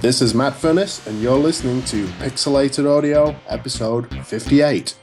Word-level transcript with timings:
This 0.00 0.22
is 0.22 0.32
Matt 0.32 0.52
Furniss, 0.52 1.04
and 1.08 1.20
you're 1.20 1.36
listening 1.36 1.82
to 1.86 2.06
Pixelated 2.20 2.88
Audio, 2.88 3.34
episode 3.48 4.08
58. 4.24 4.94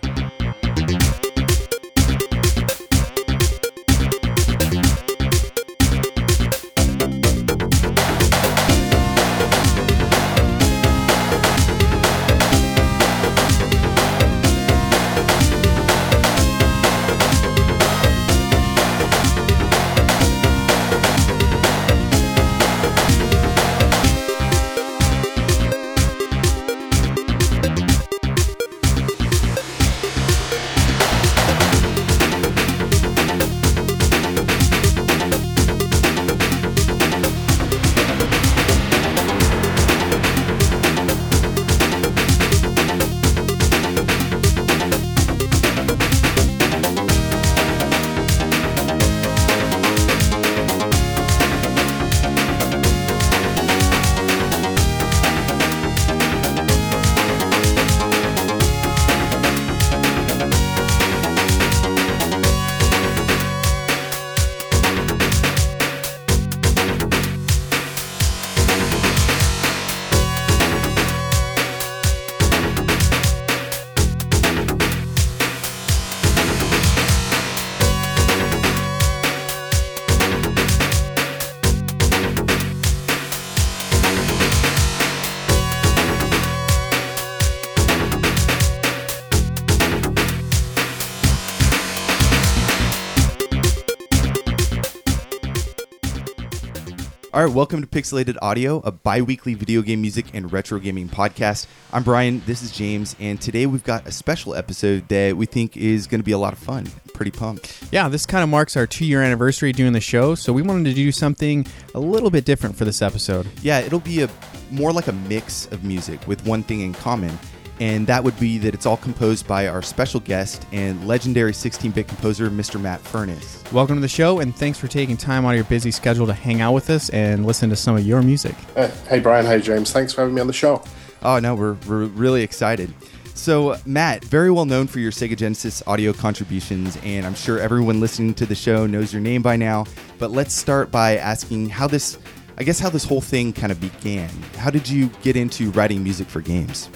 All 97.46 97.50
right, 97.52 97.56
welcome 97.58 97.80
to 97.80 97.88
Pixelated 97.88 98.38
Audio, 98.42 98.80
a 98.80 98.92
bi 98.92 99.22
weekly 99.22 99.54
video 99.54 99.84
game 99.84 100.02
music 100.02 100.26
and 100.34 100.52
retro 100.52 100.80
gaming 100.80 101.08
podcast. 101.08 101.68
I'm 101.94 102.02
Brian, 102.02 102.42
this 102.48 102.64
is 102.64 102.72
James, 102.72 103.16
and 103.20 103.40
today 103.40 103.68
we've 103.68 103.84
got 103.84 104.08
a 104.08 104.12
special 104.12 104.56
episode 104.56 105.08
that 105.10 105.38
we 105.38 105.46
think 105.46 105.78
is 105.78 106.08
going 106.08 106.20
to 106.20 106.24
be 106.24 106.32
a 106.32 106.40
lot 106.40 106.54
of 106.54 106.58
fun. 106.58 106.88
Pretty 107.14 107.30
pumped. 107.30 107.84
Yeah, 107.92 108.10
this 108.10 108.26
kind 108.26 108.42
of 108.42 108.50
marks 108.50 108.76
our 108.76 108.88
two 108.88 109.06
year 109.06 109.22
anniversary 109.22 109.74
doing 109.74 109.94
the 109.94 110.02
show, 110.02 110.34
so 110.34 110.54
we 110.54 110.64
wanted 110.64 110.86
to 110.86 110.96
do 110.96 111.12
something 111.12 111.68
a 111.94 112.00
little 112.00 112.32
bit 112.32 112.46
different 112.46 112.76
for 112.76 112.84
this 112.84 113.04
episode. 113.04 113.46
Yeah, 113.62 113.78
it'll 113.78 114.00
be 114.00 114.24
a 114.24 114.30
more 114.72 114.92
like 114.92 115.08
a 115.08 115.14
mix 115.14 115.68
of 115.68 115.84
music 115.84 116.28
with 116.28 116.44
one 116.48 116.64
thing 116.64 116.82
in 116.82 116.94
common, 116.94 117.38
and 117.80 118.08
that 118.08 118.23
would 118.23 118.40
be 118.40 118.58
that 118.59 118.73
it's 118.73 118.86
all 118.86 118.98
composed 118.98 119.48
by 119.48 119.68
our 119.68 119.81
special 119.81 120.20
guest 120.20 120.66
and 120.72 121.08
legendary 121.08 121.53
16 121.53 121.91
bit 121.91 122.08
composer, 122.08 122.50
Mr. 122.50 122.80
Matt 122.80 123.03
Furniss. 123.03 123.72
Welcome 123.72 123.96
to 123.96 124.02
the 124.02 124.08
show, 124.08 124.40
and 124.40 124.56
thanks 124.56 124.80
for 124.80 124.88
taking 124.88 125.18
time 125.18 125.46
out 125.46 125.50
of 125.50 125.56
your 125.56 125.66
busy 125.66 125.91
schedule 125.91 126.28
to 126.28 126.34
hang 126.34 126.62
out 126.62 126.74
with 126.74 126.90
us 126.90 127.09
and 127.09 127.46
listen 127.46 127.69
to 127.69 127.75
some 127.75 127.96
of 127.96 128.06
your 128.06 128.22
music. 128.22 128.56
Uh, 128.75 128.88
hey, 129.09 129.19
Brian. 129.19 129.46
Hey, 129.46 129.59
James. 129.59 129.91
Thanks 129.91 130.13
for 130.13 130.22
having 130.22 130.36
me 130.36 130.41
on 130.41 130.47
the 130.47 130.53
show. 130.53 130.84
Oh, 131.22 131.40
no, 131.40 131.56
we're, 131.56 131.75
we're 131.88 132.06
really 132.06 132.44
excited. 132.44 132.94
So, 133.34 133.78
Matt, 133.86 134.24
very 134.24 134.50
well 134.50 134.66
known 134.66 134.88
for 134.88 135.00
your 135.00 135.12
Sega 135.12 135.36
Genesis 135.36 135.84
audio 135.86 136.13
contributions, 136.13 136.97
and 137.03 137.25
I'm 137.25 137.36
sure 137.36 137.59
everyone 137.59 138.00
listening 138.00 138.34
to 138.36 138.46
the 138.46 138.56
show 138.56 138.88
knows 138.88 139.12
your 139.12 139.22
name 139.22 139.42
by 139.42 139.57
now. 139.57 139.86
But 140.18 140.31
let's 140.31 140.53
start 140.53 140.90
by 140.90 141.18
asking 141.18 141.69
how 141.69 141.88
this, 141.88 142.18
I 142.57 142.63
guess, 142.63 142.80
how 142.80 142.90
this 142.90 143.03
whole 143.03 143.19
thing 143.19 143.52
kind 143.52 143.74
of 143.74 143.81
began. 143.81 144.30
How 144.57 144.69
did 144.69 144.88
you 144.88 145.09
get 145.22 145.36
into 145.36 145.69
writing 145.72 146.02
music 146.02 146.28
for 146.28 146.40
games? 146.40 146.90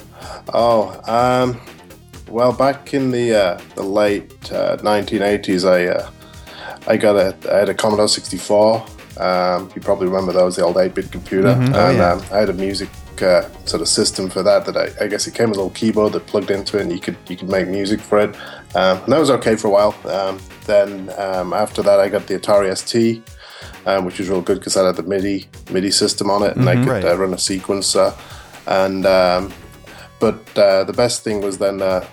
Oh, 0.52 1.00
um, 1.06 1.60
well, 2.28 2.52
back 2.52 2.94
in 2.94 3.10
the 3.10 3.34
uh, 3.34 3.60
the 3.74 3.82
late 3.82 4.30
uh, 4.52 4.76
1980s, 4.78 5.68
I 5.68 5.88
uh, 5.88 6.10
I 6.86 6.96
got 6.96 7.16
a 7.16 7.36
I 7.52 7.58
had 7.58 7.68
a 7.68 7.74
Commodore 7.74 8.08
64. 8.08 8.86
Um, 9.18 9.70
you 9.74 9.82
probably 9.82 10.06
remember 10.06 10.32
those, 10.32 10.56
the 10.56 10.62
old 10.62 10.76
8-bit 10.76 11.12
computer, 11.12 11.48
Oh, 11.48 11.60
and 11.88 11.98
yeah. 11.98 12.12
um, 12.12 12.22
I 12.32 12.38
had 12.38 12.48
a 12.48 12.54
music 12.54 12.88
uh, 13.20 13.42
sort 13.66 13.82
of 13.82 13.88
system 13.88 14.30
for 14.30 14.42
that. 14.42 14.64
That 14.64 14.76
I, 14.78 15.04
I 15.04 15.08
guess 15.08 15.26
it 15.26 15.34
came 15.34 15.50
with 15.50 15.58
a 15.58 15.60
little 15.62 15.74
keyboard 15.76 16.14
that 16.14 16.26
plugged 16.26 16.50
into 16.50 16.78
it, 16.78 16.82
and 16.82 16.92
you 16.92 17.00
could 17.00 17.16
you 17.28 17.36
could 17.36 17.50
make 17.50 17.68
music 17.68 18.00
for 18.00 18.18
it. 18.20 18.34
Um, 18.74 18.98
and 19.02 19.12
that 19.12 19.18
was 19.18 19.30
okay 19.30 19.56
for 19.56 19.68
a 19.68 19.70
while. 19.70 19.94
Um, 20.06 20.38
then 20.66 21.10
um, 21.18 21.52
after 21.52 21.82
that, 21.82 22.00
I 22.00 22.08
got 22.08 22.26
the 22.26 22.38
Atari 22.38 22.74
ST. 22.76 23.22
Um, 23.86 24.04
which 24.04 24.18
was 24.18 24.28
real 24.28 24.42
good 24.42 24.58
because 24.58 24.76
I 24.76 24.84
had 24.86 24.96
the 24.96 25.02
MIDI 25.02 25.48
MIDI 25.70 25.90
system 25.90 26.30
on 26.30 26.42
it, 26.42 26.54
and 26.56 26.68
I 26.68 26.76
could 26.76 26.86
Right. 26.86 27.04
uh, 27.04 27.16
run 27.16 27.32
a 27.32 27.36
sequencer. 27.36 28.14
And 28.66 29.06
um, 29.06 29.52
but 30.20 30.58
uh, 30.58 30.84
the 30.84 30.92
best 30.92 31.24
thing 31.24 31.40
was 31.40 31.58
then 31.58 31.82
uh, 31.82 32.04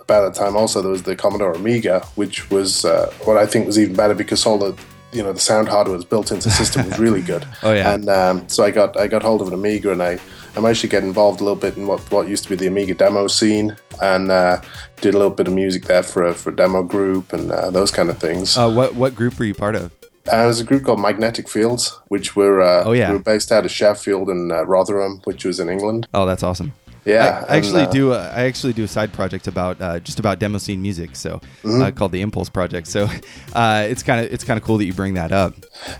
about 0.00 0.22
that 0.32 0.38
time 0.38 0.56
also 0.56 0.82
there 0.82 0.90
was 0.90 1.02
the 1.04 1.14
Commodore 1.16 1.52
Amiga, 1.54 2.00
which 2.16 2.50
was 2.50 2.84
uh, 2.84 3.12
what 3.24 3.36
I 3.36 3.46
think 3.46 3.66
was 3.66 3.78
even 3.78 3.94
better 3.94 4.14
because 4.14 4.44
all 4.46 4.58
the 4.58 4.76
you 5.12 5.22
know 5.22 5.32
the 5.32 5.38
sound 5.40 5.68
hardware 5.68 5.94
was 5.96 6.04
built 6.04 6.32
into 6.32 6.48
the 6.48 6.54
system 6.54 6.86
was 6.86 6.98
really 6.98 7.22
good. 7.22 7.46
Oh, 7.62 7.72
yeah. 7.72 7.94
And 7.94 8.08
um, 8.08 8.48
so 8.48 8.64
I 8.64 8.70
got 8.72 8.98
I 8.98 9.06
got 9.06 9.22
hold 9.22 9.40
of 9.42 9.48
an 9.48 9.54
Amiga 9.54 9.92
and 9.92 10.02
I 10.02 10.18
I 10.56 10.60
managed 10.60 10.80
to 10.82 10.88
get 10.88 11.02
involved 11.04 11.40
a 11.40 11.44
little 11.44 11.58
bit 11.58 11.76
in 11.76 11.86
what, 11.86 12.00
what 12.12 12.28
used 12.28 12.44
to 12.44 12.48
be 12.50 12.56
the 12.56 12.66
Amiga 12.66 12.94
demo 12.94 13.26
scene 13.28 13.76
and 14.02 14.30
uh, 14.30 14.60
did 15.00 15.14
a 15.14 15.18
little 15.18 15.32
bit 15.34 15.48
of 15.48 15.54
music 15.54 15.84
there 15.84 16.02
for 16.04 16.22
a, 16.24 16.34
for 16.34 16.50
a 16.50 16.56
demo 16.56 16.82
group 16.82 17.32
and 17.32 17.50
uh, 17.50 17.70
those 17.70 17.90
kind 17.90 18.08
of 18.10 18.18
things. 18.18 18.56
Uh, 18.56 18.70
what 18.70 18.94
what 18.94 19.14
group 19.14 19.38
were 19.38 19.44
you 19.44 19.54
part 19.54 19.74
of? 19.76 19.92
Uh, 20.26 20.44
was 20.46 20.58
a 20.60 20.64
group 20.64 20.84
called 20.84 21.00
Magnetic 21.00 21.48
Fields, 21.48 21.98
which 22.08 22.34
were 22.34 22.60
uh, 22.62 22.82
Oh, 22.84 22.92
yeah. 22.92 23.10
we 23.10 23.16
were 23.18 23.22
based 23.22 23.52
out 23.52 23.64
of 23.66 23.70
Sheffield 23.70 24.28
and 24.30 24.50
uh, 24.52 24.64
Rotherham, 24.64 25.20
which 25.24 25.44
was 25.44 25.60
in 25.60 25.68
England. 25.68 26.08
Oh, 26.14 26.24
that's 26.24 26.42
awesome. 26.42 26.72
Yeah, 27.04 27.44
I, 27.48 27.54
I 27.54 27.56
actually 27.58 27.80
and, 27.80 27.88
uh, 27.88 27.92
do. 27.92 28.12
A, 28.12 28.18
I 28.30 28.44
actually 28.44 28.72
do 28.72 28.84
a 28.84 28.88
side 28.88 29.12
project 29.12 29.46
about 29.46 29.80
uh, 29.80 30.00
just 30.00 30.18
about 30.18 30.38
demo 30.38 30.58
scene 30.58 30.80
music, 30.82 31.16
so 31.16 31.40
Mm-hmm. 31.62 31.82
uh, 31.82 31.90
called 31.90 32.12
the 32.12 32.20
Impulse 32.22 32.48
Project. 32.50 32.86
So 32.86 33.08
uh, 33.54 33.86
it's 33.88 34.02
kind 34.02 34.24
of 34.24 34.32
it's 34.32 34.44
kind 34.44 34.56
of 34.58 34.64
cool 34.64 34.78
that 34.78 34.84
you 34.86 34.92
bring 34.94 35.14
that 35.14 35.32
up. 35.32 35.54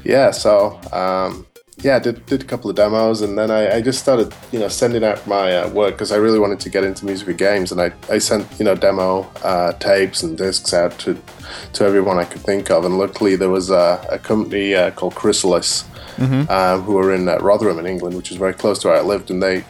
yeah 0.04 0.30
so 0.30 0.78
um, 0.92 1.46
yeah 1.78 1.98
did, 1.98 2.24
did 2.26 2.40
a 2.42 2.44
couple 2.44 2.70
of 2.70 2.76
demos 2.76 3.20
and 3.20 3.36
then 3.36 3.50
I, 3.50 3.76
I 3.76 3.82
just 3.82 3.98
started 3.98 4.32
you 4.52 4.58
know 4.60 4.68
sending 4.68 5.02
out 5.04 5.26
my 5.26 5.56
uh, 5.56 5.68
work 5.70 5.94
because 5.94 6.12
i 6.12 6.16
really 6.16 6.38
wanted 6.38 6.60
to 6.60 6.70
get 6.70 6.84
into 6.84 7.04
music 7.04 7.26
with 7.26 7.36
games 7.36 7.72
and 7.72 7.80
i, 7.80 7.90
I 8.08 8.18
sent 8.18 8.46
you 8.60 8.64
know 8.64 8.76
demo 8.76 9.22
uh, 9.42 9.72
tapes 9.74 10.22
and 10.22 10.38
discs 10.38 10.72
out 10.72 10.96
to 11.00 11.20
to 11.72 11.84
everyone 11.84 12.18
i 12.18 12.24
could 12.24 12.42
think 12.42 12.70
of 12.70 12.84
and 12.84 12.96
luckily 12.96 13.34
there 13.34 13.50
was 13.50 13.70
a, 13.70 14.06
a 14.08 14.18
company 14.20 14.74
uh, 14.74 14.92
called 14.92 15.14
chrysalis 15.16 15.84
um, 16.18 16.82
who 16.82 16.92
were 16.92 17.12
in 17.12 17.28
uh, 17.28 17.38
rotherham 17.38 17.78
in 17.80 17.86
england 17.86 18.16
which 18.16 18.30
is 18.30 18.36
very 18.36 18.54
close 18.54 18.78
to 18.78 18.88
where 18.88 18.96
i 18.96 19.00
lived 19.02 19.30
and 19.32 19.42
they 19.42 19.64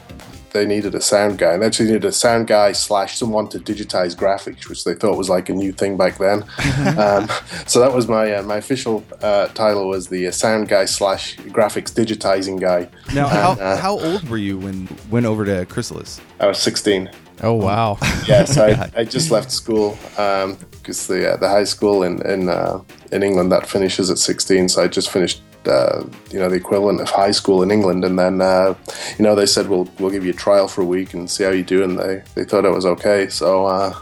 they 0.54 0.64
needed 0.64 0.94
a 0.94 1.00
sound 1.00 1.36
guy, 1.36 1.52
and 1.52 1.62
they 1.62 1.66
actually 1.66 1.86
needed 1.86 2.04
a 2.04 2.12
sound 2.12 2.46
guy 2.46 2.72
slash 2.72 3.18
someone 3.18 3.48
to 3.48 3.58
digitize 3.58 4.16
graphics, 4.16 4.68
which 4.68 4.84
they 4.84 4.94
thought 4.94 5.18
was 5.18 5.28
like 5.28 5.48
a 5.48 5.52
new 5.52 5.72
thing 5.72 5.96
back 5.98 6.16
then. 6.16 6.42
um, 6.98 7.28
so 7.66 7.80
that 7.80 7.92
was 7.92 8.08
my 8.08 8.32
uh, 8.34 8.42
my 8.42 8.56
official 8.56 9.04
uh, 9.20 9.48
title 9.48 9.88
was 9.88 10.08
the 10.08 10.28
uh, 10.28 10.30
sound 10.30 10.68
guy 10.68 10.84
slash 10.86 11.36
graphics 11.36 11.92
digitizing 11.92 12.58
guy. 12.58 12.88
Now, 13.12 13.26
how, 13.26 13.52
uh, 13.52 13.76
how 13.76 13.98
old 13.98 14.26
were 14.28 14.38
you 14.38 14.58
when 14.58 14.88
went 15.10 15.26
over 15.26 15.44
to 15.44 15.66
Chrysalis? 15.66 16.20
I 16.40 16.46
was 16.46 16.58
16. 16.58 17.10
Oh, 17.42 17.54
wow. 17.54 17.98
Yes, 18.26 18.56
I, 18.56 18.90
I 18.96 19.04
just 19.04 19.30
left 19.30 19.50
school 19.50 19.98
because 20.80 21.06
the 21.08 21.34
uh, 21.34 21.36
the 21.36 21.48
high 21.48 21.64
school 21.64 22.02
in 22.02 22.24
in 22.26 22.48
uh, 22.48 22.80
in 23.12 23.22
England 23.22 23.52
that 23.52 23.66
finishes 23.66 24.10
at 24.10 24.18
16. 24.18 24.70
So 24.70 24.82
I 24.82 24.88
just 24.88 25.10
finished. 25.10 25.42
Uh, 25.66 26.04
you 26.30 26.38
know 26.38 26.48
the 26.48 26.56
equivalent 26.56 27.00
of 27.00 27.10
high 27.10 27.30
school 27.30 27.62
in 27.62 27.70
England, 27.70 28.04
and 28.04 28.18
then 28.18 28.40
uh, 28.40 28.74
you 29.18 29.24
know 29.24 29.34
they 29.34 29.46
said 29.46 29.68
we'll 29.68 29.88
we'll 29.98 30.10
give 30.10 30.24
you 30.24 30.30
a 30.30 30.36
trial 30.36 30.68
for 30.68 30.82
a 30.82 30.84
week 30.84 31.14
and 31.14 31.30
see 31.30 31.44
how 31.44 31.50
you 31.50 31.64
do, 31.64 31.82
and 31.82 31.98
they, 31.98 32.22
they 32.34 32.44
thought 32.44 32.66
I 32.66 32.70
was 32.70 32.86
okay, 32.86 33.28
so 33.28 33.66
uh, 33.66 33.94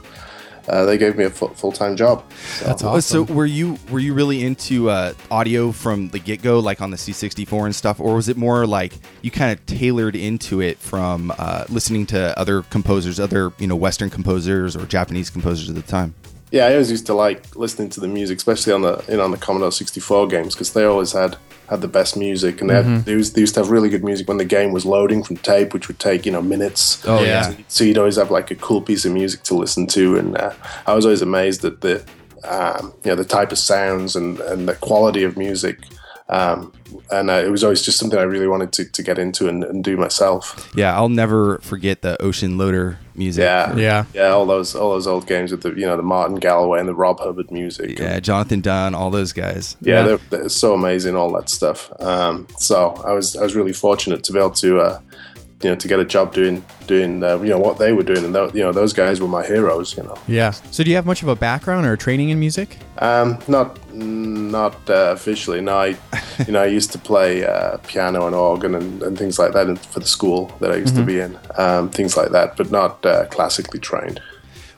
uh, 0.69 0.85
they 0.85 0.99
gave 0.99 1.17
me 1.17 1.25
a 1.25 1.31
full 1.31 1.73
time 1.73 1.97
job. 1.97 2.25
So, 2.33 2.65
That's 2.65 2.83
awesome. 2.83 3.27
So 3.27 3.35
were 3.35 3.47
you 3.47 3.79
were 3.91 3.99
you 3.99 4.15
really 4.15 4.45
into 4.45 4.91
uh, 4.91 5.15
audio 5.31 5.73
from 5.73 6.09
the 6.09 6.19
get 6.19 6.43
go, 6.43 6.61
like 6.61 6.81
on 6.81 6.91
the 6.91 6.97
C64 6.97 7.65
and 7.67 7.75
stuff, 7.75 8.01
or 8.01 8.15
was 8.15 8.29
it 8.29 8.37
more 8.37 8.67
like 8.67 8.95
you 9.23 9.31
kind 9.31 9.53
of 9.53 9.65
tailored 9.67 10.17
into 10.17 10.61
it 10.61 10.79
from 10.79 11.33
uh, 11.39 11.65
listening 11.69 12.07
to 12.07 12.39
other 12.39 12.63
composers, 12.63 13.19
other 13.19 13.53
you 13.59 13.67
know 13.67 13.77
Western 13.77 14.11
composers 14.11 14.77
or 14.77 14.87
Japanese 14.87 15.31
composers 15.31 15.69
at 15.69 15.77
the 15.77 15.83
time? 15.83 16.15
yeah, 16.53 16.67
I 16.67 16.73
always 16.73 16.91
used 16.91 17.07
to 17.07 17.15
like 17.15 17.57
listening 17.57 17.89
to 17.91 18.01
the 18.01 18.09
music, 18.09 18.37
especially 18.37 18.75
on 18.75 18.83
the 18.83 19.03
you 19.09 19.17
know 19.17 19.25
on 19.25 19.31
the 19.31 19.39
Commodore 19.39 19.73
64 19.73 20.29
games 20.29 20.55
because 20.55 20.73
they 20.75 20.85
always 20.85 21.13
had 21.13 21.37
had 21.73 21.81
the 21.81 21.89
best 21.89 22.17
music, 22.17 22.61
and 22.61 22.71
they, 22.71 22.75
Mm-hmm. 22.75 22.95
had, 22.97 23.05
they, 23.05 23.13
used, 23.13 23.35
they 23.35 23.41
used 23.41 23.55
to 23.55 23.61
have 23.61 23.71
really 23.71 23.89
good 23.89 24.05
music 24.05 24.29
when 24.29 24.39
the 24.39 24.45
game 24.45 24.73
was 24.73 24.85
loading 24.87 25.23
from 25.25 25.37
tape, 25.39 25.75
which 25.75 25.89
would 25.89 25.99
take 25.99 26.25
you 26.27 26.33
know 26.33 26.43
minutes. 26.43 27.03
Oh, 27.07 27.21
Yeah. 27.23 27.51
yeah. 27.51 27.57
So 27.69 27.85
you'd 27.85 27.99
always 27.99 28.17
have 28.17 28.31
like 28.31 28.51
a 28.51 28.55
cool 28.57 28.81
piece 28.81 29.05
of 29.05 29.13
music 29.13 29.43
to 29.49 29.55
listen 29.55 29.87
to, 29.89 30.17
and 30.17 30.37
uh, 30.37 30.53
I 30.87 30.95
was 30.95 31.05
always 31.05 31.23
amazed 31.23 31.65
at 31.65 31.81
the 31.81 32.05
um, 32.45 32.93
you 33.05 33.11
know 33.11 33.17
the 33.17 33.25
type 33.25 33.53
of 33.53 33.59
sounds 33.59 34.17
and, 34.17 34.41
and 34.41 34.69
the 34.69 34.75
quality 34.75 35.23
of 35.25 35.37
music. 35.37 35.79
Um, 36.29 36.73
and 37.11 37.29
uh, 37.31 37.43
it 37.45 37.51
was 37.51 37.63
always 37.65 37.83
just 37.83 37.99
something 37.99 38.19
I 38.19 38.23
really 38.23 38.47
wanted 38.47 38.73
to, 38.75 38.85
to 38.87 39.03
get 39.03 39.19
into 39.19 39.49
and, 39.49 39.65
and 39.65 39.85
do 39.85 39.97
myself. 39.97 40.71
Yeah, 40.75 40.95
I'll 40.97 41.09
never 41.11 41.59
forget 41.59 42.01
the 42.03 42.21
Ocean 42.23 42.57
Loader 42.57 42.99
music. 43.15 43.43
Yeah, 43.43 43.77
Yeah. 43.77 44.05
yeah. 44.15 44.29
All 44.29 44.47
those 44.47 44.75
all 44.75 44.91
those 44.91 45.07
old 45.07 45.27
games 45.27 45.51
with 45.51 45.63
the 45.63 45.71
you 45.71 45.85
know 45.87 45.97
the 45.97 46.03
Martin 46.03 46.37
Galway 46.37 46.81
and 46.81 46.89
the 46.89 46.95
Rob 46.95 47.21
Hubbard 47.21 47.51
music. 47.51 47.99
Yeah, 47.99 48.19
Jonathan 48.21 48.61
Dunn, 48.61 48.95
all 48.95 49.11
those 49.11 49.33
guys. 49.33 49.77
yeah, 49.83 49.95
Yeah. 49.97 50.03
They're, 50.03 50.19
they're 50.31 50.49
so 50.49 50.73
amazing, 50.75 51.17
all 51.17 51.33
that 51.33 51.49
stuff. 51.51 51.93
Um, 52.01 52.47
so 52.57 52.91
I 53.07 53.13
was 53.13 53.37
I 53.37 53.43
was 53.43 53.55
really 53.55 53.73
fortunate 53.75 54.25
to 54.25 54.33
be 54.33 54.39
able 54.39 54.51
to 54.53 54.81
uh, 54.81 55.01
you 55.63 55.71
know 55.71 55.77
to 55.77 55.89
get 55.89 55.99
a 56.01 56.05
job 56.05 56.35
doing 56.35 56.65
doing 56.87 57.23
uh, 57.23 57.39
you 57.41 57.51
know 57.51 57.59
what 57.59 57.79
they 57.79 57.93
were 57.93 58.03
doing, 58.03 58.25
and 58.25 58.35
tho- 58.35 58.51
you 58.55 58.63
know 58.63 58.73
those 58.73 58.93
guys 58.93 59.21
were 59.21 59.29
my 59.29 59.45
heroes. 59.47 59.97
You 59.97 60.03
know, 60.05 60.17
Yeah. 60.27 60.51
So 60.71 60.83
do 60.85 60.91
you 60.91 60.97
have 60.97 61.07
much 61.07 61.23
of 61.23 61.29
a 61.29 61.37
background 61.37 61.87
or 61.87 61.97
training 61.97 62.31
in 62.31 62.39
music? 62.41 62.79
um, 62.99 63.39
not 63.49 63.79
not 63.95 64.75
uh, 64.91 65.13
officially. 65.13 65.61
No, 65.61 65.77
I 65.77 65.87
you 66.47 66.53
know 66.53 66.63
I 66.63 66.67
used 66.67 66.93
to 66.93 66.99
play 66.99 67.45
uh, 67.45 67.79
piano 67.87 68.27
and 68.27 68.35
organ 68.35 68.75
and, 68.75 69.03
and 69.03 69.19
things 69.19 69.39
like 69.39 69.53
that 69.53 69.79
for 69.87 70.01
the 70.01 70.07
school 70.07 70.51
that 70.61 70.71
I 70.73 70.77
used 70.77 70.97
to 70.97 71.03
be 71.05 71.21
in, 71.21 71.39
um, 71.57 71.89
things 71.91 72.17
like 72.17 72.31
that, 72.31 72.57
but 72.57 72.71
not 72.71 73.05
uh, 73.07 73.27
classically 73.27 73.81
trained. 73.81 74.21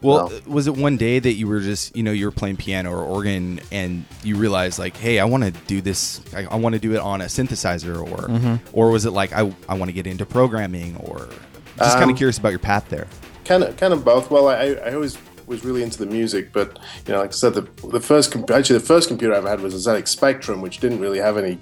Well, 0.05 0.29
No. 0.29 0.41
was 0.53 0.67
it 0.67 0.77
one 0.77 0.97
day 0.97 1.19
that 1.19 1.33
you 1.33 1.47
were 1.49 1.61
just, 1.61 1.97
you 1.97 2.03
know, 2.03 2.13
you 2.13 2.27
were 2.27 2.31
playing 2.33 2.57
piano 2.57 2.91
or 2.93 3.03
organ 3.03 3.61
and 3.73 4.05
you 4.23 4.37
realized 4.37 4.79
like, 4.79 4.97
hey, 4.97 5.19
I 5.19 5.25
want 5.25 5.45
to 5.45 5.51
do 5.67 5.81
this. 5.81 6.21
I, 6.37 6.45
I 6.45 6.57
want 6.57 6.75
to 6.75 6.79
do 6.79 6.93
it 6.95 6.99
on 7.01 7.21
a 7.21 7.25
synthesizer, 7.25 7.97
or, 8.01 8.29
Mm-hmm. 8.29 8.55
or 8.73 8.91
was 8.91 9.07
it 9.07 9.11
like 9.13 9.33
I, 9.33 9.53
I 9.69 9.75
want 9.75 9.89
to 9.89 9.93
get 9.93 10.07
into 10.07 10.27
programming, 10.27 10.97
or 10.99 11.29
just 11.79 11.93
kind 11.95 12.05
Um, 12.05 12.11
of 12.11 12.17
curious 12.17 12.39
about 12.39 12.51
your 12.51 12.59
path 12.61 12.89
there. 12.91 13.07
kind 13.45 13.63
of 13.65 13.77
kind 13.77 13.93
of 13.93 14.05
both 14.05 14.31
well 14.31 14.49
I, 14.49 14.75
I 14.89 14.95
always 14.95 15.19
was 15.47 15.63
really 15.65 15.83
into 15.83 15.99
the 15.99 16.07
music 16.07 16.53
but 16.55 16.79
you 17.07 17.13
know 17.13 17.21
like 17.21 17.29
i 17.29 17.33
said 17.33 17.53
the, 17.53 17.61
the 17.89 18.01
first 18.01 18.33
com- 18.33 18.47
actually 18.51 18.79
the 18.79 18.87
first 18.87 19.09
computer 19.09 19.35
i 19.35 19.37
ever 19.37 19.51
had 19.51 19.61
was 19.61 19.75
a 19.75 19.91
ZX 19.91 20.09
spectrum 20.09 20.63
which 20.63 20.79
didn't 20.79 21.01
really 21.01 21.19
have 21.19 21.37
any 21.37 21.59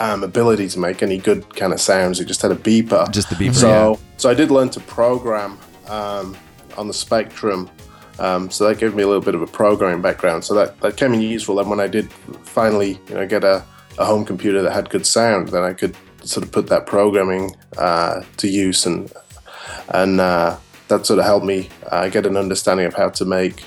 um, 0.00 0.24
ability 0.24 0.68
to 0.68 0.78
make 0.78 1.02
any 1.02 1.18
good 1.18 1.54
kind 1.54 1.74
of 1.74 1.80
sounds 1.82 2.18
it 2.20 2.24
just 2.24 2.40
had 2.40 2.50
a 2.50 2.56
beeper 2.56 3.10
Just 3.10 3.28
the 3.28 3.34
beeper, 3.36 3.54
so 3.54 3.68
yeah. 3.68 3.96
so 4.16 4.30
i 4.30 4.34
did 4.34 4.50
learn 4.50 4.70
to 4.70 4.80
program 4.80 5.58
um, 5.88 6.34
on 6.78 6.88
the 6.88 6.94
spectrum 6.94 7.70
um, 8.18 8.50
so 8.50 8.68
that 8.68 8.78
gave 8.78 8.94
me 8.94 9.02
a 9.02 9.06
little 9.06 9.22
bit 9.22 9.34
of 9.34 9.42
a 9.42 9.46
programming 9.46 10.02
background 10.02 10.44
so 10.44 10.54
that, 10.54 10.78
that 10.80 10.96
came 10.96 11.14
in 11.14 11.20
useful 11.20 11.58
And 11.58 11.70
when 11.70 11.80
i 11.80 11.86
did 11.86 12.12
finally 12.42 13.00
you 13.08 13.14
know 13.14 13.26
get 13.26 13.44
a, 13.44 13.64
a 13.98 14.04
home 14.04 14.24
computer 14.24 14.62
that 14.62 14.72
had 14.72 14.90
good 14.90 15.06
sound 15.06 15.48
then 15.48 15.62
i 15.62 15.72
could 15.72 15.96
sort 16.22 16.44
of 16.44 16.52
put 16.52 16.66
that 16.66 16.86
programming 16.86 17.54
uh, 17.78 18.22
to 18.36 18.48
use 18.48 18.84
and 18.86 19.12
and 19.94 20.20
uh, 20.20 20.56
that 20.88 21.06
sort 21.06 21.18
of 21.18 21.24
helped 21.24 21.46
me 21.46 21.68
uh, 21.90 22.08
get 22.08 22.26
an 22.26 22.36
understanding 22.36 22.86
of 22.86 22.94
how 22.94 23.08
to 23.08 23.24
make 23.24 23.64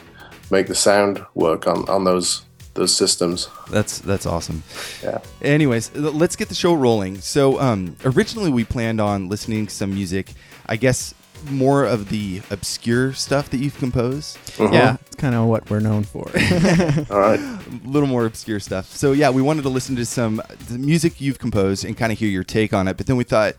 make 0.51 0.67
the 0.67 0.75
sound 0.75 1.25
work 1.33 1.67
on, 1.67 1.87
on 1.89 2.03
those 2.03 2.45
those 2.75 2.95
systems. 2.95 3.49
That's 3.69 3.99
that's 3.99 4.25
awesome. 4.25 4.63
Yeah. 5.03 5.19
Anyways, 5.41 5.95
let's 5.95 6.35
get 6.35 6.49
the 6.49 6.55
show 6.55 6.73
rolling. 6.73 7.19
So, 7.21 7.59
um, 7.59 7.95
originally 8.03 8.49
we 8.51 8.63
planned 8.63 8.99
on 8.99 9.29
listening 9.29 9.67
to 9.67 9.73
some 9.73 9.93
music. 9.93 10.33
I 10.65 10.75
guess 10.75 11.13
more 11.49 11.83
of 11.85 12.09
the 12.09 12.41
obscure 12.49 13.13
stuff 13.13 13.49
that 13.49 13.57
you've 13.57 13.77
composed. 13.77 14.37
Yeah. 14.59 14.97
It's 15.07 15.15
kind 15.15 15.35
of 15.35 15.45
what 15.45 15.69
we're 15.69 15.79
known 15.79 16.03
for. 16.03 16.27
All 17.09 17.19
right. 17.19 17.39
a 17.39 17.61
little 17.85 18.07
more 18.07 18.25
obscure 18.25 18.59
stuff. 18.59 18.87
So 18.95 19.11
yeah, 19.11 19.29
we 19.29 19.41
wanted 19.41 19.63
to 19.63 19.69
listen 19.69 19.95
to 19.97 20.05
some 20.05 20.41
the 20.69 20.77
music 20.77 21.19
you've 21.21 21.39
composed 21.39 21.85
and 21.85 21.97
kind 21.97 22.11
of 22.11 22.19
hear 22.19 22.29
your 22.29 22.43
take 22.43 22.73
on 22.73 22.87
it. 22.87 22.97
But 22.97 23.07
then 23.07 23.15
we 23.15 23.23
thought, 23.23 23.55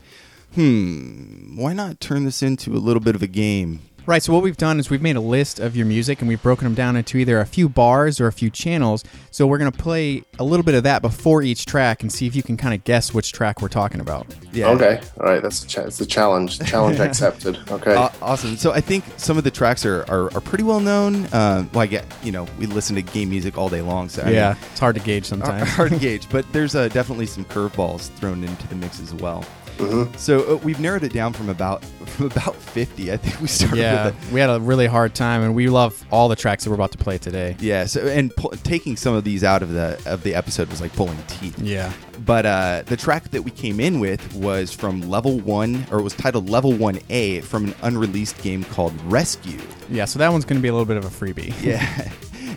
hmm, 0.55 1.57
why 1.57 1.73
not 1.73 1.99
turn 1.99 2.25
this 2.25 2.41
into 2.41 2.73
a 2.73 2.79
little 2.79 3.01
bit 3.01 3.15
of 3.15 3.21
a 3.21 3.27
game? 3.27 3.81
Right. 4.07 4.21
So 4.21 4.33
what 4.33 4.43
we've 4.43 4.55
done 4.57 4.79
is 4.79 4.89
we've 4.89 5.01
made 5.01 5.15
a 5.15 5.21
list 5.21 5.59
of 5.59 5.75
your 5.75 5.87
music 5.87 6.19
and 6.19 6.27
we've 6.27 6.41
broken 6.41 6.65
them 6.65 6.75
down 6.75 6.95
into 6.95 7.17
either 7.17 7.39
a 7.39 7.45
few 7.45 7.67
bars 7.67 8.19
or 8.21 8.27
a 8.27 8.31
few 8.31 8.49
channels. 8.51 9.03
So 9.31 9.47
we're 9.47 9.57
gonna 9.57 9.71
play 9.71 10.23
a 10.37 10.43
little 10.43 10.63
bit 10.63 10.75
of 10.75 10.83
that 10.83 11.01
before 11.01 11.41
each 11.41 11.65
track 11.65 12.03
and 12.03 12.11
see 12.11 12.27
if 12.27 12.35
you 12.35 12.43
can 12.43 12.55
kind 12.55 12.75
of 12.75 12.83
guess 12.83 13.13
which 13.13 13.31
track 13.33 13.61
we're 13.61 13.67
talking 13.67 13.99
about. 14.01 14.27
Yeah. 14.53 14.69
Okay. 14.69 15.01
All 15.19 15.25
right. 15.25 15.41
That's 15.41 15.63
a 15.63 15.67
cha- 15.67 15.81
it's 15.81 15.99
a 15.99 16.05
challenge. 16.05 16.59
Challenge 16.65 16.99
accepted. 16.99 17.57
Okay. 17.71 17.95
Aw- 17.95 18.13
awesome. 18.21 18.57
So 18.57 18.71
I 18.71 18.81
think 18.81 19.03
some 19.17 19.37
of 19.37 19.43
the 19.43 19.51
tracks 19.51 19.85
are, 19.85 20.03
are, 20.09 20.33
are 20.35 20.41
pretty 20.41 20.63
well 20.63 20.79
known. 20.79 21.25
Uh, 21.27 21.65
well, 21.73 21.81
I 21.81 21.87
get 21.87 22.05
you 22.23 22.31
know 22.31 22.45
we 22.59 22.67
listen 22.67 22.95
to 22.95 23.01
game 23.01 23.29
music 23.29 23.57
all 23.57 23.69
day 23.69 23.81
long, 23.81 24.09
so 24.09 24.21
I 24.21 24.25
mean, 24.25 24.35
yeah. 24.35 24.55
It's 24.71 24.79
hard 24.79 24.95
to 24.95 25.01
gauge 25.01 25.25
sometimes. 25.25 25.67
hard 25.71 25.91
to 25.91 25.97
gauge. 25.99 26.29
But 26.29 26.45
there's 26.53 26.75
uh, 26.75 26.89
definitely 26.89 27.25
some 27.25 27.45
curveballs 27.45 28.09
thrown 28.17 28.43
into 28.43 28.67
the 28.67 28.75
mix 28.75 28.99
as 28.99 29.13
well. 29.15 29.43
Mm-hmm. 29.77 30.15
So 30.17 30.53
uh, 30.53 30.57
we've 30.57 30.79
narrowed 30.79 31.03
it 31.03 31.13
down 31.13 31.33
from 31.33 31.49
about 31.49 31.83
from 32.05 32.27
about 32.27 32.55
50. 32.55 33.11
I 33.11 33.17
think 33.17 33.39
we 33.41 33.47
started 33.47 33.77
yeah. 33.77 34.13
We 34.31 34.39
had 34.39 34.49
a 34.49 34.59
really 34.59 34.87
hard 34.87 35.13
time 35.15 35.41
and 35.41 35.53
we 35.55 35.67
love 35.69 36.03
all 36.11 36.29
the 36.29 36.35
tracks 36.35 36.63
that 36.63 36.69
we're 36.69 36.75
about 36.75 36.91
to 36.93 36.97
play 36.97 37.17
today. 37.17 37.55
yeah. 37.59 37.85
So 37.85 38.01
and 38.07 38.35
pu- 38.35 38.55
taking 38.63 38.95
some 38.95 39.13
of 39.15 39.23
these 39.23 39.43
out 39.43 39.61
of 39.63 39.71
the 39.71 40.01
of 40.05 40.23
the 40.23 40.33
episode 40.35 40.69
was 40.69 40.81
like 40.81 40.93
pulling 40.93 41.17
teeth. 41.27 41.59
Yeah. 41.59 41.91
But 42.25 42.45
uh, 42.45 42.83
the 42.85 42.95
track 42.97 43.29
that 43.31 43.41
we 43.41 43.51
came 43.51 43.79
in 43.79 43.99
with 43.99 44.33
was 44.35 44.71
from 44.73 45.01
Level 45.09 45.39
One, 45.41 45.85
or 45.91 45.99
it 45.99 46.03
was 46.03 46.13
titled 46.13 46.49
Level 46.49 46.71
One 46.73 46.99
A 47.09 47.41
from 47.41 47.65
an 47.65 47.75
unreleased 47.81 48.41
game 48.41 48.63
called 48.63 48.93
Rescue. 49.03 49.59
Yeah. 49.89 50.05
So 50.05 50.19
that 50.19 50.31
one's 50.31 50.45
gonna 50.45 50.61
be 50.61 50.69
a 50.69 50.73
little 50.73 50.85
bit 50.85 50.97
of 50.97 51.05
a 51.05 51.09
freebie. 51.09 51.53
Yeah. 51.61 52.09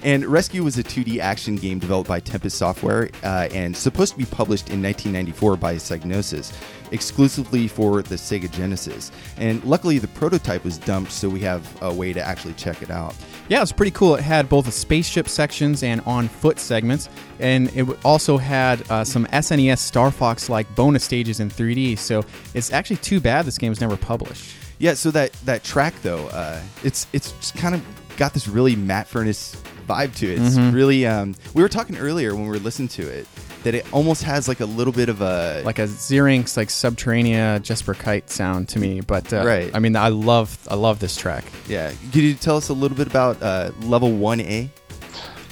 And 0.05 0.25
Rescue 0.27 0.63
was 0.63 0.79
a 0.79 0.85
2D 0.85 1.19
action 1.19 1.57
game 1.57 1.81
developed 1.81 2.09
by 2.09 2.21
Tempest 2.21 2.57
Software 2.57 3.11
uh, 3.25 3.49
and 3.53 3.77
supposed 3.77 4.13
to 4.13 4.19
be 4.19 4.27
published 4.27 4.71
in 4.71 4.81
1994 4.81 5.57
by 5.57 5.75
Psygnosis, 5.75 6.53
exclusively 6.93 7.69
for 7.69 8.03
the 8.03 8.15
Sega 8.15 8.51
Genesis. 8.51 9.11
And 9.37 9.63
luckily, 9.65 9.99
the 9.99 10.09
prototype 10.09 10.65
was 10.65 10.79
dumped, 10.79 11.13
so 11.13 11.29
we 11.29 11.41
have 11.41 11.67
a 11.83 11.93
way 11.93 12.13
to 12.13 12.23
actually 12.23 12.55
check 12.55 12.83
it 12.83 12.91
out. 12.91 13.15
Yeah, 13.49 13.59
it 13.59 13.61
was 13.63 13.73
pretty 13.73 13.93
cool. 13.93 14.15
It 14.15 14.23
had 14.23 14.49
both 14.49 14.67
the 14.67 14.73
spaceship 14.73 15.29
sections 15.29 15.83
and 15.83 16.01
on 16.03 16.29
foot 16.29 16.59
segments, 16.59 17.09
and 17.39 17.75
it 17.77 17.87
also 18.05 18.37
had 18.37 18.89
uh, 18.91 19.05
some 19.05 19.27
SNES 19.27 19.79
Star 19.79 20.11
Fox 20.11 20.49
like 20.49 20.73
bonus 20.75 21.05
stages 21.05 21.41
in 21.41 21.51
3D. 21.51 21.99
So 21.99 22.25
it's 22.55 22.73
actually 22.73 22.97
too 22.97 23.21
bad 23.21 23.47
this 23.47 23.59
game 23.59 23.71
was 23.71 23.81
never 23.81 23.97
published. 23.97 24.55
Yeah, 24.79 24.95
so 24.95 25.11
that 25.11 25.33
that 25.45 25.65
track 25.65 25.95
though, 26.03 26.29
uh, 26.29 26.61
it's 26.85 27.07
it's 27.13 27.33
just 27.33 27.57
kind 27.57 27.75
of 27.75 27.85
got 28.17 28.33
this 28.33 28.47
really 28.47 28.77
Matt 28.77 29.09
Furniss 29.09 29.57
vibe 29.89 30.15
to 30.17 30.33
it. 30.33 30.41
It's 30.41 30.57
really. 30.57 31.07
Um, 31.07 31.35
we 31.55 31.63
were 31.63 31.69
talking 31.69 31.97
earlier 31.97 32.35
when 32.35 32.45
we 32.45 32.51
were 32.51 32.59
listening 32.59 32.89
to 32.89 33.03
it 33.09 33.27
that 33.69 33.75
it 33.75 33.93
almost 33.93 34.23
has 34.23 34.49
like 34.49 34.61
a 34.61 34.65
little 34.65 34.95
bit 34.95 35.11
of 35.11 35.21
a 35.21 35.61
Like 35.63 35.79
a 35.79 35.87
Zyrinx, 35.87 36.57
like 36.57 36.69
Subterrania 36.69 37.61
Jesper 37.61 37.93
Kyd 37.93 38.31
sound 38.31 38.67
to 38.71 38.79
me. 38.79 39.03
But 39.03 39.31
uh, 39.31 39.45
Right. 39.45 39.71
I 39.75 39.79
mean, 39.79 39.95
I 39.95 40.09
love 40.09 40.59
I 40.71 40.75
love 40.75 41.01
this 41.01 41.17
track. 41.17 41.45
yeah. 41.69 41.93
Could 42.13 42.23
you 42.23 42.33
tell 42.35 42.57
us 42.57 42.71
a 42.71 42.73
little 42.73 42.97
bit 42.97 43.07
about 43.07 43.43
uh, 43.43 43.73
level 43.83 44.11
one 44.13 44.41
A? 44.41 44.71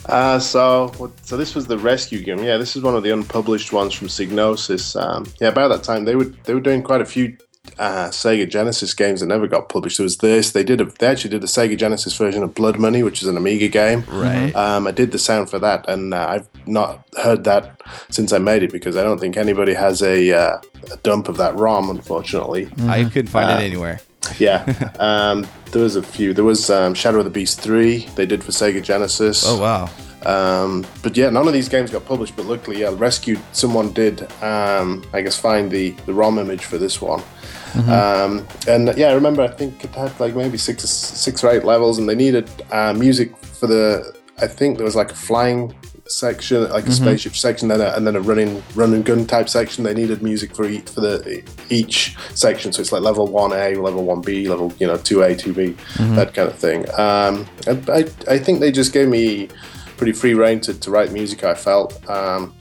Uh, 0.07 0.39
so, 0.39 1.13
so 1.23 1.37
this 1.37 1.55
was 1.55 1.67
the 1.67 1.77
rescue 1.77 2.23
game. 2.23 2.39
Yeah, 2.39 2.59
this 2.59 2.77
is 2.77 2.83
one 2.83 2.95
of 2.95 3.03
the 3.03 3.13
unpublished 3.13 3.73
ones 3.73 3.93
from 3.93 4.07
Psygnosis. 4.07 4.95
Um, 4.99 5.27
yeah, 5.41 5.49
about 5.49 5.69
that 5.69 5.83
time 5.83 6.05
they 6.05 6.15
were 6.17 6.25
they 6.45 6.55
were 6.55 6.61
doing 6.61 6.83
quite 6.83 7.03
a 7.03 7.05
few 7.05 7.37
uh, 7.79 8.09
Sega 8.09 8.49
Genesis 8.49 8.95
games 8.95 9.21
that 9.21 9.27
never 9.27 9.47
got 9.47 9.69
published. 9.69 9.99
There 9.99 10.05
was 10.05 10.19
this. 10.19 10.53
They 10.53 10.65
did 10.65 10.81
a, 10.81 10.85
they 10.85 11.07
actually 11.07 11.31
did 11.31 11.43
a 11.45 11.47
Sega 11.47 11.77
Genesis 11.77 12.17
version 12.17 12.43
of 12.43 12.55
Blood 12.55 12.79
Money, 12.79 13.03
which 13.03 13.23
is 13.23 13.29
an 13.29 13.37
Amiga 13.37 13.69
game. 13.69 14.05
Right. 14.09 14.55
Um, 14.55 14.87
I 14.87 14.91
did 14.93 15.13
the 15.13 15.19
sound 15.19 15.51
for 15.51 15.59
that, 15.59 15.89
and 15.89 16.15
uh, 16.15 16.27
I've 16.29 16.49
not 16.67 17.07
heard 17.23 17.45
that 17.45 17.81
since 18.11 18.33
I 18.33 18.39
made 18.39 18.63
it 18.63 18.73
because 18.73 18.97
I 18.97 19.03
don't 19.03 19.19
think 19.19 19.37
anybody 19.37 19.75
has 19.75 20.03
a, 20.03 20.33
uh, 20.33 20.61
a 20.93 20.97
dump 21.03 21.29
of 21.29 21.37
that 21.37 21.55
ROM, 21.57 21.91
unfortunately. 21.91 22.69
I 22.87 23.05
couldn't 23.05 23.29
find 23.29 23.51
Uh, 23.51 23.55
it 23.61 23.65
anywhere. 23.65 24.01
Yeah, 24.39 24.65
um, 24.99 25.47
there 25.73 25.83
was 25.83 25.95
a 25.97 26.03
few. 26.03 26.35
There 26.35 26.45
was 26.45 26.69
um, 26.71 26.95
Shadow 26.95 27.19
of 27.19 27.25
the 27.25 27.31
Beast 27.31 27.61
three. 27.61 28.07
They 28.17 28.27
did 28.27 28.43
for 28.43 28.51
Sega 28.53 28.83
Genesis. 28.83 29.45
Oh 29.47 29.61
wow. 29.61 29.89
Um, 30.25 30.85
but 31.05 31.17
yeah, 31.17 31.31
none 31.31 31.47
of 31.47 31.53
these 31.55 31.69
games 31.69 31.93
got 31.93 32.05
published. 32.05 32.35
But 32.35 32.47
luckily, 32.47 32.81
yeah, 32.81 32.91
Rescue 32.93 33.39
someone 33.53 33.93
did. 33.93 34.23
Um, 34.43 35.05
I 35.13 35.21
guess 35.21 35.39
find 35.39 35.71
the 35.71 35.91
the 36.07 36.13
ROM 36.15 36.39
image 36.41 36.65
for 36.65 36.79
this 36.79 37.01
one. 37.01 37.23
Um, 37.77 38.47
and 38.67 38.97
yeah, 38.97 39.09
I 39.09 39.13
remember. 39.13 39.43
I 39.43 39.49
think 39.49 39.85
it 39.85 39.95
had 39.95 40.19
like 40.19 40.35
maybe 40.35 40.59
six 40.59 40.89
six 40.89 41.45
or 41.45 41.51
eight 41.51 41.65
levels, 41.65 41.99
and 41.99 42.09
they 42.09 42.15
needed 42.15 42.51
uh, 42.73 42.93
music 42.95 43.37
for 43.37 43.67
the. 43.67 44.15
I 44.39 44.47
think 44.47 44.77
there 44.77 44.85
was 44.85 44.97
like 44.97 45.13
a 45.13 45.15
flying 45.15 45.75
section, 46.09 46.69
like 46.71 46.87
a 46.87 46.93
spaceship 46.93 47.35
section, 47.35 47.69
then 47.69 47.81
a, 47.81 47.93
and 47.97 48.07
then 48.07 48.17
a 48.17 48.21
running 48.21 48.63
run 48.75 48.95
and 48.95 49.05
gun 49.05 49.27
type 49.27 49.49
section. 49.49 49.85
They 49.85 49.95
needed 49.95 50.23
music 50.23 50.55
for 50.55 50.65
each 50.67 50.89
for 50.89 51.01
the 51.01 51.43
each 51.71 52.17
section, 52.35 52.73
so 52.73 52.81
it's 52.81 52.93
like 52.93 53.03
level 53.03 53.27
one 53.27 53.53
A, 53.53 53.75
level 53.75 54.05
one 54.05 54.21
B, 54.21 54.49
level 54.49 54.73
you 54.79 54.87
know 54.87 54.97
two 54.97 55.23
A, 55.23 55.35
two 55.35 55.53
B, 55.53 55.77
that 56.15 56.35
kind 56.35 56.49
of 56.49 56.57
thing. 56.57 56.89
Um, 56.99 57.47
I, 57.67 57.83
I 57.89 58.35
I 58.35 58.39
think 58.39 58.61
they 58.61 58.73
just 58.73 58.93
gave 58.93 59.09
me 59.09 59.49
pretty 59.97 60.13
free 60.13 60.35
reign 60.35 60.61
to, 60.61 60.75
to 60.75 60.91
write 60.91 61.13
music. 61.13 61.45
I 61.45 61.55
felt. 61.55 62.09
Um, 62.09 62.55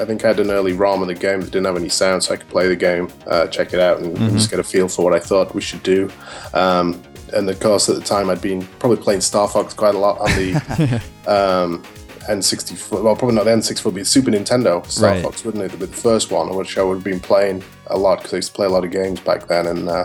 I 0.00 0.04
think 0.04 0.24
I 0.24 0.28
had 0.28 0.40
an 0.40 0.50
early 0.50 0.72
ROM 0.72 1.02
of 1.02 1.08
the 1.08 1.14
game 1.14 1.40
that 1.40 1.50
didn't 1.50 1.66
have 1.66 1.76
any 1.76 1.88
sound, 1.88 2.22
so 2.24 2.34
I 2.34 2.36
could 2.36 2.48
play 2.48 2.68
the 2.68 2.76
game, 2.76 3.08
uh, 3.26 3.46
check 3.48 3.72
it 3.74 3.80
out, 3.80 3.98
and, 4.00 4.16
and 4.16 4.32
just 4.32 4.50
get 4.50 4.58
a 4.58 4.64
feel 4.64 4.88
for 4.88 5.04
what 5.04 5.14
I 5.14 5.18
thought 5.18 5.54
we 5.54 5.60
should 5.60 5.82
do. 5.82 6.10
Um, 6.54 7.02
and 7.34 7.48
of 7.48 7.58
course 7.60 7.88
at 7.88 7.96
the 7.96 8.02
time 8.02 8.28
I'd 8.28 8.42
been 8.42 8.62
probably 8.78 8.98
playing 8.98 9.22
Star 9.22 9.48
Fox 9.48 9.72
quite 9.74 9.94
a 9.94 9.98
lot 9.98 10.18
on 10.20 10.28
the 10.36 11.02
um, 11.26 11.82
N64. 12.28 13.02
Well, 13.02 13.16
probably 13.16 13.34
not 13.36 13.44
the 13.44 13.50
N64, 13.50 13.94
but 13.94 14.06
Super 14.06 14.30
Nintendo 14.30 14.84
Star 14.86 15.12
Right. 15.12 15.22
Fox, 15.22 15.44
wouldn't 15.44 15.64
it? 15.64 15.70
But 15.78 15.80
the 15.80 15.96
first 15.96 16.30
one, 16.30 16.54
which 16.54 16.78
I 16.78 16.82
would 16.82 16.96
have 16.96 17.04
been 17.04 17.20
playing 17.20 17.62
a 17.88 17.96
lot 17.98 18.18
because 18.18 18.32
I 18.34 18.36
used 18.36 18.50
to 18.50 18.54
play 18.54 18.66
a 18.66 18.70
lot 18.70 18.84
of 18.84 18.90
games 18.90 19.20
back 19.20 19.46
then, 19.48 19.66
and 19.66 19.88
uh, 19.88 20.04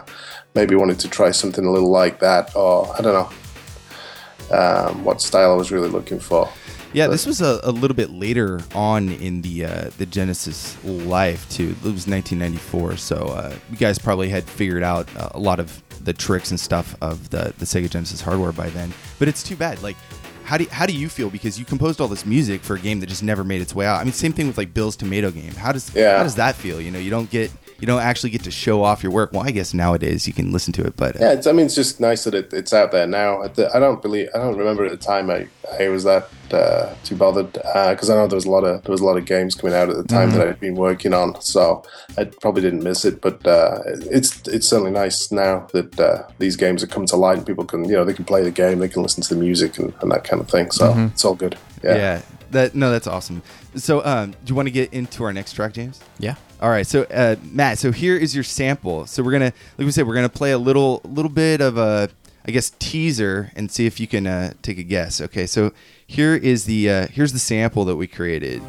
maybe 0.56 0.76
wanted 0.76 1.00
to 1.00 1.10
try 1.10 1.32
something 1.32 1.66
a 1.66 1.72
little 1.72 1.92
like 1.92 2.20
that, 2.20 2.56
or 2.56 2.92
I 2.98 3.02
don't 3.02 3.14
know 3.14 4.58
um, 4.58 5.04
what 5.04 5.22
style 5.22 5.52
I 5.52 5.56
was 5.56 5.72
really 5.72 5.90
looking 5.90 6.20
for. 6.20 6.50
Yeah, 6.94 7.08
this 7.08 7.26
was 7.26 7.42
a, 7.42 7.60
a 7.64 7.72
little 7.72 7.96
bit 7.96 8.10
later 8.12 8.62
on 8.74 9.10
in 9.10 9.42
the 9.42 9.66
uh, 9.66 9.90
the 9.98 10.06
Genesis 10.06 10.82
life 10.84 11.48
too. 11.50 11.70
It 11.84 11.84
was 11.84 12.08
1994, 12.08 12.98
so 12.98 13.16
uh, 13.28 13.54
you 13.70 13.78
guys 13.78 14.00
probably 14.00 14.30
had 14.30 14.44
figured 14.46 14.84
out 14.84 15.08
uh, 15.18 15.30
a 15.34 15.40
lot 15.40 15.60
of 15.60 15.84
the 16.04 16.14
tricks 16.14 16.52
and 16.52 16.60
stuff 16.60 16.96
of 17.02 17.30
the 17.30 17.54
the 17.58 17.66
Sega 17.66 17.90
Genesis 17.90 18.22
hardware 18.22 18.52
by 18.52 18.70
then. 18.70 18.94
But 19.20 19.28
it's 19.28 19.44
too 19.44 19.56
bad. 19.56 19.82
Like, 19.84 19.98
how 20.46 20.58
do 20.58 20.66
how 20.72 20.86
do 20.86 20.94
you 20.94 21.10
feel 21.10 21.30
because 21.30 21.60
you 21.60 21.66
composed 21.66 22.00
all 22.00 22.08
this 22.08 22.26
music 22.26 22.62
for 22.62 22.76
a 22.76 22.80
game 22.80 23.00
that 23.02 23.08
just 23.08 23.24
never 23.24 23.44
made 23.44 23.62
its 23.62 23.76
way 23.76 23.86
out? 23.86 24.00
I 24.00 24.04
mean, 24.06 24.14
same 24.14 24.32
thing 24.32 24.48
with 24.48 24.58
like 24.58 24.74
Bill's 24.74 24.96
Tomato 24.96 25.30
game. 25.30 25.54
How 25.54 25.72
does 25.74 25.94
Yeah. 25.94 26.18
how 26.18 26.24
does 26.24 26.36
that 26.36 26.56
feel? 26.56 26.80
You 26.82 26.92
know, 26.92 27.00
you 27.00 27.10
don't 27.12 27.30
get 27.30 27.52
you 27.80 27.88
don't 27.88 28.02
actually 28.02 28.32
get 28.32 28.44
to 28.44 28.52
show 28.52 28.84
off 28.84 29.04
your 29.04 29.12
work. 29.12 29.32
Well, 29.34 29.44
I 29.44 29.52
guess 29.52 29.74
nowadays 29.74 30.28
you 30.28 30.34
can 30.34 30.52
listen 30.52 30.74
to 30.74 30.86
it, 30.86 30.96
but 30.96 31.16
uh, 31.16 31.20
Yeah, 31.22 31.34
it's, 31.34 31.48
I 31.48 31.52
mean, 31.52 31.68
it's 31.68 31.76
just 31.76 32.00
nice 32.00 32.24
that 32.24 32.34
it, 32.34 32.54
it's 32.54 32.74
out 32.74 32.92
there 32.92 33.08
now. 33.08 33.48
The, 33.48 33.74
I 33.76 33.80
don't 33.80 34.02
believe, 34.02 34.30
I 34.34 34.40
don't 34.40 34.58
remember 34.58 34.86
at 34.86 34.92
the 34.92 34.98
time 34.98 35.30
I, 35.30 35.48
I 35.80 35.90
was 35.90 36.04
that 36.04 36.30
uh, 36.52 36.96
too 37.04 37.16
bothered 37.16 37.52
because 37.54 38.10
I 38.10 38.16
know 38.16 38.28
there 38.28 38.36
was 38.36 38.46
a 38.46 38.52
lot 38.52 38.64
of 38.64 38.84
there 38.84 38.92
was 38.92 39.02
a 39.02 39.06
lot 39.06 39.18
of 39.18 39.26
games 39.26 39.54
coming 39.54 39.76
out 39.76 39.90
at 39.90 39.98
the 39.98 40.04
time 40.04 40.32
that 40.32 40.48
I'd 40.48 40.60
been 40.60 40.76
working 40.76 41.14
on, 41.14 41.40
so 41.42 41.84
I 42.18 42.24
probably 42.26 42.62
didn't 42.62 42.84
miss 42.84 43.06
it. 43.06 43.22
But 43.22 43.46
uh, 43.46 43.80
it's 43.86 44.48
it's 44.48 44.68
certainly 44.68 44.92
nice 44.92 45.32
now 45.32 45.68
that 45.74 46.00
uh, 46.00 46.24
these 46.40 46.56
games 46.56 46.82
have 46.82 46.90
come 46.90 47.06
to 47.08 47.18
light 47.18 47.38
and 47.38 47.46
people 47.46 47.66
can 47.66 47.84
you 47.86 47.96
know 47.96 48.06
they 48.06 48.14
can 48.14 48.26
play 48.26 48.44
the 48.44 48.52
game, 48.52 48.80
they 48.80 48.88
can 48.88 49.04
listen 49.04 49.22
to 49.24 49.36
the 49.36 49.40
music 49.40 49.78
and, 49.78 49.94
and 50.02 50.12
that 50.12 50.24
kind 50.24 50.42
of 50.42 50.50
thing. 50.50 50.72
So 50.72 50.94
it's 51.12 51.26
all 51.26 51.36
good. 51.36 51.58
Yeah. 51.84 51.96
yeah, 51.96 52.22
that 52.52 52.76
no, 52.76 52.92
that's 52.92 53.08
awesome. 53.08 53.42
So, 53.76 54.04
um, 54.04 54.32
do 54.32 54.38
you 54.46 54.56
want 54.56 54.68
to 54.68 54.72
get 54.72 54.94
into 54.94 55.24
our 55.24 55.34
next 55.34 55.54
track, 55.54 55.74
James? 55.74 56.02
Yeah. 56.20 56.36
All 56.60 56.70
right, 56.70 56.88
so 56.88 57.04
uh, 57.04 57.36
Matt, 57.44 57.78
so 57.78 57.92
here 57.92 58.18
is 58.18 58.34
your 58.34 58.44
sample. 58.44 59.06
So 59.06 59.22
we're 59.22 59.32
gonna, 59.34 59.54
like 59.78 59.86
we 59.86 59.92
said, 59.92 60.08
we're 60.08 60.16
gonna 60.16 60.30
play 60.30 60.52
a 60.52 60.58
little, 60.58 61.02
little 61.04 61.30
bit 61.30 61.62
of 61.62 61.78
a, 61.78 62.10
I 62.46 62.52
guess, 62.52 62.72
teaser 62.80 63.52
and 63.56 63.70
see 63.70 63.86
if 63.86 64.00
you 64.00 64.08
can 64.08 64.26
uh, 64.26 64.54
take 64.64 64.80
a 64.80 64.84
guess. 64.84 65.22
Okay, 65.22 65.46
so 65.46 65.72
here 66.08 66.36
is 66.36 66.66
the, 66.66 66.90
uh, 66.90 67.08
here's 67.08 67.34
the 67.34 67.40
sample 67.40 67.86
that 67.86 67.96
we 67.96 68.08
created. 68.08 68.62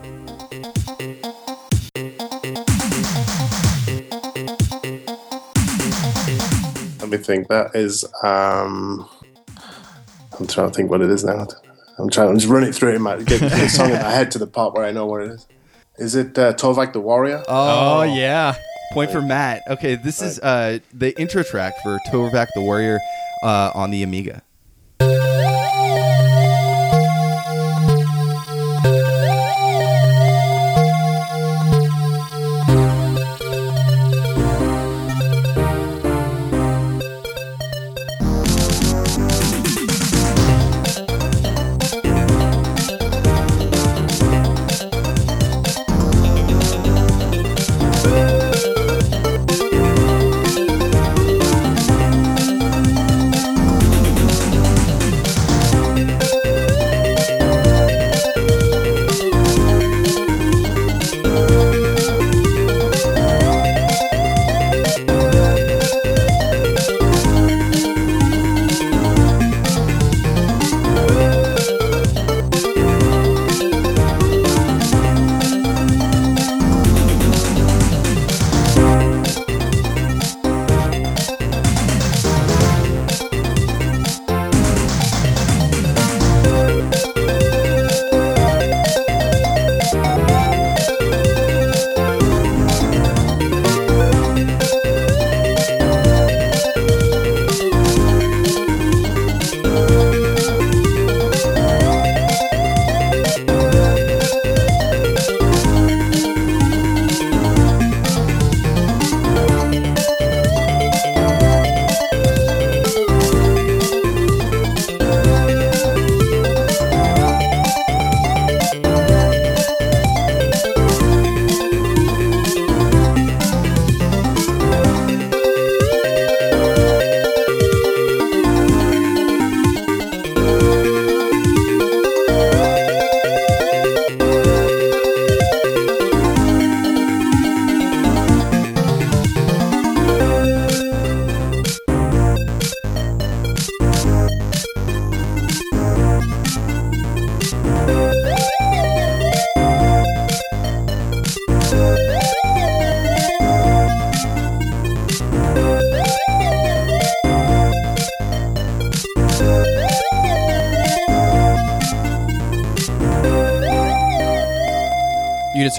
Let 7.00 7.19
me 7.21 7.25
think. 7.25 7.49
That 7.49 7.71
is. 7.75 8.05
Um, 8.23 9.09
I'm 10.38 10.47
trying 10.47 10.71
to 10.71 10.77
think 10.77 10.91
what 10.91 11.00
it 11.00 11.09
is 11.09 11.25
now. 11.25 11.47
I'm 11.99 12.11
trying 12.11 12.28
to 12.28 12.35
just 12.35 12.49
run 12.49 12.62
it 12.62 12.75
through 12.75 12.95
in 12.95 13.02
my 13.02 13.17
get 13.23 13.40
the 13.40 13.69
song 13.69 13.90
in 13.90 14.00
my 14.00 14.11
head 14.11 14.31
to 14.33 14.38
the 14.38 14.47
part 14.47 14.75
where 14.75 14.85
I 14.85 14.93
know 14.93 15.07
what 15.07 15.23
it 15.23 15.31
is. 15.31 15.47
Is 15.99 16.14
it 16.14 16.38
uh, 16.38 16.52
Torvak 16.52 16.93
the 16.93 17.00
Warrior? 17.00 17.43
Oh, 17.49 18.02
yeah. 18.02 18.55
Point 18.93 19.11
for 19.11 19.21
Matt. 19.21 19.62
Okay, 19.69 19.97
this 19.97 20.23
is 20.23 20.38
uh, 20.40 20.78
the 20.95 21.19
intro 21.21 21.43
track 21.43 21.75
for 21.83 21.99
Torvak 22.09 22.47
the 22.55 22.62
Warrior 22.62 23.00
uh, 23.43 23.73
on 23.75 23.90
the 23.90 24.02
Amiga. 24.02 24.43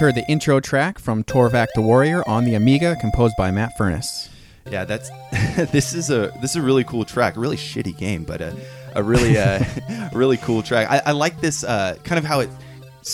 Just 0.00 0.16
heard 0.16 0.24
the 0.24 0.30
intro 0.30 0.60
track 0.60 0.98
from 0.98 1.22
Torvak 1.24 1.66
the 1.74 1.82
Warrior 1.82 2.26
on 2.26 2.46
the 2.46 2.54
Amiga, 2.54 2.96
composed 3.02 3.36
by 3.36 3.50
Matt 3.50 3.76
Furniss. 3.78 4.30
Yeah, 4.70 4.86
that's 4.86 5.10
this 5.72 5.92
is 5.92 6.08
a 6.08 6.32
this 6.40 6.52
is 6.52 6.56
a 6.56 6.62
really 6.62 6.84
cool 6.84 7.04
track. 7.04 7.36
A 7.36 7.38
really 7.38 7.58
shitty 7.58 7.98
game, 7.98 8.24
but 8.24 8.40
a, 8.40 8.56
a 8.94 9.02
really 9.02 9.36
uh, 9.36 9.62
a 9.90 10.10
really 10.14 10.38
cool 10.38 10.62
track. 10.62 10.90
I, 10.90 11.10
I 11.10 11.12
like 11.12 11.42
this 11.42 11.64
uh, 11.64 11.96
kind 12.02 12.18
of 12.18 12.24
how 12.24 12.40
it 12.40 12.48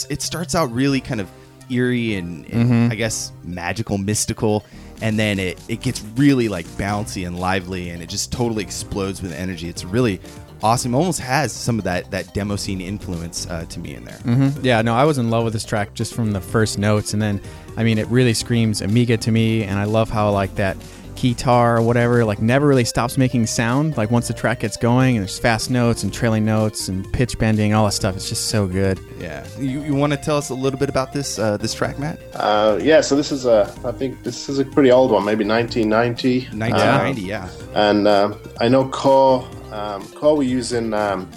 it 0.09 0.23
starts 0.23 0.55
out 0.55 0.71
really 0.71 1.01
kind 1.01 1.21
of 1.21 1.29
eerie 1.73 2.15
and, 2.15 2.49
and 2.51 2.93
I 2.93 2.95
guess 2.95 3.33
magical, 3.43 3.99
mystical, 3.99 4.65
and 5.03 5.19
then 5.19 5.41
it 5.41 5.61
it 5.67 5.81
gets 5.81 6.05
really 6.15 6.49
like 6.49 6.67
bouncy 6.67 7.27
and 7.27 7.37
lively, 7.37 7.91
and 7.91 8.01
it 8.01 8.09
just 8.09 8.31
totally 8.31 8.63
explodes 8.63 9.21
with 9.21 9.33
energy. 9.33 9.69
It's 9.69 9.85
really 9.85 10.21
awesome. 10.63 10.95
Almost 10.95 11.21
has 11.21 11.53
some 11.53 11.79
of 11.79 11.85
that 11.85 12.11
that 12.11 12.33
demo 12.35 12.57
scene 12.57 12.81
influence 12.81 13.47
uh, 13.49 13.65
to 13.67 13.81
me 13.81 13.95
in 13.95 14.05
there. 14.05 14.19
Mm-hmm. 14.19 14.65
Yeah, 14.65 14.83
no, 14.83 14.95
I 14.95 15.05
was 15.05 15.19
in 15.19 15.31
love 15.31 15.45
with 15.45 15.53
this 15.53 15.65
track 15.65 15.95
just 15.95 16.15
from 16.15 16.33
the 16.33 16.41
first 16.41 16.79
notes, 16.79 17.13
and 17.13 17.23
then, 17.23 17.41
I 17.77 17.85
mean, 17.85 17.99
it 17.99 18.07
really 18.09 18.35
screams 18.35 18.81
Amiga 18.81 19.17
to 19.19 19.31
me, 19.31 19.65
and 19.65 19.79
I 19.79 19.85
love 19.85 20.11
how 20.11 20.31
like 20.31 20.55
that 20.57 20.77
keytar 21.17 21.79
or 21.79 21.83
whatever, 21.83 22.25
like 22.25 22.41
never 22.41 22.67
really 22.67 22.85
stops 22.85 23.19
making 23.19 23.47
sound. 23.47 23.97
Like 23.97 24.11
once 24.11 24.29
the 24.29 24.35
track 24.35 24.61
gets 24.61 24.77
going, 24.77 25.17
and 25.17 25.23
there's 25.25 25.39
fast 25.39 25.71
notes 25.71 26.03
and 26.03 26.13
trailing 26.13 26.45
notes 26.45 26.89
and 26.89 27.11
pitch 27.13 27.39
bending, 27.39 27.75
all 27.75 27.87
that 27.87 27.93
stuff. 27.93 28.15
It's 28.15 28.29
just 28.29 28.47
so 28.47 28.67
good. 28.67 29.01
Yeah. 29.19 29.45
You, 29.59 29.83
you 29.83 29.95
want 29.95 30.13
to 30.13 30.19
tell 30.19 30.37
us 30.37 30.51
a 30.51 30.55
little 30.55 30.79
bit 30.79 30.89
about 30.89 31.13
this 31.13 31.39
uh, 31.39 31.57
this 31.57 31.75
track, 31.75 31.99
Matt? 31.99 32.21
Uh, 32.35 32.79
yeah, 32.81 33.01
so 33.01 33.17
this 33.17 33.33
is 33.33 33.47
a, 33.47 33.73
I 33.85 33.93
think 33.93 34.23
this 34.23 34.49
is 34.49 34.59
a 34.59 34.65
pretty 34.65 34.93
old 34.93 35.11
one, 35.11 35.25
maybe 35.25 35.45
1990. 35.45 36.57
1990, 36.57 37.23
yeah. 37.23 37.45
Um, 37.75 37.97
and 37.97 38.09
um, 38.09 38.41
I 38.61 38.69
know 38.69 38.89
Core, 38.89 39.49
um, 39.77 40.01
Core 40.19 40.37
were 40.37 40.43
using 40.61 40.93
um, 40.95 41.29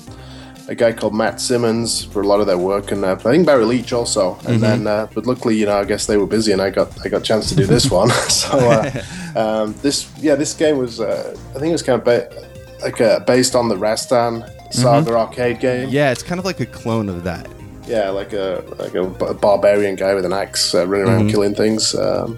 a 0.68 0.76
guy 0.76 0.92
called 0.94 1.14
Matt 1.16 1.42
Simmons 1.42 2.06
for 2.06 2.22
a 2.22 2.28
lot 2.28 2.40
of 2.42 2.48
their 2.48 2.58
work, 2.58 2.92
and 2.92 3.04
uh, 3.04 3.14
I 3.14 3.32
think 3.34 3.46
Barry 3.46 3.66
Leach 3.66 3.92
also. 3.94 4.36
And 4.36 4.42
Mm-hmm. 4.42 4.62
then, 4.62 4.88
uh, 4.88 5.08
but 5.16 5.26
luckily, 5.26 5.56
you 5.58 5.66
know, 5.66 5.78
I 5.78 5.86
guess 5.86 6.06
they 6.06 6.18
were 6.18 6.28
busy, 6.28 6.52
and 6.52 6.62
I 6.62 6.70
got 6.70 6.90
I 7.06 7.10
got 7.10 7.22
a 7.22 7.24
chance 7.24 7.50
to 7.50 7.56
do 7.56 7.66
this 7.66 7.90
one. 7.92 8.10
so 8.30 8.50
uh, 8.58 9.04
um, 9.36 9.74
this, 9.82 10.08
yeah, 10.20 10.36
this 10.36 10.54
game 10.54 10.78
was, 10.78 11.00
uh, 11.00 11.36
I 11.56 11.60
think 11.60 11.70
it 11.70 11.78
was 11.80 11.84
kind 11.84 12.00
of 12.00 12.06
ba- 12.06 12.30
like 12.84 13.02
uh, 13.02 13.20
based 13.22 13.56
on 13.56 13.68
the 13.68 13.76
Rastan 13.76 14.44
Saga 14.74 15.14
arcade 15.16 15.60
game. 15.60 15.86
Mm-hmm. 15.88 15.96
Yeah, 15.96 16.12
it's 16.12 16.24
kind 16.24 16.40
of 16.40 16.46
like 16.46 16.60
a 16.60 16.66
clone 16.68 17.10
of 17.10 17.24
that. 17.24 17.48
Yeah, 17.88 18.10
like 18.12 18.34
a 18.34 18.64
like 18.78 18.94
a, 18.94 19.06
b- 19.08 19.34
barbarian 19.42 19.96
guy 19.96 20.14
with 20.14 20.24
an 20.26 20.34
axe 20.34 20.76
uh, 20.76 20.86
running 20.88 21.08
around 21.08 21.30
killing 21.32 21.56
things. 21.56 21.96
Um, 21.96 22.38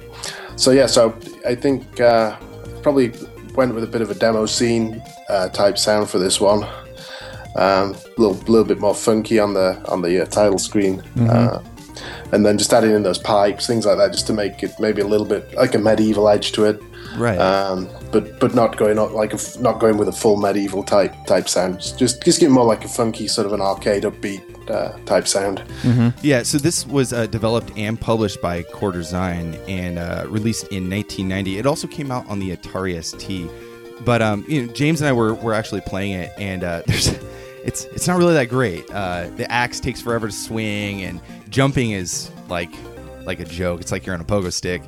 so 0.56 0.72
yeah, 0.72 0.86
so 0.88 1.14
I 1.46 1.56
think 1.56 2.00
uh, 2.00 2.38
probably 2.82 3.12
went 3.56 3.74
with 3.74 3.84
a 3.84 3.88
bit 3.88 4.02
of 4.02 4.10
a 4.10 4.16
demo 4.16 4.46
scene 4.46 5.02
uh, 5.30 5.50
type 5.50 5.78
sound 5.78 6.10
for 6.10 6.20
this 6.20 6.40
one. 6.40 6.64
Um, 7.56 7.94
a 7.94 7.96
little 8.18 8.36
little 8.48 8.64
bit 8.64 8.80
more 8.80 8.96
funky 8.96 9.40
on 9.40 9.54
the 9.54 9.82
on 9.90 10.02
the 10.02 10.22
uh, 10.22 10.26
title 10.26 10.58
screen, 10.58 11.02
uh, 11.30 11.62
and 12.32 12.46
then 12.46 12.58
just 12.58 12.72
adding 12.72 12.92
in 12.92 13.04
those 13.04 13.18
pipes, 13.18 13.68
things 13.68 13.86
like 13.86 13.98
that, 13.98 14.14
just 14.14 14.26
to 14.28 14.34
make 14.34 14.64
it 14.64 14.72
maybe 14.80 15.02
a 15.02 15.08
little 15.08 15.26
bit 15.26 15.54
like 15.56 15.76
a 15.76 15.78
medieval 15.78 16.30
edge 16.30 16.54
to 16.54 16.64
it. 16.64 16.82
Right. 17.18 17.38
Um, 17.38 17.90
but 18.12 18.40
but 18.40 18.56
not 18.56 18.78
going 18.78 18.98
on 18.98 19.14
like 19.14 19.32
a 19.34 19.36
f 19.36 19.60
not 19.60 19.80
going 19.80 19.98
with 19.98 20.08
a 20.08 20.14
full 20.14 20.38
medieval 20.38 20.84
type 20.84 21.14
type 21.26 21.50
sound. 21.50 21.82
Just 21.98 22.24
just 22.24 22.40
give 22.40 22.52
more 22.52 22.66
like 22.66 22.86
a 22.86 22.88
funky 22.88 23.28
sort 23.28 23.48
of 23.48 23.54
an 23.54 23.62
arcade 23.62 24.04
upbeat 24.04 24.61
uh, 24.72 24.98
type 25.06 25.28
sound. 25.28 25.64
Yeah, 26.22 26.44
so 26.44 26.58
this 26.58 26.86
was 26.88 27.14
uh, 27.14 27.28
developed 27.28 27.72
and 27.78 28.00
published 28.00 28.42
by 28.42 28.64
Core 28.64 28.92
Design 28.92 29.56
and 29.68 30.00
uh, 30.00 30.26
released 30.28 30.68
in 30.68 30.90
1990. 30.90 31.58
It 31.58 31.66
also 31.66 31.88
came 31.88 32.12
out 32.12 32.28
on 32.28 32.40
the 32.40 32.56
Atari 32.56 33.02
ST. 33.04 33.50
But 34.04 34.22
um, 34.22 34.46
you 34.48 34.66
know, 34.66 34.74
James 34.74 35.02
and 35.02 35.08
I 35.08 35.14
were, 35.14 35.36
were 35.36 35.54
actually 35.54 35.82
playing 35.82 36.14
it, 36.14 36.32
and 36.38 36.64
uh, 36.64 36.82
there's 36.88 37.08
it's 37.64 37.86
it's 37.86 38.08
not 38.08 38.18
really 38.18 38.34
that 38.34 38.50
great. 38.50 38.90
Uh, 38.92 39.28
the 39.36 39.50
axe 39.52 39.80
takes 39.80 40.02
forever 40.02 40.28
to 40.28 40.34
swing, 40.34 41.04
and 41.04 41.22
jumping 41.50 41.92
is 41.92 42.32
like 42.50 42.72
like 43.26 43.40
a 43.40 43.46
joke. 43.46 43.82
It's 43.82 43.92
like 43.92 44.06
you're 44.06 44.16
on 44.16 44.22
a 44.22 44.26
pogo 44.26 44.52
stick, 44.52 44.82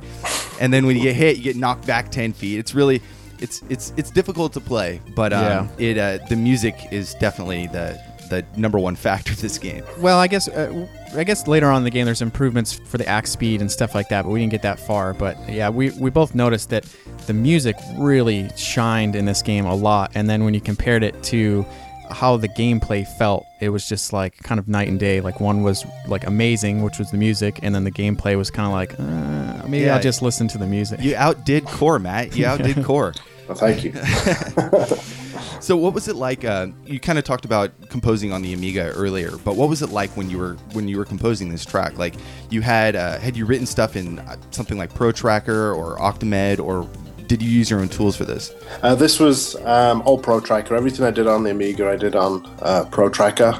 and 0.60 0.72
then 0.72 0.86
when 0.86 0.96
you 0.96 1.02
get 1.02 1.14
hit, 1.14 1.36
you 1.36 1.42
get 1.44 1.56
knocked 1.56 1.86
back 1.86 2.10
ten 2.10 2.32
feet. 2.32 2.58
It's 2.58 2.74
really 2.74 3.02
it's 3.38 3.62
it's 3.68 3.92
it's 3.96 4.10
difficult 4.10 4.52
to 4.54 4.60
play, 4.60 5.00
but 5.14 5.32
um, 5.32 5.68
it 5.78 5.98
uh, 5.98 6.18
the 6.28 6.36
music 6.36 6.74
is 6.90 7.14
definitely 7.14 7.66
the 7.68 8.00
the 8.30 8.44
number 8.56 8.78
one 8.78 8.96
factor 8.96 9.32
of 9.32 9.40
this 9.40 9.58
game. 9.58 9.84
Well, 9.98 10.18
I 10.18 10.26
guess 10.26 10.48
uh, 10.48 10.86
I 11.16 11.24
guess 11.24 11.46
later 11.46 11.68
on 11.70 11.78
in 11.78 11.84
the 11.84 11.90
game 11.90 12.04
there's 12.06 12.22
improvements 12.22 12.72
for 12.72 12.98
the 12.98 13.06
axe 13.06 13.30
speed 13.30 13.60
and 13.60 13.70
stuff 13.70 13.94
like 13.94 14.08
that, 14.08 14.22
but 14.24 14.30
we 14.30 14.40
didn't 14.40 14.52
get 14.52 14.62
that 14.62 14.78
far. 14.80 15.14
But 15.14 15.36
yeah, 15.48 15.68
we, 15.68 15.90
we 15.90 16.10
both 16.10 16.34
noticed 16.34 16.70
that 16.70 16.84
the 17.26 17.32
music 17.34 17.76
really 17.96 18.50
shined 18.56 19.14
in 19.16 19.24
this 19.24 19.42
game 19.42 19.64
a 19.66 19.74
lot, 19.74 20.12
and 20.14 20.28
then 20.28 20.44
when 20.44 20.54
you 20.54 20.60
compared 20.60 21.02
it 21.02 21.22
to 21.24 21.64
how 22.10 22.36
the 22.36 22.48
gameplay 22.48 23.06
felt, 23.16 23.46
it 23.60 23.70
was 23.70 23.88
just 23.88 24.12
like 24.12 24.36
kind 24.42 24.58
of 24.58 24.68
night 24.68 24.88
and 24.88 25.00
day. 25.00 25.20
Like 25.20 25.40
one 25.40 25.62
was 25.62 25.84
like 26.06 26.26
amazing, 26.26 26.82
which 26.82 26.98
was 26.98 27.10
the 27.10 27.16
music, 27.16 27.60
and 27.62 27.74
then 27.74 27.84
the 27.84 27.90
gameplay 27.92 28.36
was 28.36 28.50
kind 28.50 28.66
of 28.66 28.72
like 28.72 28.98
uh, 28.98 29.66
maybe 29.68 29.86
Yeah. 29.86 29.96
I'll 29.96 30.02
just 30.02 30.20
listen 30.20 30.46
to 30.48 30.58
the 30.58 30.66
music. 30.66 31.00
You 31.00 31.16
outdid 31.16 31.64
Core, 31.64 31.98
Matt. 31.98 32.36
You 32.36 32.46
outdid 32.46 32.84
Core. 32.84 33.14
Well, 33.48 33.56
thank 33.56 33.84
you. 33.84 33.92
So, 35.64 35.78
what 35.78 35.94
was 35.94 36.08
it 36.08 36.16
like? 36.16 36.44
Uh, 36.44 36.66
you 36.84 37.00
kind 37.00 37.18
of 37.18 37.24
talked 37.24 37.46
about 37.46 37.88
composing 37.88 38.34
on 38.34 38.42
the 38.42 38.52
Amiga 38.52 38.92
earlier, 38.94 39.30
but 39.46 39.56
what 39.56 39.70
was 39.70 39.80
it 39.80 39.88
like 39.88 40.10
when 40.10 40.28
you 40.28 40.36
were 40.36 40.56
when 40.74 40.88
you 40.88 40.98
were 40.98 41.06
composing 41.06 41.48
this 41.48 41.64
track? 41.64 41.96
Like, 41.96 42.16
you 42.50 42.60
had 42.60 42.94
uh, 42.94 43.18
had 43.18 43.34
you 43.34 43.46
written 43.46 43.64
stuff 43.64 43.96
in 43.96 44.18
uh, 44.18 44.36
something 44.50 44.76
like 44.76 44.92
Pro 44.92 45.10
Tracker 45.10 45.72
or 45.72 45.96
Octamed, 45.96 46.60
or 46.60 46.86
did 47.28 47.40
you 47.40 47.48
use 47.48 47.70
your 47.70 47.80
own 47.80 47.88
tools 47.88 48.14
for 48.14 48.26
this? 48.26 48.52
Uh, 48.82 48.94
this 48.94 49.18
was 49.18 49.56
um, 49.64 50.02
all 50.02 50.18
Pro 50.18 50.38
Tracker. 50.38 50.76
Everything 50.76 51.06
I 51.06 51.10
did 51.10 51.26
on 51.26 51.44
the 51.44 51.52
Amiga, 51.52 51.88
I 51.88 51.96
did 51.96 52.14
on 52.14 52.44
uh, 52.60 52.84
Pro 52.90 53.08
Tracker, 53.08 53.58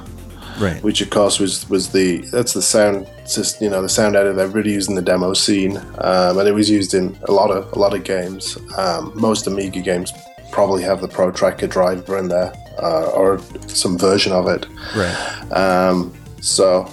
Right. 0.58 0.82
which 0.82 1.00
of 1.00 1.08
course 1.08 1.40
was 1.40 1.66
was 1.70 1.88
the 1.88 2.18
that's 2.30 2.52
the 2.52 2.60
sound 2.60 3.08
system. 3.24 3.64
You 3.64 3.70
know, 3.70 3.80
the 3.80 3.88
sound 3.88 4.14
editor 4.14 4.38
everybody 4.38 4.72
used 4.72 4.90
in 4.90 4.94
the 4.94 5.00
demo 5.00 5.32
scene, 5.32 5.78
um, 5.78 6.36
and 6.36 6.46
it 6.46 6.52
was 6.52 6.68
used 6.68 6.92
in 6.92 7.18
a 7.28 7.32
lot 7.32 7.50
of 7.50 7.72
a 7.72 7.78
lot 7.78 7.94
of 7.94 8.04
games. 8.04 8.58
Um, 8.76 9.10
most 9.14 9.46
Amiga 9.46 9.80
games 9.80 10.12
probably 10.54 10.84
have 10.84 11.00
the 11.00 11.08
Pro 11.08 11.32
Tracker 11.32 11.66
driver 11.66 12.16
in 12.16 12.28
there, 12.28 12.52
uh, 12.80 13.10
or 13.10 13.40
some 13.66 13.98
version 13.98 14.32
of 14.32 14.46
it. 14.46 14.66
Right. 14.94 15.52
Um, 15.52 16.14
so 16.40 16.88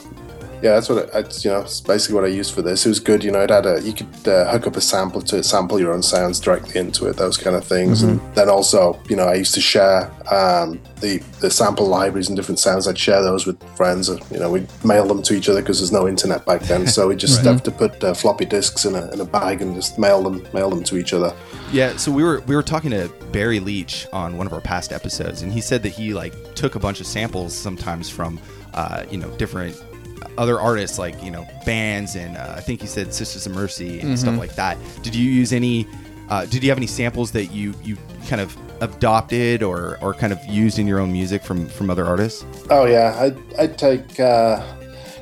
yeah, 0.62 0.74
that's 0.74 0.90
what 0.90 1.00
it, 1.00 1.10
it's, 1.14 1.44
you 1.44 1.52
know. 1.52 1.62
It's 1.62 1.82
basically 1.82 2.16
what 2.16 2.26
I 2.26 2.28
used 2.28 2.54
for 2.54 2.62
this. 2.62 2.86
It 2.86 2.90
was 2.90 3.00
good, 3.00 3.24
you 3.24 3.32
know. 3.32 3.42
It 3.42 3.50
had 3.50 3.66
a 3.66 3.82
you 3.82 3.94
could 3.94 4.28
uh, 4.28 4.52
hook 4.52 4.68
up 4.68 4.76
a 4.76 4.82
sample 4.82 5.22
to 5.22 5.38
it, 5.38 5.44
sample 5.44 5.80
your 5.80 5.94
own 5.94 6.04
sounds 6.04 6.40
directly 6.40 6.80
into 6.80 7.08
it, 7.08 7.18
those 7.18 7.38
kind 7.38 7.56
of 7.56 7.66
things. 7.66 8.04
And 8.04 8.20
then 8.36 8.48
also, 8.48 9.02
you 9.10 9.16
know, 9.16 9.24
I 9.24 9.36
used 9.36 9.56
to 9.56 9.62
share 9.62 10.12
um, 10.32 10.80
the 11.00 11.18
the 11.40 11.50
sample 11.50 11.88
libraries 11.88 12.28
and 12.28 12.36
different 12.36 12.60
sounds. 12.60 12.88
I'd 12.88 12.98
share 12.98 13.24
those 13.24 13.48
with 13.48 13.62
friends. 13.76 14.10
Or, 14.10 14.20
you 14.32 14.40
know, 14.40 14.52
we'd 14.52 14.68
mail 14.86 15.08
them 15.08 15.24
to 15.24 15.34
each 15.34 15.50
other 15.50 15.62
because 15.62 15.80
there's 15.80 15.92
no 15.92 16.08
internet 16.08 16.46
back 16.46 16.62
then. 16.62 16.86
So 16.86 17.08
we 17.08 17.16
just 17.16 17.42
have 17.46 17.64
to 17.64 17.72
put 17.72 18.04
uh, 18.04 18.14
floppy 18.14 18.46
disks 18.46 18.86
in 18.86 18.96
a, 18.96 19.10
in 19.12 19.20
a 19.20 19.26
bag 19.26 19.62
and 19.64 19.74
just 19.74 19.98
mail 19.98 20.22
them 20.22 20.46
mail 20.54 20.70
them 20.70 20.84
to 20.84 20.98
each 20.98 21.14
other. 21.14 21.36
Yeah, 21.72 21.98
so 21.98 22.12
we 22.12 22.24
were 22.24 22.42
we 22.42 22.56
were 22.56 22.64
talking 22.64 22.92
to 22.92 23.12
Barry 23.32 23.60
Leach 23.60 24.06
on 24.14 24.38
one 24.38 24.46
of 24.46 24.54
our 24.54 24.62
past 24.62 24.94
episodes, 24.94 25.42
and 25.42 25.52
he 25.52 25.62
said 25.62 25.82
that 25.84 25.90
he 25.90 26.14
like 26.14 26.34
took 26.54 26.76
a 26.76 26.80
bunch 26.80 27.00
of 27.00 27.08
samples 27.08 27.56
sometimes 27.56 28.10
from 28.10 28.40
uh, 28.76 29.06
you 29.10 29.18
know 29.18 29.30
different 29.38 29.82
other 30.38 30.60
artists 30.60 30.98
like 31.00 31.22
you 31.24 31.32
know 31.32 31.46
bands 31.66 32.16
and 32.16 32.38
uh, 32.38 32.54
I 32.58 32.62
think 32.62 32.82
you 32.82 32.88
said 32.88 33.14
Sisters 33.14 33.46
of 33.46 33.54
Mercy 33.54 34.00
and 34.00 34.18
stuff 34.20 34.38
like 34.40 34.56
that. 34.56 34.78
Did 35.04 35.16
you 35.16 35.30
use 35.30 35.54
any? 35.54 35.88
Uh, 36.30 36.46
did 36.46 36.64
you 36.64 36.70
have 36.70 36.78
any 36.78 36.88
samples 36.88 37.32
that 37.32 37.48
you 37.48 37.74
you 37.84 37.98
kind 38.28 38.42
of 38.42 38.56
adopted 38.82 39.64
or 39.64 39.98
or 40.02 40.14
kind 40.14 40.34
of 40.34 40.44
used 40.46 40.80
in 40.80 40.88
your 40.88 41.00
own 41.00 41.12
music 41.12 41.44
from 41.44 41.68
from 41.68 41.90
other 41.90 42.06
artists? 42.06 42.46
Oh 42.70 42.86
yeah, 42.86 43.16
I'd, 43.20 43.38
I'd 43.60 43.78
take 43.78 44.20
uh, 44.20 44.64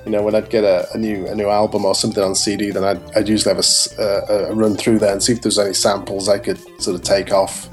you 0.05 0.11
know 0.11 0.21
when 0.21 0.35
I'd 0.35 0.49
get 0.49 0.63
a, 0.63 0.87
a 0.93 0.97
new 0.97 1.25
a 1.27 1.33
new 1.35 1.49
album 1.49 1.83
or 1.85 1.95
something 1.95 2.23
on 2.23 2.35
CD, 2.35 2.69
then 2.71 2.83
I'd, 2.83 3.01
I'd 3.15 3.27
usually 3.27 3.49
have 3.49 3.57
a 3.57 3.65
s- 3.65 3.97
uh, 3.97 4.47
a 4.51 4.53
run 4.53 4.75
through 4.77 4.99
there 4.99 5.11
and 5.11 5.21
see 5.21 5.33
if 5.33 5.41
there's 5.41 5.57
any 5.59 5.73
samples 5.73 6.29
I 6.29 6.37
could 6.39 6.59
sort 6.81 6.95
of 6.95 7.01
take 7.03 7.31
off. 7.33 7.67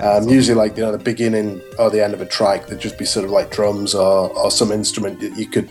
Um, 0.00 0.28
usually, 0.28 0.56
like 0.56 0.76
you 0.76 0.82
know, 0.82 0.92
the 0.92 0.98
beginning 0.98 1.60
or 1.78 1.90
the 1.90 2.02
end 2.04 2.12
of 2.14 2.20
a 2.20 2.26
track, 2.26 2.66
there'd 2.66 2.80
just 2.80 2.98
be 2.98 3.04
sort 3.04 3.24
of 3.24 3.30
like 3.30 3.50
drums 3.50 3.94
or, 3.94 4.30
or 4.36 4.50
some 4.50 4.72
instrument 4.72 5.20
that 5.20 5.36
you 5.36 5.46
could 5.46 5.70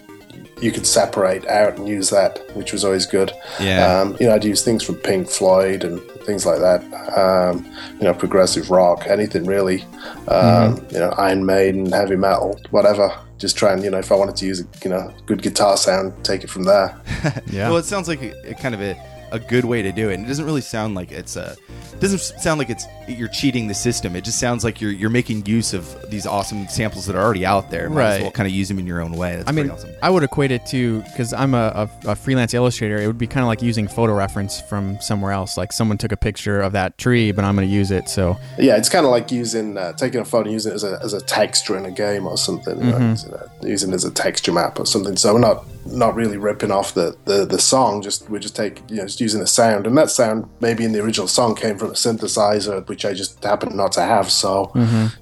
you 0.61 0.71
could 0.71 0.85
separate 0.85 1.47
out 1.47 1.77
and 1.77 1.87
use 1.87 2.09
that, 2.09 2.39
which 2.55 2.73
was 2.73 2.83
always 2.83 3.05
good. 3.05 3.31
Yeah. 3.59 4.01
Um, 4.01 4.17
you 4.19 4.27
know, 4.27 4.35
I'd 4.35 4.43
use 4.43 4.63
things 4.63 4.83
from 4.83 4.95
Pink 4.95 5.29
Floyd 5.29 5.83
and 5.83 6.01
things 6.25 6.45
like 6.45 6.59
that. 6.59 6.81
Um, 7.17 7.65
you 7.97 8.03
know, 8.03 8.13
progressive 8.13 8.69
rock, 8.69 9.05
anything 9.07 9.45
really. 9.45 9.85
Um, 10.27 10.85
You 10.91 10.99
know, 10.99 11.09
Iron 11.17 11.45
Maiden, 11.45 11.91
heavy 11.91 12.15
metal, 12.15 12.59
whatever. 12.71 13.11
Just 13.37 13.57
try 13.57 13.71
and 13.73 13.81
you 13.83 13.89
know, 13.89 13.99
if 13.99 14.11
I 14.11 14.15
wanted 14.15 14.35
to 14.37 14.45
use 14.45 14.59
a 14.61 14.65
you 14.83 14.89
know 14.89 15.13
good 15.25 15.41
guitar 15.41 15.77
sound, 15.77 16.13
take 16.23 16.43
it 16.43 16.49
from 16.49 16.63
there. 16.63 16.99
yeah. 17.47 17.69
Well, 17.69 17.77
it 17.77 17.85
sounds 17.85 18.07
like 18.07 18.21
a, 18.21 18.51
a 18.51 18.53
kind 18.55 18.75
of 18.75 18.81
a, 18.81 18.95
a 19.31 19.39
good 19.39 19.65
way 19.65 19.81
to 19.81 19.91
do 19.91 20.09
it. 20.09 20.15
And 20.15 20.25
it 20.25 20.27
doesn't 20.27 20.45
really 20.45 20.61
sound 20.61 20.95
like 20.95 21.11
it's 21.11 21.35
a 21.35 21.55
doesn't 21.99 22.19
sound 22.19 22.59
like 22.59 22.69
it's 22.69 22.85
you're 23.07 23.27
cheating 23.27 23.67
the 23.67 23.73
system. 23.73 24.15
It 24.15 24.23
just 24.23 24.39
sounds 24.39 24.63
like 24.63 24.79
you're 24.81 24.91
you're 24.91 25.09
making 25.09 25.45
use 25.45 25.73
of 25.73 26.09
these 26.09 26.25
awesome 26.25 26.67
samples 26.67 27.05
that 27.07 27.15
are 27.15 27.21
already 27.21 27.45
out 27.45 27.69
there. 27.71 27.89
Might 27.89 28.03
as 28.03 28.09
Right. 28.17 28.21
well 28.23 28.31
kind 28.31 28.47
of 28.47 28.53
use 28.53 28.67
them 28.67 28.79
in 28.79 28.87
your 28.87 29.01
own 29.01 29.13
way. 29.13 29.35
That's 29.37 29.49
I 29.49 29.51
mean, 29.51 29.69
awesome. 29.69 29.89
I 30.01 30.09
would 30.09 30.23
equate 30.23 30.51
it 30.51 30.65
to 30.67 31.01
because 31.01 31.33
I'm 31.33 31.53
a, 31.53 31.89
a, 32.05 32.09
a 32.11 32.15
freelance 32.15 32.53
illustrator. 32.53 32.97
It 32.97 33.07
would 33.07 33.17
be 33.17 33.27
kind 33.27 33.43
of 33.43 33.47
like 33.47 33.61
using 33.61 33.87
photo 33.87 34.13
reference 34.13 34.61
from 34.61 34.99
somewhere 35.01 35.31
else. 35.31 35.57
Like 35.57 35.71
someone 35.73 35.97
took 35.97 36.11
a 36.11 36.17
picture 36.17 36.61
of 36.61 36.71
that 36.73 36.97
tree, 36.97 37.31
but 37.31 37.43
I'm 37.45 37.55
going 37.55 37.67
to 37.67 37.73
use 37.73 37.91
it. 37.91 38.07
So 38.09 38.37
Yeah, 38.57 38.77
it's 38.77 38.89
kind 38.89 39.05
of 39.05 39.11
like 39.11 39.31
using 39.31 39.77
uh, 39.77 39.93
taking 39.93 40.21
a 40.21 40.25
photo 40.25 40.43
and 40.45 40.53
using 40.53 40.71
it 40.71 40.75
as 40.75 40.83
a, 40.83 40.99
as 41.03 41.13
a 41.13 41.21
texture 41.21 41.77
in 41.77 41.85
a 41.85 41.91
game 41.91 42.25
or 42.27 42.37
something. 42.37 42.77
You 42.79 42.91
know, 42.91 42.97
using, 43.09 43.33
it, 43.33 43.49
using 43.63 43.91
it 43.91 43.95
as 43.95 44.05
a 44.05 44.11
texture 44.11 44.51
map 44.53 44.79
or 44.79 44.85
something. 44.85 45.17
So 45.17 45.33
we're 45.33 45.39
not 45.39 45.65
not 45.85 46.13
really 46.13 46.37
ripping 46.37 46.71
off 46.71 46.93
the, 46.93 47.17
the, 47.25 47.45
the 47.45 47.57
song. 47.59 48.01
Just 48.01 48.29
we're 48.29 48.39
just 48.39 48.55
taking 48.55 48.83
you 48.89 48.97
know 48.97 49.07
just 49.19 49.33
using 49.33 49.41
a 49.41 49.47
sound, 49.47 49.85
and 49.85 49.97
that 49.97 50.09
sound 50.09 50.49
maybe 50.59 50.83
in 50.83 50.91
the 50.93 51.03
original 51.03 51.27
song 51.27 51.55
came 51.55 51.77
from 51.77 51.89
a 51.89 51.93
synthesizer, 51.93 52.87
which 52.87 53.05
I 53.05 53.13
just 53.13 53.43
happened 53.43 53.75
not 53.75 53.91
to 53.93 54.01
have. 54.01 54.31
So 54.31 54.71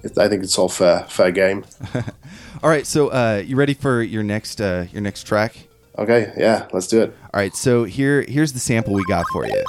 it, 0.03 0.17
I 0.17 0.27
think 0.27 0.43
it's 0.43 0.57
all 0.57 0.69
fair 0.69 1.05
fair 1.09 1.31
game. 1.31 1.65
All 2.63 2.71
right, 2.71 2.87
so 2.87 3.09
uh, 3.09 3.43
you 3.45 3.55
ready 3.55 3.75
for 3.75 4.01
your 4.01 4.23
next 4.23 4.59
uh, 4.59 4.87
your 4.91 5.01
next 5.01 5.27
track? 5.27 5.67
Okay, 5.95 6.33
yeah, 6.35 6.67
let's 6.73 6.87
do 6.87 7.03
it. 7.03 7.15
All 7.31 7.39
right, 7.39 7.55
so 7.55 7.83
here 7.83 8.23
here's 8.23 8.53
the 8.53 8.59
sample 8.59 8.93
we 8.93 9.03
got 9.05 9.25
for 9.31 9.45
you. 9.45 9.63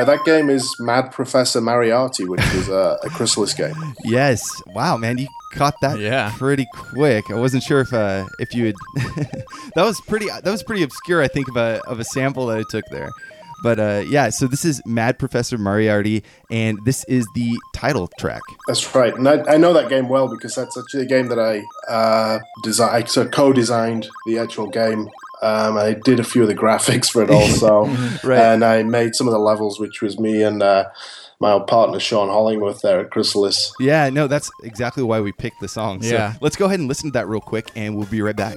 All 0.00 0.06
right. 0.06 0.16
That 0.16 0.24
game 0.24 0.50
is 0.50 0.74
Mad 0.80 1.10
Professor 1.12 1.60
Moriarty, 1.60 2.24
which 2.24 2.44
is 2.54 2.68
a, 2.68 2.98
a 3.02 3.10
Chrysalis 3.10 3.54
game. 3.54 3.74
Yes. 4.04 4.42
Wow, 4.68 4.96
man, 4.96 5.18
you 5.18 5.26
caught 5.52 5.74
that 5.82 5.98
Yeah. 5.98 6.32
pretty 6.36 6.66
quick. 6.74 7.24
I 7.30 7.34
wasn't 7.34 7.62
sure 7.62 7.80
if 7.80 7.92
uh, 7.92 8.24
if 8.38 8.54
you 8.54 8.66
had. 8.66 8.74
that 9.74 9.84
was 9.84 10.00
pretty. 10.08 10.26
That 10.26 10.44
was 10.50 10.62
pretty 10.62 10.82
obscure. 10.82 11.22
I 11.22 11.28
think 11.28 11.48
of 11.48 11.56
a 11.56 11.80
of 11.86 12.00
a 12.00 12.04
sample 12.04 12.46
that 12.46 12.58
I 12.58 12.64
took 12.70 12.84
there. 12.90 13.10
But 13.62 13.78
uh, 13.78 14.02
yeah, 14.06 14.30
so 14.30 14.46
this 14.46 14.64
is 14.64 14.80
Mad 14.86 15.18
Professor 15.18 15.58
Moriarty, 15.58 16.24
and 16.50 16.78
this 16.86 17.04
is 17.04 17.26
the 17.34 17.58
title 17.74 18.08
track. 18.18 18.40
That's 18.66 18.94
right, 18.94 19.14
and 19.14 19.28
I, 19.28 19.42
I 19.52 19.56
know 19.58 19.74
that 19.74 19.90
game 19.90 20.08
well 20.08 20.28
because 20.28 20.54
that's 20.54 20.78
actually 20.78 21.02
a 21.02 21.06
game 21.06 21.28
that 21.28 21.38
I 21.38 21.62
uh, 21.92 22.38
design, 22.62 22.90
I 22.94 23.04
so 23.04 23.28
co-designed 23.28 24.08
the 24.24 24.38
actual 24.38 24.66
game. 24.66 25.10
Um, 25.42 25.76
I 25.78 25.94
did 25.94 26.20
a 26.20 26.24
few 26.24 26.42
of 26.42 26.48
the 26.48 26.54
graphics 26.54 27.10
for 27.10 27.22
it 27.22 27.30
also, 27.38 27.86
Right. 28.22 28.38
and 28.38 28.64
I 28.64 28.82
made 28.82 29.14
some 29.14 29.26
of 29.26 29.32
the 29.32 29.38
levels, 29.38 29.80
which 29.80 30.02
was 30.02 30.18
me 30.18 30.42
and 30.42 30.62
uh, 30.62 30.84
my 31.40 31.52
old 31.52 31.66
partner 31.66 31.98
Sean 31.98 32.28
Hollingworth 32.28 32.82
there 32.82 33.00
at 33.00 33.10
Chrysalis. 33.10 33.72
Yeah, 33.80 34.10
no, 34.10 34.26
that's 34.26 34.50
exactly 34.62 35.02
why 35.02 35.20
we 35.20 35.32
picked 35.32 35.60
the 35.60 35.68
song. 35.68 36.02
So 36.02 36.14
Yeah. 36.14 36.34
let's 36.40 36.56
go 36.56 36.66
ahead 36.66 36.78
and 36.80 36.88
listen 36.88 37.10
to 37.10 37.12
that 37.18 37.28
real 37.28 37.40
quick, 37.40 37.70
and 37.74 37.96
we'll 37.96 38.06
be 38.06 38.20
right 38.22 38.36
back. 38.36 38.56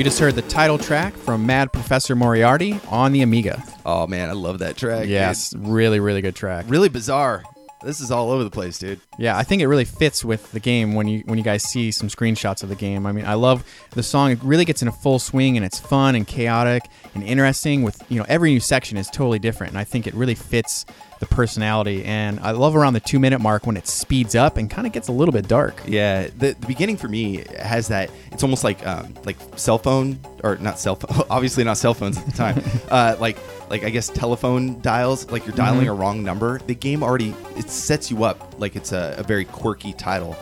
You 0.00 0.04
just 0.04 0.18
heard 0.18 0.34
the 0.34 0.40
title 0.40 0.78
track 0.78 1.12
from 1.12 1.44
Mad 1.44 1.74
Professor 1.74 2.16
Moriarty 2.16 2.80
on 2.88 3.12
the 3.12 3.20
Amiga. 3.20 3.62
Oh 3.84 4.06
man, 4.06 4.30
I 4.30 4.32
love 4.32 4.60
that 4.60 4.78
track. 4.78 5.06
Yes, 5.06 5.54
really, 5.54 6.00
really 6.00 6.22
good 6.22 6.34
track. 6.34 6.64
Really 6.68 6.88
bizarre. 6.88 7.42
This 7.84 8.00
is 8.00 8.10
all 8.10 8.30
over 8.30 8.42
the 8.42 8.48
place, 8.48 8.78
dude. 8.78 8.98
Yeah, 9.18 9.36
I 9.36 9.42
think 9.42 9.60
it 9.60 9.66
really 9.68 9.84
fits 9.84 10.24
with 10.24 10.52
the 10.52 10.58
game 10.60 10.94
when 10.94 11.06
you 11.06 11.22
when 11.26 11.36
you 11.36 11.44
guys 11.44 11.64
see 11.64 11.90
some 11.90 12.08
screenshots 12.08 12.62
of 12.62 12.70
the 12.70 12.76
game. 12.76 13.04
I 13.04 13.12
mean, 13.12 13.26
I 13.26 13.34
love 13.34 13.62
the 13.90 14.02
song. 14.02 14.30
It 14.30 14.42
really 14.42 14.64
gets 14.64 14.80
in 14.80 14.88
a 14.88 14.92
full 14.92 15.18
swing 15.18 15.58
and 15.58 15.66
it's 15.66 15.78
fun 15.78 16.14
and 16.14 16.26
chaotic 16.26 16.84
interesting. 17.30 17.82
With 17.82 18.02
you 18.08 18.18
know, 18.18 18.26
every 18.28 18.50
new 18.50 18.60
section 18.60 18.96
is 18.96 19.08
totally 19.08 19.38
different, 19.38 19.72
and 19.72 19.78
I 19.78 19.84
think 19.84 20.06
it 20.06 20.14
really 20.14 20.34
fits 20.34 20.84
the 21.20 21.26
personality. 21.26 22.04
And 22.04 22.40
I 22.40 22.50
love 22.52 22.74
around 22.74 22.94
the 22.94 23.00
two 23.00 23.18
minute 23.18 23.40
mark 23.40 23.66
when 23.66 23.76
it 23.76 23.86
speeds 23.86 24.34
up 24.34 24.56
and 24.56 24.70
kind 24.70 24.86
of 24.86 24.92
gets 24.92 25.08
a 25.08 25.12
little 25.12 25.32
bit 25.32 25.46
dark. 25.46 25.80
Yeah, 25.86 26.28
the, 26.36 26.52
the 26.52 26.66
beginning 26.66 26.96
for 26.96 27.08
me 27.08 27.44
has 27.58 27.88
that. 27.88 28.10
It's 28.32 28.42
almost 28.42 28.64
like 28.64 28.84
um, 28.86 29.14
like 29.24 29.36
cell 29.56 29.78
phone 29.78 30.18
or 30.42 30.56
not 30.56 30.78
cell 30.78 30.96
phone. 30.96 31.24
Obviously 31.30 31.62
not 31.64 31.76
cell 31.76 31.94
phones 31.94 32.18
at 32.18 32.26
the 32.26 32.32
time. 32.32 32.62
uh, 32.90 33.16
like 33.20 33.38
like 33.70 33.84
I 33.84 33.90
guess 33.90 34.08
telephone 34.08 34.80
dials. 34.80 35.30
Like 35.30 35.46
you're 35.46 35.56
dialing 35.56 35.88
a 35.88 35.94
wrong 35.94 36.22
number. 36.22 36.58
The 36.66 36.74
game 36.74 37.02
already 37.02 37.34
it 37.56 37.70
sets 37.70 38.10
you 38.10 38.24
up 38.24 38.54
like 38.58 38.74
it's 38.74 38.92
a, 38.92 39.14
a 39.18 39.22
very 39.22 39.44
quirky 39.44 39.92
title, 39.92 40.36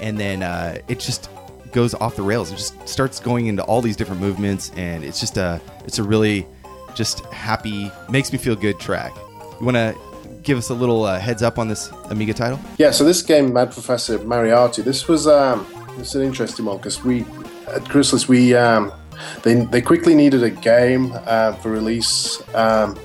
and 0.00 0.18
then 0.18 0.42
uh, 0.42 0.78
it 0.88 0.98
just 0.98 1.30
goes 1.72 1.94
off 1.94 2.16
the 2.16 2.22
rails. 2.22 2.52
It 2.52 2.56
just 2.56 2.88
starts 2.88 3.18
going 3.20 3.46
into 3.46 3.62
all 3.64 3.82
these 3.82 3.96
different 3.96 4.20
movements, 4.20 4.70
and 4.76 5.04
it's 5.04 5.20
just 5.20 5.36
a 5.36 5.60
it's 5.84 5.98
a 5.98 6.02
really 6.02 6.46
just 6.94 7.24
happy, 7.26 7.90
makes 8.10 8.32
me 8.32 8.38
feel 8.38 8.54
good 8.54 8.78
track. 8.78 9.12
You 9.58 9.66
want 9.66 9.76
to 9.76 9.96
give 10.42 10.58
us 10.58 10.70
a 10.70 10.74
little 10.74 11.04
uh, 11.04 11.18
heads 11.18 11.42
up 11.42 11.58
on 11.58 11.68
this 11.68 11.90
Amiga 12.10 12.34
title? 12.34 12.60
Yeah, 12.78 12.90
so 12.90 13.04
this 13.04 13.22
game, 13.22 13.52
Mad 13.52 13.72
Professor 13.72 14.18
Moriarty, 14.18 14.82
this 14.82 15.08
was 15.08 15.26
um, 15.26 15.66
it's 15.98 16.14
an 16.14 16.22
interesting 16.22 16.64
one 16.64 16.78
because 16.78 17.02
we 17.04 17.24
at 17.68 17.84
Chrysalis 17.88 18.28
we 18.28 18.54
um, 18.54 18.92
they 19.42 19.64
they 19.66 19.80
quickly 19.80 20.14
needed 20.14 20.42
a 20.42 20.50
game 20.50 21.12
uh, 21.26 21.52
for 21.54 21.70
release. 21.70 22.42
Um, 22.54 22.98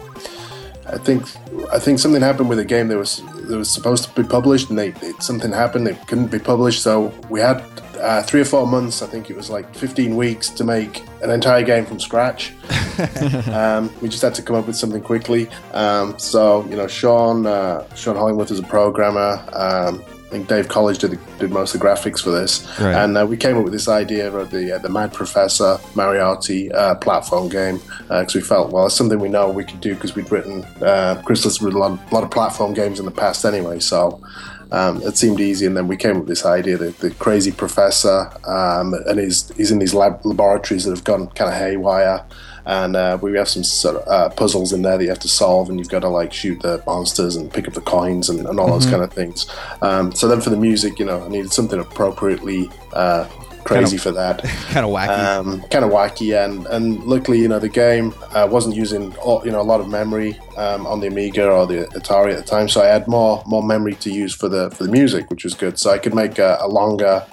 I 0.87 0.97
think 0.97 1.23
I 1.71 1.79
think 1.79 1.99
something 1.99 2.21
happened 2.21 2.49
with 2.49 2.57
the 2.57 2.65
game 2.65 2.87
that 2.89 2.97
was 2.97 3.21
that 3.47 3.57
was 3.57 3.69
supposed 3.69 4.03
to 4.05 4.21
be 4.21 4.27
published, 4.27 4.69
and 4.69 4.77
they 4.77 4.89
it, 5.01 5.21
something 5.21 5.51
happened 5.51 5.87
it 5.87 6.07
couldn't 6.07 6.27
be 6.27 6.39
published. 6.39 6.81
So 6.83 7.13
we 7.29 7.39
had 7.39 7.63
uh, 7.99 8.21
three 8.23 8.41
or 8.41 8.45
four 8.45 8.67
months. 8.67 9.01
I 9.01 9.07
think 9.07 9.29
it 9.29 9.35
was 9.35 9.49
like 9.49 9.73
15 9.75 10.15
weeks 10.15 10.49
to 10.49 10.63
make 10.63 11.03
an 11.21 11.29
entire 11.29 11.63
game 11.63 11.85
from 11.85 11.99
scratch. 11.99 12.53
um, 13.51 13.91
we 14.01 14.09
just 14.09 14.21
had 14.21 14.35
to 14.35 14.41
come 14.41 14.55
up 14.55 14.67
with 14.67 14.75
something 14.75 15.01
quickly. 15.01 15.49
Um, 15.73 16.17
so 16.19 16.65
you 16.65 16.75
know, 16.75 16.87
Sean 16.87 17.45
uh, 17.45 17.87
Sean 17.95 18.15
Hollingworth 18.15 18.51
is 18.51 18.59
a 18.59 18.63
programmer. 18.63 19.43
Um, 19.53 20.03
I 20.27 20.29
think 20.29 20.49
Dave 20.49 20.67
College 20.67 20.97
did, 20.99 21.11
the, 21.11 21.19
did 21.39 21.51
most 21.51 21.73
of 21.73 21.79
the 21.79 21.87
graphics 21.87 22.21
for 22.21 22.31
this, 22.31 22.67
Right. 22.81 22.93
and 22.93 23.17
uh, 23.17 23.25
we 23.25 23.37
came 23.37 23.57
up 23.57 23.63
with 23.63 23.71
this 23.71 23.87
idea 23.87 24.29
of 24.29 24.51
the 24.51 24.75
uh, 24.75 24.77
the 24.79 24.89
Mad 24.89 25.13
Professor 25.13 25.77
Moriarty 25.95 26.69
uh, 26.73 26.95
platform 26.95 27.47
game 27.47 27.79
because 28.09 28.35
we 28.35 28.41
felt 28.41 28.71
well 28.73 28.87
it's 28.87 28.95
something 28.95 29.19
we 29.19 29.29
know 29.29 29.49
we 29.49 29.63
could 29.63 29.79
do 29.79 29.95
because 29.95 30.15
we'd 30.15 30.29
written 30.29 30.65
uh, 30.81 31.21
Chrysalis 31.25 31.61
written 31.61 31.77
a 31.77 31.87
lot, 31.87 32.11
lot 32.11 32.23
of 32.25 32.31
platform 32.31 32.73
games 32.73 32.99
in 32.99 33.05
the 33.05 33.11
past 33.11 33.45
anyway, 33.45 33.79
so. 33.79 34.21
Um, 34.69 35.01
it 35.03 35.15
seemed 35.15 35.39
easy, 35.39 35.65
and 35.65 35.77
then 35.77 35.87
we 35.87 35.95
came 35.95 36.11
up 36.17 36.23
with 36.23 36.27
this 36.27 36.45
idea 36.45 36.75
that 36.75 36.97
the 36.99 37.11
crazy 37.11 37.53
professor, 37.53 38.29
um, 38.45 38.93
and 39.07 39.17
he's 39.17 39.47
he's 39.55 39.71
in 39.71 39.79
these 39.79 39.93
lab 39.93 40.19
laboratories 40.25 40.83
that 40.83 40.89
have 40.91 41.05
gone 41.05 41.27
kind 41.27 41.49
of 41.49 41.57
haywire, 41.57 42.25
and 42.67 42.97
uh, 42.97 43.17
we 43.21 43.35
have 43.37 43.47
some 43.47 43.63
sort 43.63 43.95
of 43.95 44.07
uh, 44.09 44.29
puzzles 44.35 44.73
in 44.73 44.81
there 44.81 44.97
that 44.97 45.03
you 45.03 45.09
have 45.09 45.19
to 45.19 45.29
solve, 45.29 45.69
and 45.69 45.79
you've 45.79 45.89
got 45.89 46.01
to 46.01 46.09
like 46.09 46.33
shoot 46.33 46.61
the 46.61 46.83
monsters 46.85 47.37
and 47.37 47.51
pick 47.51 47.65
up 47.65 47.73
the 47.73 47.81
coins 47.81 48.29
and, 48.29 48.45
and 48.45 48.59
all 48.59 48.67
those 48.67 48.85
kind 48.85 49.01
of 49.01 49.11
things. 49.11 49.49
Um, 49.81 50.11
so 50.11 50.27
then 50.27 50.41
for 50.41 50.49
the 50.49 50.57
music, 50.57 50.99
you 50.99 51.05
know, 51.05 51.23
I 51.23 51.29
needed 51.29 51.53
something 51.53 51.79
appropriately 51.79 52.69
uh, 52.91 53.23
crazy 53.63 53.95
for 53.95 54.11
that. 54.11 54.43
kind 54.69 54.85
of 54.85 54.91
wacky. 54.91 55.17
Um, 55.17 55.61
kind 55.69 55.85
of 55.85 55.91
wacky, 55.91 56.43
and 56.43 56.65
and 56.67 57.01
luckily, 57.05 57.39
you 57.39 57.47
know, 57.47 57.59
the 57.59 57.69
game 57.69 58.13
uh, 58.33 58.49
wasn't 58.51 58.75
using 58.75 59.15
all, 59.19 59.45
you 59.45 59.51
know 59.51 59.61
a 59.61 59.63
lot 59.63 59.79
of 59.79 59.87
memory 59.87 60.37
um, 60.57 60.85
on 60.85 60.99
the 60.99 61.07
Amiga 61.07 61.49
or 61.49 61.65
the 61.67 61.87
Atari 61.95 62.33
at 62.33 62.39
the 62.39 62.45
time, 62.45 62.67
so 62.67 62.81
I 62.81 62.87
had 62.87 63.07
more 63.07 63.41
more 63.47 63.63
memory 63.63 63.95
to 63.95 64.11
use 64.11 64.35
for 64.35 64.49
the 64.49 64.71
for 64.71 64.83
the 64.83 64.91
music, 64.91 65.29
which 65.29 65.45
was 65.45 65.53
good. 65.53 65.79
So 65.79 65.91
I 65.91 65.99
could 65.99 66.13
make 66.13 66.37
a, 66.37 66.57
a 66.59 66.67
longer 66.67 67.25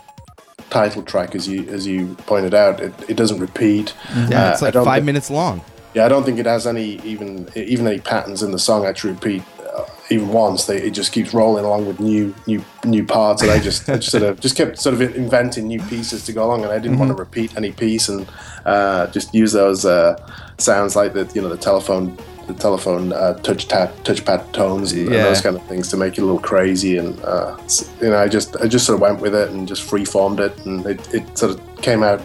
title 0.75 1.03
track, 1.03 1.31
as 1.39 1.45
you 1.47 1.61
as 1.77 1.87
you 1.87 1.99
pointed 2.27 2.55
out. 2.55 2.75
It, 2.87 2.93
it 3.09 3.17
doesn't 3.17 3.41
repeat. 3.49 3.95
yeah, 4.29 4.49
Uh, 4.49 4.53
it's 4.53 4.63
like 4.63 4.75
five 4.93 5.05
minutes 5.11 5.31
long. 5.31 5.57
yeah, 5.95 6.05
I 6.07 6.09
don't 6.13 6.25
think 6.27 6.39
it 6.39 6.47
has 6.47 6.67
any 6.67 6.89
even 7.13 7.49
even 7.55 7.87
any 7.87 8.01
patterns 8.01 8.43
in 8.43 8.51
the 8.57 8.59
song 8.69 8.85
actually 8.85 9.13
repeat 9.19 9.43
uh, 9.77 9.85
even 10.15 10.29
once. 10.29 10.65
They, 10.69 10.79
it 10.89 10.91
just 11.01 11.13
keeps 11.17 11.31
rolling 11.33 11.65
along 11.65 11.87
with 11.89 11.99
new 12.01 12.35
new 12.51 12.61
new 12.85 13.05
parts, 13.17 13.43
and 13.43 13.51
I 13.57 13.59
just 13.69 13.89
I 13.89 13.97
just 14.03 14.11
sort 14.11 14.25
of 14.29 14.41
just 14.41 14.57
kept 14.57 14.79
sort 14.79 14.95
of 14.97 15.01
inventing 15.25 15.65
new 15.69 15.81
pieces 15.93 16.25
to 16.27 16.33
go 16.33 16.43
along, 16.49 16.65
and 16.65 16.73
I 16.73 16.79
didn't 16.83 16.99
want 16.99 17.11
to 17.15 17.19
repeat 17.27 17.57
any 17.57 17.73
piece 17.73 18.09
and 18.13 18.27
uh, 18.73 19.07
just 19.17 19.29
use 19.35 19.53
those 19.53 19.85
uh, 19.85 20.17
sounds 20.59 20.97
like 20.97 21.13
the 21.15 21.25
you 21.35 21.43
know 21.43 21.49
the 21.57 21.63
telephone 21.71 22.17
the 22.47 22.55
telephone 22.55 23.13
uh, 23.13 23.35
touch 23.39 23.69
tap 23.69 23.95
touchpad 24.05 24.53
tones 24.53 24.93
and, 24.93 25.03
and 25.07 25.15
those 25.15 25.41
kind 25.41 25.57
of 25.57 25.63
things 25.67 25.89
to 25.89 25.97
make 25.97 26.17
it 26.19 26.21
a 26.23 26.25
little 26.25 26.41
crazy 26.41 26.97
and 26.99 27.19
uh, 27.23 27.57
you 28.01 28.11
know 28.11 28.19
I 28.19 28.29
just 28.29 28.57
I 28.61 28.67
just 28.69 28.87
sort 28.87 28.95
of 28.97 29.01
went 29.01 29.21
with 29.21 29.35
it 29.35 29.51
and 29.51 29.67
just 29.69 29.83
free 29.83 30.05
formed 30.05 30.41
it 30.41 30.57
and 30.67 30.85
it, 30.87 31.15
it 31.15 31.39
sort 31.39 31.53
of 31.53 31.83
came 31.83 32.03
out 32.03 32.21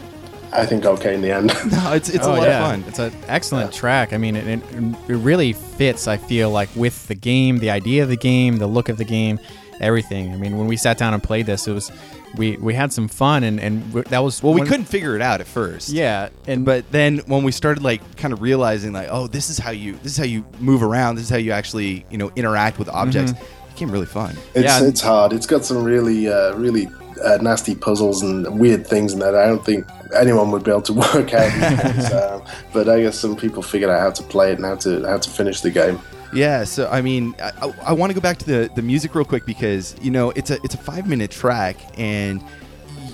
I 0.51 0.65
think 0.65 0.83
okay 0.83 1.13
in 1.13 1.21
the 1.21 1.31
end. 1.31 1.53
No, 1.71 1.93
it's 1.93 2.09
it's 2.09 2.25
a 2.25 2.29
Oh, 2.29 2.33
lot 2.33 2.47
yeah. 2.47 2.63
of 2.65 2.71
fun. 2.71 2.83
It's 2.87 2.97
an 2.99 3.13
excellent 3.27 3.71
track. 3.71 4.13
I 4.13 4.17
mean, 4.17 4.35
it, 4.35 4.47
it, 4.47 4.61
it 5.07 5.15
really 5.15 5.53
fits. 5.53 6.07
I 6.07 6.17
feel 6.17 6.49
like 6.49 6.69
with 6.75 7.07
the 7.07 7.13
game, 7.13 7.59
the 7.59 7.69
idea 7.69 8.01
of 8.01 8.09
the 8.09 8.17
game, 8.17 8.57
the 8.57 8.65
look 8.65 8.89
of 8.89 8.97
the 8.97 9.05
game, 9.05 9.39
everything. 9.79 10.33
I 10.33 10.37
mean, 10.37 10.57
when 10.57 10.65
we 10.65 10.75
sat 10.75 10.97
down 10.97 11.13
and 11.13 11.21
played 11.21 11.45
this, 11.45 11.67
it 11.67 11.73
was 11.73 11.91
we 12.37 12.57
we 12.57 12.73
had 12.73 12.93
some 12.93 13.07
fun, 13.07 13.43
and 13.43 13.59
and 13.59 13.91
that 13.93 14.19
was 14.19 14.41
Well, 14.43 14.53
we 14.53 14.61
couldn't 14.61 14.85
figure 14.85 15.15
it 15.15 15.21
out 15.21 15.41
at 15.41 15.47
first. 15.47 15.89
Yeah, 15.89 16.29
and 16.47 16.63
But 16.65 16.91
then 16.91 17.19
when 17.27 17.43
we 17.43 17.51
started 17.51 17.83
like 17.83 18.01
kind 18.17 18.33
of 18.33 18.41
realizing 18.41 18.93
like, 18.93 19.07
oh, 19.11 19.27
this 19.27 19.49
is 19.49 19.57
how 19.57 19.71
you 19.71 19.93
this 20.03 20.13
is 20.13 20.17
how 20.17 20.25
you 20.25 20.45
move 20.59 20.83
around. 20.83 21.15
This 21.15 21.25
is 21.25 21.29
how 21.29 21.37
you 21.37 21.51
actually 21.51 22.05
you 22.09 22.17
know 22.17 22.31
interact 22.35 22.79
with 22.79 22.89
objects. 22.89 23.31
It 23.31 23.37
became 23.73 23.91
really 23.91 24.05
fun. 24.05 24.35
It's 24.53 24.65
Yeah. 24.65 24.83
it's 24.87 25.01
hard. 25.01 25.33
It's 25.33 25.47
got 25.47 25.65
some 25.65 25.83
really 25.83 26.27
uh, 26.29 26.53
really 26.55 26.87
uh, 27.23 27.37
nasty 27.41 27.75
puzzles 27.75 28.21
and 28.21 28.59
weird 28.59 28.85
things 28.87 29.13
in 29.13 29.19
that 29.19 29.35
I 29.35 29.45
don't 29.47 29.65
think 29.65 29.85
anyone 30.15 30.51
would 30.51 30.63
be 30.63 30.71
able 30.71 30.81
to 30.83 30.93
work 31.13 31.33
out. 31.33 31.51
these 31.93 32.05
days. 32.09 32.13
um, 32.13 32.43
but 32.73 32.87
I 32.87 33.01
guess 33.01 33.17
some 33.19 33.35
people 33.35 33.61
figured 33.63 33.89
out 33.89 33.99
how 33.99 34.11
to 34.11 34.23
play 34.23 34.51
it 34.51 34.57
and 34.57 34.65
how 34.65 34.75
to 34.75 35.03
how 35.05 35.17
to 35.17 35.29
finish 35.29 35.61
the 35.61 35.71
game. 35.71 35.99
Yeah, 36.31 36.63
so 36.63 36.87
I 36.89 37.01
mean, 37.01 37.35
I, 37.41 37.73
I, 37.83 37.93
want 37.93 38.11
to 38.11 38.13
go 38.13 38.21
back 38.21 38.37
to 38.37 38.45
the, 38.45 38.71
the 38.75 38.83
music 38.83 39.15
real 39.15 39.25
quick 39.25 39.45
because 39.45 39.95
you 39.99 40.11
know 40.11 40.29
it's 40.31 40.51
a 40.51 40.59
it's 40.63 40.75
a 40.75 40.77
five 40.77 41.07
minute 41.07 41.31
track 41.31 41.77
and 41.97 42.43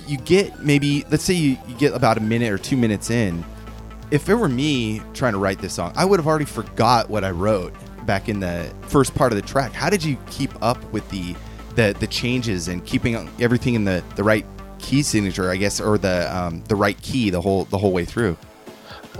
you 0.05 0.17
get 0.17 0.59
maybe 0.59 1.05
let's 1.09 1.23
say 1.23 1.33
you, 1.33 1.57
you 1.67 1.75
get 1.75 1.93
about 1.93 2.17
a 2.17 2.21
minute 2.21 2.51
or 2.51 2.57
two 2.57 2.75
minutes 2.75 3.09
in. 3.09 3.43
If 4.11 4.29
it 4.29 4.35
were 4.35 4.49
me 4.49 5.01
trying 5.13 5.33
to 5.33 5.39
write 5.39 5.59
this 5.59 5.73
song, 5.73 5.93
I 5.95 6.05
would 6.05 6.19
have 6.19 6.27
already 6.27 6.45
forgot 6.45 7.09
what 7.09 7.23
I 7.23 7.31
wrote 7.31 7.73
back 8.05 8.29
in 8.29 8.39
the 8.39 8.71
first 8.81 9.15
part 9.15 9.31
of 9.31 9.37
the 9.37 9.47
track. 9.47 9.71
How 9.71 9.89
did 9.89 10.03
you 10.03 10.17
keep 10.29 10.51
up 10.61 10.81
with 10.91 11.09
the 11.09 11.35
the, 11.75 11.95
the 11.99 12.07
changes 12.07 12.67
and 12.67 12.85
keeping 12.85 13.15
everything 13.39 13.75
in 13.75 13.83
the, 13.83 14.03
the 14.15 14.23
right 14.23 14.45
key 14.79 15.01
signature, 15.03 15.49
I 15.49 15.57
guess, 15.57 15.81
or 15.81 15.97
the 15.97 16.35
um, 16.35 16.63
the 16.67 16.75
right 16.75 16.99
key 17.01 17.29
the 17.29 17.41
whole 17.41 17.65
the 17.65 17.77
whole 17.77 17.91
way 17.91 18.05
through? 18.05 18.37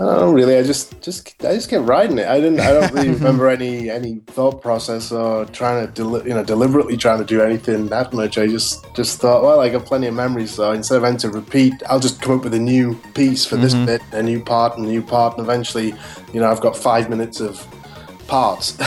I 0.00 0.16
don't 0.16 0.34
really. 0.34 0.56
I 0.56 0.62
just 0.62 1.00
just 1.00 1.42
I 1.44 1.54
just 1.54 1.70
kept 1.70 1.86
writing 1.86 2.18
it. 2.18 2.28
I 2.28 2.38
didn't. 2.38 2.60
I 2.60 2.72
don't 2.72 2.92
really 2.92 3.10
remember 3.20 3.48
any 3.48 3.88
any 3.88 4.16
thought 4.26 4.60
process 4.60 5.10
or 5.10 5.46
trying 5.46 5.86
to 5.86 5.92
deli- 5.92 6.28
you 6.28 6.34
know 6.34 6.44
deliberately 6.44 6.96
trying 6.96 7.18
to 7.18 7.24
do 7.24 7.40
anything 7.40 7.86
that 7.88 8.12
much. 8.12 8.36
I 8.36 8.46
just 8.46 8.84
just 8.94 9.20
thought, 9.20 9.42
well, 9.42 9.60
I 9.60 9.70
got 9.70 9.86
plenty 9.86 10.06
of 10.06 10.14
memories, 10.14 10.52
so 10.52 10.72
instead 10.72 10.96
of 10.96 11.02
having 11.02 11.18
to 11.20 11.30
repeat, 11.30 11.72
I'll 11.88 12.00
just 12.00 12.20
come 12.20 12.38
up 12.38 12.44
with 12.44 12.54
a 12.54 12.58
new 12.58 12.94
piece 13.14 13.46
for 13.46 13.56
this 13.56 13.74
mm-hmm. 13.74 13.86
bit, 13.86 14.02
a 14.12 14.22
new 14.22 14.42
part, 14.42 14.76
and 14.76 14.86
a 14.86 14.90
new 14.90 15.02
part, 15.02 15.38
and 15.38 15.46
eventually, 15.46 15.94
you 16.32 16.40
know, 16.40 16.50
I've 16.50 16.60
got 16.60 16.76
five 16.76 17.08
minutes 17.08 17.40
of 17.40 17.66
parts. 18.26 18.76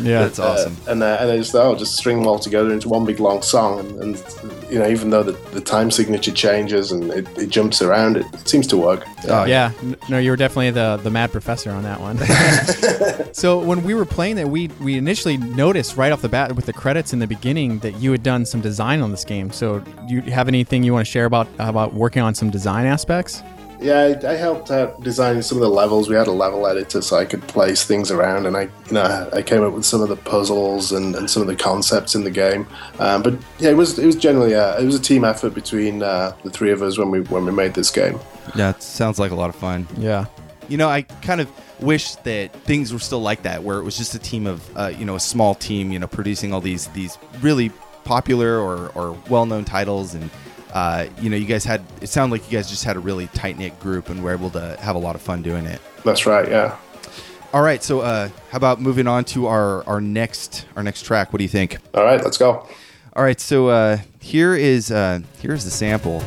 yeah, 0.00 0.20
That's 0.22 0.38
awesome. 0.38 0.76
Uh, 0.86 0.90
and 0.92 1.02
uh, 1.02 1.18
and 1.20 1.30
I 1.30 1.36
just 1.36 1.52
thought, 1.52 1.66
oh, 1.66 1.76
just 1.76 1.96
string 1.96 2.18
them 2.18 2.26
all 2.26 2.38
together 2.38 2.72
into 2.72 2.88
one 2.88 3.04
big 3.04 3.20
long 3.20 3.42
song, 3.42 3.80
and, 3.80 4.00
and 4.00 4.24
you 4.70 4.78
know, 4.78 4.88
even 4.88 5.10
though 5.10 5.22
the, 5.22 5.32
the 5.50 5.60
time 5.60 5.90
signature 5.90 6.32
changes 6.32 6.92
and 6.92 7.10
it, 7.10 7.38
it 7.38 7.50
jumps 7.50 7.82
around, 7.82 8.16
it, 8.16 8.26
it 8.32 8.48
seems 8.48 8.66
to 8.68 8.76
work. 8.76 9.06
Oh, 9.28 9.44
yeah, 9.44 9.72
n- 9.82 9.96
no, 10.08 10.18
you 10.18 10.30
were 10.30 10.36
definitely 10.36 10.70
the 10.70 10.98
the 11.02 11.10
mad 11.10 11.32
professor 11.32 11.70
on 11.70 11.82
that 11.82 12.00
one. 12.00 12.18
so 13.34 13.58
when 13.58 13.82
we 13.84 13.94
were 13.94 14.04
playing 14.04 14.36
that, 14.36 14.48
we 14.48 14.68
we 14.80 14.96
initially 14.96 15.36
noticed 15.36 15.96
right 15.96 16.12
off 16.12 16.22
the 16.22 16.28
bat 16.28 16.54
with 16.54 16.66
the 16.66 16.72
credits 16.72 17.12
in 17.12 17.18
the 17.18 17.26
beginning 17.26 17.78
that 17.80 17.92
you 18.00 18.12
had 18.12 18.22
done 18.22 18.44
some 18.44 18.60
design 18.60 19.00
on 19.00 19.10
this 19.10 19.24
game. 19.24 19.50
So 19.50 19.80
do 19.80 20.14
you 20.14 20.22
have 20.22 20.48
anything 20.48 20.82
you 20.82 20.92
want 20.92 21.06
to 21.06 21.10
share 21.10 21.26
about 21.26 21.48
about 21.58 21.94
working 21.94 22.22
on 22.22 22.34
some 22.34 22.50
design 22.50 22.86
aspects? 22.86 23.42
Yeah, 23.82 24.16
I, 24.22 24.32
I 24.32 24.34
helped 24.36 24.70
out 24.70 25.02
designing 25.02 25.42
some 25.42 25.58
of 25.58 25.62
the 25.62 25.68
levels. 25.68 26.08
We 26.08 26.14
had 26.14 26.28
a 26.28 26.32
level 26.32 26.66
editor, 26.66 27.02
so 27.02 27.16
I 27.16 27.24
could 27.24 27.42
place 27.48 27.84
things 27.84 28.10
around, 28.10 28.46
and 28.46 28.56
I, 28.56 28.62
you 28.62 28.92
know, 28.92 29.30
I 29.32 29.42
came 29.42 29.62
up 29.62 29.72
with 29.72 29.84
some 29.84 30.00
of 30.00 30.08
the 30.08 30.16
puzzles 30.16 30.92
and, 30.92 31.14
and 31.14 31.28
some 31.28 31.42
of 31.42 31.48
the 31.48 31.56
concepts 31.56 32.14
in 32.14 32.24
the 32.24 32.30
game. 32.30 32.66
Um, 32.98 33.22
but 33.22 33.34
yeah, 33.58 33.70
it 33.70 33.76
was 33.76 33.98
it 33.98 34.06
was 34.06 34.16
generally 34.16 34.52
a, 34.52 34.78
it 34.78 34.84
was 34.84 34.94
a 34.94 35.02
team 35.02 35.24
effort 35.24 35.54
between 35.54 36.02
uh, 36.02 36.36
the 36.44 36.50
three 36.50 36.70
of 36.70 36.82
us 36.82 36.98
when 36.98 37.10
we 37.10 37.20
when 37.22 37.44
we 37.44 37.52
made 37.52 37.74
this 37.74 37.90
game. 37.90 38.18
Yeah, 38.54 38.70
it 38.70 38.82
sounds 38.82 39.18
like 39.18 39.30
a 39.30 39.34
lot 39.34 39.50
of 39.50 39.56
fun. 39.56 39.86
Yeah. 39.96 40.26
You 40.68 40.76
know, 40.76 40.88
I 40.88 41.02
kind 41.02 41.40
of 41.40 41.50
wish 41.80 42.14
that 42.16 42.52
things 42.64 42.92
were 42.92 42.98
still 42.98 43.20
like 43.20 43.42
that, 43.42 43.62
where 43.62 43.78
it 43.78 43.82
was 43.82 43.98
just 43.98 44.14
a 44.14 44.18
team 44.18 44.46
of, 44.46 44.76
uh, 44.76 44.92
you 44.96 45.04
know, 45.04 45.16
a 45.16 45.20
small 45.20 45.54
team, 45.54 45.92
you 45.92 45.98
know, 45.98 46.06
producing 46.06 46.52
all 46.54 46.60
these 46.60 46.86
these 46.88 47.18
really 47.40 47.70
popular 48.04 48.58
or, 48.58 48.88
or 48.94 49.18
well 49.28 49.46
known 49.46 49.64
titles, 49.64 50.14
and 50.14 50.30
uh, 50.72 51.06
you 51.20 51.30
know, 51.30 51.36
you 51.36 51.46
guys 51.46 51.64
had 51.64 51.82
it 52.00 52.08
sounded 52.08 52.32
like 52.32 52.50
you 52.50 52.56
guys 52.56 52.68
just 52.68 52.84
had 52.84 52.96
a 52.96 53.00
really 53.00 53.26
tight 53.28 53.58
knit 53.58 53.78
group 53.80 54.08
and 54.08 54.22
were 54.22 54.32
able 54.32 54.50
to 54.50 54.76
have 54.80 54.96
a 54.96 54.98
lot 54.98 55.14
of 55.14 55.22
fun 55.22 55.42
doing 55.42 55.66
it. 55.66 55.80
That's 56.04 56.26
right. 56.26 56.48
Yeah. 56.48 56.76
All 57.52 57.60
right, 57.60 57.82
so 57.82 58.00
uh, 58.00 58.30
how 58.50 58.56
about 58.56 58.80
moving 58.80 59.06
on 59.06 59.24
to 59.26 59.46
our 59.46 59.86
our 59.86 60.00
next 60.00 60.64
our 60.74 60.82
next 60.82 61.04
track? 61.04 61.32
What 61.32 61.38
do 61.38 61.44
you 61.44 61.50
think? 61.50 61.76
All 61.92 62.04
right, 62.04 62.22
let's 62.24 62.38
go. 62.38 62.66
All 63.14 63.22
right, 63.22 63.38
so 63.38 63.68
uh, 63.68 63.98
here 64.20 64.54
is 64.54 64.90
uh, 64.90 65.20
here's 65.38 65.64
the 65.64 65.70
sample. 65.70 66.22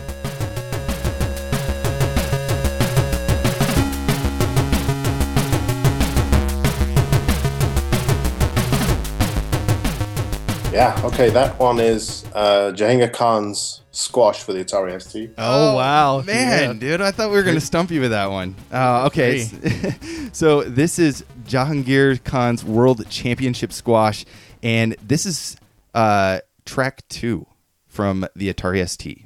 Yeah. 10.76 11.00
Okay, 11.06 11.30
that 11.30 11.58
one 11.58 11.80
is 11.80 12.26
uh, 12.34 12.74
Jahangir 12.76 13.14
Khan's 13.14 13.80
Squash 13.92 14.44
for 14.44 14.52
the 14.52 14.60
Atari 14.66 15.02
ST. 15.02 15.32
Oh, 15.38 15.74
wow. 15.74 16.22
man, 16.22 16.74
Yeah. 16.74 16.74
dude! 16.74 17.00
I 17.00 17.12
thought 17.12 17.30
we 17.30 17.38
were 17.38 17.44
gonna 17.44 17.62
stump 17.62 17.92
you 17.92 18.02
with 18.02 18.12
that 18.12 18.30
one. 18.30 18.56
Uh, 18.74 19.06
okay, 19.06 19.44
so 20.34 20.64
this 20.64 21.00
is 21.00 21.24
Jahangir 21.48 22.22
Khan's 22.26 22.66
World 22.66 23.10
Championship 23.10 23.72
Squash, 23.72 24.26
and 24.62 24.98
this 25.02 25.26
is 25.26 25.56
uh, 25.94 26.42
track 26.66 27.08
two 27.08 27.48
from 27.88 28.28
the 28.36 28.54
Atari 28.54 28.86
ST. 28.86 29.25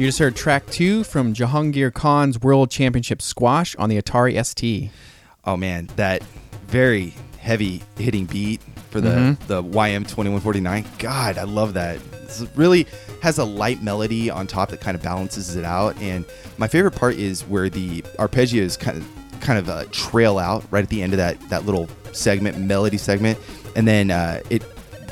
You 0.00 0.06
just 0.06 0.18
heard 0.18 0.34
track 0.34 0.66
two 0.70 1.04
from 1.04 1.34
Jahangir 1.34 1.92
Khan's 1.92 2.40
World 2.40 2.70
Championship 2.70 3.20
Squash 3.20 3.76
on 3.76 3.90
the 3.90 4.00
Atari 4.00 4.42
ST. 4.46 4.90
Oh 5.44 5.58
man, 5.58 5.90
that 5.96 6.22
very 6.68 7.12
heavy 7.38 7.82
hitting 7.98 8.24
beat 8.24 8.62
for 8.88 9.02
the 9.02 9.10
Mhm. 9.10 9.38
the 9.46 9.62
YM 9.62 10.06
twenty 10.06 10.30
one 10.30 10.40
forty 10.40 10.60
nine. 10.60 10.86
God, 10.98 11.36
I 11.36 11.42
love 11.42 11.74
that. 11.74 11.96
It 11.96 12.48
really 12.56 12.86
has 13.20 13.36
a 13.36 13.44
light 13.44 13.82
melody 13.82 14.30
on 14.30 14.46
top 14.46 14.70
that 14.70 14.80
kind 14.80 14.94
of 14.94 15.02
balances 15.02 15.54
it 15.54 15.66
out. 15.66 15.94
And 16.00 16.24
my 16.56 16.66
favorite 16.66 16.92
part 16.92 17.16
is 17.16 17.42
where 17.42 17.68
the 17.68 18.00
arpeggios 18.18 18.78
kind 18.78 18.96
of 18.96 19.06
kind 19.42 19.58
of 19.58 19.68
uh, 19.68 19.84
trail 19.92 20.38
out 20.38 20.64
right 20.70 20.82
at 20.82 20.88
the 20.88 21.02
end 21.02 21.12
of 21.12 21.18
that 21.18 21.38
that 21.50 21.66
little 21.66 21.90
segment, 22.12 22.56
melody 22.58 22.96
segment, 22.96 23.38
and 23.76 23.86
then 23.86 24.10
uh, 24.10 24.40
it 24.48 24.62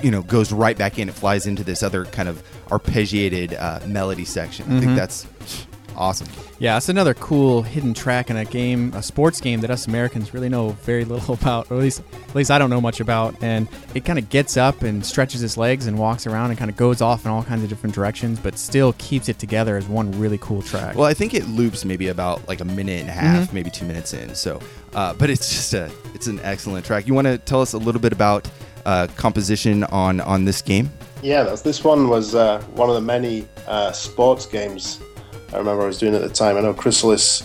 you 0.02 0.10
know 0.10 0.22
goes 0.22 0.52
right 0.52 0.76
back 0.76 0.98
in. 0.98 1.08
It 1.08 1.14
flies 1.14 1.46
into 1.46 1.64
this 1.64 1.82
other 1.82 2.04
kind 2.06 2.28
of 2.28 2.42
arpeggiated 2.68 3.60
uh, 3.60 3.80
melody 3.86 4.24
section. 4.24 4.66
I 4.66 4.80
think 4.80 4.92
Mhm. 4.92 4.96
that's 4.96 5.26
awesome. 5.96 6.28
Yeah, 6.60 6.76
it's 6.76 6.88
another 6.88 7.14
cool 7.14 7.62
hidden 7.62 7.92
track 7.94 8.30
in 8.30 8.36
a 8.36 8.44
game, 8.44 8.92
a 8.94 9.02
sports 9.02 9.40
game 9.40 9.60
that 9.60 9.70
us 9.70 9.86
Americans 9.86 10.32
really 10.34 10.48
know 10.48 10.70
very 10.84 11.04
little 11.04 11.34
about, 11.40 11.70
or 11.70 11.76
at 11.76 11.80
least 11.82 12.02
at 12.28 12.34
least 12.34 12.50
I 12.50 12.58
don't 12.58 12.70
know 12.70 12.80
much 12.80 13.00
about. 13.00 13.34
And 13.42 13.68
it 13.94 14.04
kind 14.04 14.18
of 14.18 14.28
gets 14.28 14.56
up 14.56 14.82
and 14.82 15.04
stretches 15.04 15.42
its 15.42 15.56
legs 15.56 15.86
and 15.86 15.98
walks 15.98 16.26
around 16.26 16.50
and 16.50 16.58
kind 16.58 16.70
of 16.70 16.76
goes 16.76 17.00
off 17.00 17.24
in 17.24 17.30
all 17.30 17.42
kinds 17.44 17.62
of 17.62 17.68
different 17.68 17.94
directions, 17.94 18.38
but 18.40 18.58
still 18.58 18.92
keeps 18.98 19.28
it 19.28 19.38
together 19.38 19.76
as 19.76 19.86
one 19.86 20.10
really 20.18 20.38
cool 20.38 20.62
track. 20.62 20.94
Well, 20.96 21.06
I 21.06 21.14
think 21.14 21.34
it 21.34 21.46
loops 21.48 21.84
maybe 21.84 22.08
about 22.08 22.46
like 22.48 22.60
a 22.60 22.64
minute 22.64 23.00
and 23.00 23.08
a 23.08 23.12
half, 23.12 23.52
maybe 23.52 23.70
two 23.70 23.84
minutes 23.86 24.12
in. 24.14 24.34
So, 24.34 24.60
uh, 24.94 25.14
but 25.14 25.30
it's 25.30 25.48
just 25.50 25.74
a 25.74 25.90
it's 26.14 26.26
an 26.26 26.40
excellent 26.42 26.84
track. 26.86 27.06
You 27.06 27.14
want 27.14 27.26
to 27.26 27.38
tell 27.38 27.60
us 27.60 27.72
a 27.72 27.78
little 27.78 28.00
bit 28.00 28.12
about 28.12 28.48
uh, 28.88 29.06
composition 29.16 29.84
on 29.84 30.20
on 30.20 30.44
this 30.44 30.60
game? 30.62 30.86
Yeah, 31.22 31.42
this 31.68 31.82
one 31.84 32.08
was 32.08 32.34
uh, 32.34 32.60
one 32.74 32.88
of 32.88 32.94
the 32.94 33.00
many 33.14 33.46
uh, 33.66 33.92
sports 33.92 34.46
games 34.46 35.00
I 35.52 35.56
remember 35.58 35.82
I 35.82 35.86
was 35.86 35.98
doing 35.98 36.14
at 36.14 36.22
the 36.22 36.28
time. 36.28 36.56
I 36.58 36.60
know 36.60 36.74
Chrysalis, 36.74 37.42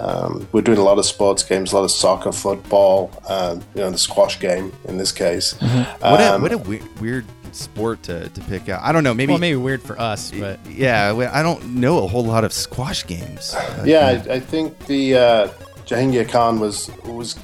um, 0.00 0.48
we're 0.52 0.62
doing 0.62 0.78
a 0.78 0.82
lot 0.90 0.98
of 0.98 1.04
sports 1.04 1.42
games, 1.42 1.72
a 1.72 1.76
lot 1.76 1.84
of 1.84 1.90
soccer, 1.90 2.32
football, 2.32 3.10
um, 3.28 3.60
you 3.74 3.82
know, 3.82 3.90
the 3.90 3.98
squash 3.98 4.40
game 4.40 4.72
in 4.88 4.96
this 4.96 5.12
case. 5.12 5.52
What 5.60 6.20
a 6.20 6.34
Um, 6.34 6.42
what 6.42 6.52
a 6.52 6.58
we- 6.58 6.82
weird 7.00 7.26
sport 7.52 8.02
to, 8.04 8.28
to 8.30 8.40
pick 8.52 8.68
out. 8.70 8.80
I 8.82 8.90
don't 8.92 9.04
know. 9.04 9.12
Maybe 9.14 9.32
well, 9.32 9.38
maybe 9.38 9.56
weird 9.56 9.82
for 9.82 10.00
us, 10.00 10.30
but 10.30 10.58
yeah. 10.66 11.12
I 11.32 11.42
don't 11.42 11.62
know 11.76 12.02
a 12.04 12.08
whole 12.08 12.24
lot 12.24 12.42
of 12.44 12.52
squash 12.52 13.06
games. 13.06 13.54
Uh, 13.54 13.82
yeah, 13.84 14.06
I, 14.08 14.34
I 14.36 14.40
think 14.40 14.66
the 14.86 15.02
uh, 15.16 15.48
Jahangir 15.86 16.26
Khan 16.28 16.58
was 16.58 16.90
was 17.04 17.36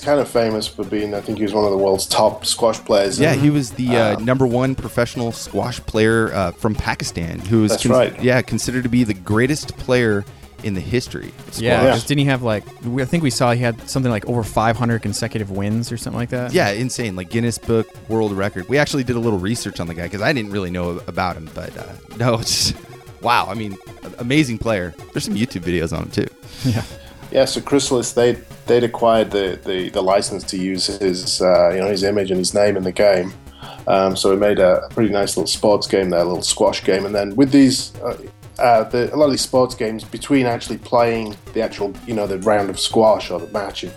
kind 0.00 0.20
of 0.20 0.28
famous 0.28 0.66
for 0.66 0.84
being. 0.84 1.14
I 1.14 1.20
think 1.20 1.38
he 1.38 1.44
was 1.44 1.52
one 1.54 1.64
of 1.64 1.70
the 1.70 1.76
world's 1.78 2.06
top 2.06 2.44
squash 2.46 2.78
players. 2.80 3.18
Yeah, 3.20 3.32
And, 3.32 3.40
he 3.40 3.50
was 3.50 3.70
the 3.72 3.96
uh, 3.96 4.16
Um, 4.16 4.24
number 4.24 4.46
one 4.46 4.74
professional 4.74 5.32
squash 5.32 5.80
player 5.80 6.32
uh, 6.34 6.52
from 6.52 6.74
Pakistan, 6.74 7.38
who 7.40 7.64
is 7.64 7.70
That's 7.70 7.86
right. 7.86 8.22
yeah 8.22 8.42
considered 8.42 8.82
to 8.84 8.88
be 8.88 9.04
the 9.04 9.14
greatest 9.14 9.76
player 9.78 10.24
in 10.64 10.74
the 10.74 10.80
history. 10.80 11.28
Of 11.28 11.54
squash. 11.54 11.60
yeah, 11.60 11.82
Yeah. 11.84 11.90
'cause 11.90 12.04
didn't 12.04 12.20
he 12.20 12.24
have 12.26 12.42
like? 12.42 12.64
we- 12.84 13.02
I 13.02 13.04
think 13.04 13.22
we 13.24 13.30
saw 13.30 13.52
he 13.52 13.60
had 13.60 13.88
something 13.88 14.12
like 14.12 14.24
over 14.28 14.42
500 14.44 15.02
consecutive 15.02 15.50
wins 15.50 15.90
or 15.90 15.96
something 15.96 16.18
like 16.20 16.30
that. 16.30 16.52
Yeah, 16.52 16.70
insane. 16.70 17.16
Like 17.16 17.30
Guinness 17.30 17.58
Book 17.58 17.88
World 18.08 18.32
Record. 18.32 18.68
We 18.68 18.78
actually 18.78 19.02
did 19.04 19.16
a 19.16 19.20
little 19.20 19.40
research 19.40 19.80
on 19.80 19.88
the 19.88 19.94
guy 19.94 20.04
because 20.04 20.22
I 20.22 20.32
didn't 20.32 20.52
really 20.52 20.70
know 20.70 21.00
about 21.08 21.36
him, 21.36 21.50
but 21.54 21.76
uh, 21.76 21.82
no, 22.16 22.34
it's 22.34 22.70
just, 22.72 22.76
wow. 23.22 23.46
I 23.50 23.54
mean, 23.54 23.76
amazing 24.18 24.58
player. 24.58 24.94
There's 25.12 25.24
some 25.24 25.34
YouTube 25.34 25.62
videos 25.62 25.92
on 25.96 26.04
him 26.04 26.10
too. 26.10 26.26
yeah. 26.64 26.84
Yeah, 27.32 27.46
so 27.46 27.60
Chrysalis 27.62 28.12
they 28.12 28.34
they'd 28.66 28.84
acquired 28.84 29.30
the, 29.30 29.58
the, 29.64 29.90
the 29.90 30.02
license 30.02 30.44
to 30.44 30.56
use 30.56 30.86
his 30.86 31.40
uh, 31.42 31.70
you 31.70 31.80
know 31.80 31.88
his 31.88 32.02
image 32.02 32.30
and 32.30 32.38
his 32.38 32.54
name 32.54 32.76
in 32.76 32.82
the 32.84 32.92
game. 32.92 33.32
Um, 33.86 34.16
so 34.16 34.30
we 34.30 34.36
made 34.36 34.58
a, 34.58 34.88
pretty 34.90 35.12
nice 35.12 35.36
little 35.36 35.46
sports 35.48 35.86
game 35.86 36.10
there, 36.10 36.20
a 36.20 36.24
little 36.24 36.42
squash 36.42 36.82
game, 36.84 37.04
and 37.06 37.14
then 37.14 37.34
with 37.36 37.50
these. 37.52 37.94
Uh, 37.96 38.16
uh, 38.58 38.84
the, 38.90 39.12
a 39.12 39.16
lot 39.16 39.24
of 39.24 39.30
these 39.30 39.40
sports 39.40 39.74
games, 39.74 40.04
between 40.04 40.44
actually 40.44 40.76
playing 40.76 41.34
the 41.54 41.62
actual, 41.62 41.92
you 42.06 42.12
know, 42.14 42.26
the 42.26 42.38
round 42.40 42.68
of 42.68 42.78
squash 42.78 43.30
or 43.30 43.40
the 43.40 43.46
match, 43.48 43.82
uh, 43.82 43.88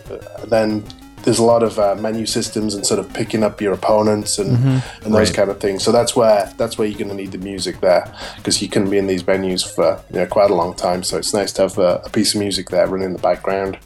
then 0.47 0.81
there's 1.23 1.39
a 1.39 1.43
lot 1.43 1.61
of 1.61 1.77
uh, 1.77 1.93
menu 1.95 2.25
systems 2.25 2.73
and 2.73 2.85
sort 2.85 2.99
of 2.99 3.11
picking 3.13 3.43
up 3.43 3.59
your 3.59 3.73
opponents 3.73 4.39
and 4.39 4.51
and 5.03 5.13
those 5.13 5.29
Right. 5.29 5.33
kind 5.35 5.51
of 5.51 5.59
things. 5.59 5.83
So 5.83 5.91
that's 5.91 6.15
where 6.15 6.51
that's 6.57 6.77
where 6.77 6.87
you're 6.87 6.97
going 6.97 7.09
to 7.09 7.15
need 7.15 7.33
the 7.33 7.37
music 7.37 7.81
there 7.81 8.11
because 8.37 8.61
you 8.61 8.69
can 8.69 8.89
be 8.89 8.97
in 8.97 9.07
these 9.07 9.27
menus 9.27 9.61
for 9.61 10.01
you 10.09 10.19
know 10.19 10.25
quite 10.25 10.49
a 10.49 10.55
long 10.55 10.73
time. 10.73 11.03
So 11.03 11.17
it's 11.17 11.33
nice 11.33 11.51
to 11.53 11.63
have 11.63 11.77
a, 11.77 12.01
a 12.05 12.09
piece 12.09 12.33
of 12.33 12.39
music 12.39 12.69
there 12.69 12.87
running 12.87 13.07
in 13.07 13.13
the 13.13 13.21
background. 13.21 13.77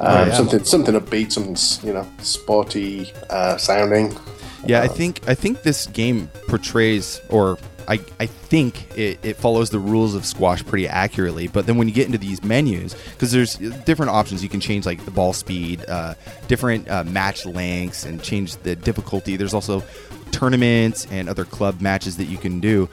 Um, 0.00 0.28
yeah. 0.28 0.34
Something 0.34 0.64
something 0.64 0.94
upbeat, 0.94 1.32
something 1.32 1.86
you 1.86 1.94
know 1.94 2.06
sporty 2.18 3.12
uh, 3.28 3.56
sounding. 3.56 4.16
Yeah, 4.66 4.82
I 4.82 4.88
think 4.88 5.20
I 5.28 5.34
think 5.34 5.62
this 5.62 5.86
game 5.86 6.28
portrays, 6.48 7.20
or 7.30 7.58
I, 7.88 7.98
I 8.18 8.26
think 8.26 8.96
it, 8.96 9.18
it 9.24 9.36
follows 9.36 9.70
the 9.70 9.78
rules 9.78 10.14
of 10.14 10.24
squash 10.24 10.64
pretty 10.64 10.86
accurately. 10.86 11.48
But 11.48 11.66
then 11.66 11.76
when 11.76 11.88
you 11.88 11.94
get 11.94 12.06
into 12.06 12.18
these 12.18 12.42
menus, 12.44 12.94
because 13.12 13.32
there's 13.32 13.56
different 13.56 14.10
options, 14.10 14.42
you 14.42 14.48
can 14.48 14.60
change 14.60 14.86
like 14.86 15.04
the 15.04 15.10
ball 15.10 15.32
speed, 15.32 15.84
uh, 15.88 16.14
different 16.46 16.88
uh, 16.88 17.04
match 17.04 17.46
lengths, 17.46 18.04
and 18.04 18.22
change 18.22 18.56
the 18.58 18.76
difficulty. 18.76 19.36
There's 19.36 19.54
also 19.54 19.82
tournaments 20.30 21.06
and 21.10 21.28
other 21.28 21.44
club 21.44 21.80
matches 21.80 22.16
that 22.18 22.26
you 22.26 22.38
can 22.38 22.60
do. 22.60 22.88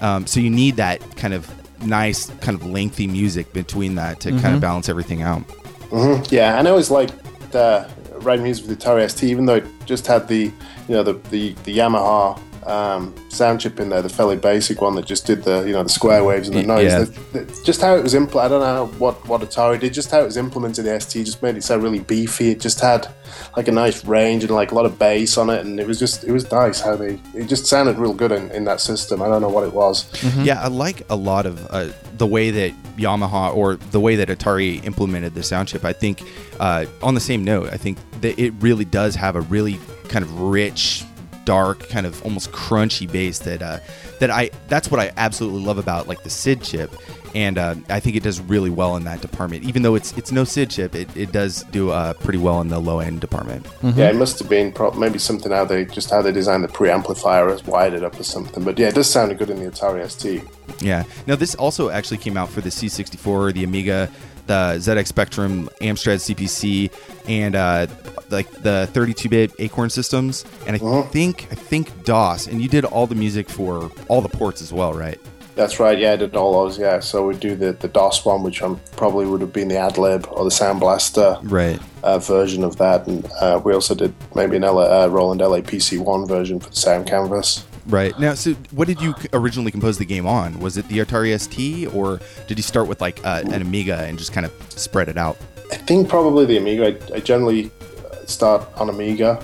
Um, 0.00 0.26
so 0.26 0.40
you 0.40 0.50
need 0.50 0.76
that 0.76 1.16
kind 1.16 1.34
of 1.34 1.52
nice, 1.84 2.30
kind 2.40 2.54
of 2.56 2.64
lengthy 2.64 3.06
music 3.06 3.52
between 3.52 3.96
that 3.96 4.20
to 4.20 4.30
kind 4.30 4.54
of 4.54 4.60
balance 4.60 4.88
everything 4.88 5.22
out. 5.22 5.42
Yeah, 5.90 6.58
and 6.58 6.68
I 6.68 6.70
always 6.70 6.90
liked 6.90 7.54
uh, 7.54 7.88
writing 8.20 8.44
music 8.44 8.66
with 8.66 8.78
the 8.78 8.84
Atari 8.84 9.10
ST, 9.10 9.30
even 9.30 9.46
though 9.46 9.56
it 9.56 9.66
just 9.86 10.06
had 10.06 10.28
the, 10.28 10.44
you 10.44 10.52
know, 10.88 11.02
the 11.02 11.14
the, 11.30 11.52
the 11.64 11.76
Yamaha 11.78 12.38
um, 12.68 13.14
sound 13.30 13.60
chip 13.60 13.80
in 13.80 13.88
there, 13.88 14.02
the 14.02 14.08
fairly 14.08 14.36
basic 14.36 14.80
one 14.80 14.94
that 14.96 15.06
just 15.06 15.26
did 15.26 15.42
the, 15.44 15.64
you 15.66 15.72
know, 15.72 15.82
the 15.82 15.88
square 15.88 16.22
waves 16.22 16.48
and 16.48 16.56
the 16.56 16.62
noise. 16.62 16.92
yeah. 16.92 16.98
The- 17.32 17.44
the- 17.44 17.62
just 17.64 17.80
how 17.80 17.96
it 17.96 18.02
was 18.02 18.14
implemented, 18.14 18.62
I 18.62 18.74
don't 18.76 18.92
know 18.92 18.98
what 18.98 19.26
what 19.28 19.40
Atari 19.40 19.80
did. 19.80 19.92
Just 19.92 20.10
how 20.10 20.20
it 20.20 20.24
was 20.24 20.36
implemented 20.36 20.86
in 20.86 20.92
the 20.92 21.00
ST 21.00 21.24
just 21.26 21.42
made 21.42 21.56
it 21.56 21.64
sound 21.64 21.82
really 21.82 22.00
beefy. 22.00 22.50
It 22.50 22.60
just 22.60 22.80
had 22.80 23.08
like 23.56 23.68
a 23.68 23.72
nice 23.72 24.04
range 24.04 24.44
and 24.44 24.52
like 24.52 24.72
a 24.72 24.74
lot 24.74 24.86
of 24.86 24.98
bass 24.98 25.36
on 25.38 25.50
it, 25.50 25.64
and 25.64 25.80
it 25.80 25.86
was 25.86 25.98
just 25.98 26.24
it 26.24 26.32
was 26.32 26.50
nice 26.52 26.80
how 26.80 26.96
they 26.96 27.18
it 27.34 27.46
just 27.48 27.66
sounded 27.66 27.98
real 27.98 28.14
good 28.14 28.32
in, 28.32 28.50
in 28.52 28.64
that 28.64 28.80
system. 28.80 29.20
I 29.22 29.28
don't 29.28 29.42
know 29.42 29.48
what 29.48 29.64
it 29.64 29.72
was. 29.72 30.06
Yeah, 30.42 30.62
I 30.62 30.68
like 30.68 31.02
a 31.10 31.16
lot 31.16 31.46
of 31.46 31.66
uh, 31.70 31.88
the 32.16 32.26
way 32.26 32.50
that 32.50 32.72
Yamaha 32.96 33.54
or 33.54 33.76
the 33.76 34.00
way 34.00 34.16
that 34.16 34.28
Atari 34.28 34.84
implemented 34.84 35.34
the 35.34 35.42
sound 35.42 35.68
chip. 35.68 35.84
I 35.84 35.92
think 35.92 36.22
uh, 36.60 36.86
on 37.02 37.14
the 37.14 37.20
same 37.20 37.44
note, 37.44 37.70
I 37.72 37.76
think 37.76 37.98
that 38.20 38.38
it 38.38 38.52
really 38.60 38.84
does 38.84 39.14
have 39.14 39.36
a 39.36 39.40
really 39.42 39.78
kind 40.08 40.24
of 40.24 40.40
rich, 40.40 41.04
dark, 41.48 41.88
kind 41.88 42.04
of 42.04 42.22
almost 42.24 42.52
crunchy 42.52 43.10
bass 43.10 43.38
that 43.38 43.62
uh, 43.62 43.78
that 44.18 44.30
I 44.30 44.50
that's 44.68 44.90
what 44.90 45.00
I 45.00 45.10
absolutely 45.16 45.62
love 45.62 45.78
about 45.78 46.06
like 46.06 46.22
the 46.22 46.28
SID 46.28 46.62
chip. 46.62 46.94
And 47.34 47.56
uh, 47.56 47.76
I 47.88 48.00
think 48.00 48.16
it 48.16 48.22
does 48.22 48.38
really 48.38 48.68
well 48.68 48.96
in 48.96 49.04
that 49.04 49.22
department. 49.22 49.64
Even 49.64 49.80
though 49.80 49.94
it's 49.94 50.12
it's 50.18 50.30
no 50.30 50.44
SID 50.44 50.68
chip, 50.68 50.94
it, 50.94 51.08
it 51.16 51.32
does 51.32 51.62
do 51.70 51.88
uh, 51.90 52.12
pretty 52.12 52.38
well 52.38 52.60
in 52.60 52.68
the 52.68 52.78
low 52.78 52.98
end 52.98 53.22
department. 53.22 53.66
Yeah, 53.82 54.10
it 54.10 54.16
must 54.16 54.38
have 54.40 54.50
been 54.50 54.72
pro- 54.72 54.92
maybe 54.92 55.18
something 55.18 55.50
how 55.50 55.64
they 55.64 55.86
just 55.86 56.10
how 56.10 56.20
they 56.20 56.32
designed 56.32 56.64
the 56.64 56.68
preamplifier 56.68 57.50
as 57.50 57.64
wired 57.64 57.94
it 57.94 58.04
up 58.04 58.20
or 58.20 58.24
something. 58.24 58.62
But 58.62 58.78
yeah, 58.78 58.88
it 58.88 58.94
does 58.94 59.08
sound 59.08 59.36
good 59.38 59.48
in 59.48 59.58
the 59.58 59.70
Atari 59.70 60.06
ST. 60.10 60.42
Yeah. 60.82 61.04
Now 61.26 61.36
this 61.36 61.54
also 61.54 61.88
actually 61.88 62.18
came 62.18 62.36
out 62.36 62.50
for 62.50 62.60
the 62.60 62.68
C64, 62.68 63.54
the 63.54 63.64
Amiga, 63.64 64.10
the 64.48 64.74
ZX 64.78 65.06
Spectrum, 65.06 65.68
Amstrad 65.80 66.18
CPC, 66.18 66.90
and 67.28 67.54
uh, 67.54 67.86
like 68.30 68.50
the 68.62 68.88
32-bit 68.92 69.52
Acorn 69.60 69.90
systems. 69.90 70.44
And 70.66 70.74
I 70.76 71.02
think 71.02 71.46
I 71.52 71.54
think 71.54 72.04
DOS. 72.04 72.48
And 72.48 72.60
you 72.60 72.68
did 72.68 72.84
all 72.84 73.06
the 73.06 73.14
music 73.14 73.48
for 73.48 73.90
all 74.08 74.20
the 74.20 74.28
ports 74.28 74.60
as 74.60 74.72
well, 74.72 74.92
right? 74.92 75.20
That's 75.54 75.80
right. 75.80 75.98
Yeah, 75.98 76.12
I 76.12 76.16
did 76.16 76.36
all 76.36 76.52
those. 76.64 76.78
Yeah, 76.78 77.00
so 77.00 77.26
we 77.26 77.34
do 77.34 77.56
the 77.56 77.72
the 77.72 77.88
DOS 77.88 78.24
one, 78.24 78.42
which 78.44 78.62
um, 78.62 78.80
probably 78.96 79.26
would 79.26 79.40
have 79.40 79.52
been 79.52 79.68
the 79.68 79.74
AdLib 79.74 80.30
or 80.32 80.44
the 80.44 80.50
Sound 80.52 80.78
Blaster 80.80 81.36
Right. 81.42 81.80
uh, 82.04 82.18
version 82.20 82.62
of 82.62 82.76
that, 82.76 83.06
and 83.08 83.26
uh, 83.40 83.60
we 83.64 83.74
also 83.74 83.94
did 83.96 84.14
maybe 84.36 84.56
an 84.56 84.62
L- 84.64 84.78
uh, 84.78 85.08
Roland 85.08 85.40
LAPC 85.40 85.98
one 85.98 86.26
version 86.28 86.60
for 86.60 86.70
the 86.70 86.76
Sound 86.76 87.06
Canvas. 87.08 87.64
Right. 87.88 88.18
Now, 88.20 88.34
so 88.34 88.52
what 88.72 88.86
did 88.86 89.00
you 89.00 89.14
originally 89.32 89.70
compose 89.70 89.96
the 89.96 90.04
game 90.04 90.26
on? 90.26 90.60
Was 90.60 90.76
it 90.76 90.86
the 90.88 90.98
Atari 90.98 91.38
ST, 91.40 91.92
or 91.94 92.20
did 92.46 92.58
you 92.58 92.62
start 92.62 92.86
with 92.86 93.00
like 93.00 93.24
uh, 93.24 93.42
an 93.46 93.62
Amiga 93.62 93.96
and 94.04 94.18
just 94.18 94.32
kind 94.32 94.44
of 94.44 94.52
spread 94.68 95.08
it 95.08 95.16
out? 95.16 95.38
I 95.72 95.76
think 95.76 96.08
probably 96.08 96.44
the 96.44 96.58
Amiga. 96.58 96.86
I, 96.86 97.16
I 97.16 97.20
generally 97.20 97.70
uh, 98.04 98.26
start 98.26 98.68
on 98.76 98.90
Amiga, 98.90 99.42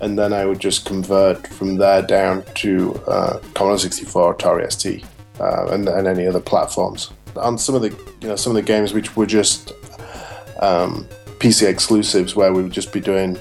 and 0.00 0.16
then 0.16 0.32
I 0.32 0.44
would 0.44 0.60
just 0.60 0.86
convert 0.86 1.48
from 1.48 1.76
there 1.76 2.02
down 2.02 2.44
to 2.56 2.94
uh, 3.08 3.38
Commodore 3.54 3.78
64, 3.78 4.36
Atari 4.36 4.72
ST, 4.72 5.04
uh, 5.40 5.66
and, 5.72 5.88
and 5.88 6.06
any 6.06 6.28
other 6.28 6.40
platforms. 6.40 7.10
On 7.36 7.58
some 7.58 7.74
of 7.74 7.82
the 7.82 7.90
you 8.20 8.28
know 8.28 8.36
some 8.36 8.52
of 8.52 8.54
the 8.54 8.62
games 8.62 8.92
which 8.92 9.16
were 9.16 9.26
just 9.26 9.72
um, 10.60 11.08
PC 11.40 11.66
exclusives, 11.66 12.36
where 12.36 12.52
we 12.52 12.62
would 12.62 12.72
just 12.72 12.92
be 12.92 13.00
doing. 13.00 13.36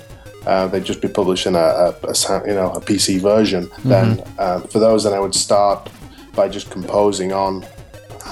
Uh, 0.45 0.67
they'd 0.67 0.83
just 0.83 1.01
be 1.01 1.07
publishing 1.07 1.55
a, 1.55 1.59
a, 1.59 1.95
a 2.03 2.47
you 2.47 2.53
know 2.53 2.71
a 2.71 2.81
PC 2.81 3.21
version. 3.21 3.69
Then 3.85 4.23
um, 4.39 4.63
for 4.63 4.79
those, 4.79 5.03
then 5.03 5.13
I 5.13 5.19
would 5.19 5.35
start 5.35 5.89
by 6.35 6.49
just 6.49 6.69
composing 6.69 7.31
on 7.31 7.65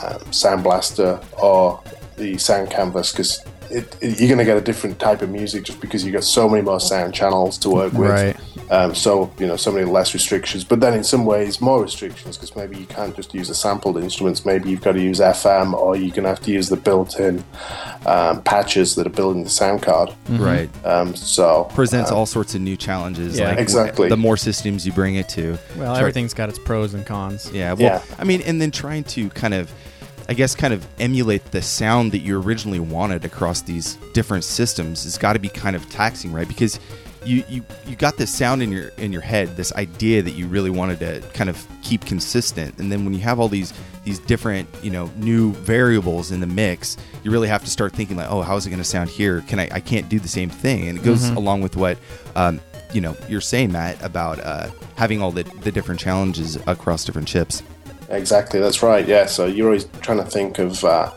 um, 0.03 0.31
Sound 0.31 0.63
Blaster 0.63 1.19
or 1.41 1.81
the 2.17 2.37
Sound 2.37 2.69
Canvas 2.69 3.11
because 3.11 3.43
you're 3.71 4.27
going 4.27 4.37
to 4.37 4.45
get 4.45 4.57
a 4.57 4.61
different 4.61 4.99
type 4.99 5.21
of 5.21 5.29
music 5.29 5.63
just 5.63 5.79
because 5.79 6.03
you've 6.03 6.13
got 6.13 6.23
so 6.23 6.49
many 6.49 6.61
more 6.61 6.79
sound 6.79 7.13
channels 7.13 7.57
to 7.59 7.69
work 7.69 7.93
with. 7.93 8.09
Right. 8.09 8.37
Um, 8.71 8.95
so 8.95 9.29
you 9.37 9.45
know, 9.47 9.57
so 9.57 9.69
many 9.69 9.85
less 9.85 10.13
restrictions, 10.13 10.63
but 10.63 10.79
then 10.79 10.93
in 10.93 11.03
some 11.03 11.25
ways 11.25 11.59
more 11.59 11.81
restrictions 11.83 12.37
because 12.37 12.55
maybe 12.55 12.77
you 12.77 12.85
can't 12.85 13.13
just 13.13 13.33
use 13.33 13.49
the 13.49 13.53
sampled 13.53 13.97
instruments. 13.97 14.45
Maybe 14.45 14.69
you've 14.69 14.79
got 14.81 14.93
to 14.93 15.01
use 15.01 15.19
FM, 15.19 15.73
or 15.73 15.97
you're 15.97 16.11
going 16.11 16.23
to 16.23 16.29
have 16.29 16.39
to 16.41 16.51
use 16.51 16.69
the 16.69 16.77
built-in 16.77 17.43
um, 18.05 18.41
patches 18.43 18.95
that 18.95 19.05
are 19.05 19.09
built 19.11 19.35
in 19.35 19.43
the 19.43 19.49
sound 19.49 19.81
card. 19.81 20.15
Right. 20.29 20.69
Um, 20.85 21.13
so 21.17 21.65
Presents 21.73 22.11
all 22.11 22.25
sorts 22.25 22.55
of 22.55 22.61
new 22.61 22.77
challenges. 22.77 23.37
Yeah. 23.37 23.49
like 23.49 23.59
Exactly. 23.59 24.07
The 24.07 24.15
more 24.15 24.37
systems 24.37 24.85
you 24.85 24.93
bring 24.93 25.15
it 25.15 25.27
to. 25.29 25.57
Well, 25.75 25.93
Try- 25.93 25.99
everything's 25.99 26.33
got 26.33 26.47
its 26.47 26.57
pros 26.59 26.93
and 26.93 27.05
cons. 27.05 27.51
Yeah, 27.51 27.73
well, 27.73 27.81
Yeah. 27.81 28.01
I 28.17 28.23
mean, 28.23 28.41
and 28.43 28.61
then 28.61 28.71
trying 28.71 29.03
to 29.03 29.29
kind 29.31 29.53
of, 29.53 29.69
I 30.29 30.33
guess, 30.33 30.55
kind 30.55 30.73
of 30.73 30.87
emulate 30.97 31.51
the 31.51 31.61
sound 31.61 32.13
that 32.13 32.19
you 32.19 32.41
originally 32.41 32.79
wanted 32.79 33.25
across 33.25 33.61
these 33.61 33.97
different 34.13 34.45
systems 34.45 35.03
has 35.03 35.17
got 35.17 35.33
to 35.33 35.39
be 35.39 35.49
kind 35.49 35.75
of 35.75 35.89
taxing, 35.89 36.31
right? 36.31 36.47
Because 36.47 36.79
you, 37.23 37.43
you 37.47 37.63
you 37.85 37.95
got 37.95 38.17
this 38.17 38.33
sound 38.33 38.63
in 38.63 38.71
your 38.71 38.89
in 38.97 39.11
your 39.11 39.21
head, 39.21 39.55
this 39.55 39.73
idea 39.73 40.21
that 40.21 40.31
you 40.31 40.47
really 40.47 40.69
wanted 40.69 40.99
to 40.99 41.21
kind 41.33 41.49
of 41.49 41.67
keep 41.81 42.05
consistent, 42.05 42.77
and 42.79 42.91
then 42.91 43.05
when 43.05 43.13
you 43.13 43.19
have 43.19 43.39
all 43.39 43.47
these 43.47 43.73
these 44.03 44.19
different 44.19 44.67
you 44.81 44.89
know 44.89 45.09
new 45.17 45.53
variables 45.53 46.31
in 46.31 46.39
the 46.39 46.47
mix, 46.47 46.97
you 47.23 47.31
really 47.31 47.47
have 47.47 47.63
to 47.63 47.69
start 47.69 47.93
thinking 47.93 48.17
like, 48.17 48.29
oh, 48.29 48.41
how 48.41 48.55
is 48.55 48.65
it 48.65 48.69
going 48.69 48.81
to 48.81 48.87
sound 48.87 49.09
here? 49.09 49.41
Can 49.41 49.59
I 49.59 49.69
I 49.71 49.79
can't 49.79 50.09
do 50.09 50.19
the 50.19 50.27
same 50.27 50.49
thing, 50.49 50.87
and 50.87 50.97
it 50.97 51.03
goes 51.03 51.29
along 51.29 51.61
with 51.61 51.75
what. 51.75 51.97
Um, 52.35 52.59
you 52.93 52.99
know, 52.99 53.15
you're 53.29 53.39
saying 53.39 53.71
Matt 53.71 54.03
about 54.03 54.41
uh, 54.41 54.69
having 54.95 55.21
all 55.21 55.31
the, 55.31 55.43
the 55.61 55.71
different 55.71 55.97
challenges 55.97 56.57
across 56.67 57.05
different 57.05 57.25
chips. 57.25 57.63
Exactly, 58.09 58.59
that's 58.59 58.83
right. 58.83 59.07
Yeah, 59.07 59.27
so 59.27 59.45
you're 59.45 59.67
always 59.67 59.85
trying 60.01 60.17
to 60.17 60.25
think 60.25 60.59
of, 60.59 60.83
uh, 60.83 61.09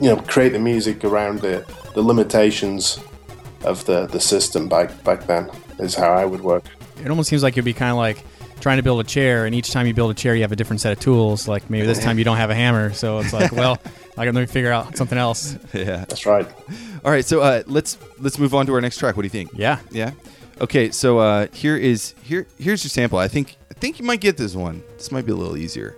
you 0.00 0.08
know, 0.08 0.16
create 0.22 0.48
the 0.48 0.58
music 0.58 1.04
around 1.04 1.38
the, 1.38 1.64
the 1.94 2.02
limitations 2.02 2.98
of 3.64 3.84
the, 3.84 4.06
the 4.06 4.20
system 4.20 4.68
back 4.68 5.02
back 5.04 5.26
then. 5.26 5.50
Is 5.78 5.94
how 5.94 6.12
I 6.12 6.24
would 6.26 6.42
work. 6.42 6.64
It 7.02 7.08
almost 7.08 7.30
seems 7.30 7.42
like 7.42 7.54
it'd 7.54 7.64
be 7.64 7.72
kind 7.72 7.90
of 7.90 7.96
like 7.96 8.24
trying 8.60 8.76
to 8.76 8.82
build 8.82 9.00
a 9.00 9.04
chair, 9.04 9.46
and 9.46 9.54
each 9.54 9.70
time 9.70 9.86
you 9.86 9.94
build 9.94 10.10
a 10.10 10.14
chair, 10.14 10.34
you 10.34 10.42
have 10.42 10.52
a 10.52 10.56
different 10.56 10.80
set 10.80 10.92
of 10.92 11.00
tools. 11.00 11.48
Like 11.48 11.70
maybe 11.70 11.86
this 11.86 11.98
time 11.98 12.18
you 12.18 12.24
don't 12.24 12.36
have 12.36 12.50
a 12.50 12.54
hammer, 12.54 12.92
so 12.92 13.18
it's 13.18 13.32
like, 13.32 13.52
well, 13.52 13.78
I 14.18 14.24
got 14.24 14.34
to 14.34 14.46
figure 14.46 14.72
out 14.72 14.96
something 14.96 15.18
else. 15.18 15.56
Yeah. 15.72 16.04
That's 16.04 16.26
right. 16.26 16.46
All 17.04 17.10
right, 17.10 17.24
so 17.24 17.40
uh, 17.40 17.62
let's 17.66 17.96
let's 18.18 18.38
move 18.38 18.54
on 18.54 18.66
to 18.66 18.74
our 18.74 18.80
next 18.80 18.98
track. 18.98 19.16
What 19.16 19.22
do 19.22 19.26
you 19.26 19.30
think? 19.30 19.50
Yeah. 19.54 19.78
Yeah. 19.90 20.12
Okay, 20.60 20.90
so 20.90 21.18
uh, 21.18 21.46
here 21.52 21.76
is 21.76 22.14
here 22.22 22.46
here's 22.58 22.84
your 22.84 22.90
sample. 22.90 23.18
I 23.18 23.28
think 23.28 23.56
I 23.70 23.74
think 23.74 23.98
you 23.98 24.04
might 24.04 24.20
get 24.20 24.36
this 24.36 24.54
one. 24.54 24.82
This 24.96 25.10
might 25.10 25.24
be 25.24 25.32
a 25.32 25.36
little 25.36 25.56
easier. 25.56 25.96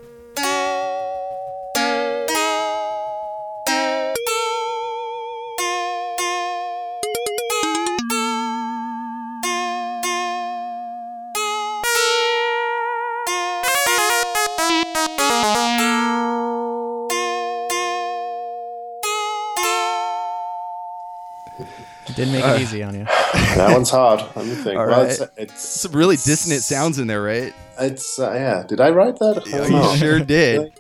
It 22.43 22.47
did 22.47 22.53
make 22.53 22.61
it 22.61 22.63
easy 22.63 22.83
on 22.83 22.95
you. 22.95 23.05
that 23.57 23.73
one's 23.73 23.91
hard. 23.91 24.21
Let 24.37 24.47
me 24.47 24.55
think. 24.55 24.79
All 24.79 24.87
well, 24.87 25.03
right. 25.05 25.11
it's, 25.11 25.23
it's 25.37 25.81
Some 25.81 25.93
really 25.93 26.17
dissonant 26.17 26.63
sounds 26.63 26.99
in 26.99 27.07
there, 27.07 27.23
right? 27.23 27.53
it's 27.79 28.19
uh, 28.19 28.33
yeah. 28.33 28.65
Did 28.67 28.81
I 28.81 28.91
write 28.91 29.19
that? 29.19 29.43
I 29.47 29.51
Yeah, 29.69 29.91
you 29.93 29.97
sure 29.97 30.21
did. 30.25 30.73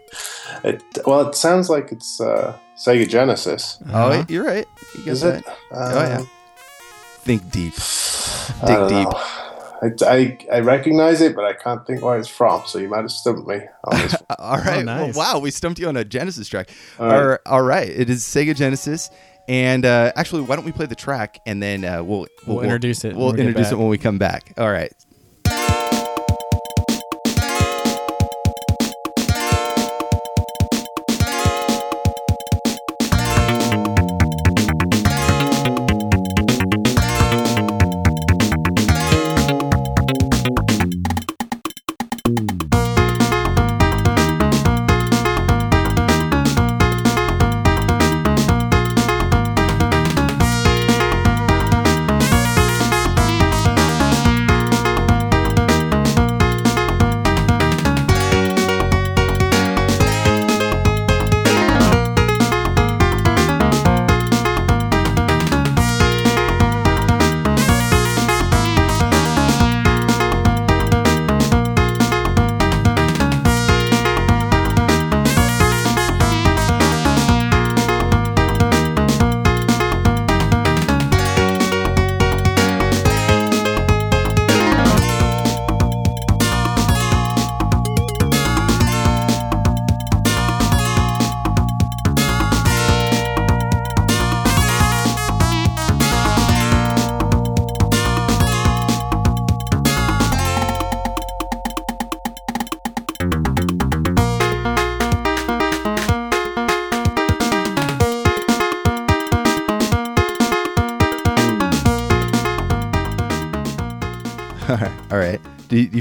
It, 0.64 0.82
well, 1.06 1.26
it 1.28 1.34
sounds 1.34 1.68
like 1.70 1.90
it's 1.92 2.20
uh, 2.20 2.56
Sega 2.76 3.08
Genesis. 3.08 3.78
Oh, 3.92 4.24
you're 4.28 4.44
right. 4.44 4.66
You 4.96 5.04
get 5.04 5.12
Is 5.12 5.20
that. 5.22 5.38
it? 5.38 5.44
oh 5.72 6.02
yeah. 6.06 6.18
Um, 6.18 6.30
Think 7.20 7.50
deep. 7.50 7.72
I 8.62 8.66
Dig 8.66 8.76
don't 8.76 8.88
deep. 8.88 9.08
know. 9.08 9.20
I, 9.82 9.88
I, 10.14 10.38
I 10.56 10.60
recognize 10.60 11.20
it, 11.20 11.34
but 11.34 11.44
I 11.44 11.54
can't 11.54 11.84
think 11.86 12.02
where 12.02 12.16
it's 12.18 12.28
from. 12.28 12.62
So 12.66 12.78
you 12.78 12.88
might 12.88 13.00
have 13.00 13.10
stumped 13.10 13.46
me 13.48 13.60
on 13.84 13.98
this. 14.00 14.14
All 14.38 14.58
right. 14.58 14.84
nice. 14.84 15.16
Well, 15.16 15.34
wow, 15.34 15.40
we 15.40 15.50
stumped 15.50 15.78
you 15.80 15.88
on 15.88 15.96
a 15.96 16.04
Genesis 16.04 16.46
track. 16.48 16.70
All 17.00 17.06
right. 17.08 17.38
All- 17.46 17.54
all 17.54 17.62
right. 17.62 17.88
It 17.88 18.08
is 18.10 18.22
Sega 18.22 18.54
Genesis, 18.54 19.10
And 19.48 19.84
uh, 19.84 20.12
actually, 20.16 20.42
why 20.42 20.56
don't 20.56 20.64
we 20.64 20.72
play 20.72 20.86
the 20.86 20.94
track 20.94 21.40
and 21.46 21.62
then 21.62 21.84
uh, 21.84 22.02
we'll, 22.02 22.26
We'll 22.46 22.60
introduce 22.60 23.04
it 23.04 23.16
We'll 23.16 23.30
we 23.32 23.36
get 23.38 23.46
introduce 23.46 23.72
it 23.72 23.78
when 23.78 23.88
we 23.88 23.98
come 23.98 24.18
back. 24.18 24.52
All 24.56 24.70
right. 24.70 24.92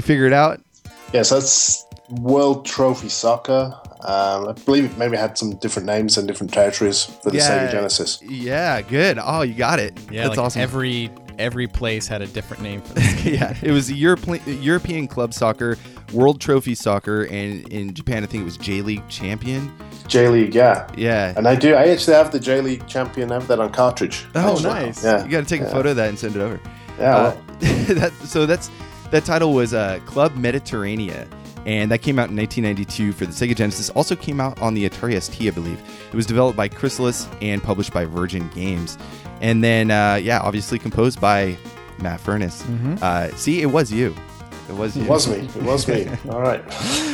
You, 0.02 0.14
you 0.14 0.16
figure 0.16 0.26
it 0.26 0.32
out? 0.32 0.60
Yes, 1.12 1.30
that's 1.30 1.84
World 2.10 2.64
Trophy 2.66 3.08
Soccer. 3.08 3.74
Um, 4.04 4.48
I 4.48 4.52
believe 4.64 4.84
it 4.86 4.98
maybe 4.98 5.16
had 5.16 5.38
some 5.38 5.54
different 5.56 5.86
names 5.86 6.18
and 6.18 6.26
different 6.26 6.52
territories 6.52 7.04
for 7.22 7.30
the 7.30 7.36
Yeah. 7.38 7.68
Sega 7.68 7.72
Genesis. 7.72 8.20
Yeah, 8.22 8.80
good. 8.82 9.18
Oh, 9.22 9.42
you 9.42 9.54
got 9.54 9.78
it. 9.78 9.98
Yeah, 10.10 10.24
That's 10.24 10.36
like 10.36 10.46
awesome. 10.46 10.62
every 10.62 11.10
every 11.38 11.66
place 11.66 12.06
had 12.06 12.20
a 12.20 12.26
different 12.26 12.62
name 12.62 12.80
for 12.82 12.94
this. 13.00 13.24
yeah, 13.24 13.56
it 13.62 13.70
was 13.70 13.90
Europe, 13.90 14.20
European 14.46 15.06
Club 15.08 15.32
Soccer, 15.32 15.78
World 16.12 16.40
Trophy 16.40 16.74
Soccer, 16.74 17.22
and 17.24 17.66
in 17.68 17.94
Japan, 17.94 18.22
I 18.22 18.26
think 18.26 18.42
it 18.42 18.44
was 18.44 18.56
J 18.58 18.82
League 18.82 19.08
Champion. 19.08 19.72
J 20.08 20.28
League, 20.28 20.54
yeah. 20.54 20.86
Yeah. 20.96 21.32
And 21.36 21.46
I 21.48 21.54
do. 21.54 21.74
I 21.74 21.88
actually 21.88 22.14
have 22.16 22.32
the 22.32 22.40
J 22.40 22.60
League 22.60 22.86
champion. 22.86 23.30
I 23.30 23.34
have 23.34 23.46
that 23.48 23.60
on 23.60 23.70
cartridge. 23.72 24.26
Oh, 24.34 24.52
actually. 24.52 24.64
nice. 24.64 25.04
Yeah, 25.04 25.24
You 25.24 25.30
got 25.30 25.40
to 25.40 25.46
take 25.46 25.62
a 25.62 25.70
photo 25.70 25.90
of 25.90 25.96
that 25.96 26.08
and 26.08 26.18
send 26.18 26.36
it 26.36 26.40
over. 26.42 26.60
Yeah, 26.98 27.16
Uh, 27.16 27.22
well, 27.22 27.42
that, 27.94 28.12
so 28.24 28.44
that's 28.46 28.68
that 29.12 29.24
title 29.24 29.52
was 29.52 29.72
uh, 29.72 30.00
Club 30.06 30.34
Mediterranea, 30.34 31.28
and 31.64 31.90
that 31.90 31.98
came 31.98 32.18
out 32.18 32.30
in 32.30 32.36
1992 32.36 33.12
for 33.12 33.24
the 33.26 33.32
Sega 33.32 33.54
Genesis. 33.54 33.90
Also 33.90 34.16
came 34.16 34.40
out 34.40 34.60
on 34.60 34.74
the 34.74 34.88
Atari 34.88 35.20
ST, 35.22 35.46
I 35.46 35.54
believe. 35.54 35.80
It 36.08 36.14
was 36.16 36.26
developed 36.26 36.56
by 36.56 36.68
Chrysalis 36.68 37.28
and 37.40 37.62
published 37.62 37.92
by 37.92 38.04
Virgin 38.04 38.48
Games, 38.54 38.98
and 39.40 39.62
then 39.62 39.90
uh, 39.90 40.14
yeah, 40.20 40.40
obviously 40.40 40.78
composed 40.78 41.20
by 41.20 41.56
Matt 42.00 42.20
Furniss. 42.20 42.62
Uh, 43.02 43.34
see, 43.36 43.62
it 43.62 43.66
was 43.66 43.92
you. 43.92 44.14
It 44.68 44.74
was 44.74 44.96
you. 44.96 45.04
it 45.04 45.08
was 45.08 45.28
me. 45.28 45.36
It 45.36 45.62
was 45.62 45.86
me. 45.86 46.08
All 46.30 46.40
right. 46.40 46.62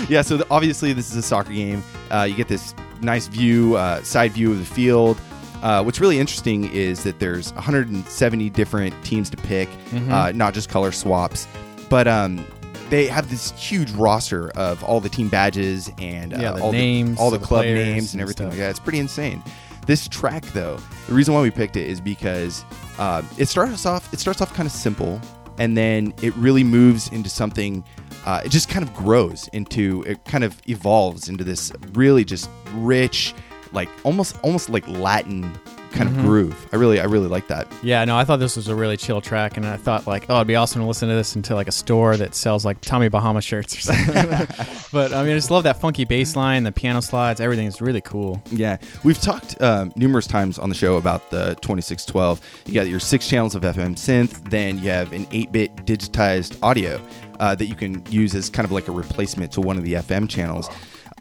yeah, 0.09 0.22
so 0.22 0.36
the, 0.38 0.46
obviously 0.51 0.92
this 0.92 1.11
is 1.11 1.16
a 1.16 1.22
soccer 1.22 1.53
game. 1.53 1.82
Uh, 2.11 2.22
you 2.22 2.34
get 2.34 2.49
this 2.49 2.74
nice 3.01 3.26
view, 3.26 3.76
uh, 3.76 4.03
side 4.03 4.32
view 4.32 4.53
of 4.53 4.59
the 4.59 4.64
field. 4.64 5.20
Uh, 5.62 5.82
what's 5.82 5.99
really 6.01 6.20
interesting 6.20 6.70
is 6.72 7.03
that 7.03 7.18
there's 7.18 7.53
170 7.55 8.51
different 8.51 8.94
teams 9.05 9.28
to 9.30 9.36
pick, 9.36 9.68
uh, 10.09 10.30
not 10.32 10.55
just 10.55 10.68
color 10.68 10.92
swaps, 10.92 11.49
but 11.89 12.07
um, 12.09 12.45
they 12.91 13.07
have 13.07 13.30
this 13.30 13.53
huge 13.53 13.91
roster 13.93 14.51
of 14.51 14.82
all 14.84 15.01
the 15.01 15.09
team 15.09 15.28
badges 15.28 15.91
and 15.99 16.32
uh, 16.34 16.39
Yeah, 16.41 16.53
the 16.53 16.62
all 16.62 16.72
names 16.72 17.16
the, 17.16 17.22
all 17.22 17.30
the 17.30 17.39
the 17.39 17.47
club 17.47 17.64
names 17.64 18.12
and 18.14 18.20
and 18.20 18.22
everything 18.22 18.47
stuff. 18.47 18.53
like 18.53 18.59
that. 18.61 18.70
It's 18.70 18.80
pretty 18.80 18.99
insane. 18.99 19.43
This 19.86 20.07
track, 20.07 20.45
though, 20.53 20.78
the 21.07 21.14
reason 21.14 21.32
why 21.32 21.41
we 21.41 21.51
picked 21.51 21.76
it 21.76 21.86
is 21.86 21.99
because 22.01 22.62
uh, 22.99 23.22
it 23.39 23.47
starts 23.47 23.86
off. 23.86 24.12
It 24.12 24.20
starts 24.20 24.43
off 24.43 24.53
kind 24.53 24.66
of 24.66 24.72
simple, 24.72 25.18
and 25.59 25.76
then 25.78 26.12
it 26.22 26.34
really 26.36 26.62
moves 26.64 27.09
into 27.11 27.30
something. 27.30 27.82
Uh, 28.26 28.43
it 28.45 28.51
just 28.51 28.68
kind 28.68 28.86
of 28.86 28.93
grows 28.95 29.49
into. 29.55 30.05
It 30.07 30.22
kind 30.26 30.45
of 30.45 30.61
evolves 30.68 31.30
into 31.30 31.43
this 31.43 31.72
really 31.95 32.22
just 32.22 32.51
rich, 32.74 33.34
like 33.72 33.89
almost 34.05 34.36
almost 34.43 34.68
like 34.68 34.86
Latin 34.89 35.51
kind 35.93 36.09
Mm-hmm. 36.09 36.18
of 36.20 36.24
groove. 36.24 36.68
I 36.72 36.76
really 36.76 37.01
I 37.01 37.05
really 37.05 37.28
like 37.28 37.49
that. 37.49 37.66
Yeah, 37.82 38.05
no, 38.05 38.16
I 38.16 38.24
thought 38.24 38.39
this 38.39 38.57
was 38.57 38.68
a 38.68 38.74
really 38.74 38.97
chill 38.97 39.20
track, 39.20 39.57
and 39.57 39.66
I 39.66 39.76
thought 39.76 40.07
like, 40.07 40.26
oh, 40.28 40.36
it'd 40.36 40.47
be 40.47 40.57
awesome 40.57 40.80
to 40.82 40.86
listen 40.86 41.09
to 41.09 41.14
this 41.14 41.36
into 41.36 41.55
like 41.55 41.68
a 41.68 41.72
store 41.72 42.16
that 42.16 42.34
sells 42.34 42.64
like 42.64 42.80
Tommy 42.80 43.09
Bahama 43.09 43.41
shirts 43.41 43.76
or 43.76 43.80
something. 43.80 44.14
but 44.93 45.12
I 45.12 45.22
mean, 45.22 45.32
I 45.32 45.36
just 45.36 45.51
love 45.51 45.64
that 45.64 45.80
funky 45.80 46.05
bass 46.05 46.36
line, 46.36 46.62
the 46.64 46.72
piano 46.72 47.01
slides, 47.03 47.41
everything 47.41 47.66
is 47.66 47.80
really 47.80 48.01
cool. 48.01 48.43
Yeah, 48.51 48.78
we've 49.05 49.20
talked 49.20 49.61
um, 49.61 49.93
numerous 49.97 50.26
times 50.26 50.59
on 50.59 50.68
the 50.68 50.74
show 50.74 50.97
about 50.97 51.30
the 51.30 51.55
2612. 51.62 52.41
You 52.66 52.74
got 52.74 52.86
your 52.89 53.01
six 53.01 53.28
channels 53.28 53.55
of 53.55 53.62
FM 53.62 53.95
synth, 53.97 54.49
then 54.51 54.78
you 54.78 54.91
have 54.91 55.12
an 55.12 55.26
8 55.32 55.53
bit 55.53 55.76
digitized 55.86 56.59
audio 56.62 57.01
uh, 57.41 57.55
that 57.55 57.66
you 57.66 57.74
can 57.74 58.05
use 58.11 58.34
as 58.34 58.51
kind 58.51 58.64
of 58.64 58.72
like 58.72 58.89
a 58.89 58.93
replacement 58.93 59.53
to 59.53 59.61
one 59.61 59.76
of 59.78 59.84
the 59.84 59.95
FM 59.95 60.28
channels. 60.28 60.68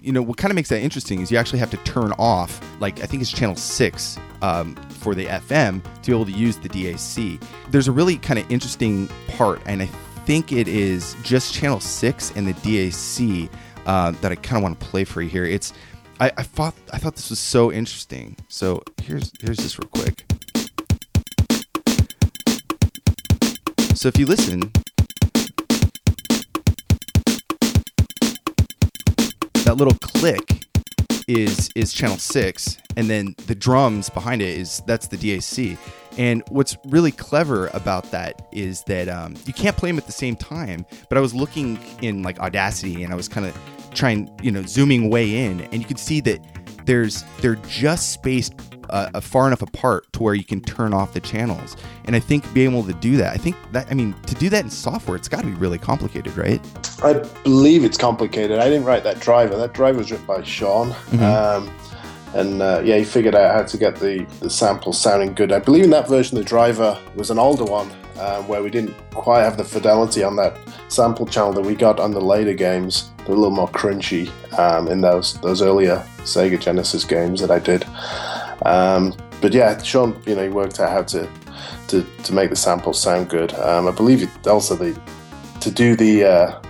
You 0.07 0.13
know, 0.13 0.21
what 0.21 0.37
kind 0.37 0.53
of 0.53 0.55
makes 0.55 0.69
that 0.69 0.79
interesting 0.79 1.19
is 1.19 1.33
you 1.33 1.37
actually 1.37 1.59
have 1.59 1.69
to 1.71 1.77
turn 1.83 2.13
off, 2.13 2.61
like, 2.79 3.03
I 3.03 3.07
think 3.07 3.21
it's 3.21 3.29
channel 3.29 3.57
six 3.57 4.17
um, 4.41 4.73
for 4.87 5.13
the 5.13 5.25
FM 5.25 5.83
to 5.83 6.09
be 6.09 6.13
able 6.13 6.23
to 6.23 6.31
use 6.31 6.55
the 6.55 6.69
DAC. 6.69 7.43
There's 7.71 7.89
a 7.89 7.91
really 7.91 8.15
kind 8.15 8.39
of 8.39 8.49
interesting 8.49 9.09
part, 9.35 9.61
and 9.65 9.81
I 9.81 9.87
think 10.23 10.53
it 10.53 10.69
is 10.69 11.17
just 11.23 11.53
channel 11.53 11.81
six 11.81 12.31
and 12.37 12.47
the 12.47 12.53
DAC 12.53 13.49
uh, 13.85 14.11
that 14.11 14.31
I 14.31 14.35
kind 14.35 14.55
of 14.55 14.63
want 14.63 14.79
to 14.79 14.85
play 14.85 15.03
for 15.03 15.21
you 15.21 15.27
here. 15.27 15.43
It's 15.43 15.73
I, 16.21 16.31
I 16.37 16.43
thought 16.43 16.73
I 16.93 16.99
thought 16.99 17.17
this 17.17 17.29
was 17.29 17.39
so 17.39 17.73
interesting. 17.73 18.37
So 18.47 18.83
here's 19.03 19.33
here's 19.41 19.57
this 19.57 19.77
real 19.77 19.89
quick. 19.89 20.23
So 23.93 24.07
if 24.07 24.17
you 24.17 24.25
listen, 24.25 24.71
that 29.67 29.75
little 29.75 29.97
click 30.01 30.63
is 31.27 31.69
is 31.75 31.91
channel 31.91 32.15
six, 32.17 32.77
and 32.95 33.09
then 33.09 33.35
the 33.47 33.55
drums 33.55 34.09
behind 34.09 34.41
it 34.41 34.57
is 34.57 34.81
that's 34.87 35.07
the 35.07 35.17
DAC. 35.17 35.77
And 36.17 36.41
what's 36.47 36.77
really 36.85 37.11
clever 37.11 37.67
about 37.73 38.09
that 38.11 38.47
is 38.53 38.83
that 38.83 39.09
um, 39.09 39.35
you 39.45 39.51
can't 39.51 39.75
play 39.75 39.89
them 39.89 39.97
at 39.97 40.05
the 40.05 40.13
same 40.13 40.37
time. 40.37 40.85
But 41.09 41.17
I 41.17 41.21
was 41.21 41.35
looking 41.35 41.77
in 42.01 42.23
like 42.23 42.39
Audacity, 42.39 43.03
and 43.03 43.11
I 43.11 43.17
was 43.17 43.27
kind 43.27 43.45
of 43.45 43.59
trying, 43.93 44.31
you 44.41 44.51
know, 44.51 44.63
zooming 44.63 45.09
way 45.09 45.45
in, 45.45 45.59
and 45.59 45.81
you 45.81 45.85
can 45.85 45.97
see 45.97 46.21
that 46.21 46.39
there's 46.85 47.25
they're 47.41 47.55
just 47.67 48.13
spaced 48.13 48.53
uh, 48.89 49.09
uh, 49.13 49.21
far 49.21 49.47
enough 49.47 49.61
apart 49.61 50.11
to 50.13 50.23
where 50.23 50.33
you 50.33 50.43
can 50.43 50.61
turn 50.61 50.93
off 50.93 51.13
the 51.13 51.19
channels. 51.19 51.75
And 52.05 52.15
I 52.15 52.19
think 52.19 52.51
being 52.53 52.71
able 52.71 52.83
to 52.83 52.93
do 52.93 53.17
that, 53.17 53.33
I 53.33 53.37
think 53.37 53.55
that 53.71 53.87
I 53.89 53.93
mean 53.93 54.13
to 54.25 54.35
do 54.35 54.49
that 54.49 54.63
in 54.63 54.69
software, 54.69 55.15
it's 55.15 55.27
got 55.27 55.41
to 55.41 55.47
be 55.47 55.53
really 55.53 55.77
complicated, 55.77 56.35
right? 56.37 56.61
I 57.03 57.13
believe 57.43 57.83
it's 57.83 57.97
complicated. 57.97 58.59
I 58.59 58.69
didn't 58.69 58.85
write 58.85 59.03
that 59.03 59.19
driver. 59.19 59.55
That 59.57 59.73
driver 59.73 59.99
was 59.99 60.11
written 60.11 60.25
by 60.25 60.43
Sean. 60.43 60.95
Um, 61.21 61.71
and 62.33 62.61
uh, 62.61 62.81
yeah, 62.83 62.97
he 62.97 63.03
figured 63.03 63.35
out 63.35 63.55
how 63.55 63.63
to 63.63 63.77
get 63.77 63.95
the, 63.95 64.25
the 64.41 64.49
samples 64.49 64.99
sounding 65.01 65.33
good. 65.33 65.51
I 65.51 65.59
believe 65.59 65.85
in 65.85 65.89
that 65.91 66.07
version, 66.07 66.37
the 66.37 66.43
driver 66.43 66.99
was 67.15 67.31
an 67.31 67.39
older 67.39 67.63
one 67.63 67.89
uh, 68.17 68.41
where 68.43 68.61
we 68.61 68.69
didn't 68.69 68.93
quite 69.11 69.43
have 69.43 69.57
the 69.57 69.63
fidelity 69.63 70.23
on 70.23 70.35
that 70.35 70.57
sample 70.89 71.25
channel 71.25 71.53
that 71.53 71.61
we 71.61 71.75
got 71.75 71.99
on 71.99 72.11
the 72.11 72.21
later 72.21 72.53
games. 72.53 73.11
They're 73.19 73.35
a 73.35 73.37
little 73.37 73.55
more 73.55 73.69
crunchy 73.69 74.29
um, 74.57 74.87
in 74.87 75.01
those 75.01 75.39
those 75.41 75.61
earlier 75.61 76.05
Sega 76.19 76.59
Genesis 76.59 77.03
games 77.03 77.41
that 77.41 77.51
I 77.51 77.59
did. 77.59 77.85
Um, 78.65 79.13
but 79.41 79.53
yeah, 79.53 79.81
Sean, 79.81 80.21
you 80.25 80.35
know, 80.35 80.43
he 80.43 80.49
worked 80.49 80.79
out 80.79 80.91
how 80.91 81.03
to 81.03 81.29
to, 81.89 82.03
to 82.23 82.33
make 82.33 82.49
the 82.49 82.55
samples 82.55 83.01
sound 83.01 83.29
good. 83.29 83.53
Um, 83.55 83.87
I 83.87 83.91
believe 83.91 84.21
it 84.23 84.47
also 84.47 84.75
the 84.75 84.99
to 85.61 85.71
do 85.71 85.95
the 85.95 86.23
uh, 86.25 86.61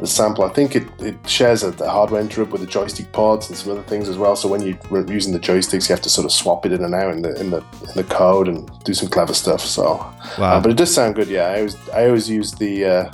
the 0.00 0.06
sample. 0.06 0.44
I 0.44 0.48
think 0.50 0.76
it, 0.76 0.86
it 1.00 1.16
shares 1.28 1.62
a, 1.62 1.68
a 1.82 1.88
hardware 1.90 2.20
interrupt 2.20 2.52
with 2.52 2.60
the 2.60 2.66
joystick 2.66 3.10
ports 3.12 3.48
and 3.48 3.56
some 3.56 3.72
other 3.72 3.82
things 3.82 4.08
as 4.08 4.18
well. 4.18 4.36
So 4.36 4.48
when 4.48 4.60
you're 4.62 5.10
using 5.10 5.32
the 5.32 5.40
joysticks, 5.40 5.88
you 5.88 5.94
have 5.94 6.02
to 6.02 6.10
sort 6.10 6.24
of 6.26 6.32
swap 6.32 6.66
it 6.66 6.72
in 6.72 6.84
and 6.84 6.94
out 6.94 7.12
in 7.14 7.22
the 7.22 7.38
in 7.40 7.50
the 7.50 7.58
in 7.58 7.94
the 7.96 8.04
code 8.04 8.48
and 8.48 8.70
do 8.84 8.94
some 8.94 9.08
clever 9.08 9.34
stuff. 9.34 9.60
So, 9.62 9.84
Wow. 10.38 10.56
uh, 10.56 10.60
but 10.60 10.70
it 10.70 10.76
does 10.76 10.92
sound 10.94 11.14
good. 11.14 11.28
Yeah, 11.28 11.46
I 11.46 11.56
always 11.58 11.76
I 11.90 12.06
always 12.06 12.28
use 12.28 12.52
the 12.52 12.84
uh, 12.84 13.12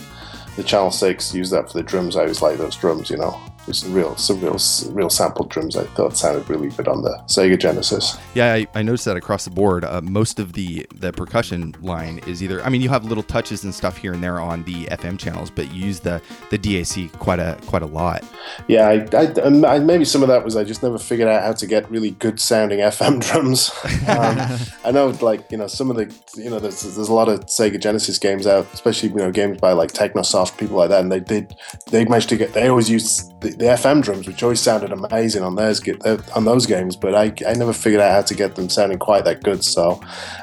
the 0.57 0.63
channel 0.65 0.91
six. 0.91 1.35
Use 1.35 1.51
that 1.51 1.71
for 1.71 1.79
the 1.79 1.85
drums. 1.85 2.17
I 2.17 2.21
always 2.23 2.43
like 2.43 2.59
those 2.59 2.77
drums. 2.77 3.11
You 3.11 3.19
know, 3.19 3.41
just 3.67 3.83
some 3.83 3.93
real 3.93 4.17
some 4.17 4.41
real 4.41 4.59
real 4.93 5.11
sampled 5.11 5.51
drums. 5.51 5.77
I 5.77 5.85
thought 5.85 6.17
sounded 6.17 6.49
really 6.49 6.69
good 6.71 6.89
on 6.89 7.03
the 7.03 7.17
Sega 7.27 7.59
Genesis. 7.59 8.17
Yeah, 8.35 8.55
I, 8.55 8.67
I 8.75 8.83
noticed 8.83 9.05
that 9.05 9.17
across 9.17 9.45
the 9.45 9.51
board. 9.51 9.85
Uh, 9.85 10.01
most 10.01 10.39
of 10.39 10.53
the 10.55 10.87
the 10.95 11.13
percussion 11.13 11.75
line 11.81 12.21
is 12.27 12.43
either. 12.43 12.63
I 12.63 12.69
mean, 12.69 12.81
you 12.81 12.89
have 12.89 13.05
little 13.05 13.23
touches 13.23 13.65
and 13.65 13.75
stuff 13.75 13.97
here 13.97 14.13
and 14.13 14.23
there 14.23 14.41
on 14.41 14.65
the 14.65 14.87
FM 14.87 15.19
channels, 15.19 15.51
but 15.51 15.73
you 15.73 15.87
use 15.87 16.01
the 16.01 16.21
the 16.51 16.59
DAC 16.59 17.13
quite 17.19 17.39
a 17.39 17.59
quite 17.67 17.83
a 17.83 17.87
lot. 17.87 18.25
Yeah, 18.69 18.89
I, 18.89 19.07
I, 19.17 19.27
um, 19.43 19.65
I, 19.65 19.79
maybe 19.79 20.05
some 20.05 20.23
of 20.23 20.29
that 20.29 20.45
was 20.45 20.57
I 20.57 20.65
just 20.65 20.83
never 20.83 20.99
figured 20.99 21.29
out 21.29 21.43
how 21.43 21.53
to 21.53 21.67
get 21.67 21.91
really 21.91 22.13
good 22.13 22.41
sounding 22.41 22.81
FM 22.81 23.21
drums. 23.21 23.71
Um, 24.03 24.37
I 24.85 24.91
know, 24.91 25.09
like 25.21 25.51
you 25.51 25.57
know, 25.57 25.69
some 25.69 25.89
of 25.91 25.97
the 25.97 26.13
you 26.37 26.51
know, 26.51 26.59
there's, 26.59 26.83
there's 26.83 27.09
a 27.09 27.15
lot 27.15 27.29
of 27.29 27.41
Sega 27.47 27.81
Genesis 27.81 28.19
games 28.19 28.47
out, 28.47 28.67
especially 28.73 29.11
you 29.11 29.17
know 29.17 29.31
games 29.31 29.61
by 29.61 29.73
like 29.73 29.93
Technosoft 29.93 30.59
people 30.59 30.77
like 30.77 30.91
that, 30.91 31.01
and 31.01 31.13
they 31.13 31.21
did 31.21 31.55
they 31.91 32.05
managed 32.05 32.29
to 32.31 32.37
get 32.37 32.53
they 32.53 32.69
always 32.69 32.91
used 32.91 33.41
the, 33.41 33.51
the 33.57 33.65
FM 33.67 34.03
drums, 34.03 34.27
which 34.27 34.43
always 34.43 34.61
sounded 34.61 34.93
amazing 34.93 35.43
on 35.43 35.55
theirs 35.57 35.81
get 35.81 36.05
on 36.37 36.45
those 36.45 36.67
games, 36.67 36.97
but 36.97 37.15
I, 37.15 37.33
I 37.47 37.55
never 37.55 37.73
figured 37.73 38.01
out 38.01 38.13
how 38.13 38.23
to 38.23 38.35
get 38.35 38.55
them 38.55 38.69
sounding 38.69 38.99
quite 38.99 39.25
that 39.25 39.43
good. 39.43 39.65
So 39.65 40.01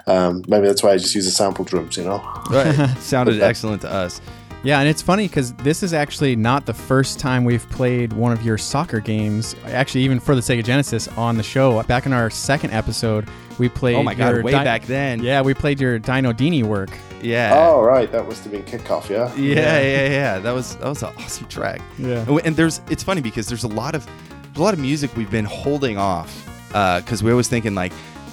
um, 0.08 0.44
maybe 0.48 0.68
that's 0.68 0.84
why 0.84 0.92
I 0.92 0.98
just 0.98 1.16
use 1.16 1.26
the 1.26 1.32
sample 1.32 1.66
drums, 1.66 1.98
you 1.98 2.04
know. 2.04 2.22
Right. 2.50 2.74
Sounded 3.00 3.42
excellent 3.42 3.82
to 3.82 3.92
us. 3.92 4.22
Yeah, 4.62 4.80
and 4.80 4.90
it's 4.90 5.02
funny 5.02 5.28
because 5.28 5.54
this 5.54 5.84
is 5.84 5.94
actually 5.94 6.36
not 6.36 6.66
the 6.66 6.74
first 6.74 7.18
time 7.18 7.46
we've 7.46 7.68
played 7.70 8.12
one 8.12 8.34
of 8.34 8.44
your 8.44 8.58
soccer 8.58 9.00
games. 9.00 9.56
Actually, 9.68 10.02
even 10.02 10.20
for 10.20 10.36
the 10.36 10.42
Sega 10.42 10.64
Genesis 10.64 11.08
on 11.10 11.38
the 11.38 11.44
show. 11.44 11.82
Back 11.84 12.06
in 12.06 12.12
our 12.12 12.30
second 12.30 12.72
episode, 12.72 13.30
we 13.60 13.70
played. 13.70 13.96
Oh 13.96 14.04
my 14.04 14.14
god, 14.16 14.34
your 14.36 14.44
way 14.44 14.52
Di- 14.54 14.64
back 14.64 14.86
then. 14.86 15.22
Yeah, 15.22 15.42
we 15.42 15.54
played 15.54 15.80
your 15.80 16.00
Dino 16.00 16.34
Dini 16.34 16.64
work. 16.64 16.90
Yeah. 17.22 17.52
Oh 17.56 17.82
right, 17.82 18.12
that 18.12 18.26
must 18.26 18.44
have 18.44 18.52
been 18.54 18.64
kickoff, 18.64 19.10
yeah. 19.10 19.34
Yeah, 19.36 19.80
yeah, 19.82 20.10
yeah. 20.10 20.40
That 20.40 20.52
was 20.54 20.76
that 20.78 20.88
was 20.88 21.04
an 21.04 21.14
awesome 21.18 21.48
track. 21.48 21.82
Yeah. 21.98 22.26
And, 22.28 22.40
and 22.46 22.56
there's 22.56 22.82
it's 22.90 23.04
funny 23.04 23.22
because 23.22 23.48
there's 23.48 23.66
a 23.66 23.68
lot 23.68 23.94
of 23.96 24.06
there's 24.06 24.58
a 24.58 24.62
lot 24.64 24.74
of 24.74 24.80
music 24.80 25.16
we've 25.18 25.30
been 25.32 25.46
holding 25.46 25.98
off 25.98 26.46
because 26.70 27.22
we're 27.24 27.32
always 27.32 27.50
thinking 27.50 27.76
like, 27.76 27.92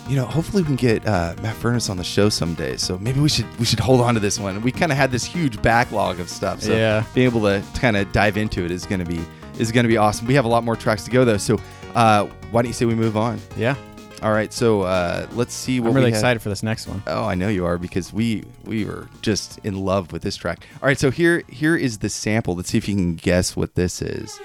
you 0.09 0.15
know, 0.15 0.25
hopefully 0.25 0.63
we 0.63 0.67
can 0.69 0.77
get 0.77 1.05
uh, 1.07 1.35
Matt 1.43 1.57
Furniss 1.57 1.91
on 1.91 1.97
the 1.97 2.05
show 2.05 2.29
someday. 2.29 2.77
So 2.77 2.97
maybe 2.99 3.19
we 3.19 3.29
should 3.29 3.47
we 3.59 3.65
should 3.67 3.81
hold 3.81 4.01
on 4.01 4.15
to 4.15 4.21
this 4.21 4.39
one. 4.39 4.61
We 4.63 4.71
kind 4.71 4.93
of 4.93 4.99
had 4.99 5.11
this 5.11 5.25
huge 5.25 5.61
backlog 5.63 6.21
of 6.21 6.29
stuff. 6.29 6.63
So 6.63 6.73
Yeah. 6.73 7.05
being 7.15 7.27
able 7.27 7.41
to 7.43 7.63
kind 7.81 7.97
of 7.97 8.13
dive 8.13 8.37
into 8.37 8.65
it 8.65 8.71
is 8.71 8.87
gonna 8.87 9.05
be 9.05 9.21
is 9.59 9.73
gonna 9.73 9.89
be 9.89 9.97
awesome. 9.97 10.27
We 10.29 10.35
have 10.35 10.45
a 10.45 10.49
lot 10.49 10.63
more 10.63 10.77
tracks 10.77 11.03
to 11.05 11.11
go 11.11 11.25
though. 11.25 11.39
So 11.39 11.59
uh, 11.97 12.27
why 12.53 12.63
don't 12.63 12.69
you 12.69 12.75
say 12.75 12.85
we 12.85 12.95
move 12.95 13.17
on? 13.17 13.41
Yeah, 13.57 13.75
All 14.23 14.33
right. 14.33 14.53
So 14.53 14.83
uh, 14.83 15.27
let's 15.33 15.53
see 15.55 15.79
what 15.81 15.91
I'm 15.91 15.95
really 15.95 16.07
we 16.07 16.11
have- 16.13 16.19
excited 16.19 16.41
for 16.43 16.49
this 16.49 16.63
next 16.63 16.87
one. 16.87 17.03
Oh, 17.07 17.25
I 17.25 17.35
know 17.35 17.49
you 17.49 17.65
are 17.67 17.79
because 17.79 18.13
we 18.13 18.45
we 18.65 18.85
were 18.85 19.09
just 19.23 19.59
in 19.65 19.77
love 19.85 20.13
with 20.13 20.23
this 20.23 20.37
track. 20.37 20.67
All 20.83 20.87
right, 20.89 20.99
so 20.99 21.11
here 21.11 21.43
here 21.49 21.77
is 21.77 21.99
the 21.99 22.09
sample. 22.09 22.55
Let's 22.57 22.71
see 22.71 22.79
if 22.79 22.89
you 22.89 22.95
can 22.95 23.15
guess 23.17 23.55
what 23.57 23.75
this 23.75 24.01
is. 24.01 24.39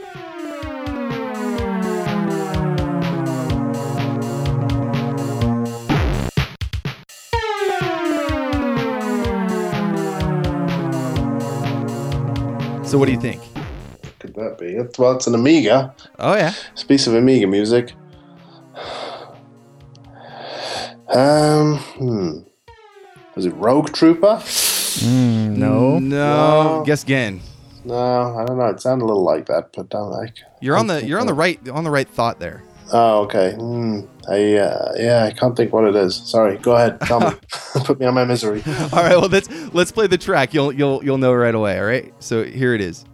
So 12.84 12.98
what 12.98 13.06
do 13.06 13.14
you 13.14 13.22
think? 13.22 13.42
Could 14.20 14.34
that 14.36 14.58
be? 14.60 14.76
Well, 15.00 15.14
it's 15.16 15.26
an 15.26 15.34
Amiga. 15.34 15.96
Oh 16.20 16.36
yeah. 16.36 16.54
It's 16.74 16.84
a 16.84 16.86
piece 16.86 17.08
of 17.08 17.14
Amiga 17.16 17.48
music. 17.48 17.94
Um, 21.14 21.78
hmm. 21.78 22.38
Was 23.36 23.46
it 23.46 23.52
Rogue 23.52 23.94
Trooper? 23.94 24.38
Mm, 24.42 25.58
no. 25.58 26.00
No. 26.00 26.00
No. 26.00 26.84
Guess 26.86 27.04
again. 27.04 27.42
No, 27.84 28.38
I 28.38 28.46
don't 28.46 28.58
know. 28.58 28.68
It 28.68 28.80
sounded 28.82 29.06
a 29.06 29.08
little 29.08 29.24
like 29.24 29.48
that, 29.48 29.72
but 29.74 29.90
don't 29.90 30.12
like. 30.12 30.38
You're 30.62 30.78
on 30.78 30.88
the 30.88 31.04
you're 31.04 31.20
on 31.20 31.28
the 31.28 31.34
right 31.34 31.68
on 31.70 31.84
the 31.84 31.90
right 31.90 32.08
thought 32.08 32.40
there. 32.40 32.64
Oh, 32.94 33.22
okay. 33.22 33.54
Hmm. 33.54 34.02
I 34.30 34.56
uh, 34.56 34.94
yeah, 34.98 35.24
I 35.24 35.32
can't 35.32 35.56
think 35.56 35.74
what 35.74 35.86
it 35.86 35.96
is. 35.96 36.16
Sorry. 36.16 36.58
Go 36.58 36.76
ahead. 36.76 37.00
Tell 37.02 37.20
me. 37.20 37.36
Put 37.86 38.00
me 38.00 38.06
on 38.06 38.14
my 38.14 38.26
misery. 38.26 38.62
All 38.68 38.90
right, 39.04 39.18
well 39.18 39.30
let's 39.30 39.50
let's 39.74 39.92
play 39.92 40.08
the 40.08 40.18
track. 40.18 40.54
You'll 40.54 40.74
you'll 40.74 41.04
you'll 41.04 41.18
know 41.18 41.34
right 41.34 41.56
away. 41.56 41.80
All 41.80 41.86
right. 41.86 42.14
So 42.20 42.44
here 42.44 42.76
it 42.76 42.82
is. 42.82 43.06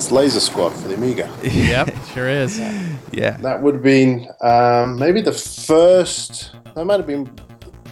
That's 0.00 0.10
Laser 0.12 0.40
Squad 0.40 0.70
for 0.70 0.88
the 0.88 0.94
Amiga. 0.94 1.30
yep, 1.42 1.94
sure 2.14 2.26
is. 2.26 2.58
Yeah. 3.12 3.36
That 3.42 3.60
would 3.60 3.74
have 3.74 3.82
been 3.82 4.26
um, 4.40 4.98
maybe 4.98 5.20
the 5.20 5.30
first. 5.34 6.52
That 6.74 6.86
might 6.86 6.96
have 6.96 7.06
been 7.06 7.26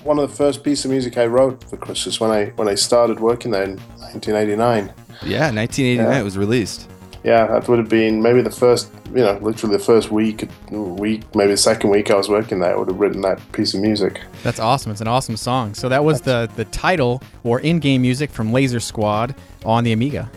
one 0.05 0.19
of 0.19 0.31
the 0.31 0.35
first 0.35 0.65
piece 0.65 0.87
of 0.87 0.91
music 0.91 1.19
I 1.19 1.27
wrote 1.27 1.63
for 1.65 1.77
Chrysalis 1.77 2.19
when 2.19 2.31
I 2.31 2.47
when 2.57 2.67
I 2.67 2.77
started 2.77 3.21
working 3.21 3.51
there 3.51 3.65
in 3.65 3.77
1989. 3.99 4.87
Yeah, 5.23 5.51
1989 5.51 5.99
Yeah. 6.11 6.19
it 6.19 6.23
was 6.25 6.39
released. 6.39 6.89
Yeah, 7.25 7.47
that 7.47 7.69
would 7.69 7.79
have 7.79 7.91
been 7.91 8.23
maybe 8.23 8.41
the 8.41 8.51
first, 8.51 8.91
you 9.09 9.17
know, 9.23 9.39
literally 9.43 9.77
the 9.77 9.85
first 9.85 10.11
week, 10.11 10.49
week, 10.71 11.25
maybe 11.35 11.51
the 11.51 11.57
second 11.59 11.91
week 11.91 12.11
I 12.11 12.15
was 12.15 12.31
working 12.31 12.61
there. 12.61 12.73
I 12.73 12.79
would 12.79 12.89
have 12.89 12.99
written 12.99 13.21
that 13.21 13.39
piece 13.53 13.75
of 13.75 13.83
music. 13.83 14.23
That's 14.43 14.61
awesome. 14.61 14.93
It's 14.93 15.03
an 15.03 15.09
awesome 15.09 15.37
song. 15.37 15.75
So 15.75 15.91
that 15.91 16.03
was 16.03 16.23
the 16.23 16.49
the 16.57 16.65
title 16.67 17.21
or 17.45 17.61
in-game 17.61 18.01
music 18.01 18.31
from 18.31 18.51
Laser 18.51 18.81
Squad 18.81 19.35
on 19.67 19.85
the 19.85 19.93
Amiga. 19.93 20.31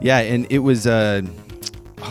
Yeah, 0.00 0.18
and 0.18 0.46
it 0.50 0.58
was 0.60 0.86
uh 0.86 1.22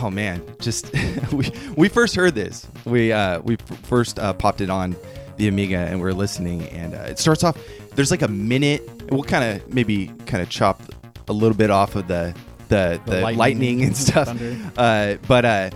oh 0.02 0.10
man, 0.10 0.42
just 0.60 0.92
we 1.32 1.50
we 1.76 1.88
first 1.88 2.14
heard 2.14 2.34
this. 2.34 2.66
We 2.84 3.12
uh 3.12 3.40
we 3.40 3.54
f- 3.54 3.78
first 3.84 4.18
uh, 4.18 4.32
popped 4.32 4.60
it 4.60 4.70
on 4.70 4.96
the 5.36 5.48
Amiga 5.48 5.76
and 5.78 6.00
we 6.02 6.08
are 6.08 6.12
listening 6.14 6.62
and 6.70 6.94
uh, 6.94 6.98
it 7.02 7.16
starts 7.20 7.44
off 7.44 7.56
there's 7.94 8.10
like 8.10 8.22
a 8.22 8.28
minute 8.28 8.82
we'll 9.12 9.22
kind 9.22 9.44
of 9.62 9.72
maybe 9.72 10.08
kind 10.26 10.42
of 10.42 10.48
chop 10.48 10.82
a 11.28 11.32
little 11.32 11.56
bit 11.56 11.70
off 11.70 11.94
of 11.94 12.08
the 12.08 12.34
the, 12.68 13.00
the, 13.06 13.10
The 13.12 13.20
lightning, 13.20 13.38
lightning, 13.38 13.84
and 13.84 13.96
stuff. 14.06 14.36
Uh 14.76 15.14
but 15.28 15.44
uh 15.44 15.70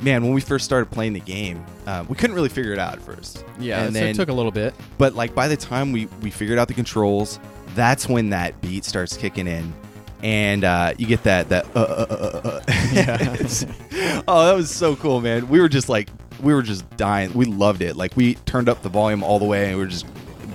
man, 0.00 0.22
when 0.22 0.32
we 0.32 0.40
first 0.40 0.64
started 0.64 0.88
playing 0.92 1.12
the 1.14 1.20
game, 1.20 1.64
uh, 1.88 2.04
we 2.08 2.14
couldn't 2.14 2.36
really 2.36 2.48
figure 2.48 2.72
it 2.72 2.78
out 2.78 2.92
at 2.92 3.02
first. 3.02 3.44
Yeah, 3.58 3.82
and 3.82 3.92
so 3.92 3.98
then 4.00 4.08
it 4.10 4.14
took 4.14 4.28
a 4.28 4.32
little 4.32 4.52
bit. 4.52 4.72
but 4.98 5.14
like 5.16 5.34
by 5.34 5.48
the 5.48 5.56
time 5.56 5.90
we 5.90 6.06
we 6.22 6.30
figured 6.30 6.56
out 6.60 6.68
the 6.68 6.74
controls, 6.74 7.40
that's 7.74 8.08
when 8.08 8.30
that 8.30 8.60
beat 8.60 8.84
starts 8.84 9.16
kicking 9.16 9.48
in, 9.48 9.74
and 10.22 10.64
uh, 10.64 10.94
you 10.98 11.06
get 11.06 11.22
that 11.24 11.48
that. 11.50 11.66
Uh, 11.76 11.80
uh, 11.80 12.06
uh, 12.10 12.40
uh, 12.44 12.60
uh. 12.60 14.22
Oh, 14.28 14.46
that 14.46 14.54
was 14.54 14.70
so 14.70 14.94
cool, 14.96 15.20
man. 15.20 15.48
We 15.48 15.60
were 15.60 15.68
just 15.68 15.88
like 15.88 16.10
we 16.42 16.52
were 16.54 16.62
just 16.62 16.88
dying. 16.96 17.32
We 17.34 17.44
loved 17.44 17.82
it. 17.82 17.96
Like 17.96 18.16
we 18.16 18.34
turned 18.34 18.68
up 18.68 18.82
the 18.82 18.88
volume 18.88 19.22
all 19.22 19.38
the 19.38 19.44
way, 19.44 19.66
and 19.68 19.76
we 19.76 19.82
were 19.82 19.90
just 19.90 20.06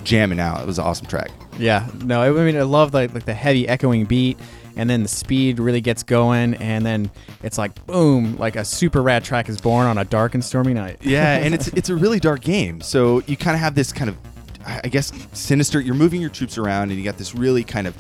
jamming 0.04 0.40
out. 0.40 0.62
It 0.62 0.68
was 0.68 0.80
an 0.80 0.86
awesome 0.86 1.08
track. 1.08 1.32
Yeah, 1.58 1.88
no, 2.04 2.22
I 2.22 2.44
mean 2.44 2.58
I 2.58 2.64
love 2.64 2.94
like, 2.94 3.14
like 3.14 3.26
the 3.26 3.34
heavy 3.34 3.68
echoing 3.68 4.06
beat, 4.06 4.38
and 4.76 4.90
then 4.90 5.04
the 5.04 5.10
speed 5.10 5.60
really 5.60 5.82
gets 5.82 6.04
going, 6.04 6.56
and 6.56 6.86
then 6.86 7.12
it's 7.44 7.58
like 7.58 7.86
boom, 7.86 8.36
like 8.38 8.56
a 8.56 8.66
super 8.66 9.02
rad 9.02 9.24
track 9.24 9.50
is 9.50 9.60
born 9.62 9.88
on 9.88 9.98
a 9.98 10.06
dark 10.06 10.34
and 10.34 10.44
stormy 10.44 10.74
night. 10.74 10.98
Yeah, 11.02 11.38
and 11.38 11.54
it's 11.54 11.68
it's 11.76 11.90
a 11.90 11.96
really 11.96 12.20
dark 12.20 12.42
game. 12.42 12.82
So 12.82 13.22
you 13.28 13.38
kind 13.38 13.56
of 13.56 13.62
have 13.62 13.76
this 13.76 13.92
kind 13.92 14.10
of, 14.10 14.18
I 14.66 14.88
guess, 14.88 15.12
sinister. 15.34 15.80
You're 15.80 15.96
moving 15.96 16.22
your 16.22 16.30
troops 16.30 16.58
around, 16.58 16.90
and 16.90 16.98
you 16.98 17.04
got 17.04 17.18
this 17.18 17.36
really 17.36 17.64
kind 17.64 17.88
of, 17.88 17.96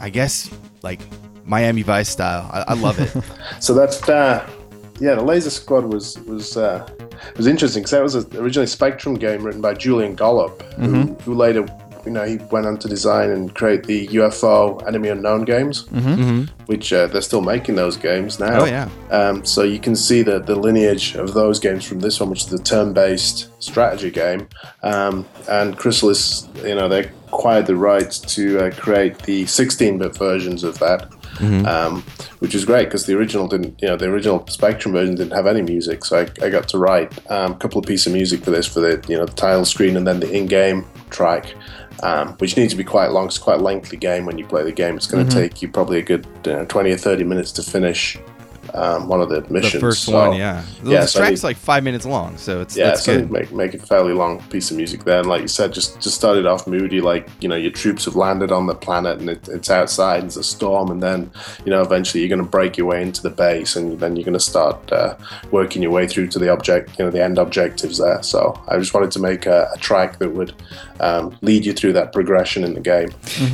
I 0.00 0.10
guess, 0.10 0.50
like 0.82 1.00
Miami 1.44 1.82
Vice 1.82 2.08
style. 2.08 2.48
I, 2.52 2.72
I 2.72 2.74
love 2.74 2.98
it. 2.98 3.14
So 3.60 3.74
that, 3.74 4.08
uh, 4.08 4.46
yeah, 5.00 5.14
the 5.14 5.22
Laser 5.22 5.50
Squad 5.50 5.84
was 5.84 6.18
was 6.20 6.56
uh, 6.56 6.88
was 7.36 7.46
interesting 7.46 7.82
because 7.82 7.90
that 7.92 8.02
was 8.02 8.14
a, 8.14 8.40
originally 8.40 8.64
a 8.64 8.68
Spectrum 8.68 9.14
game 9.14 9.42
written 9.42 9.60
by 9.60 9.74
Julian 9.74 10.14
Gollop, 10.14 10.62
who, 10.74 11.14
who 11.24 11.34
later, 11.34 11.66
you 12.06 12.12
know, 12.12 12.24
he 12.24 12.36
went 12.50 12.66
on 12.66 12.78
to 12.78 12.88
design 12.88 13.30
and 13.30 13.54
create 13.54 13.84
the 13.84 14.08
UFO 14.08 14.86
Enemy 14.86 15.08
Unknown 15.10 15.44
games, 15.44 15.86
which 16.66 16.92
uh, 16.92 17.06
they're 17.08 17.20
still 17.20 17.42
making 17.42 17.74
those 17.74 17.96
games 17.98 18.38
now. 18.40 18.60
Oh, 18.62 18.64
yeah. 18.64 18.88
Um, 19.10 19.44
so 19.44 19.62
you 19.62 19.78
can 19.78 19.94
see 19.96 20.22
the, 20.22 20.38
the 20.38 20.54
lineage 20.56 21.14
of 21.16 21.34
those 21.34 21.58
games 21.60 21.84
from 21.84 22.00
this 22.00 22.18
one, 22.20 22.30
which 22.30 22.44
is 22.44 22.46
the 22.46 22.58
turn-based 22.58 23.50
strategy 23.62 24.10
game. 24.10 24.48
Um, 24.82 25.26
and 25.48 25.76
Chrysalis, 25.76 26.48
you 26.64 26.74
know, 26.74 26.88
they 26.88 27.10
acquired 27.32 27.66
the 27.66 27.76
rights 27.76 28.18
to 28.18 28.58
uh, 28.58 28.70
create 28.72 29.18
the 29.20 29.44
16-bit 29.44 30.16
versions 30.16 30.64
of 30.64 30.78
that, 30.80 31.08
um, 31.64 32.02
which 32.40 32.54
is 32.54 32.64
great 32.64 32.86
because 32.86 33.06
the 33.06 33.16
original 33.16 33.46
didn't, 33.46 33.80
you 33.80 33.88
know, 33.88 33.96
the 33.96 34.06
original 34.06 34.44
Spectrum 34.48 34.92
version 34.92 35.14
didn't 35.14 35.32
have 35.32 35.46
any 35.46 35.62
music. 35.62 36.04
So 36.04 36.18
I, 36.18 36.44
I 36.44 36.50
got 36.50 36.68
to 36.68 36.78
write 36.78 37.12
um, 37.30 37.52
a 37.52 37.54
couple 37.56 37.78
of 37.78 37.86
pieces 37.86 38.08
of 38.08 38.14
music 38.14 38.42
for 38.44 38.50
this 38.50 38.66
for 38.66 38.80
the, 38.80 39.04
you 39.08 39.16
know, 39.16 39.26
the 39.26 39.32
title 39.32 39.64
screen 39.64 39.96
and 39.96 40.06
then 40.06 40.20
the 40.20 40.30
in-game 40.30 40.84
track. 41.10 41.54
Um, 42.02 42.32
which 42.38 42.56
needs 42.56 42.72
to 42.72 42.78
be 42.78 42.84
quite 42.84 43.10
long. 43.10 43.26
It's 43.26 43.36
quite 43.36 43.58
a 43.58 43.62
lengthy 43.62 43.98
game 43.98 44.24
when 44.24 44.38
you 44.38 44.46
play 44.46 44.62
the 44.62 44.72
game. 44.72 44.96
It's 44.96 45.06
going 45.06 45.28
to 45.28 45.34
take 45.34 45.60
you 45.60 45.68
probably 45.68 45.98
a 45.98 46.02
good 46.02 46.26
uh, 46.48 46.64
20 46.64 46.92
or 46.92 46.96
30 46.96 47.24
minutes 47.24 47.52
to 47.52 47.62
finish 47.62 48.16
um, 48.74 49.08
one 49.08 49.20
of 49.20 49.28
the 49.28 49.40
missions. 49.50 49.72
The 49.74 49.80
first 49.80 50.04
So, 50.04 50.12
one, 50.12 50.36
yeah. 50.36 50.62
The, 50.82 50.90
yeah, 50.90 51.00
the 51.02 51.06
so 51.06 51.18
track's 51.20 51.42
need- 51.42 51.48
like 51.48 51.56
five 51.56 51.84
minutes 51.84 52.04
long, 52.06 52.36
so 52.36 52.60
it's 52.60 52.76
yeah, 52.76 52.86
that's 52.88 53.04
so 53.04 53.18
good. 53.20 53.30
make 53.30 53.52
make 53.52 53.74
a 53.74 53.78
fairly 53.78 54.12
long 54.12 54.42
piece 54.44 54.70
of 54.70 54.76
music 54.76 55.04
there. 55.04 55.18
And 55.20 55.28
like 55.28 55.42
you 55.42 55.48
said, 55.48 55.72
just 55.72 56.00
just 56.00 56.16
started 56.16 56.46
off 56.46 56.66
moody, 56.66 57.00
like 57.00 57.28
you 57.40 57.48
know 57.48 57.56
your 57.56 57.70
troops 57.72 58.04
have 58.04 58.16
landed 58.16 58.52
on 58.52 58.66
the 58.66 58.74
planet 58.74 59.18
and 59.18 59.30
it, 59.30 59.48
it's 59.48 59.70
outside, 59.70 60.18
and 60.20 60.26
it's 60.26 60.36
a 60.36 60.42
storm, 60.44 60.90
and 60.90 61.02
then 61.02 61.30
you 61.64 61.70
know 61.70 61.82
eventually 61.82 62.20
you're 62.20 62.28
going 62.28 62.42
to 62.44 62.48
break 62.50 62.76
your 62.76 62.86
way 62.86 63.02
into 63.02 63.22
the 63.22 63.30
base, 63.30 63.76
and 63.76 63.98
then 64.00 64.16
you're 64.16 64.24
going 64.24 64.32
to 64.34 64.40
start 64.40 64.92
uh, 64.92 65.16
working 65.50 65.82
your 65.82 65.90
way 65.90 66.06
through 66.06 66.26
to 66.28 66.38
the 66.38 66.48
object, 66.50 66.98
you 66.98 67.04
know, 67.04 67.10
the 67.10 67.22
end 67.22 67.38
objectives 67.38 67.98
there. 67.98 68.22
So 68.22 68.60
I 68.68 68.78
just 68.78 68.94
wanted 68.94 69.10
to 69.12 69.18
make 69.18 69.46
a, 69.46 69.68
a 69.74 69.78
track 69.78 70.18
that 70.18 70.30
would 70.30 70.52
um, 71.00 71.36
lead 71.40 71.64
you 71.64 71.72
through 71.72 71.92
that 71.94 72.12
progression 72.12 72.62
in 72.64 72.74
the 72.74 72.80
game. 72.80 73.08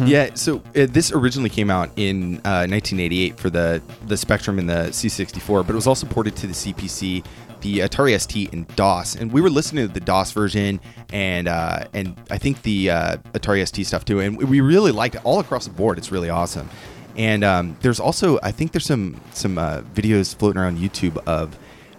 Yeah, 0.04 0.30
so 0.34 0.56
uh, 0.74 0.86
this 0.88 1.12
originally 1.12 1.50
came 1.50 1.70
out 1.70 1.90
in 1.96 2.36
uh, 2.44 2.66
1988 2.66 3.38
for 3.38 3.50
the 3.50 3.80
the 4.06 4.16
Spectrum 4.16 4.58
and 4.58 4.68
the 4.68 4.92
C64, 5.08 5.66
but 5.66 5.72
it 5.72 5.76
was 5.76 5.86
also 5.86 6.06
ported 6.06 6.36
to 6.36 6.46
the 6.46 6.52
CPC, 6.52 7.24
the 7.60 7.78
Atari 7.80 8.18
ST, 8.20 8.52
and 8.52 8.66
DOS. 8.76 9.16
And 9.16 9.32
we 9.32 9.40
were 9.40 9.50
listening 9.50 9.86
to 9.86 9.92
the 9.92 10.00
DOS 10.00 10.32
version 10.32 10.80
and 11.12 11.48
uh, 11.48 11.86
and 11.92 12.16
I 12.30 12.38
think 12.38 12.62
the 12.62 12.90
uh, 12.90 13.16
Atari 13.32 13.66
ST 13.66 13.86
stuff 13.86 14.04
too, 14.04 14.20
and 14.20 14.36
we 14.36 14.60
really 14.60 14.92
liked 14.92 15.14
it 15.14 15.20
all 15.24 15.40
across 15.40 15.66
the 15.66 15.72
board. 15.72 15.98
It's 15.98 16.10
really 16.12 16.30
awesome. 16.30 16.68
And 17.16 17.44
um, 17.44 17.76
there's 17.80 18.00
also 18.00 18.38
I 18.42 18.50
think 18.50 18.72
there's 18.72 18.86
some 18.86 19.20
some 19.32 19.58
uh, 19.58 19.82
videos 19.94 20.34
floating 20.34 20.60
around 20.60 20.78
YouTube 20.78 21.16
of 21.26 21.58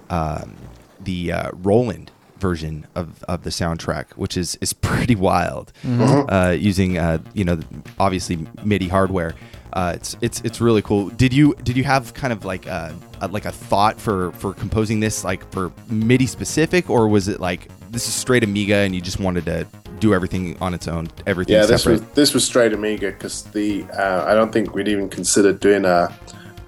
um, 0.10 0.56
the 1.00 1.32
uh, 1.32 1.52
Roland 1.54 2.12
version 2.40 2.86
of, 2.96 3.24
of 3.24 3.44
the 3.44 3.50
soundtrack, 3.50 4.12
which 4.14 4.38
is 4.38 4.58
is 4.62 4.74
pretty 4.90 5.16
wild, 5.16 5.74
uh, 5.86 6.56
using 6.58 6.98
uh, 6.98 7.20
you 7.34 7.44
know 7.44 7.60
obviously 8.00 8.48
MIDI 8.64 8.88
hardware. 8.88 9.34
Uh, 9.74 9.94
it's 9.96 10.18
it's 10.22 10.42
it's 10.42 10.62
really 10.62 10.82
cool. 10.82 11.10
Did 11.10 11.34
you 11.34 11.56
did 11.64 11.78
you 11.78 11.84
have 11.84 12.14
kind 12.14 12.34
of 12.34 12.46
like 12.46 12.66
a, 12.66 12.96
a 13.22 13.28
like 13.28 13.46
a 13.46 13.52
thought 13.52 14.00
for 14.00 14.32
for 14.34 14.54
composing 14.54 15.00
this 15.00 15.24
like 15.24 15.50
for 15.52 15.72
MIDI 15.90 16.26
specific, 16.26 16.90
or 16.90 17.08
was 17.08 17.28
it 17.28 17.40
like 17.40 17.68
this 17.92 18.08
is 18.08 18.14
straight 18.14 18.44
Amiga 18.44 18.76
and 18.76 18.96
you 18.96 19.02
just 19.02 19.20
wanted 19.20 19.46
to 19.46 19.68
do 20.00 20.14
everything 20.14 20.58
on 20.62 20.74
its 20.74 20.88
own, 20.88 21.08
everything 21.26 21.56
Yeah, 21.56 21.66
this 21.66 21.84
separate? 21.84 22.02
was 22.02 22.10
this 22.12 22.34
was 22.34 22.46
straight 22.46 22.74
Amiga 22.74 23.12
because 23.12 23.44
the 23.44 23.84
uh, 23.94 24.26
I 24.26 24.34
don't 24.34 24.52
think 24.52 24.74
we'd 24.74 24.88
even 24.88 25.10
considered 25.10 25.60
doing 25.60 25.86
a, 25.86 26.16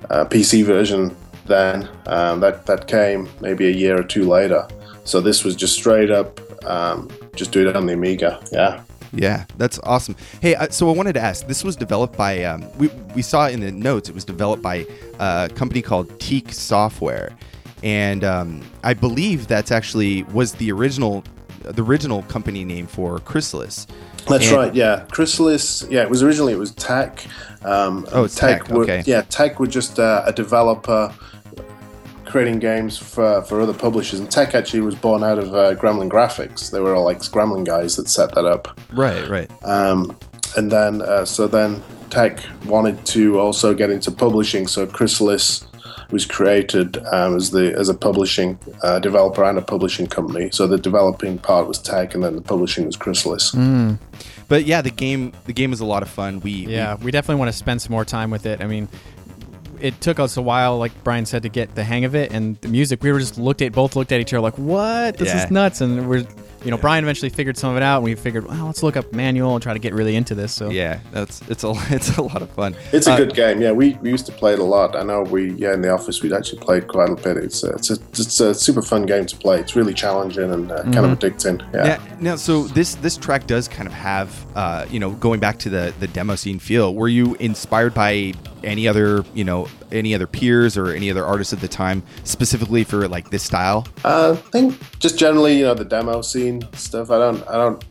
a 0.10 0.26
PC 0.26 0.64
version 0.66 1.16
then. 1.46 1.88
Um, 2.08 2.40
that 2.42 2.66
that 2.66 2.88
came 2.88 3.30
maybe 3.42 3.68
a 3.68 3.72
year 3.72 3.98
or 4.00 4.04
two 4.04 4.28
later. 4.28 4.68
So 5.04 5.22
this 5.22 5.44
was 5.44 5.56
just 5.56 5.74
straight 5.74 6.12
up, 6.12 6.40
um, 6.66 7.10
just 7.36 7.52
do 7.52 7.68
it 7.68 7.76
on 7.76 7.86
the 7.88 7.94
Amiga. 7.94 8.44
Yeah. 8.52 8.84
Yeah, 9.14 9.46
that's 9.58 9.80
awesome. 9.84 10.16
Hey, 10.42 10.56
uh, 10.56 10.70
so 10.70 10.90
I 10.90 10.94
wanted 10.94 11.14
to 11.14 11.22
ask. 11.22 11.48
This 11.48 11.64
was 11.64 11.76
developed 11.76 12.16
by 12.18 12.44
um, 12.44 12.66
we 12.78 12.90
we 13.16 13.22
saw 13.22 13.48
in 13.48 13.60
the 13.60 13.72
notes. 13.72 14.08
It 14.10 14.16
was 14.16 14.24
developed 14.26 14.62
by 14.62 14.86
uh, 15.20 15.48
a 15.50 15.54
company 15.54 15.82
called 15.82 16.20
Teque 16.20 16.52
Software, 16.54 17.32
and 17.84 18.24
um, 18.24 18.62
I 18.84 18.94
believe 18.94 19.48
that's 19.48 19.72
actually 19.72 20.24
was 20.24 20.54
the 20.54 20.72
original 20.72 21.24
the 21.64 21.84
original 21.84 22.22
company 22.24 22.64
name 22.64 22.88
for 22.88 23.20
Chrysalis. 23.20 23.88
That's 24.28 24.48
And- 24.48 24.56
right. 24.58 24.76
Yeah, 24.76 25.06
Chrysalis. 25.12 25.86
Yeah, 25.90 26.02
it 26.04 26.10
was 26.10 26.22
originally 26.22 26.54
it 26.54 26.60
was 26.60 26.72
Teque. 26.74 27.26
Um, 27.66 28.06
Oh, 28.12 28.26
it's 28.26 28.36
Teque, 28.40 28.70
were- 28.70 28.84
okay. 28.84 29.04
Yeah, 29.06 29.24
Teque 29.24 29.60
were 29.60 29.68
just 29.68 30.00
uh, 30.00 30.22
a 30.26 30.32
developer 30.32 31.14
creating 32.30 32.60
games 32.60 32.98
for, 32.98 33.42
for 33.44 33.60
other 33.60 33.74
publishers, 33.74 34.20
and 34.20 34.30
Teque 34.30 34.54
actually 34.56 34.82
was 34.82 34.96
born 34.96 35.24
out 35.24 35.38
of 35.40 35.54
uh, 35.54 35.76
Gremlin 35.76 36.10
Graphics. 36.10 36.72
They 36.72 36.80
were 36.80 36.96
all 36.96 37.04
like 37.04 37.20
Gremlin 37.20 37.66
guys 37.66 37.96
that 37.98 38.08
set 38.08 38.34
that 38.36 38.46
up. 38.46 38.80
Right, 38.94 39.28
right. 39.28 39.50
Um, 39.66 40.16
and 40.56 40.72
then, 40.72 41.02
uh, 41.02 41.26
so 41.26 41.48
then 41.48 41.82
Teque 42.10 42.42
wanted 42.66 43.04
to 43.08 43.40
also 43.40 43.74
get 43.74 43.90
into 43.90 44.12
publishing. 44.12 44.68
So 44.68 44.86
Chrysalis 44.88 45.66
was 46.12 46.26
created 46.26 46.98
um, 47.12 47.36
as 47.36 47.52
the 47.52 47.72
as 47.78 47.88
a 47.90 47.94
publishing 47.94 48.58
uh, 48.84 48.98
developer 49.00 49.44
and 49.44 49.58
a 49.60 49.62
publishing 49.62 50.08
company. 50.08 50.50
So 50.52 50.66
the 50.68 50.78
developing 50.78 51.38
part 51.38 51.68
was 51.68 51.78
Teque, 51.80 52.16
and 52.16 52.24
then 52.24 52.36
the 52.36 52.42
publishing 52.42 52.86
was 52.86 52.96
Chrysalis. 52.96 53.52
But 54.48 54.66
yeah, 54.66 54.82
the 54.82 54.90
game 54.90 55.34
the 55.46 55.54
game 55.54 55.72
is 55.74 55.80
a 55.82 55.86
lot 55.86 56.02
of 56.02 56.10
fun. 56.10 56.40
We 56.42 56.66
we- 56.66 56.74
Yeah, 56.74 56.96
we 56.96 57.12
definitely 57.12 57.40
want 57.40 57.52
to 57.52 57.58
spend 57.58 57.82
some 57.82 57.92
more 57.92 58.06
time 58.06 58.32
with 58.32 58.46
it. 58.48 58.62
I 58.62 58.66
mean, 58.66 58.88
it 59.82 60.00
took 60.02 60.20
us 60.20 60.38
a 60.38 60.42
while, 60.42 60.78
like 60.78 60.92
Brian 61.04 61.26
said, 61.26 61.44
to 61.44 61.50
get 61.50 61.76
the 61.76 61.84
hang 61.84 62.06
of 62.06 62.16
it. 62.16 62.32
And 62.32 62.60
the 62.62 62.68
music, 62.68 63.04
we 63.04 63.12
were 63.12 63.20
just 63.20 63.38
looked 63.38 63.62
at, 63.62 63.72
both 63.72 63.96
looked 63.96 64.12
at 64.12 64.20
each 64.22 64.34
other 64.34 64.42
like, 64.42 64.58
"What? 64.58 65.18
This 65.18 65.30
Yeah. 65.30 65.46
is 65.46 65.52
nuts!" 65.52 65.82
And 65.82 66.10
we're, 66.10 66.26
you 66.64 66.72
know, 66.72 66.78
Brian 66.78 67.04
eventually 67.04 67.30
figured 67.30 67.58
some 67.58 67.72
of 67.72 67.78
it 67.78 67.84
out, 67.84 67.98
and 67.98 68.04
we 68.06 68.16
figured, 68.16 68.48
well, 68.48 68.66
let's 68.66 68.84
look 68.84 68.98
up 68.98 69.14
manual 69.14 69.54
and 69.56 69.64
try 69.64 69.74
to 69.74 69.80
get 69.80 69.94
really 69.94 70.16
into 70.16 70.36
this. 70.36 70.52
So 70.54 70.70
yeah, 70.70 71.00
that's 71.12 71.42
it's 71.50 71.64
a 71.64 71.74
it's 71.90 72.18
a 72.18 72.22
lot 72.22 72.42
of 72.42 72.50
fun. 72.52 72.76
It's 72.92 73.08
a 73.08 73.14
Uh, 73.14 73.18
good 73.18 73.34
game. 73.36 73.62
Yeah, 73.62 73.72
we, 73.72 73.98
we 74.02 74.10
used 74.12 74.26
to 74.26 74.32
play 74.32 74.54
it 74.54 74.60
a 74.60 74.64
lot. 74.64 74.96
I 74.96 75.04
know 75.04 75.22
we 75.24 75.52
yeah 75.54 75.74
in 75.74 75.82
the 75.82 75.90
office 75.92 76.22
we'd 76.22 76.34
actually 76.34 76.60
played 76.60 76.88
quite 76.88 77.10
a 77.10 77.16
bit. 77.16 77.38
It's 77.38 77.64
a, 77.64 77.70
it's 77.72 77.90
a, 77.92 77.94
it's 78.12 78.40
a 78.40 78.54
super 78.54 78.82
fun 78.82 79.06
game 79.06 79.26
to 79.26 79.36
play. 79.38 79.60
It's 79.60 79.76
really 79.76 79.94
challenging 79.94 80.52
and 80.52 80.72
uh, 80.72 80.84
kind 80.84 81.00
of 81.06 81.18
addicting. 81.18 81.62
Yeah. 81.74 81.84
Now, 81.84 81.98
now, 82.20 82.36
so 82.36 82.64
this 82.64 82.96
this 82.96 83.16
track 83.18 83.48
does 83.48 83.68
kind 83.68 83.88
of 83.88 83.94
have, 83.94 84.46
uh, 84.56 84.86
you 84.90 85.00
know, 85.00 85.12
going 85.12 85.40
back 85.40 85.58
to 85.60 85.70
the 85.70 85.94
the 86.00 86.08
demo 86.08 86.36
scene 86.36 86.60
feel. 86.60 86.94
Were 86.94 87.08
you 87.08 87.36
inspired 87.40 87.94
by 87.94 88.34
any 88.64 88.88
other 88.88 89.24
you 89.34 89.44
know 89.44 89.68
any 89.92 90.14
other 90.14 90.28
peers 90.28 90.78
or 90.78 90.92
any 90.92 91.10
other 91.10 91.26
artists 91.26 91.54
at 91.54 91.62
the 91.62 91.68
time 91.68 92.04
specifically 92.24 92.84
for 92.84 93.08
like 93.08 93.30
this 93.30 93.44
style? 93.44 93.88
Uh, 94.04 94.36
I 94.38 94.50
think 94.52 95.00
just 95.00 95.18
generally, 95.18 95.58
you 95.58 95.66
know, 95.66 95.74
the 95.74 95.86
demo 95.86 96.22
scene 96.22 96.62
stuff. 96.74 97.12
I 97.12 97.18
don't, 97.18 97.48
I 97.48 97.54
don't, 97.54 97.84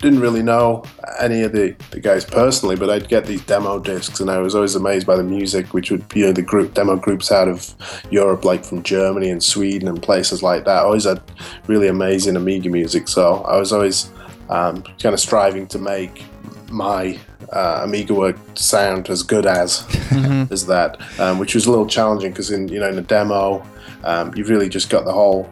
didn't 0.00 0.20
really 0.20 0.42
know 0.42 0.84
any 1.18 1.42
of 1.42 1.52
the, 1.52 1.74
the 1.90 2.00
guys 2.00 2.24
personally, 2.24 2.76
but 2.76 2.90
I'd 2.90 3.08
get 3.08 3.26
these 3.26 3.42
demo 3.42 3.78
discs, 3.78 4.20
and 4.20 4.30
I 4.30 4.38
was 4.38 4.54
always 4.54 4.74
amazed 4.74 5.06
by 5.06 5.16
the 5.16 5.22
music, 5.22 5.72
which 5.74 5.90
would 5.90 6.04
you 6.14 6.26
know 6.26 6.32
the 6.32 6.42
group 6.42 6.74
demo 6.74 6.96
groups 6.96 7.32
out 7.32 7.48
of 7.48 7.74
Europe, 8.10 8.44
like 8.44 8.64
from 8.64 8.82
Germany 8.82 9.30
and 9.30 9.42
Sweden 9.42 9.88
and 9.88 10.02
places 10.02 10.42
like 10.42 10.64
that. 10.64 10.84
Always 10.84 11.04
had 11.04 11.22
really 11.66 11.88
amazing 11.88 12.36
Amiga 12.36 12.68
music, 12.68 13.08
so 13.08 13.42
I 13.44 13.58
was 13.58 13.72
always 13.72 14.10
um, 14.48 14.82
kind 14.82 15.14
of 15.14 15.20
striving 15.20 15.66
to 15.68 15.78
make 15.78 16.24
my 16.70 17.18
uh, 17.52 17.80
Amiga 17.84 18.14
work 18.14 18.36
sound 18.54 19.08
as 19.10 19.22
good 19.22 19.46
as 19.46 19.84
as 20.50 20.66
that, 20.66 20.98
um, 21.20 21.38
which 21.38 21.54
was 21.54 21.66
a 21.66 21.70
little 21.70 21.86
challenging 21.86 22.30
because 22.32 22.50
in 22.50 22.68
you 22.68 22.80
know 22.80 22.88
in 22.88 22.98
a 22.98 23.02
demo, 23.02 23.64
um, 24.04 24.32
you've 24.34 24.48
really 24.48 24.68
just 24.68 24.90
got 24.90 25.04
the 25.04 25.12
whole 25.12 25.48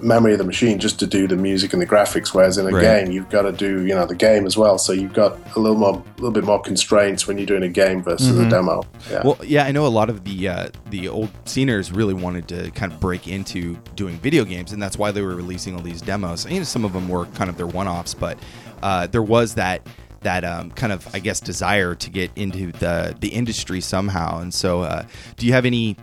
memory 0.00 0.32
of 0.32 0.38
the 0.38 0.44
machine 0.44 0.78
just 0.78 0.98
to 1.00 1.06
do 1.06 1.26
the 1.26 1.36
music 1.36 1.72
and 1.74 1.82
the 1.82 1.86
graphics. 1.86 2.32
Whereas 2.32 2.56
in 2.56 2.66
a 2.66 2.70
Right. 2.70 2.80
game, 3.04 3.10
you've 3.12 3.28
got 3.28 3.42
to 3.42 3.52
do 3.52 3.84
you 3.84 3.94
know 3.94 4.06
the 4.06 4.14
game 4.14 4.46
as 4.46 4.56
well. 4.56 4.78
So 4.78 4.92
you've 4.92 5.12
got 5.12 5.36
a 5.56 5.60
little 5.60 5.76
more, 5.76 5.94
a 5.94 6.14
little 6.20 6.30
bit 6.30 6.44
more 6.44 6.60
constraints 6.60 7.26
when 7.26 7.36
you're 7.36 7.46
doing 7.46 7.64
a 7.64 7.68
game 7.68 8.02
versus 8.02 8.38
a 8.38 8.48
demo. 8.48 8.84
Yeah. 9.10 9.22
Well, 9.24 9.36
yeah, 9.44 9.64
I 9.64 9.72
know 9.72 9.86
a 9.86 9.88
lot 9.88 10.08
of 10.08 10.24
the 10.24 10.48
uh, 10.48 10.68
the 10.90 11.08
old 11.08 11.30
sceners 11.44 11.92
really 11.92 12.14
wanted 12.14 12.48
to 12.48 12.70
kind 12.70 12.90
of 12.92 13.00
break 13.00 13.28
into 13.28 13.76
doing 13.96 14.16
video 14.18 14.44
games, 14.44 14.72
and 14.72 14.80
that's 14.82 14.96
why 14.96 15.10
they 15.10 15.20
were 15.20 15.34
releasing 15.34 15.74
all 15.74 15.82
these 15.82 16.00
demos. 16.00 16.46
You 16.50 16.58
know, 16.58 16.64
some 16.64 16.84
of 16.86 16.92
them 16.94 17.08
were 17.08 17.26
kind 17.26 17.50
of 17.50 17.56
their 17.58 17.66
one-offs, 17.66 18.14
but 18.14 18.38
uh, 18.82 19.08
there 19.08 19.22
was 19.22 19.54
that 19.56 19.86
that 20.20 20.44
um, 20.44 20.70
kind 20.72 20.92
of 20.92 21.06
I 21.14 21.18
guess 21.18 21.40
desire 21.40 21.94
to 21.94 22.10
get 22.10 22.30
into 22.36 22.72
the 22.72 23.16
the 23.18 23.28
industry 23.28 23.80
somehow. 23.80 24.40
And 24.40 24.52
so, 24.52 24.82
uh, 24.82 25.04
do 25.36 25.46
you 25.46 25.52
have 25.52 25.64
any? 25.64 25.96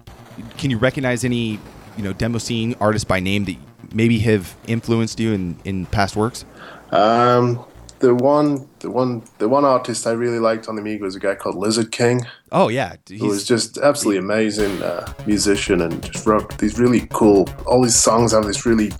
Can 0.57 0.69
you 0.69 0.77
recognize 0.77 1.23
any 1.23 1.59
you 1.97 2.03
know 2.03 2.13
demo 2.13 2.37
scene 2.37 2.75
artists 2.79 3.05
by 3.05 3.19
name 3.19 3.45
that 3.45 3.55
maybe 3.93 4.19
have 4.19 4.55
influenced 4.67 5.19
you 5.19 5.33
in 5.33 5.57
in 5.63 5.85
past 5.87 6.15
works? 6.15 6.45
Um, 6.91 7.65
the 7.99 8.13
one, 8.13 8.67
the 8.79 8.89
one, 8.89 9.23
the 9.37 9.47
one 9.47 9.65
artist 9.65 10.05
I 10.05 10.11
really 10.11 10.39
liked 10.39 10.67
on 10.67 10.75
the 10.75 10.81
Amiga 10.81 11.03
was 11.03 11.15
a 11.15 11.19
guy 11.19 11.35
called 11.35 11.55
Lizard 11.55 11.91
King. 11.91 12.25
Oh 12.51 12.67
yeah, 12.67 12.95
who 13.09 13.27
was 13.27 13.45
just 13.45 13.77
absolutely 13.77 14.19
amazing 14.19 14.81
uh, 14.83 15.11
musician 15.25 15.81
and 15.81 16.03
just 16.03 16.25
wrote 16.25 16.57
these 16.57 16.77
really 16.77 17.07
cool. 17.11 17.49
All 17.65 17.81
these 17.81 17.95
songs 17.95 18.33
have 18.33 18.45
this 18.45 18.65
really 18.65 18.91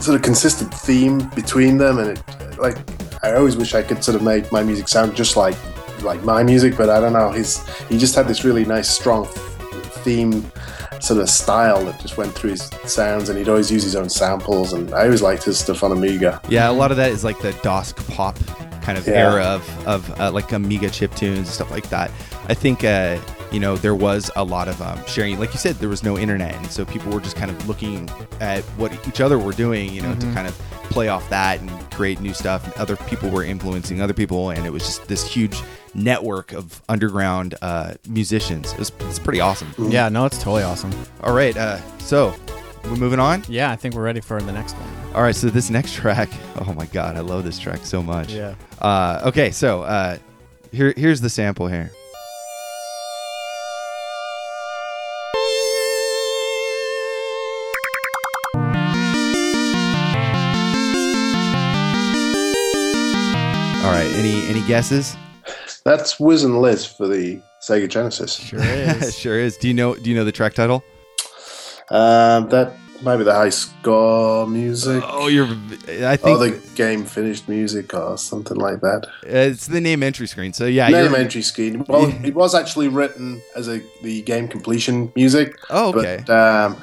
sort 0.00 0.16
of 0.16 0.22
consistent 0.22 0.72
theme 0.74 1.28
between 1.30 1.78
them, 1.78 1.98
and 1.98 2.18
it 2.18 2.58
like 2.58 2.78
I 3.22 3.34
always 3.34 3.56
wish 3.56 3.74
I 3.74 3.82
could 3.82 4.02
sort 4.02 4.16
of 4.16 4.22
make 4.22 4.50
my 4.50 4.62
music 4.62 4.88
sound 4.88 5.14
just 5.14 5.36
like 5.36 5.56
like 6.02 6.22
my 6.24 6.42
music, 6.42 6.76
but 6.76 6.88
I 6.90 6.98
don't 7.00 7.12
know. 7.12 7.30
His 7.30 7.64
he 7.88 7.96
just 7.98 8.14
had 8.14 8.26
this 8.26 8.44
really 8.44 8.64
nice 8.64 8.88
strong 8.90 9.26
theme 10.04 10.50
sort 11.00 11.20
of 11.20 11.28
style 11.28 11.84
that 11.84 12.00
just 12.00 12.16
went 12.16 12.32
through 12.32 12.50
his 12.50 12.62
sounds, 12.86 13.28
and 13.28 13.38
he'd 13.38 13.48
always 13.48 13.70
use 13.70 13.82
his 13.84 13.94
own 13.96 14.08
samples, 14.08 14.72
and 14.72 14.92
I 14.94 15.04
always 15.04 15.22
liked 15.22 15.44
his 15.44 15.58
stuff 15.58 15.82
on 15.84 15.92
Amiga. 15.92 16.40
Yeah, 16.48 16.70
a 16.70 16.72
lot 16.72 16.90
of 16.90 16.96
that 16.96 17.10
is 17.12 17.22
like 17.24 17.38
the 17.40 17.52
DOS 17.62 17.92
pop 17.92 18.36
kind 18.82 18.98
of 18.98 19.06
Yeah. 19.06 19.30
era 19.30 19.44
of, 19.44 19.86
of 19.86 20.20
uh, 20.20 20.30
like 20.32 20.50
Amiga 20.52 20.90
chip 20.90 21.14
tunes 21.14 21.38
and 21.38 21.46
stuff 21.46 21.70
like 21.70 21.88
that. 21.90 22.10
I 22.48 22.54
think, 22.54 22.82
uh, 22.84 23.18
you 23.52 23.60
know, 23.60 23.76
there 23.76 23.94
was 23.94 24.30
a 24.36 24.44
lot 24.44 24.68
of 24.68 24.80
um, 24.80 25.04
sharing. 25.06 25.38
Like 25.38 25.52
you 25.52 25.58
said, 25.58 25.76
there 25.76 25.88
was 25.88 26.02
no 26.02 26.18
internet. 26.18 26.54
And 26.54 26.66
so 26.70 26.84
people 26.84 27.12
were 27.12 27.20
just 27.20 27.36
kind 27.36 27.50
of 27.50 27.68
looking 27.68 28.08
at 28.40 28.64
what 28.78 28.92
each 29.06 29.20
other 29.20 29.38
were 29.38 29.52
doing, 29.52 29.92
you 29.92 30.00
know, 30.02 30.14
to 30.14 30.32
kind 30.32 30.46
of 30.46 30.54
play 30.90 31.08
off 31.08 31.28
that 31.30 31.60
and 31.60 31.70
create 31.90 32.20
new 32.20 32.34
stuff. 32.34 32.64
And 32.64 32.74
other 32.74 32.96
people 32.96 33.30
were 33.30 33.44
influencing 33.44 34.00
other 34.00 34.14
people. 34.14 34.50
And 34.50 34.66
it 34.66 34.70
was 34.70 34.84
just 34.84 35.06
this 35.06 35.26
huge 35.26 35.60
network 35.94 36.52
of 36.52 36.80
underground 36.88 37.54
uh, 37.60 37.94
musicians. 38.08 38.72
It 38.72 38.78
was, 38.78 38.92
it's 39.00 39.18
pretty 39.18 39.40
awesome. 39.40 39.74
Yeah, 39.78 40.08
no, 40.08 40.24
it's 40.24 40.38
totally 40.38 40.62
awesome. 40.62 40.92
All 41.22 41.34
right. 41.34 41.56
Uh, 41.56 41.78
so 41.98 42.34
we're 42.84 42.96
moving 42.96 43.20
on. 43.20 43.44
Yeah, 43.48 43.70
I 43.70 43.76
think 43.76 43.94
we're 43.94 44.02
ready 44.02 44.20
for 44.20 44.40
the 44.40 44.52
next 44.52 44.74
one. 44.76 45.14
All 45.14 45.22
right, 45.22 45.36
so 45.36 45.48
this 45.50 45.68
next 45.70 45.94
track, 45.94 46.30
oh 46.66 46.72
my 46.72 46.86
god, 46.86 47.16
I 47.16 47.20
love 47.20 47.44
this 47.44 47.58
track 47.58 47.84
so 47.84 48.02
much. 48.02 48.32
Yeah. 48.32 48.54
Uh, 48.80 49.20
okay, 49.26 49.50
so 49.50 49.82
uh, 49.82 50.18
here 50.72 50.94
here's 50.96 51.20
the 51.20 51.28
sample 51.30 51.68
here. 51.68 51.92
Any 64.14 64.46
any 64.46 64.66
guesses? 64.66 65.16
That's 65.84 66.18
Wiz 66.20 66.44
and 66.44 66.60
Liz 66.60 66.86
for 66.86 67.06
the 67.08 67.40
Sega 67.62 67.88
Genesis. 67.88 68.34
Sure 68.34 68.60
is. 68.62 69.14
sure 69.18 69.38
is. 69.38 69.56
Do 69.56 69.68
you 69.68 69.74
know 69.74 69.94
do 69.94 70.08
you 70.10 70.16
know 70.16 70.24
the 70.24 70.32
track 70.32 70.54
title? 70.54 70.82
Um, 71.90 72.48
that 72.48 72.72
might 73.02 73.16
be 73.16 73.24
the 73.24 73.34
high 73.34 73.48
score 73.48 74.46
music. 74.46 75.02
Oh, 75.06 75.26
you're 75.26 75.46
I 75.46 76.14
or 76.14 76.16
think 76.16 76.38
the 76.38 76.60
game 76.76 77.04
finished 77.04 77.48
music 77.48 77.92
or 77.94 78.16
something 78.16 78.56
like 78.56 78.80
that. 78.80 79.06
it's 79.24 79.66
the 79.66 79.80
name 79.80 80.02
entry 80.04 80.26
screen. 80.28 80.52
So 80.52 80.66
yeah, 80.66 80.88
Name 80.88 81.06
you're- 81.10 81.18
entry 81.20 81.42
screen. 81.42 81.84
Well, 81.88 82.12
it 82.24 82.34
was 82.34 82.54
actually 82.54 82.88
written 82.88 83.42
as 83.56 83.68
a 83.68 83.82
the 84.02 84.22
game 84.22 84.46
completion 84.48 85.12
music. 85.16 85.56
Oh, 85.70 85.92
okay. 85.92 86.22
But 86.26 86.32
um, 86.32 86.82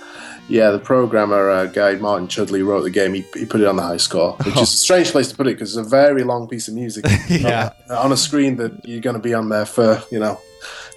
yeah, 0.49 0.71
the 0.71 0.79
programmer 0.79 1.49
uh, 1.49 1.65
guy 1.67 1.95
Martin 1.95 2.27
Chudley 2.27 2.61
wrote 2.63 2.81
the 2.81 2.89
game. 2.89 3.13
He, 3.13 3.21
he 3.33 3.45
put 3.45 3.61
it 3.61 3.67
on 3.67 3.75
the 3.75 3.83
high 3.83 3.97
score, 3.97 4.33
which 4.37 4.55
is 4.55 4.61
a 4.61 4.65
strange 4.65 5.11
place 5.11 5.29
to 5.29 5.35
put 5.35 5.47
it 5.47 5.51
because 5.51 5.77
it's 5.77 5.85
a 5.87 5.89
very 5.89 6.23
long 6.23 6.47
piece 6.47 6.67
of 6.67 6.73
music. 6.73 7.05
Yeah. 7.29 7.71
on, 7.89 7.97
on 7.97 8.11
a 8.11 8.17
screen 8.17 8.55
that 8.57 8.85
you're 8.87 9.01
going 9.01 9.15
to 9.15 9.21
be 9.21 9.33
on 9.33 9.49
there 9.49 9.65
for 9.65 10.01
you 10.11 10.19
know 10.19 10.39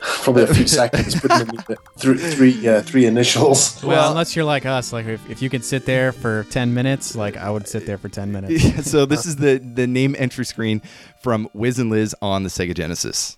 probably 0.00 0.44
a 0.44 0.54
few 0.54 0.66
seconds. 0.80 1.20
Putting 1.20 1.40
in 1.40 1.46
the 1.46 1.76
three 1.98 2.16
three 2.18 2.68
uh, 2.68 2.82
three 2.82 3.04
initials. 3.06 3.82
Well, 3.84 4.10
unless 4.10 4.34
you're 4.34 4.44
like 4.44 4.64
us, 4.66 4.92
like 4.92 5.06
if, 5.06 5.28
if 5.30 5.42
you 5.42 5.50
could 5.50 5.64
sit 5.64 5.84
there 5.84 6.12
for 6.12 6.44
10 6.44 6.72
minutes, 6.74 7.14
like 7.14 7.36
I 7.36 7.50
would 7.50 7.68
sit 7.68 7.86
there 7.86 7.98
for 7.98 8.08
10 8.08 8.32
minutes. 8.32 8.64
Yeah, 8.64 8.80
so 8.80 9.06
this 9.06 9.26
is 9.26 9.36
the 9.36 9.58
the 9.58 9.86
name 9.86 10.16
entry 10.18 10.44
screen 10.44 10.82
from 11.22 11.48
Wiz 11.52 11.78
and 11.78 11.90
Liz 11.90 12.14
on 12.22 12.42
the 12.42 12.48
Sega 12.48 12.74
Genesis. 12.74 13.36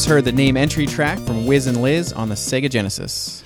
Just 0.00 0.08
heard 0.08 0.24
the 0.24 0.32
name 0.32 0.56
entry 0.56 0.86
track 0.86 1.18
from 1.18 1.44
Wiz 1.44 1.66
and 1.66 1.82
Liz 1.82 2.10
on 2.14 2.30
the 2.30 2.34
Sega 2.34 2.70
Genesis. 2.70 3.44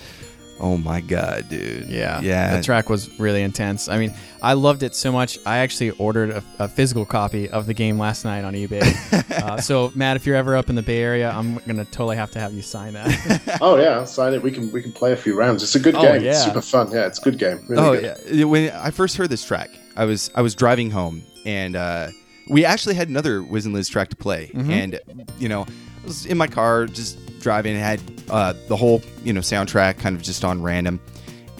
Oh 0.60 0.76
my 0.76 1.00
god, 1.00 1.48
dude. 1.48 1.88
Yeah, 1.88 2.20
Yeah. 2.20 2.56
The 2.56 2.62
track 2.62 2.88
was 2.88 3.10
really 3.18 3.42
intense. 3.42 3.88
I 3.88 3.98
mean, 3.98 4.14
I 4.40 4.52
loved 4.52 4.84
it 4.84 4.94
so 4.94 5.10
much. 5.10 5.36
I 5.44 5.58
actually 5.58 5.90
ordered 5.98 6.30
a, 6.30 6.44
a 6.60 6.68
physical 6.68 7.04
copy 7.04 7.50
of 7.50 7.66
the 7.66 7.74
game 7.74 7.98
last 7.98 8.24
night 8.24 8.44
on 8.44 8.54
eBay. 8.54 8.84
uh, 9.42 9.60
so, 9.60 9.90
Matt, 9.96 10.14
if 10.14 10.26
you're 10.26 10.36
ever 10.36 10.54
up 10.54 10.70
in 10.70 10.76
the 10.76 10.82
Bay 10.82 10.98
Area, 11.02 11.28
I'm 11.28 11.56
gonna 11.66 11.84
totally 11.86 12.14
have 12.14 12.30
to 12.30 12.38
have 12.38 12.52
you 12.52 12.62
sign 12.62 12.92
that. 12.92 13.58
Oh 13.60 13.76
yeah, 13.76 13.98
I'll 13.98 14.06
sign 14.06 14.32
it. 14.32 14.40
We 14.40 14.52
can 14.52 14.70
we 14.70 14.80
can 14.80 14.92
play 14.92 15.10
a 15.10 15.16
few 15.16 15.36
rounds. 15.36 15.60
It's 15.64 15.74
a 15.74 15.80
good 15.80 15.96
Oh, 15.96 16.02
game. 16.02 16.14
It's 16.16 16.24
yeah. 16.24 16.34
super 16.44 16.62
fun. 16.62 16.92
Yeah, 16.92 17.06
it's 17.06 17.18
a 17.18 17.22
good 17.22 17.36
game. 17.40 17.64
Really 17.68 17.82
oh 17.82 18.00
good. 18.00 18.16
yeah. 18.30 18.44
When 18.44 18.70
I 18.70 18.92
first 18.92 19.16
heard 19.16 19.28
this 19.28 19.44
track, 19.44 19.70
I 19.96 20.04
was 20.04 20.30
I 20.36 20.42
was 20.42 20.54
driving 20.54 20.92
home 20.92 21.24
and 21.44 21.74
uh, 21.74 22.10
we 22.48 22.64
actually 22.64 22.94
had 22.94 23.08
another 23.08 23.42
Wiz 23.42 23.64
and 23.66 23.74
Liz 23.74 23.88
track 23.88 24.10
to 24.10 24.16
play, 24.16 24.50
and 24.54 25.00
you 25.40 25.48
know, 25.48 25.62
I 25.62 25.66
was 26.04 26.26
in 26.26 26.36
my 26.38 26.46
car 26.46 26.86
just 26.86 27.18
driving. 27.40 27.74
And 27.74 27.82
had 27.82 28.00
uh, 28.30 28.54
the 28.68 28.76
whole 28.76 29.02
you 29.22 29.32
know 29.32 29.40
soundtrack 29.40 29.98
kind 29.98 30.16
of 30.16 30.22
just 30.22 30.44
on 30.44 30.62
random, 30.62 31.00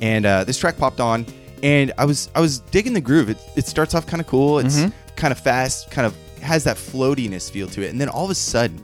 and 0.02 0.24
uh, 0.26 0.44
this 0.44 0.58
track 0.58 0.78
popped 0.78 1.00
on, 1.00 1.26
and 1.62 1.92
I 1.98 2.04
was 2.04 2.30
I 2.34 2.40
was 2.40 2.58
digging 2.60 2.94
the 2.94 3.00
groove. 3.00 3.28
It, 3.30 3.38
it 3.56 3.66
starts 3.66 3.94
off 3.94 4.06
kind 4.06 4.20
of 4.20 4.26
cool. 4.26 4.58
It's 4.58 4.78
kind 5.16 5.32
of 5.32 5.38
fast, 5.38 5.90
kind 5.90 6.06
of 6.06 6.16
has 6.40 6.64
that 6.64 6.76
floatiness 6.76 7.50
feel 7.50 7.68
to 7.68 7.82
it, 7.82 7.90
and 7.90 8.00
then 8.00 8.08
all 8.08 8.24
of 8.24 8.30
a 8.30 8.34
sudden, 8.34 8.82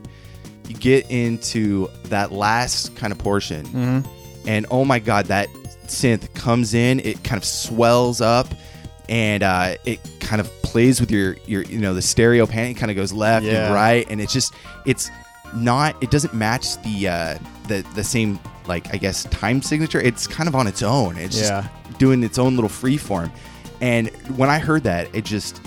you 0.67 0.75
get 0.75 1.09
into 1.11 1.87
that 2.05 2.31
last 2.31 2.95
kind 2.95 3.11
of 3.11 3.19
portion 3.19 3.65
and 4.47 4.65
oh 4.71 4.83
my 4.85 4.97
god 4.99 5.25
that 5.27 5.47
synth 5.87 6.33
comes 6.33 6.73
in. 6.73 6.99
It 7.01 7.23
kind 7.23 7.37
of 7.37 7.43
swells 7.45 8.21
up 8.21 8.47
and 9.09 9.43
uh, 9.43 9.75
it 9.85 9.99
kind 10.21 10.39
of 10.39 10.47
plays 10.61 11.01
with 11.01 11.11
your 11.11 11.35
your 11.45 11.63
you 11.63 11.79
know 11.79 11.93
the 11.93 12.01
stereo 12.01 12.45
pan. 12.47 12.67
It 12.71 12.73
kind 12.75 12.89
of 12.89 12.95
goes 12.95 13.11
left 13.11 13.45
Yeah. 13.45 13.65
and 13.65 13.73
right 13.73 14.07
and 14.09 14.21
it's 14.21 14.31
just 14.33 14.53
it's 14.85 15.09
not 15.55 15.95
it 16.01 16.09
doesn't 16.11 16.33
match 16.33 16.81
the 16.83 17.07
uh 17.07 17.37
the 17.67 17.85
the 17.95 18.03
same 18.03 18.39
like 18.67 18.93
i 18.93 18.97
guess 18.97 19.23
time 19.25 19.61
signature 19.61 19.99
it's 20.01 20.27
kind 20.27 20.47
of 20.47 20.55
on 20.55 20.67
its 20.67 20.81
own 20.83 21.17
it's 21.17 21.39
Yeah. 21.39 21.67
just 21.87 21.99
doing 21.99 22.23
its 22.23 22.37
own 22.39 22.55
little 22.55 22.69
free 22.69 22.97
form 22.97 23.31
and 23.81 24.09
when 24.37 24.49
i 24.49 24.59
heard 24.59 24.83
that 24.83 25.13
it 25.15 25.25
just 25.25 25.61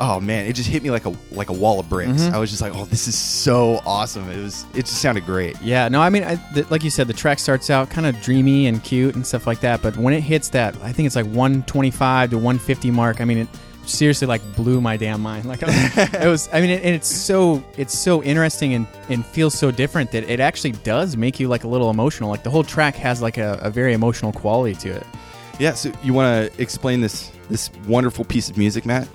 oh 0.00 0.18
man 0.18 0.46
it 0.46 0.54
just 0.54 0.68
hit 0.68 0.82
me 0.82 0.90
like 0.90 1.04
a 1.04 1.12
like 1.32 1.50
a 1.50 1.52
wall 1.52 1.78
of 1.78 1.88
bricks 1.88 2.22
i 2.22 2.38
was 2.38 2.48
just 2.50 2.62
like 2.62 2.74
oh 2.74 2.84
this 2.86 3.06
is 3.06 3.14
so 3.18 3.80
awesome 3.84 4.28
it 4.30 4.42
was 4.42 4.64
it 4.74 4.86
just 4.86 5.00
sounded 5.02 5.24
great 5.26 5.60
yeah, 5.62 5.88
no, 5.88 6.00
I 6.00 6.08
mean, 6.08 6.24
I, 6.24 6.36
the, 6.54 6.66
like 6.70 6.82
you 6.84 6.90
said, 6.90 7.06
the 7.06 7.12
track 7.12 7.38
starts 7.38 7.68
out 7.68 7.90
kind 7.90 8.06
of 8.06 8.20
dreamy 8.22 8.66
and 8.66 8.82
cute 8.82 9.14
and 9.14 9.26
stuff 9.26 9.46
like 9.46 9.60
that. 9.60 9.82
But 9.82 9.96
when 9.98 10.14
it 10.14 10.22
hits 10.22 10.48
that, 10.50 10.74
I 10.82 10.90
think 10.92 11.06
it's 11.06 11.16
like 11.16 11.26
125 11.26 12.30
to 12.30 12.36
150 12.36 12.90
mark. 12.90 13.20
I 13.20 13.24
mean, 13.26 13.38
it 13.38 13.48
seriously 13.90 14.26
like 14.26 14.42
blew 14.56 14.80
my 14.80 14.96
damn 14.96 15.20
mind. 15.20 15.46
Like 15.46 15.60
it 15.62 16.26
was. 16.26 16.48
I 16.52 16.60
mean, 16.60 16.70
it, 16.70 16.82
and 16.84 16.94
it's 16.94 17.08
so 17.08 17.62
it's 17.76 17.98
so 17.98 18.22
interesting 18.22 18.74
and 18.74 18.86
and 19.08 19.24
feels 19.24 19.54
so 19.54 19.70
different 19.70 20.12
that 20.12 20.24
it 20.24 20.40
actually 20.40 20.72
does 20.72 21.16
make 21.16 21.40
you 21.40 21.48
like 21.48 21.64
a 21.64 21.68
little 21.68 21.90
emotional. 21.90 22.30
Like 22.30 22.42
the 22.42 22.50
whole 22.50 22.64
track 22.64 22.94
has 22.96 23.20
like 23.20 23.38
a, 23.38 23.58
a 23.62 23.70
very 23.70 23.92
emotional 23.92 24.32
quality 24.32 24.74
to 24.76 24.90
it. 24.90 25.06
Yeah, 25.58 25.74
so 25.74 25.92
you 26.02 26.14
want 26.14 26.52
to 26.52 26.62
explain 26.62 27.00
this 27.00 27.30
this 27.50 27.70
wonderful 27.86 28.24
piece 28.24 28.48
of 28.48 28.56
music, 28.56 28.86
Matt? 28.86 29.06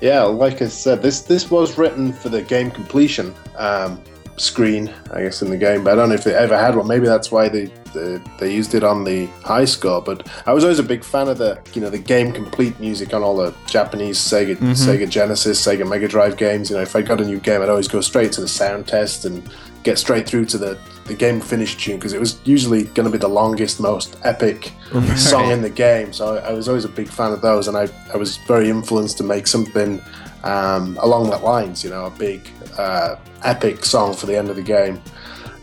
Yeah, 0.00 0.22
like 0.22 0.62
I 0.62 0.68
said, 0.68 1.02
this 1.02 1.20
this 1.22 1.50
was 1.50 1.78
written 1.78 2.12
for 2.12 2.28
the 2.28 2.42
game 2.42 2.70
completion 2.70 3.34
um, 3.56 4.00
screen, 4.36 4.92
I 5.12 5.22
guess, 5.22 5.42
in 5.42 5.50
the 5.50 5.56
game. 5.56 5.84
But 5.84 5.92
I 5.92 5.96
don't 5.96 6.08
know 6.08 6.14
if 6.14 6.24
they 6.24 6.34
ever 6.34 6.56
had 6.56 6.74
one. 6.74 6.88
Maybe 6.88 7.06
that's 7.06 7.30
why 7.30 7.48
they, 7.48 7.70
they 7.94 8.20
they 8.38 8.54
used 8.54 8.74
it 8.74 8.84
on 8.84 9.04
the 9.04 9.26
high 9.44 9.64
score. 9.64 10.02
But 10.02 10.28
I 10.46 10.52
was 10.52 10.64
always 10.64 10.78
a 10.78 10.84
big 10.84 11.04
fan 11.04 11.28
of 11.28 11.38
the 11.38 11.60
you 11.74 11.80
know 11.80 11.90
the 11.90 11.98
game 11.98 12.32
complete 12.32 12.78
music 12.80 13.14
on 13.14 13.22
all 13.22 13.36
the 13.36 13.54
Japanese 13.66 14.18
Sega 14.18 14.56
Sega 14.56 15.08
Genesis, 15.08 15.64
Sega 15.64 15.88
Mega 15.88 16.08
Drive 16.08 16.36
games. 16.36 16.70
You 16.70 16.76
know, 16.76 16.82
if 16.82 16.96
I 16.96 17.02
got 17.02 17.20
a 17.20 17.24
new 17.24 17.38
game, 17.38 17.62
I'd 17.62 17.68
always 17.68 17.88
go 17.88 18.00
straight 18.00 18.32
to 18.32 18.40
the 18.40 18.48
sound 18.48 18.86
test 18.86 19.24
and 19.24 19.42
get 19.82 19.98
straight 19.98 20.28
through 20.28 20.44
to 20.46 20.58
the 20.58 20.78
the 21.06 21.14
game 21.14 21.40
finish 21.40 21.76
tune 21.76 21.96
because 21.96 22.12
it 22.12 22.20
was 22.20 22.38
usually 22.44 22.84
going 22.84 23.04
to 23.04 23.10
be 23.10 23.18
the 23.18 23.28
longest, 23.28 23.80
most 23.80 24.16
epic 24.22 24.72
song 25.16 25.50
in 25.50 25.62
the 25.62 25.70
game. 25.70 26.12
So 26.12 26.36
I, 26.36 26.50
I 26.50 26.52
was 26.52 26.68
always 26.68 26.84
a 26.84 26.88
big 26.88 27.08
fan 27.08 27.32
of 27.32 27.40
those, 27.40 27.68
and 27.68 27.76
I, 27.76 27.88
I 28.12 28.16
was 28.16 28.36
very 28.48 28.68
influenced 28.70 29.18
to 29.18 29.24
make 29.24 29.46
something 29.46 30.00
um, 30.44 30.96
along 31.00 31.30
that 31.30 31.42
lines. 31.42 31.82
You 31.82 31.90
know, 31.90 32.06
a 32.06 32.10
big 32.10 32.48
uh, 32.78 33.16
epic 33.42 33.84
song 33.84 34.14
for 34.14 34.26
the 34.26 34.36
end 34.36 34.48
of 34.48 34.56
the 34.56 34.62
game, 34.62 35.00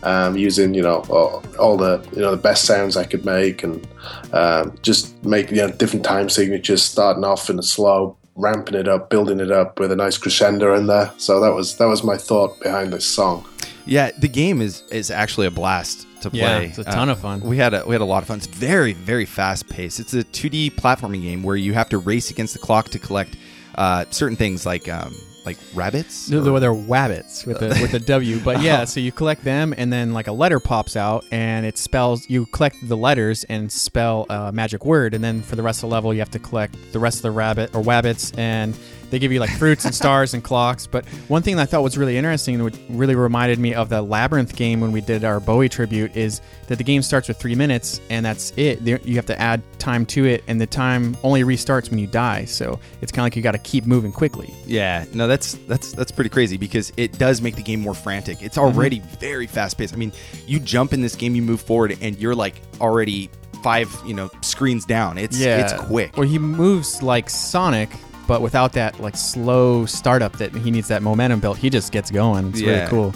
um, 0.02 0.36
using 0.36 0.74
you 0.74 0.82
know 0.82 1.04
all, 1.10 1.42
all 1.58 1.76
the 1.76 2.06
you 2.12 2.22
know 2.22 2.30
the 2.30 2.42
best 2.42 2.64
sounds 2.64 2.96
I 2.96 3.04
could 3.04 3.24
make, 3.24 3.62
and 3.62 3.86
um, 4.32 4.76
just 4.82 5.24
make 5.24 5.50
you 5.50 5.58
know 5.58 5.70
different 5.70 6.04
time 6.04 6.28
signatures, 6.28 6.82
starting 6.82 7.24
off 7.24 7.50
in 7.50 7.58
a 7.58 7.62
slow. 7.62 8.16
Ramping 8.36 8.76
it 8.76 8.88
up, 8.88 9.10
building 9.10 9.38
it 9.38 9.50
up 9.50 9.78
with 9.78 9.92
a 9.92 9.96
nice 9.96 10.16
crescendo 10.16 10.74
in 10.74 10.86
there. 10.86 11.10
So 11.18 11.40
that 11.40 11.52
was 11.52 11.76
that 11.76 11.86
was 11.86 12.02
my 12.02 12.16
thought 12.16 12.58
behind 12.60 12.90
this 12.90 13.04
song. 13.04 13.44
Yeah, 13.84 14.12
the 14.16 14.28
game 14.28 14.62
is 14.62 14.82
is 14.90 15.10
actually 15.10 15.46
a 15.46 15.50
blast 15.50 16.06
to 16.22 16.30
play. 16.30 16.40
Uh, 16.40 16.60
it's 16.60 16.78
a 16.78 16.84
ton 16.84 17.08
of 17.08 17.18
fun. 17.18 17.40
We 17.40 17.56
had 17.56 17.74
a 17.74 17.84
we 17.86 17.94
had 17.94 18.00
a 18.00 18.06
lot 18.06 18.22
of 18.22 18.28
fun. 18.28 18.38
It's 18.38 18.46
very 18.46 18.92
very 18.92 19.26
fast 19.26 19.68
paced. 19.68 20.00
It's 20.00 20.14
a 20.14 20.24
2D 20.24 20.72
platforming 20.72 21.22
game 21.22 21.42
where 21.42 21.56
you 21.56 21.74
have 21.74 21.88
to 21.90 21.98
race 21.98 22.30
against 22.30 22.54
the 22.54 22.60
clock 22.60 22.88
to 22.90 22.98
collect 22.98 23.36
uh, 23.74 24.04
certain 24.10 24.36
things 24.36 24.64
like 24.64 24.88
um, 24.88 25.14
like 25.50 25.58
rabbits. 25.74 26.26
They're, 26.26 26.46
or- 26.46 26.60
they're 26.60 26.72
wabbits 26.72 27.46
with 27.46 27.60
the 27.60 27.68
with 27.68 27.92
the 27.92 28.00
W, 28.16 28.40
but 28.40 28.60
yeah. 28.62 28.82
Oh. 28.82 28.84
So 28.84 29.00
you 29.00 29.12
collect 29.12 29.44
them, 29.44 29.74
and 29.76 29.92
then 29.92 30.12
like 30.12 30.26
a 30.26 30.32
letter 30.32 30.60
pops 30.60 30.96
out, 30.96 31.24
and 31.30 31.66
it 31.66 31.78
spells. 31.78 32.28
You 32.28 32.46
collect 32.46 32.76
the 32.88 32.96
letters 32.96 33.44
and 33.44 33.70
spell 33.70 34.26
a 34.30 34.52
magic 34.52 34.84
word, 34.84 35.14
and 35.14 35.22
then 35.22 35.42
for 35.42 35.56
the 35.56 35.62
rest 35.62 35.78
of 35.82 35.88
the 35.90 35.94
level, 35.94 36.12
you 36.14 36.20
have 36.20 36.30
to 36.30 36.38
collect 36.38 36.74
the 36.92 36.98
rest 36.98 37.16
of 37.18 37.22
the 37.22 37.30
rabbit 37.30 37.74
or 37.74 37.82
wabbits, 37.82 38.36
and 38.38 38.76
they 39.10 39.18
give 39.18 39.32
you 39.32 39.40
like 39.40 39.50
fruits 39.50 39.84
and 39.84 39.94
stars 39.94 40.34
and 40.34 40.42
clocks. 40.42 40.86
But 40.86 41.06
one 41.28 41.42
thing 41.42 41.56
that 41.56 41.62
I 41.62 41.66
thought 41.66 41.82
was 41.82 41.98
really 41.98 42.16
interesting, 42.16 42.54
and 42.56 42.64
which 42.64 42.76
really 42.88 43.14
reminded 43.14 43.58
me 43.58 43.74
of 43.74 43.88
the 43.88 44.00
labyrinth 44.02 44.56
game 44.56 44.80
when 44.80 44.92
we 44.92 45.00
did 45.00 45.24
our 45.24 45.40
Bowie 45.40 45.68
tribute, 45.68 46.16
is 46.16 46.40
that 46.68 46.76
the 46.76 46.84
game 46.84 47.02
starts 47.02 47.28
with 47.28 47.36
three 47.38 47.54
minutes, 47.54 48.00
and 48.10 48.24
that's 48.24 48.52
it. 48.56 48.80
You 48.82 49.16
have 49.16 49.26
to 49.26 49.40
add 49.40 49.62
time 49.78 50.06
to 50.06 50.24
it, 50.24 50.44
and 50.46 50.60
the 50.60 50.66
time 50.66 51.16
only 51.22 51.42
restarts 51.42 51.90
when 51.90 51.98
you 51.98 52.06
die. 52.06 52.44
So 52.44 52.78
it's 53.00 53.12
kind 53.12 53.22
of 53.22 53.26
like 53.26 53.36
you 53.36 53.42
got 53.42 53.52
to 53.52 53.58
keep 53.58 53.86
moving 53.86 54.12
quickly. 54.12 54.54
Yeah, 54.66 55.04
no, 55.12 55.26
that's 55.26 55.54
that's 55.66 55.92
that's 55.92 56.12
pretty 56.12 56.30
crazy 56.30 56.56
because 56.56 56.92
it 56.96 57.18
does 57.18 57.42
make 57.42 57.56
the 57.56 57.62
game 57.62 57.80
more 57.80 57.94
frantic. 57.94 58.42
It's 58.42 58.56
mm-hmm. 58.56 58.76
already 58.76 59.00
very 59.18 59.46
fast 59.46 59.76
paced. 59.78 59.94
I 59.94 59.96
mean, 59.96 60.12
you 60.46 60.60
jump 60.60 60.92
in 60.92 61.00
this 61.00 61.16
game, 61.16 61.34
you 61.34 61.42
move 61.42 61.60
forward, 61.60 61.98
and 62.00 62.16
you're 62.18 62.34
like 62.34 62.60
already 62.80 63.30
five, 63.62 63.94
you 64.06 64.14
know, 64.14 64.30
screens 64.42 64.84
down. 64.84 65.18
It's 65.18 65.38
it's 65.40 65.72
quick. 65.72 66.16
Well, 66.16 66.28
he 66.28 66.38
moves 66.38 67.02
like 67.02 67.28
Sonic, 67.28 67.90
but 68.30 68.42
without 68.42 68.72
that 68.74 69.00
like 69.00 69.16
slow 69.16 69.84
startup 69.86 70.34
that 70.38 70.54
he 70.54 70.70
needs 70.70 70.86
that 70.86 71.02
momentum 71.02 71.40
built. 71.40 71.58
He 71.58 71.68
just 71.68 71.90
gets 71.90 72.12
going. 72.12 72.50
It's 72.50 72.60
Yeah. 72.60 72.70
really 72.70 72.88
cool. 72.88 73.14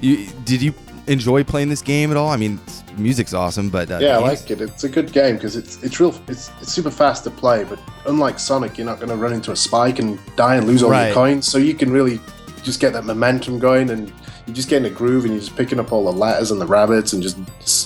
You, 0.00 0.26
did 0.46 0.62
you 0.62 0.72
enjoy 1.06 1.44
playing 1.44 1.68
this 1.68 1.82
game 1.82 2.10
at 2.10 2.16
all? 2.16 2.30
I 2.30 2.38
mean, 2.38 2.58
music's 2.96 3.34
awesome, 3.34 3.68
but 3.68 3.90
uh, 3.90 3.98
Yeah, 4.00 4.16
I 4.16 4.20
like 4.22 4.50
it. 4.50 4.62
It's 4.62 4.82
a 4.84 4.88
good 4.88 5.12
game 5.12 5.34
because 5.34 5.54
it's 5.54 5.82
it's 5.82 6.00
real. 6.00 6.14
It's 6.28 6.50
it's 6.62 6.72
super 6.72 6.90
fast 6.90 7.24
to 7.24 7.30
play, 7.30 7.64
but 7.64 7.78
unlike 8.06 8.38
Sonic, 8.38 8.78
you're 8.78 8.86
not 8.86 9.00
going 9.00 9.10
to 9.10 9.16
run 9.16 9.34
into 9.34 9.52
a 9.52 9.56
spike 9.56 9.98
and 9.98 10.18
die 10.34 10.54
and 10.56 10.66
lose 10.66 10.82
all 10.82 10.88
Right. 10.90 11.08
your 11.08 11.14
coins. 11.14 11.46
So 11.46 11.58
you 11.58 11.74
can 11.74 11.90
really 11.92 12.18
just 12.62 12.80
get 12.80 12.94
that 12.94 13.04
momentum 13.04 13.58
going, 13.58 13.90
and 13.90 14.10
you 14.46 14.52
just 14.52 14.68
get 14.68 14.78
in 14.78 14.84
a 14.84 14.94
groove, 14.94 15.24
and 15.24 15.32
you're 15.32 15.40
just 15.40 15.56
picking 15.56 15.80
up 15.80 15.92
all 15.92 16.04
the 16.04 16.12
letters 16.12 16.50
and 16.50 16.60
the 16.60 16.66
rabbits, 16.66 17.12
and 17.12 17.22
just 17.22 17.38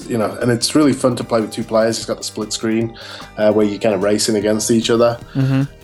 you 0.09 0.19
know, 0.19 0.37
and 0.41 0.51
it's 0.51 0.75
really 0.75 0.93
fun 0.93 1.15
to 1.17 1.25
play 1.25 1.41
with 1.41 1.53
two 1.53 1.63
players. 1.65 1.97
It's 1.99 2.07
got 2.07 2.17
the 2.19 2.25
split 2.25 2.53
screen 2.53 2.97
uh, 3.37 3.53
where 3.53 3.65
you're 3.67 3.79
kind 3.79 3.95
of 3.95 4.03
racing 4.03 4.37
against 4.37 4.71
each 4.71 4.91
other. 4.91 5.19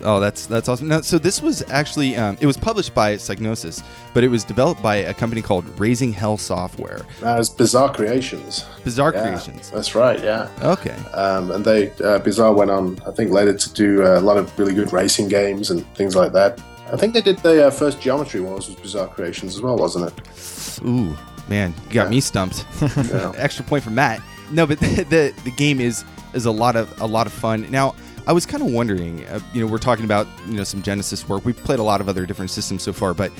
Oh, 0.03 0.21
that's 0.21 0.47
that's 0.47 0.69
awesome. 0.69 0.89
Now, 0.89 1.01
so 1.01 1.19
this 1.19 1.41
was 1.41 1.63
actually 1.71 2.17
um, 2.17 2.37
it 2.41 2.47
was 2.47 2.57
published 2.57 2.95
by 2.95 3.15
Psygnosis, 3.15 3.83
but 4.13 4.25
it 4.25 4.29
was 4.29 4.45
developed 4.45 4.83
by 4.83 4.97
a 4.97 5.15
company 5.15 5.43
called 5.43 5.65
Raising 5.79 6.13
Hell 6.13 6.37
Software. 6.37 7.03
That 7.21 7.39
was 7.39 7.51
Bizarre 7.51 7.93
Creations. 7.93 8.65
Bizarre 8.83 9.13
Yeah, 9.15 9.23
Creations. 9.23 9.71
That's 9.71 9.95
right. 9.95 10.23
Yeah. 10.23 10.49
Okay. 10.63 10.97
Um, 11.15 11.51
and 11.51 11.65
they 11.65 11.91
uh, 12.03 12.19
Bizarre 12.19 12.53
went 12.53 12.71
on, 12.71 12.99
I 13.07 13.13
think, 13.13 13.31
later 13.31 13.55
to 13.55 13.73
do 13.73 14.03
uh, 14.05 14.19
a 14.19 14.21
lot 14.21 14.37
of 14.37 14.57
really 14.59 14.75
good 14.75 14.93
racing 14.93 15.29
games 15.29 15.71
and 15.71 15.87
things 15.95 16.17
like 16.17 16.33
that. 16.33 16.61
I 16.95 16.97
think 16.97 17.13
they 17.13 17.23
did 17.23 17.39
the 17.39 17.67
uh, 17.67 17.71
first 17.73 18.01
Geometry 18.01 18.41
Wars 18.41 18.69
with 18.69 18.81
Bizarre 18.81 19.09
Creations 19.09 19.57
as 19.57 19.61
well, 19.61 19.77
wasn't 19.77 20.13
it? 20.13 20.79
Ooh, 20.87 21.17
man, 21.49 21.75
you 21.89 21.95
got 21.95 22.09
me 22.09 22.21
stumped. 22.21 22.65
Yeah. 22.97 23.33
Extra 23.37 23.65
point 23.65 23.83
from 23.83 23.97
Matt. 23.97 24.23
No, 24.53 24.65
but 24.65 24.79
the, 24.79 25.03
the 25.11 25.35
the 25.43 25.51
game 25.51 25.81
is 25.81 26.05
is 26.35 26.47
a 26.47 26.53
lot 26.53 26.77
of 26.77 27.01
a 27.01 27.07
lot 27.07 27.27
of 27.27 27.33
fun. 27.33 27.69
Now, 27.69 27.97
I 28.29 28.33
was 28.33 28.47
kind 28.47 28.63
of 28.63 28.71
wondering. 28.71 29.27
Uh, 29.27 29.41
you 29.53 29.61
know, 29.61 29.71
we're 29.71 29.79
talking 29.79 30.05
about 30.05 30.29
you 30.47 30.55
know 30.55 30.63
some 30.63 30.83
Genesis 30.83 31.29
work. 31.29 31.45
We've 31.45 31.57
played 31.57 31.81
a 31.81 31.83
lot 31.83 32.01
of 32.01 32.09
other 32.09 32.27
different 32.27 32.53
systems 32.53 32.85
so 32.85 32.93
far, 32.93 33.13
but 33.13 33.33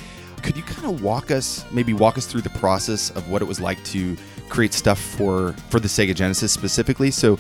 could 0.43 0.57
you 0.57 0.65
kind 0.65 0.93
of 0.93 1.05
walk 1.05 1.31
us, 1.31 1.65
maybe 1.71 1.93
walk 1.93 2.19
us 2.19 2.27
through 2.27 2.43
the 2.43 2.51
process 2.51 3.11
of 3.11 3.31
what 3.31 3.41
it 3.41 3.45
was 3.45 3.61
like 3.61 3.83
to 3.85 4.17
create 4.49 4.75
stuff 4.75 4.99
for 5.01 5.53
for 5.71 5.79
the 5.79 5.89
Sega 5.89 6.13
Genesis 6.13 6.51
specifically? 6.51 7.13
So, 7.13 7.39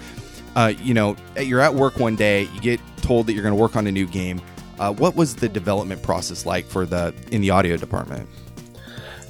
uh, 0.54 0.74
you 0.80 0.94
know, 0.94 1.16
you're 1.40 1.60
at 1.60 1.74
work 1.74 1.98
one 1.98 2.14
day, 2.14 2.42
you 2.54 2.60
get 2.60 2.80
told 2.98 3.26
that 3.26 3.32
you're 3.32 3.42
going 3.42 3.56
to 3.56 3.60
work 3.60 3.74
on 3.74 3.88
a 3.88 3.92
new 3.92 4.06
game. 4.06 4.40
Uh, 4.78 4.92
what 4.92 5.14
was 5.16 5.34
the 5.36 5.48
development 5.48 6.02
process 6.02 6.44
like 6.46 6.64
for 6.66 6.84
the 6.86 7.14
in 7.30 7.40
the 7.40 7.50
audio 7.50 7.76
department? 7.76 8.28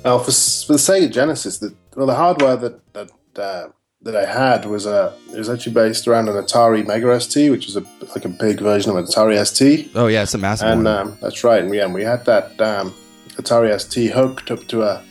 Now, 0.05 0.19
for, 0.19 0.33
for 0.33 0.73
the 0.75 0.79
Sega 0.79 1.11
Genesis, 1.11 1.59
the, 1.59 1.75
well, 1.97 2.07
the 2.07 2.15
hardware 2.15 2.57
that 2.57 2.93
that, 2.95 3.11
uh, 3.37 3.69
that 4.03 4.17
I 4.17 4.27
had 4.27 4.67
was 4.67 4.87
uh, 4.87 5.15
it 5.33 5.39
was 5.39 5.49
actually 5.49 5.73
based 5.73 6.07
around 6.07 6.29
an 6.29 6.35
Atari 6.35 6.87
Mega 6.87 7.19
ST, 7.21 7.51
which 7.51 7.67
was 7.67 7.77
a 7.77 7.85
like 8.15 8.25
a 8.25 8.29
big 8.29 8.61
version 8.61 8.91
of 8.91 8.97
an 8.97 9.05
Atari 9.07 9.45
ST. 9.47 9.91
Oh 9.95 10.07
yeah, 10.09 10.23
it's 10.23 10.35
a 10.35 10.39
massive 10.39 10.69
And 10.69 10.85
one. 10.85 10.95
um, 10.95 11.19
that's 11.23 11.43
right, 11.45 11.61
and 11.61 11.71
we, 11.71 11.81
and 11.81 11.95
we 11.95 12.03
had 12.03 12.25
that 12.27 12.61
um, 12.61 12.95
Atari 13.37 13.79
ST 13.81 14.11
hooked 14.13 14.51
up 14.51 14.67
to 14.69 14.83
a 14.83 15.03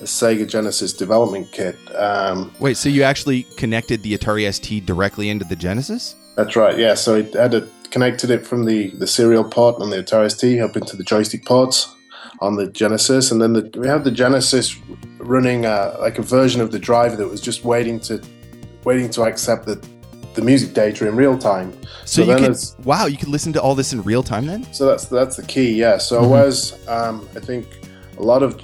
a 0.00 0.04
Sega 0.04 0.48
Genesis 0.48 0.94
development 0.94 1.52
kit. 1.52 1.76
Um, 1.94 2.50
Wait, 2.58 2.78
so 2.78 2.88
you 2.88 3.02
actually 3.02 3.42
connected 3.58 4.02
the 4.02 4.16
Atari 4.16 4.50
ST 4.52 4.86
directly 4.86 5.28
into 5.28 5.44
the 5.44 5.56
Genesis? 5.56 6.14
that's 6.36 6.56
right. 6.56 6.78
Yeah. 6.78 6.94
So 6.94 7.16
it 7.16 7.34
had 7.34 7.52
it 7.52 7.68
connected 7.90 8.30
it 8.30 8.46
from 8.46 8.64
the 8.64 8.90
the 8.90 9.06
serial 9.06 9.44
port 9.44 9.80
on 9.80 9.90
the 9.90 10.02
Atari 10.02 10.30
ST 10.30 10.60
up 10.60 10.76
into 10.76 10.96
the 10.96 11.04
joystick 11.04 11.44
ports 11.44 11.94
on 12.40 12.56
the 12.56 12.66
Genesis, 12.68 13.30
and 13.30 13.40
then 13.40 13.52
the, 13.52 13.70
we 13.78 13.86
had 13.86 14.04
the 14.04 14.10
Genesis 14.10 14.76
running 15.18 15.66
uh, 15.66 15.96
like 16.00 16.18
a 16.18 16.22
version 16.22 16.60
of 16.60 16.72
the 16.72 16.78
driver 16.78 17.16
that 17.16 17.28
was 17.28 17.40
just 17.40 17.64
waiting 17.64 18.00
to 18.00 18.22
waiting 18.84 19.10
to 19.10 19.22
accept 19.22 19.66
the 19.66 19.84
the 20.34 20.42
music 20.42 20.72
data 20.74 21.08
in 21.08 21.16
real 21.16 21.36
time. 21.36 21.72
So, 22.04 22.22
you 22.22 22.28
then 22.28 22.54
could 22.54 22.56
wow, 22.84 23.06
you 23.06 23.18
could 23.18 23.28
listen 23.28 23.52
to 23.54 23.60
all 23.60 23.74
this 23.74 23.92
in 23.92 24.02
real 24.02 24.22
time 24.22 24.46
then? 24.46 24.72
So 24.72 24.86
that's 24.86 25.06
that's 25.06 25.36
the 25.36 25.42
key, 25.42 25.72
yeah. 25.72 25.98
So 25.98 26.20
Mm-hmm. 26.20 26.30
whereas 26.30 26.88
um, 26.88 27.28
I 27.36 27.40
think 27.40 27.66
a 28.16 28.22
lot 28.22 28.42
of 28.42 28.60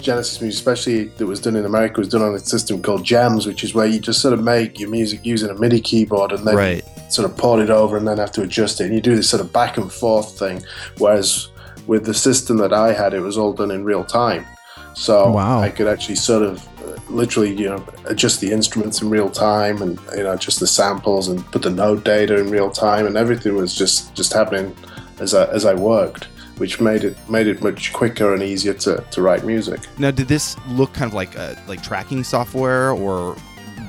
Genesis 0.00 0.40
music, 0.40 0.58
especially 0.58 1.04
that 1.04 1.26
was 1.26 1.40
done 1.40 1.56
in 1.56 1.64
America, 1.64 2.00
was 2.00 2.08
done 2.08 2.22
on 2.22 2.34
a 2.34 2.38
system 2.38 2.82
called 2.82 3.04
Gems, 3.04 3.46
which 3.46 3.64
is 3.64 3.74
where 3.74 3.86
you 3.86 3.98
just 4.00 4.20
sort 4.20 4.34
of 4.34 4.42
make 4.42 4.78
your 4.78 4.90
music 4.90 5.24
using 5.24 5.48
a 5.50 5.54
MIDI 5.54 5.80
keyboard 5.80 6.32
and 6.32 6.46
then 6.46 6.56
Right. 6.56 6.84
Sort 7.14 7.30
of 7.30 7.36
port 7.36 7.60
it 7.60 7.70
over 7.70 7.96
and 7.96 8.06
then 8.06 8.18
have 8.18 8.32
to 8.32 8.42
adjust 8.42 8.80
it. 8.80 8.84
And 8.86 8.94
you 8.94 9.00
do 9.00 9.16
this 9.16 9.30
sort 9.30 9.40
of 9.40 9.52
back 9.52 9.76
and 9.76 9.92
forth 9.92 10.38
thing. 10.38 10.62
Whereas 10.98 11.48
with 11.86 12.04
the 12.04 12.14
system 12.14 12.56
that 12.58 12.72
I 12.72 12.92
had, 12.92 13.14
it 13.14 13.20
was 13.20 13.36
all 13.38 13.52
done 13.52 13.70
in 13.70 13.84
real 13.84 14.04
time. 14.04 14.46
So 14.94 15.30
Wow. 15.30 15.60
I 15.60 15.70
could 15.70 15.88
actually 15.88 16.14
sort 16.16 16.42
of 16.42 16.66
uh, 16.78 16.96
literally, 17.08 17.52
you 17.54 17.66
know, 17.66 17.84
adjust 18.06 18.40
the 18.40 18.52
instruments 18.52 19.02
in 19.02 19.10
real 19.10 19.28
time 19.28 19.82
and 19.82 19.98
you 20.16 20.22
know 20.22 20.32
adjust 20.32 20.60
the 20.60 20.66
samples 20.66 21.28
and 21.28 21.44
put 21.50 21.62
the 21.62 21.70
node 21.70 22.04
data 22.04 22.38
in 22.38 22.50
real 22.50 22.70
time, 22.70 23.06
and 23.06 23.16
everything 23.16 23.56
was 23.56 23.74
just 23.74 24.14
just 24.14 24.32
happening 24.32 24.74
as 25.18 25.34
I 25.34 25.46
as 25.46 25.64
I 25.64 25.74
worked, 25.74 26.24
which 26.58 26.80
made 26.80 27.02
it 27.02 27.16
made 27.28 27.48
it 27.48 27.60
much 27.60 27.92
quicker 27.92 28.34
and 28.34 28.42
easier 28.42 28.74
to, 28.74 29.04
to 29.10 29.22
write 29.22 29.44
music. 29.44 29.80
Now, 29.98 30.12
did 30.12 30.28
this 30.28 30.56
look 30.68 30.92
kind 30.92 31.10
of 31.10 31.14
like 31.14 31.34
a, 31.36 31.60
like 31.66 31.82
tracking 31.82 32.22
software, 32.22 32.92
or 32.92 33.36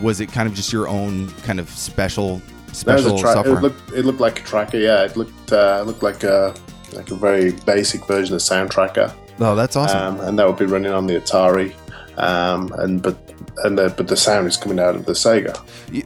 was 0.01 0.19
it 0.19 0.31
kind 0.31 0.49
of 0.49 0.55
just 0.55 0.73
your 0.73 0.87
own 0.87 1.29
kind 1.43 1.59
of 1.59 1.69
special 1.69 2.41
special 2.75 3.17
a 3.17 3.19
tra- 3.19 3.33
software? 3.33 3.57
It 3.57 3.61
looked 3.61 3.91
it 3.91 4.05
looked 4.05 4.19
like 4.19 4.39
a 4.39 4.43
tracker, 4.43 4.77
yeah. 4.77 5.03
It 5.03 5.15
looked 5.17 5.51
uh, 5.51 5.83
looked 5.85 6.03
like 6.03 6.23
a 6.23 6.53
like 6.93 7.11
a 7.11 7.15
very 7.15 7.51
basic 7.51 8.05
version 8.05 8.35
of 8.35 8.41
Sound 8.41 8.71
Tracker. 8.71 9.13
oh, 9.39 9.55
that's 9.55 9.75
awesome. 9.75 10.19
um, 10.19 10.19
and 10.21 10.39
that 10.39 10.47
would 10.47 10.57
be 10.57 10.65
running 10.65 10.91
on 10.91 11.07
the 11.07 11.19
Atari. 11.19 11.73
Um, 12.17 12.71
and 12.77 13.01
but 13.01 13.17
and 13.63 13.77
the, 13.77 13.89
but 13.89 14.07
the 14.07 14.17
sound 14.17 14.47
is 14.47 14.57
coming 14.57 14.79
out 14.79 14.95
of 14.95 15.05
the 15.05 15.13
Sega. 15.13 15.57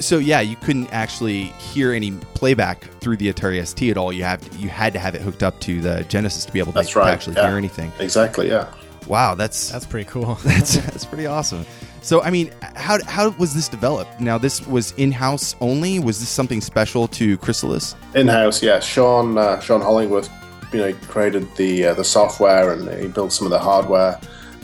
So 0.01 0.17
yeah, 0.17 0.41
you 0.41 0.55
couldn't 0.55 0.91
actually 0.93 1.45
hear 1.59 1.93
any 1.93 2.11
playback 2.33 2.83
through 3.01 3.17
the 3.17 3.31
Atari 3.31 3.65
ST 3.65 3.89
at 3.89 3.97
all. 3.97 4.13
You 4.13 4.23
have 4.23 4.47
to, 4.47 4.57
you 4.57 4.69
had 4.69 4.93
to 4.93 4.99
have 4.99 5.15
it 5.15 5.21
hooked 5.21 5.43
up 5.43 5.59
to 5.61 5.81
the 5.81 6.05
Genesis 6.09 6.45
to 6.45 6.51
be 6.51 6.59
able 6.59 6.73
to, 6.73 6.79
That's 6.79 6.91
to 6.91 6.99
right, 6.99 7.11
actually 7.11 7.35
yeah. 7.37 7.47
hear 7.47 7.57
anything. 7.57 7.91
Exactly, 7.99 8.49
yeah. 8.49 8.71
Wow, 9.07 9.35
that's 9.35 9.69
That's 9.71 9.85
pretty 9.85 10.09
cool. 10.09 10.35
that's 10.43 10.77
that's 10.85 11.05
pretty 11.05 11.25
awesome. 11.25 11.65
So 12.01 12.21
I 12.21 12.29
mean, 12.29 12.51
how 12.75 13.03
how 13.05 13.29
was 13.31 13.53
this 13.53 13.67
developed? 13.67 14.19
Now 14.19 14.37
this 14.37 14.65
was 14.67 14.91
in 14.93 15.11
house 15.11 15.55
only. 15.59 15.99
Was 15.99 16.19
this 16.19 16.29
something 16.29 16.61
special 16.61 17.07
to 17.09 17.37
Chrysalis? 17.37 17.95
In 18.15 18.27
house, 18.27 18.63
yeah. 18.63 18.79
Sean 18.79 19.37
uh, 19.37 19.59
Sean 19.59 19.81
Hollingworth, 19.81 20.29
you 20.73 20.79
know, 20.79 20.93
created 21.07 21.53
the 21.55 21.87
uh, 21.87 21.93
the 21.93 22.03
software 22.03 22.73
and 22.73 22.89
he 23.01 23.07
built 23.07 23.33
some 23.33 23.45
of 23.45 23.51
the 23.51 23.59
hardware 23.59 24.19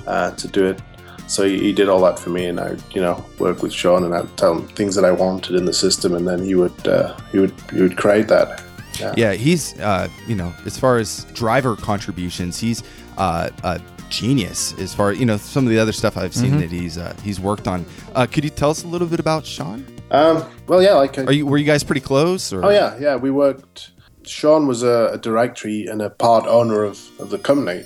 uh, 0.07 0.31
to 0.31 0.47
do 0.47 0.65
it. 0.65 0.81
So 1.27 1.43
he, 1.43 1.59
he 1.59 1.73
did 1.73 1.89
all 1.89 2.01
that 2.01 2.19
for 2.19 2.29
me, 2.29 2.45
and 2.45 2.59
I, 2.59 2.77
you 2.91 3.01
know, 3.01 3.25
work 3.39 3.63
with 3.63 3.73
Sean 3.73 4.03
and 4.03 4.13
I'd 4.13 4.38
tell 4.38 4.53
him 4.53 4.67
things 4.69 4.95
that 4.95 5.05
I 5.05 5.11
wanted 5.11 5.55
in 5.55 5.65
the 5.65 5.73
system, 5.73 6.13
and 6.13 6.27
then 6.27 6.43
he 6.43 6.55
would 6.55 6.88
uh, 6.88 7.17
he 7.31 7.39
would 7.39 7.53
he 7.71 7.81
would 7.81 7.97
create 7.97 8.27
that. 8.27 8.61
Yeah, 8.99 9.13
yeah 9.17 9.33
he's 9.33 9.77
uh, 9.79 10.07
you 10.27 10.36
know 10.36 10.53
as 10.65 10.77
far 10.77 10.97
as 10.97 11.25
driver 11.33 11.75
contributions, 11.75 12.59
he's 12.59 12.83
uh, 13.17 13.49
a 13.63 13.81
genius. 14.16 14.74
As 14.80 14.93
far 14.93 15.13
you 15.13 15.26
know, 15.26 15.38
some 15.38 15.66
of 15.66 15.70
the 15.72 15.80
other 15.80 15.91
stuff 15.91 16.18
I've 16.18 16.34
seen 16.34 16.57
that 16.59 16.72
he's 16.72 16.97
uh, 16.97 17.16
he's 17.24 17.39
worked 17.39 17.68
on. 17.68 17.86
Uh, 18.13 18.25
could 18.25 18.43
you 18.43 18.50
tell 18.50 18.70
us 18.70 18.83
a 18.83 18.87
little 18.87 19.08
bit 19.08 19.20
about 19.20 19.46
Sean? 19.46 19.86
Um, 20.12 20.50
well, 20.67 20.82
yeah, 20.82 20.93
like 20.93 21.17
I, 21.17 21.24
Are 21.24 21.32
you 21.32 21.46
were 21.46 21.58
you 21.58 21.66
guys 21.66 21.83
pretty 21.83 22.01
close? 22.01 22.54
Or? 22.54 22.66
Oh 22.66 22.70
yeah, 22.70 22.97
yeah. 23.00 23.16
We 23.16 23.32
worked. 23.32 23.92
Sean 24.24 24.67
was 24.67 24.82
a, 24.82 25.12
a 25.13 25.17
directory 25.17 25.86
and 25.86 26.01
a 26.01 26.09
part 26.09 26.47
owner 26.47 26.83
of, 26.83 27.00
of 27.20 27.29
the 27.29 27.37
company. 27.37 27.83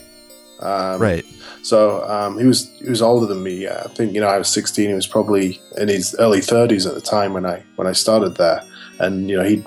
Um, 0.62 1.02
right. 1.02 1.26
So 1.62 2.08
um, 2.10 2.38
he 2.38 2.46
was 2.46 2.70
he 2.80 2.90
was 2.90 3.02
older 3.02 3.26
than 3.26 3.44
me. 3.44 3.68
I 3.68 3.88
think 3.88 4.14
you 4.14 4.22
know 4.22 4.28
I 4.28 4.38
was 4.38 4.48
16. 4.50 4.88
He 4.88 4.94
was 4.94 5.08
probably 5.08 5.60
in 5.78 5.88
his 5.88 6.16
early 6.20 6.40
30s 6.40 6.88
at 6.88 6.96
the 6.96 7.02
time 7.02 7.34
when 7.34 7.46
I 7.46 7.64
when 7.76 7.88
I 7.88 7.94
started 7.94 8.36
there. 8.36 8.64
And 9.00 9.30
you 9.30 9.38
know 9.38 9.44
he 9.44 9.64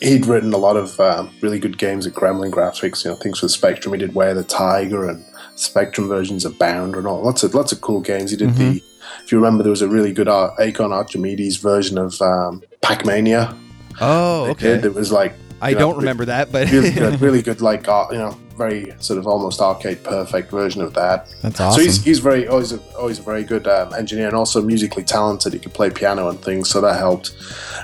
he'd 0.00 0.26
written 0.26 0.52
a 0.52 0.58
lot 0.58 0.76
of 0.76 0.98
um, 1.00 1.30
really 1.40 1.58
good 1.58 1.78
games 1.78 2.06
at 2.06 2.14
Gremlin 2.14 2.50
Graphics. 2.50 3.04
You 3.04 3.10
know 3.10 3.16
things 3.16 3.40
for 3.40 3.46
the 3.46 3.50
Spectrum. 3.50 3.94
He 3.94 3.98
did 3.98 4.14
Way 4.14 4.30
of 4.30 4.36
the 4.36 4.44
Tiger 4.44 5.08
and 5.08 5.24
Spectrum 5.58 6.08
versions 6.08 6.44
of 6.44 6.58
Bound 6.58 6.94
and 6.94 7.06
all 7.06 7.22
lots 7.22 7.42
of 7.42 7.54
lots 7.54 7.72
of 7.72 7.80
cool 7.80 8.00
games. 8.00 8.30
He 8.30 8.36
did 8.36 8.54
the. 8.54 8.82
If 9.24 9.32
you 9.32 9.38
remember, 9.38 9.62
there 9.62 9.70
was 9.70 9.82
a 9.82 9.88
really 9.88 10.12
good 10.12 10.28
Ar- 10.28 10.54
Acorn 10.58 10.92
Archimedes 10.92 11.56
version 11.56 11.98
of 11.98 12.20
um, 12.22 12.62
Pac-Mania. 12.80 13.54
Oh, 14.00 14.46
okay. 14.50 14.76
did. 14.76 14.84
It 14.84 14.94
was 14.94 15.12
like 15.12 15.34
I 15.60 15.72
know, 15.72 15.78
don't 15.80 15.96
remember 15.96 16.24
that, 16.26 16.52
but 16.52 16.70
really 16.70 16.90
good, 16.90 17.20
really 17.20 17.42
good, 17.42 17.60
like 17.60 17.88
uh, 17.88 18.06
you 18.10 18.18
know, 18.18 18.38
very 18.56 18.94
sort 19.00 19.18
of 19.18 19.26
almost 19.26 19.60
arcade 19.60 20.02
perfect 20.04 20.50
version 20.50 20.82
of 20.82 20.94
that. 20.94 21.28
That's 21.42 21.60
awesome. 21.60 21.80
So 21.80 21.84
he's, 21.84 22.04
he's 22.04 22.18
very 22.20 22.46
always 22.46 22.72
a, 22.72 22.80
always 22.96 23.18
a 23.18 23.22
very 23.22 23.44
good 23.44 23.66
um, 23.66 23.92
engineer 23.94 24.26
and 24.28 24.36
also 24.36 24.62
musically 24.62 25.04
talented. 25.04 25.52
He 25.52 25.58
could 25.58 25.74
play 25.74 25.90
piano 25.90 26.28
and 26.28 26.40
things, 26.40 26.70
so 26.70 26.80
that 26.80 26.96
helped. 26.96 27.34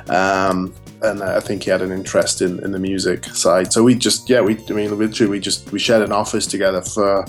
Um, 0.08 0.74
and 1.02 1.22
I 1.22 1.40
think 1.40 1.64
he 1.64 1.70
had 1.70 1.82
an 1.82 1.92
interest 1.92 2.40
in, 2.40 2.62
in 2.64 2.72
the 2.72 2.78
music 2.78 3.24
side. 3.26 3.72
So 3.72 3.82
we 3.82 3.94
just 3.94 4.30
yeah, 4.30 4.40
we 4.40 4.58
I 4.68 4.72
mean 4.72 4.96
literally 4.96 5.30
we 5.30 5.40
just 5.40 5.70
we 5.72 5.78
shared 5.78 6.02
an 6.02 6.12
office 6.12 6.46
together 6.46 6.80
for 6.80 7.26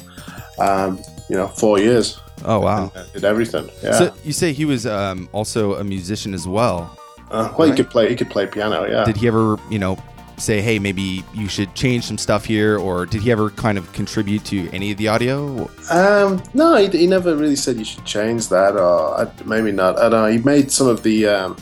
um, 0.59 0.99
you 1.29 1.35
know 1.35 1.47
four 1.47 1.79
years. 1.79 2.19
oh 2.43 2.59
wow. 2.59 2.91
And 2.95 3.11
did 3.13 3.23
everything. 3.25 3.69
Yeah. 3.83 3.93
So 3.93 4.13
you 4.23 4.33
say 4.33 4.53
he 4.53 4.65
was 4.65 4.85
um, 4.85 5.29
also 5.31 5.75
a 5.75 5.83
musician 5.83 6.33
as 6.33 6.47
well. 6.47 6.97
uh, 7.31 7.53
well, 7.57 7.69
he 7.69 7.75
could 7.75 7.89
play. 7.89 8.09
He 8.09 8.15
could 8.15 8.29
play 8.29 8.45
piano. 8.45 8.85
Yeah. 8.85 9.03
Did 9.05 9.17
he 9.17 9.27
ever, 9.27 9.57
you 9.69 9.79
know, 9.79 9.97
say, 10.37 10.61
"Hey, 10.61 10.79
maybe 10.79 11.23
you 11.33 11.47
should 11.47 11.73
change 11.75 12.03
some 12.05 12.17
stuff 12.17 12.45
here," 12.45 12.77
or 12.77 13.05
did 13.05 13.21
he 13.21 13.31
ever 13.31 13.49
kind 13.51 13.77
of 13.77 13.91
contribute 13.93 14.43
to 14.45 14.69
any 14.71 14.91
of 14.91 14.97
the 14.97 15.07
audio? 15.07 15.69
Um, 15.89 16.43
no, 16.53 16.75
he, 16.75 16.87
he 16.89 17.07
never 17.07 17.35
really 17.35 17.55
said 17.55 17.77
you 17.77 17.85
should 17.85 18.05
change 18.05 18.49
that, 18.49 18.75
or 18.75 19.19
I, 19.21 19.31
maybe 19.45 19.71
not. 19.71 19.97
I 19.97 20.09
don't 20.09 20.11
know. 20.11 20.27
He 20.27 20.37
made 20.39 20.71
some 20.71 20.87
of 20.87 21.01
the 21.03 21.25
um, 21.27 21.57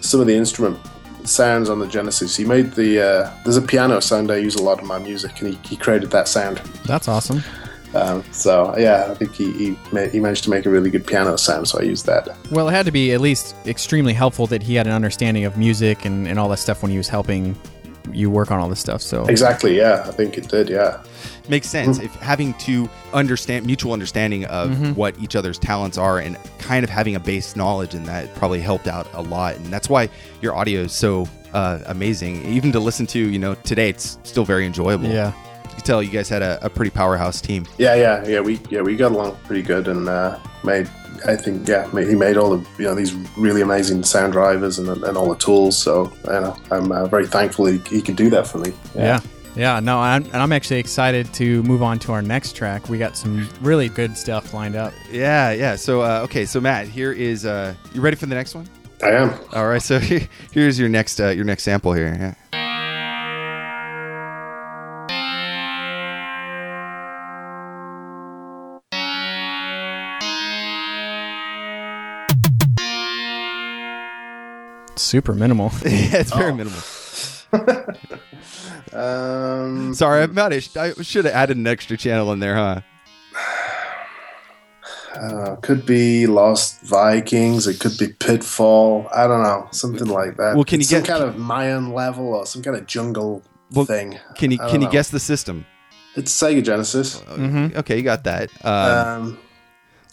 some 0.00 0.20
of 0.20 0.26
the 0.26 0.34
instrument 0.34 0.78
sounds 1.24 1.70
on 1.70 1.78
the 1.78 1.86
Genesis. 1.86 2.36
He 2.36 2.44
made 2.44 2.72
the 2.72 3.00
uh, 3.00 3.30
there's 3.44 3.56
a 3.56 3.62
piano 3.62 4.00
sound 4.00 4.30
I 4.30 4.36
use 4.38 4.56
a 4.56 4.62
lot 4.62 4.80
in 4.80 4.86
my 4.86 4.98
music, 4.98 5.40
and 5.40 5.54
he, 5.54 5.68
he 5.68 5.76
created 5.76 6.10
that 6.10 6.28
sound. 6.28 6.58
That's 6.84 7.08
awesome. 7.08 7.42
Um, 7.94 8.24
so 8.32 8.74
yeah, 8.78 9.06
I 9.10 9.14
think 9.14 9.34
he 9.34 9.52
he, 9.52 9.78
ma- 9.92 10.06
he 10.06 10.18
managed 10.20 10.44
to 10.44 10.50
make 10.50 10.64
a 10.66 10.70
really 10.70 10.90
good 10.90 11.06
piano 11.06 11.36
sound, 11.36 11.68
so 11.68 11.78
I 11.78 11.82
used 11.82 12.06
that. 12.06 12.28
Well, 12.50 12.68
it 12.68 12.72
had 12.72 12.86
to 12.86 12.92
be 12.92 13.12
at 13.12 13.20
least 13.20 13.54
extremely 13.66 14.12
helpful 14.12 14.46
that 14.48 14.62
he 14.62 14.74
had 14.74 14.86
an 14.86 14.92
understanding 14.92 15.44
of 15.44 15.56
music 15.56 16.04
and, 16.04 16.26
and 16.26 16.38
all 16.38 16.48
that 16.50 16.58
stuff 16.58 16.82
when 16.82 16.90
he 16.90 16.96
was 16.96 17.08
helping 17.08 17.56
you 18.12 18.28
work 18.30 18.50
on 18.50 18.58
all 18.58 18.68
this 18.68 18.80
stuff. 18.80 19.00
So 19.00 19.24
Exactly. 19.26 19.76
Yeah, 19.76 20.04
I 20.06 20.10
think 20.10 20.36
it 20.36 20.48
did. 20.48 20.68
Yeah. 20.68 21.02
Makes 21.48 21.68
sense. 21.68 21.98
If 21.98 22.14
having 22.16 22.54
to 22.54 22.88
understand 23.12 23.66
mutual 23.66 23.92
understanding 23.92 24.44
of 24.46 24.96
what 24.96 25.18
each 25.20 25.34
other's 25.36 25.58
talents 25.58 25.98
are 25.98 26.18
and 26.18 26.36
kind 26.58 26.84
of 26.84 26.90
having 26.90 27.14
a 27.16 27.20
base 27.20 27.56
knowledge 27.56 27.94
in 27.94 28.04
that 28.04 28.32
probably 28.34 28.60
helped 28.60 28.86
out 28.88 29.06
a 29.12 29.22
lot, 29.22 29.56
and 29.56 29.66
that's 29.66 29.88
why 29.88 30.08
your 30.40 30.54
audio 30.54 30.82
is 30.82 30.92
so 30.92 31.28
uh, 31.52 31.80
amazing. 31.86 32.44
Even 32.46 32.70
to 32.72 32.80
listen 32.80 33.06
to, 33.08 33.18
you 33.18 33.38
know, 33.38 33.54
today 33.56 33.88
it's 33.88 34.18
still 34.24 34.44
very 34.44 34.66
enjoyable. 34.66 35.06
yeah, 35.08 35.32
you 35.74 35.80
tell 35.80 36.02
you 36.02 36.10
guys 36.10 36.28
had 36.28 36.42
a, 36.42 36.64
a 36.64 36.70
pretty 36.70 36.90
powerhouse 36.90 37.40
team. 37.40 37.66
Yeah, 37.78 37.94
yeah, 37.94 38.26
yeah. 38.26 38.40
We 38.40 38.60
yeah 38.70 38.82
we 38.82 38.96
got 38.96 39.12
along 39.12 39.36
pretty 39.44 39.62
good 39.62 39.88
and 39.88 40.08
uh, 40.08 40.38
made. 40.64 40.88
I 41.26 41.36
think 41.36 41.68
yeah, 41.68 41.88
ma- 41.92 42.00
he 42.00 42.14
made 42.14 42.36
all 42.36 42.56
the 42.56 42.68
you 42.78 42.86
know 42.86 42.94
these 42.94 43.14
really 43.36 43.60
amazing 43.60 44.02
sound 44.02 44.32
drivers 44.32 44.78
and, 44.78 44.88
and 44.88 45.16
all 45.16 45.28
the 45.28 45.36
tools. 45.36 45.76
So 45.78 46.12
you 46.24 46.30
know, 46.30 46.56
I'm 46.70 46.90
uh, 46.90 47.06
very 47.06 47.26
thankful 47.26 47.66
he, 47.66 47.78
he 47.78 48.02
could 48.02 48.16
do 48.16 48.30
that 48.30 48.46
for 48.46 48.58
me. 48.58 48.72
yeah, 48.94 49.20
yeah. 49.54 49.78
No, 49.80 49.98
I'm, 49.98 50.24
and 50.24 50.36
I'm 50.36 50.52
actually 50.52 50.80
excited 50.80 51.32
to 51.34 51.62
move 51.62 51.82
on 51.82 51.98
to 52.00 52.12
our 52.12 52.22
next 52.22 52.56
track. 52.56 52.88
We 52.88 52.98
got 52.98 53.16
some 53.16 53.48
really 53.60 53.88
good 53.88 54.16
stuff 54.16 54.52
lined 54.52 54.74
up. 54.74 54.92
Yeah, 55.10 55.52
yeah. 55.52 55.76
So 55.76 56.02
uh, 56.02 56.22
okay, 56.24 56.44
so 56.44 56.60
Matt, 56.60 56.88
here 56.88 57.12
is. 57.12 57.46
Uh, 57.46 57.74
you 57.92 58.00
ready 58.00 58.16
for 58.16 58.26
the 58.26 58.34
next 58.34 58.54
one? 58.54 58.68
I 59.02 59.10
am. 59.10 59.34
All 59.52 59.66
right. 59.66 59.82
So 59.82 59.98
here, 59.98 60.28
here's 60.52 60.78
your 60.78 60.88
next 60.88 61.20
uh, 61.20 61.28
your 61.28 61.44
next 61.44 61.64
sample 61.64 61.92
here. 61.92 62.36
Super 75.02 75.34
minimal. 75.34 75.70
yeah, 75.84 76.16
it's 76.18 76.32
very 76.32 76.54
minimal. 76.54 76.80
Um, 78.92 79.94
Sorry, 79.94 80.22
I'm 80.22 80.34
not. 80.34 80.52
I 80.52 80.58
should 80.60 81.24
have 81.24 81.34
added 81.34 81.56
an 81.56 81.66
extra 81.66 81.96
channel 81.96 82.30
in 82.32 82.40
there, 82.40 82.54
huh? 82.54 82.80
uh, 85.18 85.56
could 85.56 85.86
be 85.86 86.26
Lost 86.26 86.82
Vikings. 86.82 87.66
It 87.66 87.80
could 87.80 87.96
be 87.98 88.08
Pitfall. 88.08 89.08
I 89.14 89.26
don't 89.26 89.42
know, 89.42 89.66
something 89.70 90.08
like 90.08 90.36
that. 90.36 90.54
Well, 90.56 90.64
can 90.64 90.80
It's 90.80 90.90
you 90.90 90.98
some 90.98 91.04
get- 91.06 91.12
kind 91.18 91.24
of 91.24 91.38
Mayan 91.38 91.94
level 91.94 92.34
or 92.34 92.44
some 92.44 92.62
kind 92.62 92.76
of 92.76 92.86
jungle 92.86 93.42
Well, 93.70 93.86
thing? 93.86 94.18
Can 94.34 94.50
you 94.50 94.58
I 94.60 94.64
don't 94.64 94.70
can 94.72 94.82
you 94.82 94.90
guess 94.90 95.08
the 95.08 95.20
system? 95.20 95.64
It's 96.16 96.30
Sega 96.30 96.62
Genesis. 96.62 97.16
Mhm. 97.20 97.74
Okay, 97.76 97.96
you 97.96 98.02
got 98.02 98.24
that. 98.24 98.50
Um, 98.62 99.22
Um, 99.22 99.38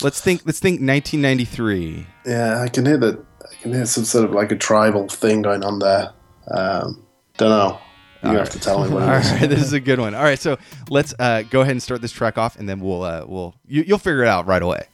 Let's 0.02 0.22
think. 0.22 0.44
Let's 0.46 0.60
think 0.60 0.80
1993. 0.80 2.08
Yeah, 2.26 2.62
I 2.62 2.70
can 2.70 2.86
hear 2.86 2.98
that. 3.00 3.20
Can 3.62 3.74
hear 3.74 3.86
some 3.86 4.06
sort 4.06 4.26
of 4.26 4.32
like 4.32 4.52
a 4.52 4.56
tribal 4.56 5.08
thing 5.08 5.42
going 5.42 5.64
on 5.64 5.80
there. 5.80 6.12
Um, 6.50 7.06
don't 7.38 7.50
know. 7.50 7.80
You 8.24 8.38
have 8.38 8.50
to 8.50 8.60
tell 8.60 8.84
me 8.84 8.90
what 8.94 9.04
All 9.08 9.10
it 9.10 9.20
is. 9.20 9.32
right, 9.32 9.50
this 9.50 9.62
is 9.62 9.74
a 9.74 9.80
good 9.80 10.00
one. 10.00 10.14
All 10.14 10.24
right, 10.24 10.40
so 10.40 10.58
let's 10.90 11.14
uh, 11.20 11.44
go 11.44 11.62
ahead 11.62 11.72
and 11.72 11.82
start 11.82 12.02
this 12.02 12.12
track 12.12 12.38
off, 12.38 12.58
and 12.58 12.68
then 12.68 12.80
we'll 12.82 13.04
uh, 13.04 13.24
we'll 13.26 13.56
you, 13.66 13.84
you'll 13.84 13.98
figure 13.98 14.24
it 14.24 14.28
out 14.28 14.46
right 14.46 14.62
away. 14.62 14.88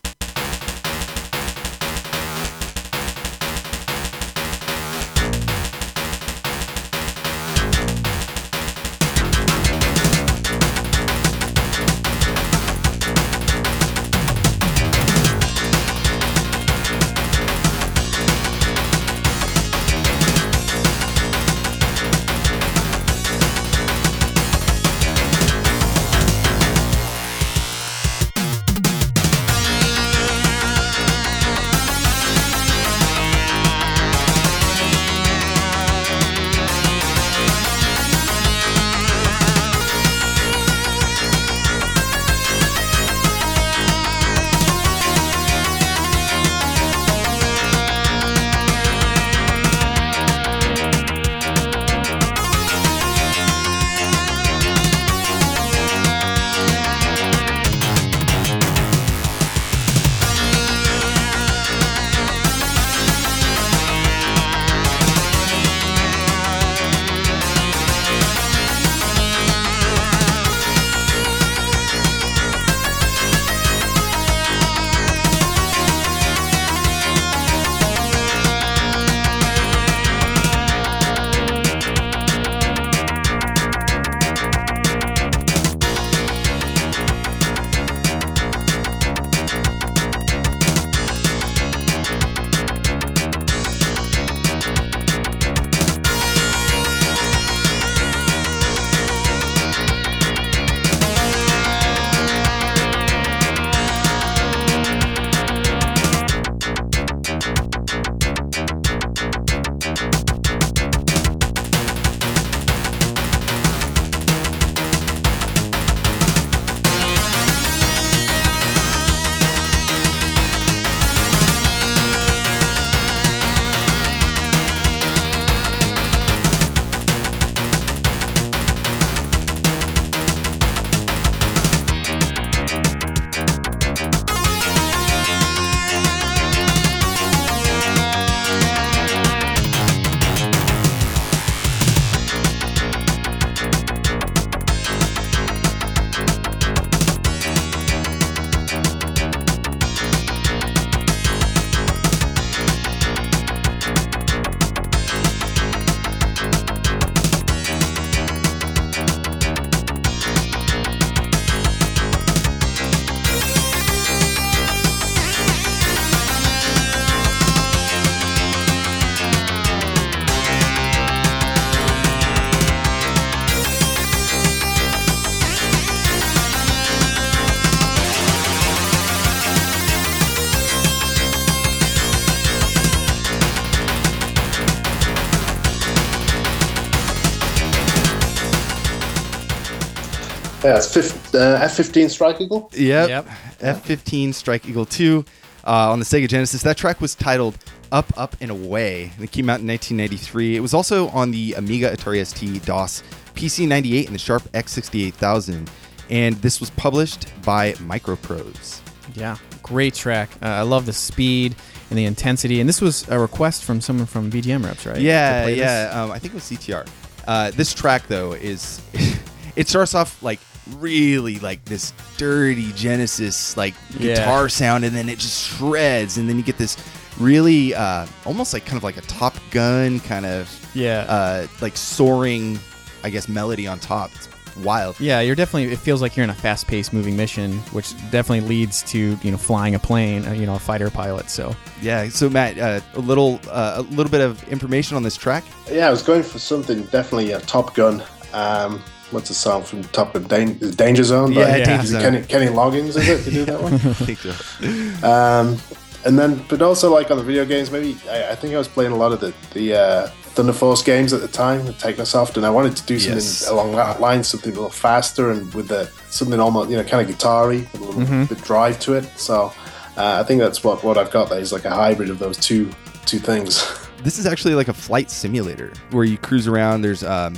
Yeah, 190.65 190.77
it's 190.77 190.91
fif- 190.91 191.35
uh, 191.35 191.59
F-15 191.61 192.09
Strike 192.09 192.41
Eagle. 192.41 192.71
Yep. 192.73 193.09
Yep. 193.09 193.27
F-15 193.61 194.33
Strike 194.33 194.67
Eagle 194.67 194.87
2 194.87 195.23
uh, 195.63 195.91
on 195.91 195.99
the 195.99 196.05
Sega 196.05 196.27
Genesis. 196.27 196.63
That 196.63 196.75
track 196.75 196.99
was 196.99 197.13
titled 197.13 197.55
Up, 197.91 198.11
Up, 198.17 198.35
and 198.41 198.49
Away. 198.49 199.11
And 199.13 199.23
it 199.23 199.31
came 199.31 199.47
out 199.47 199.59
in 199.59 199.67
1993. 199.67 200.55
It 200.55 200.61
was 200.61 200.73
also 200.73 201.09
on 201.09 201.29
the 201.29 201.53
Amiga 201.53 201.95
Atari 201.95 202.25
ST 202.25 202.65
DOS 202.65 203.03
PC98 203.35 204.07
and 204.07 204.15
the 204.15 204.19
Sharp 204.19 204.41
X68000. 204.53 205.67
And 206.09 206.35
this 206.37 206.59
was 206.59 206.71
published 206.71 207.31
by 207.43 207.73
Microprose. 207.73 208.81
Yeah, 209.13 209.37
great 209.61 209.93
track. 209.93 210.31
Uh, 210.41 210.47
I 210.47 210.61
love 210.63 210.87
the 210.87 210.93
speed 210.93 211.55
and 211.91 211.99
the 211.99 212.05
intensity. 212.05 212.59
And 212.59 212.67
this 212.67 212.81
was 212.81 213.07
a 213.09 213.19
request 213.19 213.65
from 213.65 213.81
someone 213.81 214.07
from 214.07 214.31
VGM 214.31 214.65
Rips, 214.65 214.87
right? 214.87 214.99
Yeah, 214.99 215.45
yeah. 215.45 215.91
Um, 215.93 216.11
I 216.11 216.17
think 216.17 216.33
it 216.33 216.37
was 216.37 216.45
CTR. 216.45 216.87
Uh, 217.27 217.51
this 217.51 217.71
track 217.71 218.07
though 218.07 218.33
is 218.33 218.81
it 219.55 219.67
starts 219.67 219.95
off 219.95 220.21
like 220.21 220.39
really 220.85 221.39
like 221.39 221.65
this 221.65 221.93
dirty 222.17 222.71
Genesis 222.73 223.57
like 223.57 223.73
Yeah. 223.99 224.15
guitar 224.15 224.47
sound, 224.49 224.85
and 224.85 224.95
then 224.95 225.09
it 225.09 225.19
just 225.19 225.43
shreds, 225.57 226.17
and 226.17 226.29
then 226.29 226.37
you 226.37 226.43
get 226.43 226.57
this 226.57 226.77
really 227.19 227.73
uh, 227.73 228.05
almost 228.25 228.53
like 228.53 228.65
kind 228.65 228.77
of 228.77 228.83
like 228.83 228.97
a 228.97 229.01
Top 229.01 229.35
Gun 229.51 229.99
kind 230.01 230.25
of 230.25 230.49
Yeah. 230.73 231.05
uh, 231.07 231.47
like 231.61 231.75
soaring, 231.77 232.59
I 233.03 233.09
guess 233.09 233.27
melody 233.27 233.67
on 233.67 233.79
top. 233.79 234.11
It's 234.15 234.29
wild. 234.63 234.99
Yeah, 234.99 235.19
you're 235.21 235.35
definitely. 235.35 235.71
It 235.73 235.79
feels 235.79 236.01
like 236.01 236.15
you're 236.15 236.23
in 236.23 236.29
a 236.29 236.33
fast-paced 236.33 236.93
moving 236.93 237.15
mission, 237.17 237.59
which 237.71 237.91
definitely 238.11 238.41
leads 238.47 238.83
to 238.83 239.17
you 239.21 239.31
know 239.31 239.37
flying 239.37 239.75
a 239.75 239.79
plane, 239.79 240.25
uh, 240.27 240.31
you 240.33 240.45
know, 240.45 240.55
a 240.55 240.59
fighter 240.59 240.89
pilot. 240.89 241.29
So 241.29 241.55
Yeah. 241.81 242.07
So 242.09 242.29
Matt, 242.29 242.57
uh, 242.59 242.79
a 242.95 242.99
little 242.99 243.39
uh, 243.49 243.75
a 243.77 243.81
little 243.81 244.11
bit 244.11 244.21
of 244.21 244.41
information 244.49 244.95
on 244.97 245.03
this 245.03 245.17
track. 245.17 245.43
Yeah, 245.71 245.87
I 245.87 245.91
was 245.91 246.03
going 246.03 246.23
for 246.23 246.39
something 246.39 246.83
definitely 246.85 247.31
a 247.31 247.39
Top 247.41 247.73
Gun. 247.75 248.03
Um, 248.33 248.81
what's 249.15 249.29
the 249.29 249.33
song 249.33 249.63
from 249.63 249.83
Top 249.85 250.13
of 250.13 250.27
Dan- 250.27 250.59
Danger 250.75 251.03
Zone. 251.03 251.33
by- 251.33 251.39
Yeah, 251.41 251.55
Yeah. 251.57 251.65
Danger 251.65 251.87
Zone. 251.87 252.01
Kenny, 252.01 252.21
Kenny 252.23 252.45
Loggins 252.47 252.89
is 252.89 252.97
it 252.97 253.23
to 253.23 253.31
do 253.31 253.45
that 253.45 253.61
one? 253.61 253.79
So. 253.79 255.03
Um, 255.03 255.57
and 256.05 256.19
then, 256.19 256.45
but 256.49 256.61
also 256.61 256.93
like 256.93 257.09
on 257.09 257.17
the 257.17 257.23
video 257.23 257.45
games, 257.45 257.71
maybe 257.71 257.97
I, 258.09 258.31
I 258.31 258.35
think 258.35 258.53
I 258.53 258.57
was 258.59 258.67
playing 258.67 258.91
a 258.91 258.95
lot 258.95 259.11
of 259.11 259.19
the 259.19 259.33
the 259.53 259.73
uh, 259.75 260.07
Thunder 260.35 260.53
Force 260.53 260.83
games 260.83 261.13
at 261.13 261.21
the 261.21 261.27
time, 261.27 261.65
the 261.65 261.71
Technosoft, 261.73 262.37
and 262.37 262.45
I 262.45 262.49
wanted 262.51 262.75
to 262.77 262.83
do 262.85 262.99
something 262.99 263.15
Yes. 263.17 263.47
along 263.49 263.71
that 263.75 263.99
line, 263.99 264.23
something 264.23 264.51
a 264.51 264.55
little 264.55 264.69
faster 264.69 265.31
and 265.31 265.51
with 265.55 265.67
the 265.69 265.89
something 266.09 266.39
almost 266.39 266.69
you 266.69 266.77
know 266.77 266.83
kind 266.83 267.01
of 267.01 267.07
guitar-y, 267.13 267.67
a 267.73 267.77
little 267.77 268.25
bit 268.27 268.41
drive 268.43 268.79
to 268.81 268.93
it. 268.93 269.05
So 269.17 269.51
uh, 269.97 270.19
I 270.21 270.23
think 270.23 270.41
that's 270.41 270.63
what 270.63 270.83
what 270.83 270.97
I've 270.99 271.09
got 271.11 271.29
there 271.29 271.39
is 271.39 271.51
like 271.51 271.65
a 271.65 271.71
hybrid 271.71 272.09
of 272.11 272.19
those 272.19 272.37
two 272.37 272.69
two 273.05 273.19
things. 273.19 273.63
This 274.03 274.19
is 274.19 274.27
actually 274.27 274.53
like 274.53 274.67
a 274.67 274.73
flight 274.73 275.09
simulator 275.09 275.73
where 275.89 276.03
you 276.03 276.19
cruise 276.19 276.47
around. 276.47 276.81
There's, 276.83 277.03
um, 277.03 277.33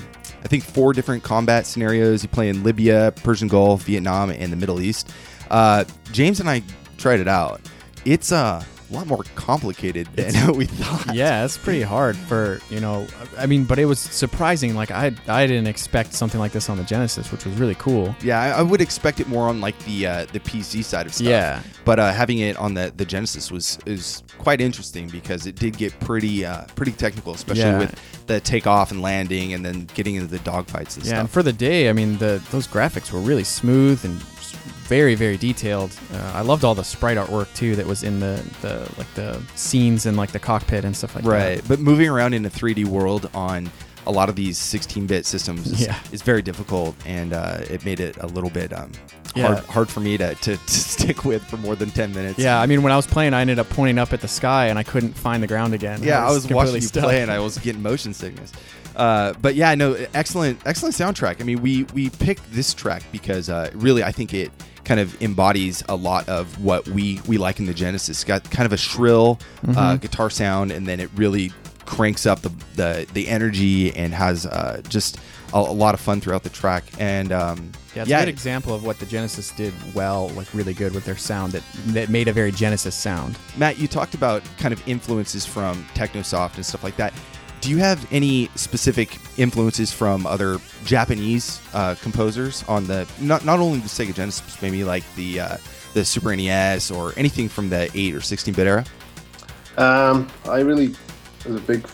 I 0.48 0.50
think, 0.50 0.64
four 0.64 0.94
different 0.94 1.24
combat 1.24 1.66
scenarios. 1.66 2.24
You 2.24 2.30
play 2.30 2.48
in 2.48 2.64
Libya, 2.64 3.14
Persian 3.22 3.50
Gulf, 3.50 3.84
Vietnam, 3.84 4.30
and 4.30 4.50
the 4.50 4.56
Middle 4.56 4.80
East. 4.80 5.12
Uh, 5.52 5.84
James 6.14 6.40
and 6.40 6.50
I 6.50 6.64
tried 6.98 7.20
it 7.20 7.28
out. 7.28 7.60
It's 8.06 8.32
uh, 8.32 8.64
a 8.90 8.94
lot 8.94 9.08
more 9.08 9.24
complicated 9.36 10.08
than 10.16 10.54
we 10.56 10.66
thought. 10.66 11.14
Yeah, 11.16 11.44
it's 11.44 11.58
pretty 11.58 11.82
hard 11.82 12.16
for 12.16 12.60
you 12.70 12.80
know. 12.80 13.06
I 13.38 13.46
mean, 13.46 13.64
but 13.66 13.80
it 13.80 13.86
was 13.86 14.00
surprising. 14.00 14.76
Like 14.76 14.92
I, 14.92 15.12
I 15.28 15.46
didn't 15.48 15.68
expect 15.68 16.14
something 16.14 16.40
like 16.40 16.52
this 16.52 16.70
on 16.70 16.78
the 16.78 16.84
Genesis, 16.84 17.32
which 17.32 17.46
was 17.46 17.56
really 17.56 17.76
cool. 17.76 18.16
Yeah, 18.22 18.42
I, 18.42 18.50
I 18.60 18.62
would 18.62 18.82
expect 18.82 19.20
it 19.20 19.28
more 19.28 19.48
on 19.50 19.60
like 19.62 19.78
the 19.80 20.08
uh, 20.08 20.26
the 20.32 20.40
PC 20.40 20.84
side 20.84 21.06
of 21.06 21.14
stuff. 21.14 21.28
Yeah. 21.28 21.62
but 21.86 22.00
uh, 22.00 22.12
having 22.14 22.40
it 22.40 22.56
on 22.58 22.74
the 22.74 22.94
the 22.96 23.06
Genesis 23.06 23.52
was 23.52 23.78
is 23.86 24.24
quite 24.38 24.62
interesting 24.62 25.08
because 25.10 25.46
it 25.48 25.56
did 25.56 25.78
get 25.78 25.98
pretty 26.00 26.46
uh, 26.46 26.66
pretty 26.76 26.92
technical, 26.94 27.34
especially 27.34 27.62
Yeah. 27.64 27.80
with 27.80 28.26
the 28.28 28.40
takeoff 28.42 28.92
and 28.92 29.02
landing, 29.02 29.54
and 29.54 29.66
then 29.66 29.86
getting 29.94 30.16
into 30.16 30.28
the 30.28 30.40
dogfights 30.40 30.96
and 30.98 31.06
Yeah, 31.06 31.20
and 31.20 31.28
stuff. 31.28 31.32
for 31.32 31.44
the 31.44 31.54
day, 31.54 31.90
I 31.90 31.94
mean, 31.94 32.18
the 32.18 32.42
those 32.52 32.68
graphics 32.68 33.12
were 33.12 33.20
really 33.22 33.44
smooth 33.44 34.04
and 34.06 34.22
very, 34.88 35.16
very 35.16 35.38
detailed. 35.38 35.92
Uh, 36.14 36.32
I 36.34 36.42
loved 36.42 36.64
all 36.64 36.74
the 36.76 36.84
sprite 36.84 37.18
artwork 37.18 37.54
too 37.56 37.76
that 37.76 37.86
was 37.86 38.04
in 38.04 38.20
the, 38.20 38.42
the 38.62 38.90
like 38.98 39.14
the 39.16 39.42
scenes 39.56 40.06
and 40.06 40.18
like 40.18 40.32
the 40.32 40.40
cockpit 40.40 40.86
and 40.86 40.96
stuff 40.96 41.16
like 41.16 41.26
right, 41.26 41.40
that. 41.40 41.46
Right, 41.50 41.68
but 41.68 41.80
moving 41.80 42.10
around 42.10 42.34
in 42.34 42.46
a 42.46 42.50
3D 42.50 42.86
world 42.86 43.30
on 43.34 43.70
a 44.06 44.12
lot 44.12 44.30
of 44.30 44.38
these 44.38 44.58
16-bit 44.58 45.26
systems 45.26 45.68
is, 45.68 45.82
Yeah. 45.86 46.00
is 46.14 46.22
very 46.22 46.42
difficult, 46.42 46.96
and 47.06 47.34
uh, 47.34 47.60
it 47.70 47.84
made 47.84 48.00
it 48.00 48.16
a 48.18 48.28
little 48.28 48.50
bit 48.50 48.72
um, 48.72 48.90
Yeah. 49.36 49.48
hard 49.48 49.60
hard 49.66 49.90
for 49.90 50.00
me 50.00 50.18
to, 50.18 50.34
to, 50.34 50.58
to 50.66 50.72
stick 50.72 51.26
with 51.26 51.44
for 51.44 51.58
more 51.58 51.76
than 51.76 51.92
10 51.92 52.14
minutes. 52.14 52.40
Yeah, 52.40 52.60
I 52.60 52.66
mean, 52.68 52.82
when 52.84 52.94
I 52.94 52.96
was 52.96 53.06
playing, 53.06 53.34
I 53.34 53.42
ended 53.42 53.60
up 53.60 53.70
pointing 53.70 54.00
up 54.00 54.14
at 54.14 54.22
the 54.22 54.28
sky 54.30 54.68
and 54.68 54.80
I 54.80 54.84
couldn't 54.84 55.14
find 55.14 55.44
the 55.44 55.48
ground 55.48 55.74
again. 55.74 56.02
Yeah, 56.02 56.26
I 56.26 56.32
was 56.32 56.46
completely 56.46 56.56
watching 56.56 56.76
you 56.76 56.82
stuck. 56.88 57.04
play 57.04 57.22
and 57.22 57.30
I 57.30 57.40
was 57.40 57.58
getting 57.58 57.82
motion 57.82 58.14
sickness. 58.14 58.54
Uh, 58.96 59.34
but 59.42 59.54
yeah, 59.56 59.76
no, 59.76 59.94
excellent, 60.16 60.60
excellent 60.66 60.96
soundtrack. 60.96 61.40
I 61.40 61.44
mean, 61.44 61.62
we 61.62 61.84
we 61.94 62.10
picked 62.10 62.52
this 62.52 62.74
track 62.74 63.04
because 63.12 63.48
uh, 63.50 63.70
really, 63.76 64.04
I 64.04 64.12
think 64.12 64.34
it 64.34 64.52
kind 64.88 65.00
of 65.00 65.22
embodies 65.22 65.84
a 65.90 65.96
lot 65.96 66.28
of 66.30 66.64
what 66.64 66.88
we 66.88 67.20
we 67.28 67.38
like 67.38 67.60
in 67.60 67.66
the 67.66 67.74
Genesis. 67.74 68.10
It's 68.10 68.24
got 68.24 68.50
kind 68.50 68.66
of 68.66 68.74
a 68.74 68.78
shrill 68.78 69.38
uh, 69.64 69.68
Mm-hmm. 69.68 69.98
guitar 69.98 70.30
sound, 70.30 70.72
and 70.72 70.88
then 70.88 71.00
it 71.00 71.10
really 71.16 71.52
cranks 71.86 72.26
up 72.26 72.42
the 72.42 72.50
the, 72.76 73.08
the 73.14 73.28
energy 73.28 73.96
and 73.96 74.14
has 74.14 74.46
uh, 74.46 74.82
just 74.90 75.18
a, 75.54 75.58
a 75.58 75.76
lot 75.84 75.94
of 75.94 76.00
fun 76.00 76.20
throughout 76.22 76.44
the 76.44 76.50
track. 76.50 76.84
And 77.00 77.32
um, 77.32 77.72
Yeah, 77.96 78.02
it's 78.04 78.12
a 78.12 78.26
good 78.26 78.30
example 78.30 78.74
of 78.74 78.84
what 78.86 78.98
the 79.00 79.06
Genesis 79.06 79.52
did 79.52 79.74
well, 79.94 80.30
like 80.30 80.54
really 80.54 80.74
good 80.74 80.94
with 80.94 81.06
their 81.06 81.18
sound 81.18 81.52
that 81.54 81.64
that 81.94 82.10
made 82.10 82.28
a 82.28 82.34
very 82.34 82.52
Genesis 82.52 82.96
sound. 82.96 83.38
Matt, 83.58 83.78
you 83.80 83.88
talked 83.88 84.16
about 84.16 84.42
kind 84.58 84.74
of 84.74 84.82
influences 84.88 85.46
from 85.46 85.84
Technosoft 85.96 86.56
and 86.56 86.66
stuff 86.66 86.84
like 86.84 86.96
that. 86.98 87.14
Do 87.68 87.74
you 87.74 87.80
have 87.80 88.08
any 88.14 88.50
specific 88.56 89.18
influences 89.38 89.92
from 89.92 90.26
other 90.26 90.58
Japanese 90.86 91.60
uh, 91.74 91.96
composers 91.96 92.64
on 92.70 92.88
the 92.88 93.06
not 93.20 93.44
not 93.44 93.60
only 93.60 93.80
the 93.80 93.90
Sega 93.90 94.14
Genesis, 94.16 94.62
maybe 94.62 94.86
like 94.86 95.04
the 95.18 95.42
uh, 95.42 95.58
the 95.94 96.06
Super 96.06 96.34
NES 96.34 96.92
or 96.92 97.12
anything 97.18 97.50
from 97.50 97.68
the 97.68 97.92
eight 97.94 98.16
or 98.16 98.22
sixteen 98.22 98.54
bit 98.54 98.68
era? 98.68 98.86
Um, 99.76 100.30
I 100.46 100.62
really 100.62 100.96
was 101.46 101.58
a 101.58 101.60
big 101.60 101.86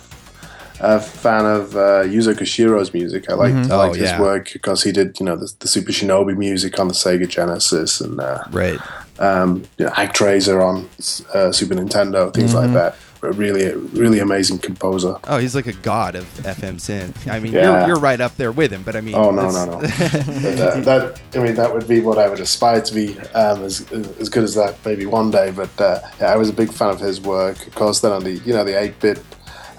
uh, 0.79 0.99
fan 0.99 1.43
of 1.47 1.75
uh, 1.75 2.03
Yuzo 2.03 2.35
Koshiro's 2.35 2.93
music. 2.93 3.31
I 3.31 3.33
liked, 3.33 3.71
I 3.71 3.73
Oh, 3.73 3.77
liked 3.79 3.95
his 3.95 4.11
yeah. 4.11 4.21
work 4.21 4.53
because 4.53 4.83
he 4.83 4.91
did, 4.91 5.19
you 5.19 5.25
know, 5.25 5.35
the, 5.35 5.51
the 5.57 5.67
Super 5.67 5.91
Shinobi 5.91 6.37
music 6.37 6.79
on 6.79 6.87
the 6.87 6.93
Sega 6.93 7.27
Genesis 7.27 7.99
and 7.99 8.19
uh, 8.19 8.43
Right. 8.51 8.79
um, 9.17 9.63
you 9.79 9.85
know, 9.85 9.91
Actraiser 9.93 10.63
on 10.63 10.87
uh, 11.33 11.51
Super 11.51 11.73
Nintendo, 11.73 12.31
things 12.31 12.53
like 12.53 12.71
that. 12.73 12.95
A 13.23 13.31
really, 13.31 13.73
really 13.97 14.19
amazing 14.19 14.59
composer. 14.59 15.15
Oh, 15.25 15.37
he's 15.37 15.55
like 15.55 15.67
a 15.67 15.73
god 15.73 16.15
of 16.15 16.25
FM 16.39 16.75
synth. 16.75 17.27
I 17.31 17.39
mean, 17.39 17.53
Yeah. 17.53 17.79
you're, 17.79 17.87
you're 17.87 17.99
right 17.99 18.19
up 18.19 18.35
there 18.35 18.51
with 18.51 18.71
him, 18.71 18.83
but 18.83 18.95
I 18.95 19.01
mean, 19.01 19.15
Oh 19.15 19.31
no, 19.31 19.49
no, 19.49 19.65
no! 19.65 19.79
But, 19.79 20.59
uh, 20.59 20.79
that 20.81 21.21
I 21.33 21.39
mean, 21.39 21.55
that 21.55 21.73
would 21.73 21.87
be 21.87 22.01
what 22.01 22.17
I 22.17 22.27
would 22.27 22.39
aspire 22.39 22.81
to 22.81 22.93
be 22.93 23.17
um, 23.33 23.63
as 23.63 23.89
as 24.19 24.29
good 24.29 24.43
as 24.43 24.55
that 24.55 24.75
maybe 24.85 25.05
one 25.05 25.31
day. 25.31 25.51
But 25.51 25.79
uh, 25.79 25.99
yeah, 26.19 26.33
I 26.33 26.37
was 26.37 26.49
a 26.49 26.53
big 26.53 26.71
fan 26.71 26.89
of 26.89 26.99
his 26.99 27.21
work. 27.21 27.65
Of 27.65 27.75
course, 27.75 28.01
then 28.01 28.11
on 28.11 28.23
the 28.23 28.33
you 28.33 28.53
know 28.53 28.63
the 28.65 28.77
eight 28.79 28.99
bit 28.99 29.19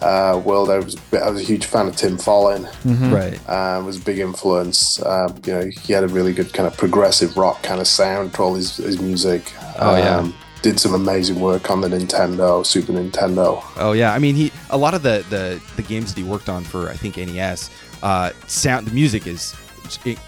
uh, 0.00 0.40
world, 0.44 0.70
I 0.70 0.78
was 0.78 0.96
I 1.12 1.28
was 1.30 1.40
a 1.40 1.44
huge 1.44 1.66
fan 1.66 1.86
of 1.88 1.96
Tim 1.96 2.16
Follin. 2.16 2.64
Right. 3.12 3.38
Uh, 3.48 3.82
was 3.84 3.96
a 3.98 4.04
big 4.04 4.18
influence. 4.18 5.02
Um, 5.04 5.36
you 5.46 5.52
know, 5.52 5.64
he 5.66 5.92
had 5.92 6.04
a 6.04 6.08
really 6.08 6.32
good 6.32 6.52
kind 6.52 6.66
of 6.66 6.76
progressive 6.76 7.36
rock 7.36 7.62
kind 7.62 7.80
of 7.80 7.86
sound 7.86 8.34
to 8.34 8.42
all 8.42 8.54
his, 8.54 8.76
his 8.78 9.00
music. 9.00 9.52
Oh, 9.78 9.96
yeah. 9.96 10.30
Did 10.64 10.80
some 10.80 10.94
amazing 10.94 11.40
work 11.40 11.70
on 11.70 11.82
the 11.82 11.88
Nintendo, 11.88 12.64
Super 12.64 12.94
Nintendo. 12.94 13.62
Oh 13.76 13.92
yeah, 13.92 14.14
I 14.14 14.18
mean 14.18 14.34
he 14.34 14.50
a 14.70 14.78
lot 14.78 14.94
of 14.94 15.02
the 15.02 15.22
the, 15.28 15.60
the 15.76 15.82
games 15.82 16.14
that 16.14 16.18
he 16.18 16.26
worked 16.26 16.48
on 16.48 16.64
for 16.64 16.88
I 16.88 16.94
think 16.94 17.18
NES 17.18 17.68
uh, 18.02 18.30
sound 18.46 18.86
the 18.86 18.94
music 18.94 19.26
is 19.26 19.54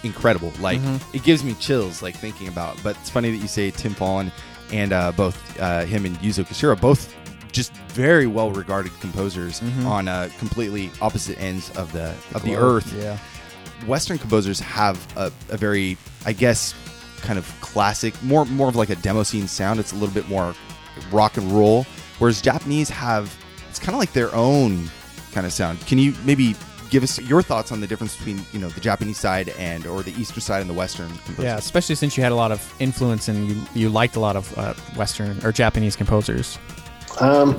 incredible. 0.03 0.53
Like 0.59 0.79
it 1.11 1.23
gives 1.23 1.43
me 1.43 1.55
chills 1.55 2.03
like 2.03 2.15
thinking 2.15 2.49
about. 2.49 2.77
But 2.83 2.97
it's 2.97 3.09
funny 3.09 3.31
that 3.31 3.37
you 3.37 3.47
say 3.47 3.71
Tim 3.71 3.95
Follin 3.95 4.31
and 4.71 4.93
uh, 4.93 5.11
both 5.13 5.59
uh, 5.59 5.85
him 5.85 6.05
and 6.05 6.15
Yuzo 6.19 6.45
Koshiro 6.45 6.79
both 6.79 7.15
just 7.51 7.73
very 7.87 8.27
well 8.27 8.51
regarded 8.51 8.91
composers 8.99 9.63
on 9.85 10.07
uh, 10.07 10.29
completely 10.37 10.91
opposite 11.01 11.39
ends 11.41 11.75
of 11.75 11.91
the 11.93 12.13
of 12.35 12.43
the 12.43 12.55
earth. 12.55 12.93
Yeah. 12.93 13.17
Western 13.87 14.19
composers 14.19 14.59
have 14.59 14.97
a, 15.17 15.31
a 15.49 15.57
very, 15.57 15.97
I 16.25 16.33
guess, 16.33 16.73
kind 17.17 17.37
of 17.37 17.53
classic, 17.61 18.21
more 18.23 18.45
more 18.45 18.69
of 18.69 18.75
like 18.75 18.89
a 18.89 18.95
demo 18.95 19.23
scene 19.23 19.47
sound. 19.47 19.79
It's 19.79 19.91
a 19.91 19.95
little 19.95 20.13
bit 20.13 20.27
more 20.27 20.55
rock 21.11 21.37
and 21.37 21.51
roll, 21.51 21.85
whereas 22.19 22.41
Japanese 22.41 22.89
have 22.89 23.35
it's 23.69 23.79
kind 23.79 23.93
of 23.93 23.99
like 23.99 24.13
their 24.13 24.33
own 24.33 24.89
kind 25.31 25.45
of 25.45 25.53
sound. 25.53 25.79
Can 25.87 25.97
you 25.97 26.13
maybe 26.25 26.55
give 26.89 27.03
us 27.03 27.19
your 27.21 27.41
thoughts 27.41 27.71
on 27.71 27.81
the 27.81 27.87
difference 27.87 28.15
between 28.15 28.41
you 28.53 28.59
know 28.59 28.69
the 28.69 28.79
Japanese 28.79 29.17
side 29.17 29.49
and 29.57 29.85
or 29.85 30.01
the 30.01 30.11
Eastern 30.19 30.41
side 30.41 30.61
and 30.61 30.69
the 30.69 30.73
Western 30.73 31.09
composers? 31.09 31.43
Yeah, 31.43 31.57
especially 31.57 31.95
since 31.95 32.17
you 32.17 32.23
had 32.23 32.31
a 32.31 32.35
lot 32.35 32.51
of 32.51 32.73
influence 32.79 33.27
and 33.27 33.49
you, 33.49 33.61
you 33.73 33.89
liked 33.89 34.15
a 34.15 34.19
lot 34.19 34.35
of 34.35 34.57
uh, 34.57 34.73
Western 34.95 35.43
or 35.45 35.51
Japanese 35.51 35.95
composers. 35.95 36.57
Um, 37.19 37.57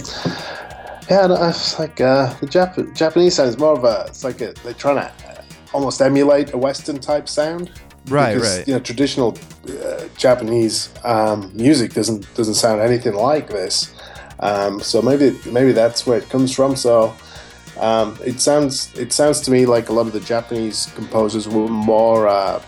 yeah, 1.10 1.26
no, 1.26 1.48
it's 1.48 1.78
like 1.78 2.00
uh, 2.00 2.34
the 2.40 2.46
Jap- 2.46 2.94
Japanese 2.94 3.34
sound 3.34 3.48
is 3.48 3.58
more 3.58 3.72
of 3.72 3.84
a. 3.84 4.04
It's 4.08 4.24
like 4.24 4.40
a, 4.40 4.52
they're 4.64 4.74
trying 4.74 4.96
to 4.96 5.28
uh, 5.28 5.42
almost 5.72 6.00
emulate 6.00 6.52
a 6.52 6.58
Western 6.58 6.98
type 6.98 7.28
sound. 7.28 7.70
Right, 8.08 8.34
because, 8.34 8.58
right. 8.58 8.68
You 8.68 8.74
know, 8.74 8.80
traditional 8.80 9.38
uh, 9.68 10.04
Japanese 10.16 10.90
um, 11.04 11.50
music 11.54 11.94
doesn't 11.94 12.32
doesn't 12.34 12.54
sound 12.54 12.80
anything 12.80 13.14
like 13.14 13.48
this. 13.48 13.94
Um, 14.40 14.80
so 14.80 15.02
maybe 15.02 15.38
maybe 15.46 15.72
that's 15.72 16.06
where 16.06 16.18
it 16.18 16.28
comes 16.28 16.54
from. 16.54 16.76
So 16.76 17.14
um, 17.80 18.18
it 18.24 18.40
sounds 18.40 18.94
it 18.96 19.12
sounds 19.12 19.40
to 19.42 19.50
me 19.50 19.66
like 19.66 19.88
a 19.88 19.92
lot 19.92 20.06
of 20.06 20.12
the 20.12 20.20
Japanese 20.20 20.92
composers 20.94 21.48
were 21.48 21.68
more 21.68 22.28
uh, 22.28 22.62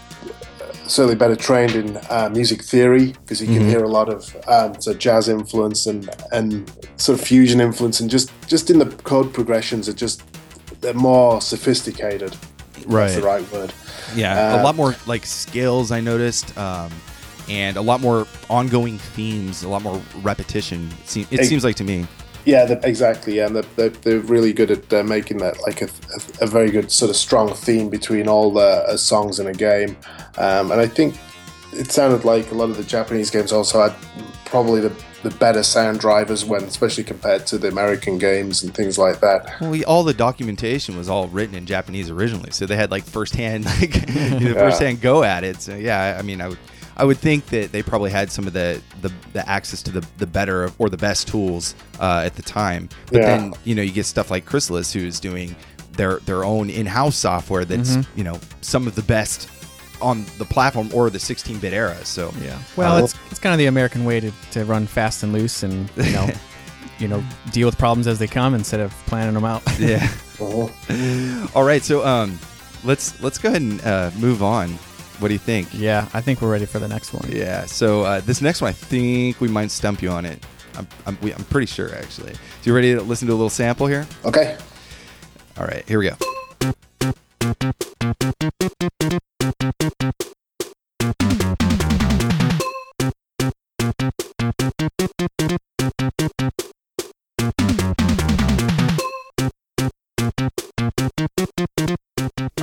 certainly 0.90 1.14
better 1.14 1.36
trained 1.36 1.74
in 1.74 1.96
uh, 2.10 2.28
music 2.32 2.62
theory 2.62 3.12
because 3.12 3.40
you 3.40 3.46
can 3.46 3.68
hear 3.68 3.84
a 3.84 3.88
lot 3.88 4.08
of 4.08 4.36
um, 4.48 4.80
so 4.80 4.92
jazz 4.92 5.28
influence 5.28 5.86
and 5.86 6.10
and 6.32 6.70
sort 6.96 7.18
of 7.18 7.24
fusion 7.24 7.60
influence 7.60 8.00
and 8.00 8.10
just 8.10 8.30
just 8.46 8.70
in 8.70 8.78
the 8.78 8.86
chord 9.02 9.32
progressions 9.32 9.88
are 9.88 9.92
just 9.92 10.22
they're 10.80 10.94
more 10.94 11.40
sophisticated. 11.40 12.36
That's 12.86 13.16
the 13.16 13.22
right 13.22 13.52
word. 13.52 13.72
Yeah, 14.14 14.56
a 14.56 14.60
Uh, 14.60 14.64
lot 14.64 14.76
more 14.76 14.94
like 15.06 15.26
skills 15.26 15.90
I 15.90 16.00
noticed, 16.00 16.56
um, 16.58 16.90
and 17.48 17.76
a 17.76 17.82
lot 17.82 18.00
more 18.00 18.26
ongoing 18.48 18.98
themes, 18.98 19.62
a 19.62 19.68
lot 19.68 19.82
more 19.82 20.00
repetition. 20.22 20.88
It, 21.02 21.08
seem, 21.08 21.26
it 21.30 21.44
seems 21.44 21.64
like 21.64 21.76
to 21.76 21.84
me. 21.84 22.06
Yeah, 22.46 22.64
the, 22.64 22.80
exactly. 22.88 23.36
Yeah, 23.36 23.46
and 23.46 23.56
they're, 23.56 23.62
they're, 23.76 23.88
they're 23.90 24.20
really 24.20 24.52
good 24.52 24.70
at 24.70 24.92
uh, 24.92 25.02
making 25.02 25.38
that 25.38 25.60
like 25.66 25.82
a, 25.82 25.86
a, 26.40 26.44
a 26.44 26.46
very 26.46 26.70
good 26.70 26.90
sort 26.90 27.10
of 27.10 27.16
strong 27.16 27.52
theme 27.54 27.90
between 27.90 28.28
all 28.28 28.50
the 28.50 28.84
uh, 28.88 28.96
songs 28.96 29.38
in 29.40 29.46
a 29.46 29.52
game. 29.52 29.96
Um, 30.38 30.72
and 30.72 30.80
I 30.80 30.86
think 30.86 31.16
it 31.72 31.92
sounded 31.92 32.24
like 32.24 32.50
a 32.50 32.54
lot 32.54 32.70
of 32.70 32.76
the 32.76 32.84
Japanese 32.84 33.30
games 33.30 33.52
also 33.52 33.82
had 33.82 33.94
probably 34.46 34.80
the, 34.80 34.92
the 35.22 35.30
better 35.32 35.62
sound 35.62 36.00
drivers 36.00 36.44
when, 36.44 36.64
especially 36.64 37.04
compared 37.04 37.46
to 37.48 37.58
the 37.58 37.68
American 37.68 38.18
games 38.18 38.62
and 38.62 38.74
things 38.74 38.96
like 38.98 39.20
that. 39.20 39.60
Well, 39.60 39.70
we, 39.70 39.84
all 39.84 40.02
the 40.02 40.14
documentation 40.14 40.96
was 40.96 41.08
all 41.08 41.28
written 41.28 41.54
in 41.54 41.66
Japanese 41.66 42.08
originally, 42.10 42.50
so 42.52 42.64
they 42.66 42.76
had 42.76 42.90
like 42.90 43.04
firsthand, 43.04 43.64
like 43.80 43.94
you 44.14 44.40
know, 44.40 44.54
firsthand 44.54 45.00
go 45.00 45.22
at 45.22 45.44
it. 45.44 45.60
So 45.60 45.74
yeah, 45.76 46.16
I 46.18 46.22
mean, 46.22 46.40
I 46.40 46.48
would, 46.48 46.58
I 46.96 47.04
would 47.04 47.18
think 47.18 47.46
that 47.46 47.70
they 47.72 47.82
probably 47.82 48.10
had 48.10 48.30
some 48.30 48.46
of 48.46 48.52
the 48.52 48.80
the, 49.02 49.12
the 49.32 49.46
access 49.48 49.82
to 49.84 49.90
the, 49.90 50.06
the 50.18 50.26
better 50.26 50.70
or 50.78 50.88
the 50.88 50.96
best 50.96 51.28
tools 51.28 51.74
uh, 51.98 52.22
at 52.24 52.36
the 52.36 52.42
time. 52.42 52.88
But 53.12 53.20
Yeah. 53.22 53.26
then 53.26 53.54
you 53.64 53.74
know 53.74 53.82
you 53.82 53.92
get 53.92 54.06
stuff 54.06 54.30
like 54.30 54.44
Chrysalis, 54.46 54.92
who's 54.92 55.20
doing 55.20 55.54
their 55.92 56.20
their 56.20 56.44
own 56.44 56.70
in-house 56.70 57.16
software 57.16 57.64
that's 57.64 57.98
you 58.16 58.24
know 58.24 58.38
some 58.62 58.86
of 58.86 58.94
the 58.94 59.02
best 59.02 59.48
on 60.02 60.24
the 60.38 60.44
platform 60.44 60.90
or 60.94 61.10
the 61.10 61.18
16-bit 61.18 61.72
era. 61.72 61.96
So 62.04 62.32
Yeah. 62.42 62.58
Well, 62.76 62.96
Uh, 62.96 63.04
it's 63.04 63.14
it's 63.30 63.38
kind 63.40 63.52
of 63.52 63.58
the 63.58 63.66
American 63.66 64.04
way 64.04 64.20
to, 64.20 64.32
to 64.52 64.64
run 64.64 64.86
fast 64.86 65.22
and 65.22 65.32
loose 65.32 65.62
and 65.62 65.90
you 65.96 66.12
know, 66.12 66.28
you 66.98 67.08
know, 67.08 67.22
deal 67.52 67.66
with 67.66 67.78
problems 67.78 68.06
as 68.06 68.18
they 68.18 68.26
come 68.26 68.54
instead 68.54 68.80
of 68.80 68.92
planning 69.06 69.34
them 69.34 69.44
out. 69.44 69.62
yeah. 69.78 70.08
All 71.54 71.64
right, 71.64 71.82
so 71.82 72.04
um, 72.06 72.38
let's 72.82 73.20
let's 73.22 73.36
go 73.38 73.50
ahead 73.50 73.60
and 73.62 73.80
uh, 73.84 74.10
move 74.18 74.42
on. 74.42 74.70
What 75.18 75.28
do 75.28 75.34
you 75.34 75.38
think? 75.38 75.68
yeah, 75.74 76.08
I 76.14 76.22
think 76.22 76.40
we're 76.40 76.50
ready 76.50 76.64
for 76.64 76.78
the 76.78 76.88
next 76.88 77.12
one. 77.12 77.28
Yeah. 77.30 77.66
So 77.66 78.04
uh, 78.04 78.20
this 78.20 78.40
next 78.40 78.62
one, 78.62 78.70
I 78.70 78.72
think 78.72 79.38
we 79.38 79.48
might 79.48 79.70
stump 79.70 80.00
you 80.00 80.08
on 80.08 80.24
it. 80.24 80.42
I'm, 80.76 80.88
I'm, 81.04 81.18
we, 81.20 81.34
I'm 81.34 81.44
pretty 81.44 81.66
sure, 81.66 81.94
actually. 81.94 82.32
So 82.32 82.40
you 82.62 82.74
ready 82.74 82.94
to 82.94 83.02
listen 83.02 83.28
to 83.28 83.34
a 83.34 83.36
little 83.36 83.50
sample 83.50 83.86
here? 83.86 84.06
Okay. 84.24 84.56
All 85.58 85.66
right, 85.66 85.86
here 85.86 85.98
we 85.98 86.08
go. 86.08 86.16
All 89.60 89.66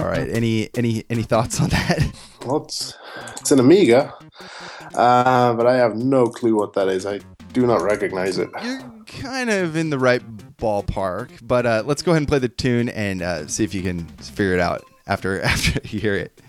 right. 0.05 0.27
Any 0.29 0.69
any 0.75 1.03
any 1.09 1.21
thoughts 1.23 1.61
on 1.61 1.69
that? 1.69 2.11
Well, 2.45 2.63
it's, 2.63 2.93
it's 3.41 3.51
an 3.51 3.59
Amiga, 3.59 4.13
uh, 4.95 5.53
but 5.53 5.67
I 5.67 5.75
have 5.75 5.97
no 5.97 6.27
clue 6.27 6.55
what 6.55 6.71
that 6.75 6.87
is. 6.87 7.05
I 7.05 7.19
do 7.51 7.67
not 7.67 7.81
recognize 7.81 8.37
it. 8.37 8.47
You're 8.63 8.79
kind 9.05 9.49
of 9.49 9.75
in 9.75 9.89
the 9.89 9.99
right 9.99 10.21
ballpark, 10.55 11.29
but 11.41 11.65
uh, 11.65 11.83
let's 11.85 12.01
go 12.01 12.11
ahead 12.11 12.21
and 12.21 12.27
play 12.29 12.39
the 12.39 12.47
tune 12.47 12.87
and 12.87 13.21
uh, 13.21 13.47
see 13.47 13.65
if 13.65 13.73
you 13.73 13.81
can 13.81 14.05
figure 14.05 14.53
it 14.53 14.61
out 14.61 14.85
after 15.07 15.41
after 15.43 15.79
you 15.87 15.99
hear 15.99 16.15
it. 16.15 16.41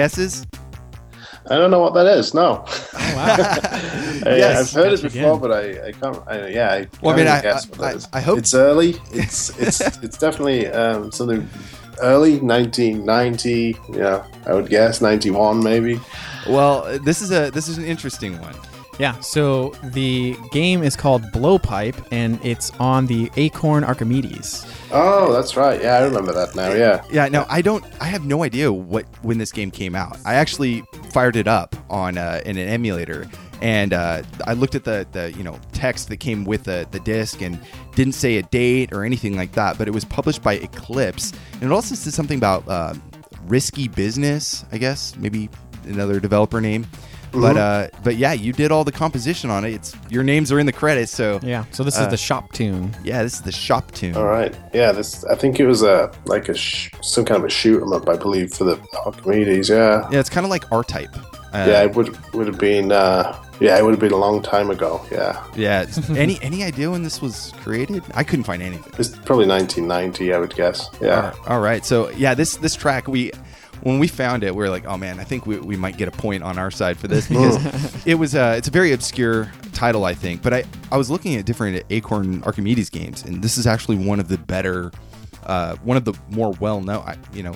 Guesses? 0.00 0.46
I 1.50 1.56
don't 1.56 1.70
know 1.70 1.80
what 1.80 1.94
that 1.94 2.06
is. 2.06 2.32
No. 2.32 2.64
Oh, 2.66 3.12
wow. 3.16 3.36
I, 4.26 4.36
Yes. 4.36 4.74
I've 4.76 4.82
heard 4.84 4.92
it 4.92 5.02
before, 5.02 5.20
again. 5.36 5.40
but 5.40 5.52
I, 5.52 5.88
I 5.88 5.92
can't. 5.92 6.18
I, 6.26 6.48
yeah, 6.48 6.72
I 6.72 6.86
Well, 7.02 7.14
I 7.14 7.16
can't 7.16 7.16
mean, 7.16 7.16
really 7.16 7.28
I- 7.28 7.42
guess 7.42 7.68
what 7.68 7.80
I- 7.80 7.82
that 7.88 7.96
is. 7.96 8.08
I 8.12 8.20
hope- 8.20 8.38
it's 8.38 8.54
early. 8.54 8.90
It's 9.12 9.50
it's 9.66 9.80
it's 10.04 10.18
definitely 10.18 10.68
um, 10.68 11.10
something 11.12 11.48
early, 12.02 12.38
1990. 12.40 13.76
Yeah, 13.92 14.24
I 14.46 14.54
would 14.54 14.68
guess 14.70 15.00
91 15.00 15.62
maybe. 15.62 16.00
Well, 16.48 16.98
this 17.00 17.20
is 17.20 17.30
a 17.32 17.50
this 17.50 17.68
is 17.68 17.76
an 17.78 17.84
interesting 17.84 18.40
one. 18.40 18.54
Yeah. 19.00 19.18
So 19.20 19.70
the 19.82 20.36
game 20.52 20.82
is 20.82 20.94
called 20.94 21.22
Blowpipe, 21.32 22.06
and 22.12 22.38
it's 22.44 22.70
on 22.78 23.06
the 23.06 23.30
Acorn 23.36 23.82
Archimedes. 23.82 24.66
Oh, 24.92 25.32
that's 25.32 25.56
right. 25.56 25.82
Yeah, 25.82 25.94
I 25.96 26.04
remember 26.04 26.32
that 26.32 26.54
now. 26.54 26.72
Yeah. 26.72 27.02
Yeah, 27.10 27.28
no, 27.28 27.46
I 27.48 27.62
don't. 27.62 27.82
I 28.00 28.04
have 28.04 28.26
no 28.26 28.42
idea 28.44 28.70
what 28.70 29.06
when 29.22 29.38
this 29.38 29.52
game 29.52 29.70
came 29.70 29.94
out. 29.94 30.18
I 30.26 30.34
actually 30.34 30.84
fired 31.12 31.36
it 31.36 31.48
up 31.48 31.74
on 31.88 32.18
uh, 32.18 32.42
in 32.44 32.58
an 32.58 32.68
emulator, 32.68 33.26
and 33.62 33.94
uh, 33.94 34.22
I 34.46 34.52
looked 34.52 34.74
at 34.74 34.84
the 34.84 35.06
the 35.12 35.32
you 35.32 35.44
know 35.44 35.58
text 35.72 36.08
that 36.08 36.18
came 36.18 36.44
with 36.44 36.64
the 36.64 36.86
the 36.90 37.00
disc 37.00 37.40
and 37.40 37.58
didn't 37.94 38.14
say 38.14 38.36
a 38.36 38.42
date 38.42 38.92
or 38.92 39.04
anything 39.04 39.34
like 39.34 39.52
that. 39.52 39.78
But 39.78 39.88
it 39.88 39.92
was 39.92 40.04
published 40.04 40.42
by 40.42 40.54
Eclipse, 40.54 41.32
and 41.54 41.62
it 41.62 41.72
also 41.72 41.94
said 41.94 42.12
something 42.12 42.36
about 42.36 42.68
uh, 42.68 42.92
risky 43.46 43.88
business. 43.88 44.66
I 44.72 44.76
guess 44.76 45.16
maybe 45.16 45.48
another 45.86 46.20
developer 46.20 46.60
name. 46.60 46.86
But 47.32 47.56
uh, 47.56 47.88
but 48.02 48.16
yeah, 48.16 48.32
you 48.32 48.52
did 48.52 48.72
all 48.72 48.84
the 48.84 48.92
composition 48.92 49.50
on 49.50 49.64
it. 49.64 49.74
It's 49.74 49.94
your 50.08 50.22
names 50.22 50.50
are 50.52 50.58
in 50.58 50.66
the 50.66 50.72
credits, 50.72 51.12
so 51.12 51.38
Yeah. 51.42 51.64
So 51.70 51.84
this 51.84 51.98
Uh, 51.98 52.02
is 52.02 52.08
the 52.08 52.16
shop 52.16 52.52
tune. 52.52 52.94
yeah, 53.04 53.22
this 53.22 53.34
is 53.34 53.40
the 53.42 53.52
shop 53.52 53.92
tune. 53.92 54.16
All 54.16 54.24
right. 54.26 54.54
Yeah. 54.72 54.92
This. 54.92 55.24
I 55.24 55.34
think 55.36 55.60
it 55.60 55.66
was 55.66 55.82
a 55.82 56.10
like 56.26 56.48
a 56.48 56.54
sh- 56.54 56.90
some 57.02 57.24
kind 57.24 57.38
of 57.38 57.44
a 57.44 57.50
shoot 57.50 57.80
'em 57.82 57.92
up. 57.92 58.08
I 58.08 58.16
believe 58.16 58.52
for 58.52 58.64
the 58.64 58.78
Archimedes. 59.06 59.68
Yeah. 59.68 60.06
Yeah, 60.10 60.20
it's 60.20 60.30
kind 60.30 60.44
of 60.44 60.50
like 60.50 60.64
R 60.72 60.82
Type. 60.84 61.10
Uh, 61.52 61.66
Yeah. 61.68 61.82
It 61.82 61.94
would 61.94 62.16
would 62.34 62.46
have 62.46 62.58
been. 62.58 62.92
Uh, 62.92 63.34
yeah, 63.60 63.76
it 63.78 63.84
would 63.84 63.90
have 63.90 64.00
been 64.00 64.12
a 64.12 64.16
long 64.16 64.40
time 64.42 64.70
ago. 64.70 65.00
Yeah. 65.12 65.36
Yeah. 65.54 65.86
any 66.16 66.38
any 66.42 66.64
idea 66.64 66.90
when 66.90 67.02
this 67.02 67.20
was 67.20 67.52
created? 67.62 68.02
I 68.14 68.24
couldn't 68.24 68.44
find 68.44 68.62
anything. 68.62 68.92
It's 68.98 69.10
probably 69.10 69.46
1990. 69.46 70.32
I 70.34 70.38
would 70.38 70.54
guess. 70.54 70.88
Yeah. 71.00 71.32
All 71.46 71.60
right. 71.60 71.84
So 71.84 72.10
yeah, 72.16 72.34
this 72.34 72.56
this 72.56 72.74
track 72.74 73.06
we 73.08 73.32
when 73.82 73.98
we 73.98 74.08
found 74.08 74.44
it, 74.44 74.54
we 74.54 74.62
were 74.62 74.70
like, 74.70 74.86
oh 74.86 74.96
man, 74.96 75.20
I 75.20 75.24
think 75.24 75.46
we, 75.46 75.58
we 75.58 75.76
might 75.76 75.96
get 75.96 76.08
a 76.08 76.12
point 76.12 76.42
on 76.42 76.58
our 76.58 76.70
side 76.70 76.98
for 76.98 77.08
this 77.08 77.28
because 77.28 78.06
it 78.06 78.14
was 78.14 78.34
uh 78.34 78.54
it's 78.56 78.68
a 78.68 78.70
very 78.70 78.92
obscure 78.92 79.50
title, 79.72 80.04
I 80.04 80.14
think. 80.14 80.42
But 80.42 80.54
I 80.54 80.64
I 80.92 80.96
was 80.96 81.10
looking 81.10 81.36
at 81.36 81.44
different 81.46 81.84
Acorn 81.90 82.42
Archimedes 82.44 82.90
games, 82.90 83.24
and 83.24 83.42
this 83.42 83.58
is 83.58 83.66
actually 83.66 83.96
one 83.96 84.20
of 84.20 84.28
the 84.28 84.38
better, 84.38 84.92
uh, 85.46 85.76
one 85.76 85.96
of 85.96 86.04
the 86.04 86.14
more 86.30 86.52
well 86.60 86.80
known, 86.80 87.16
you 87.32 87.42
know. 87.42 87.54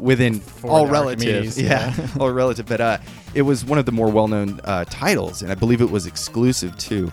Within 0.00 0.42
all 0.64 0.86
the 0.86 0.92
relative, 0.92 1.56
yeah, 1.56 1.94
yeah. 1.96 2.08
all 2.20 2.28
relative, 2.32 2.66
but 2.66 2.80
uh, 2.80 2.98
it 3.32 3.42
was 3.42 3.64
one 3.64 3.78
of 3.78 3.86
the 3.86 3.92
more 3.92 4.10
well-known 4.10 4.60
uh, 4.64 4.84
titles, 4.86 5.40
and 5.40 5.52
I 5.52 5.54
believe 5.54 5.80
it 5.80 5.88
was 5.88 6.04
exclusive 6.04 6.76
too. 6.78 7.12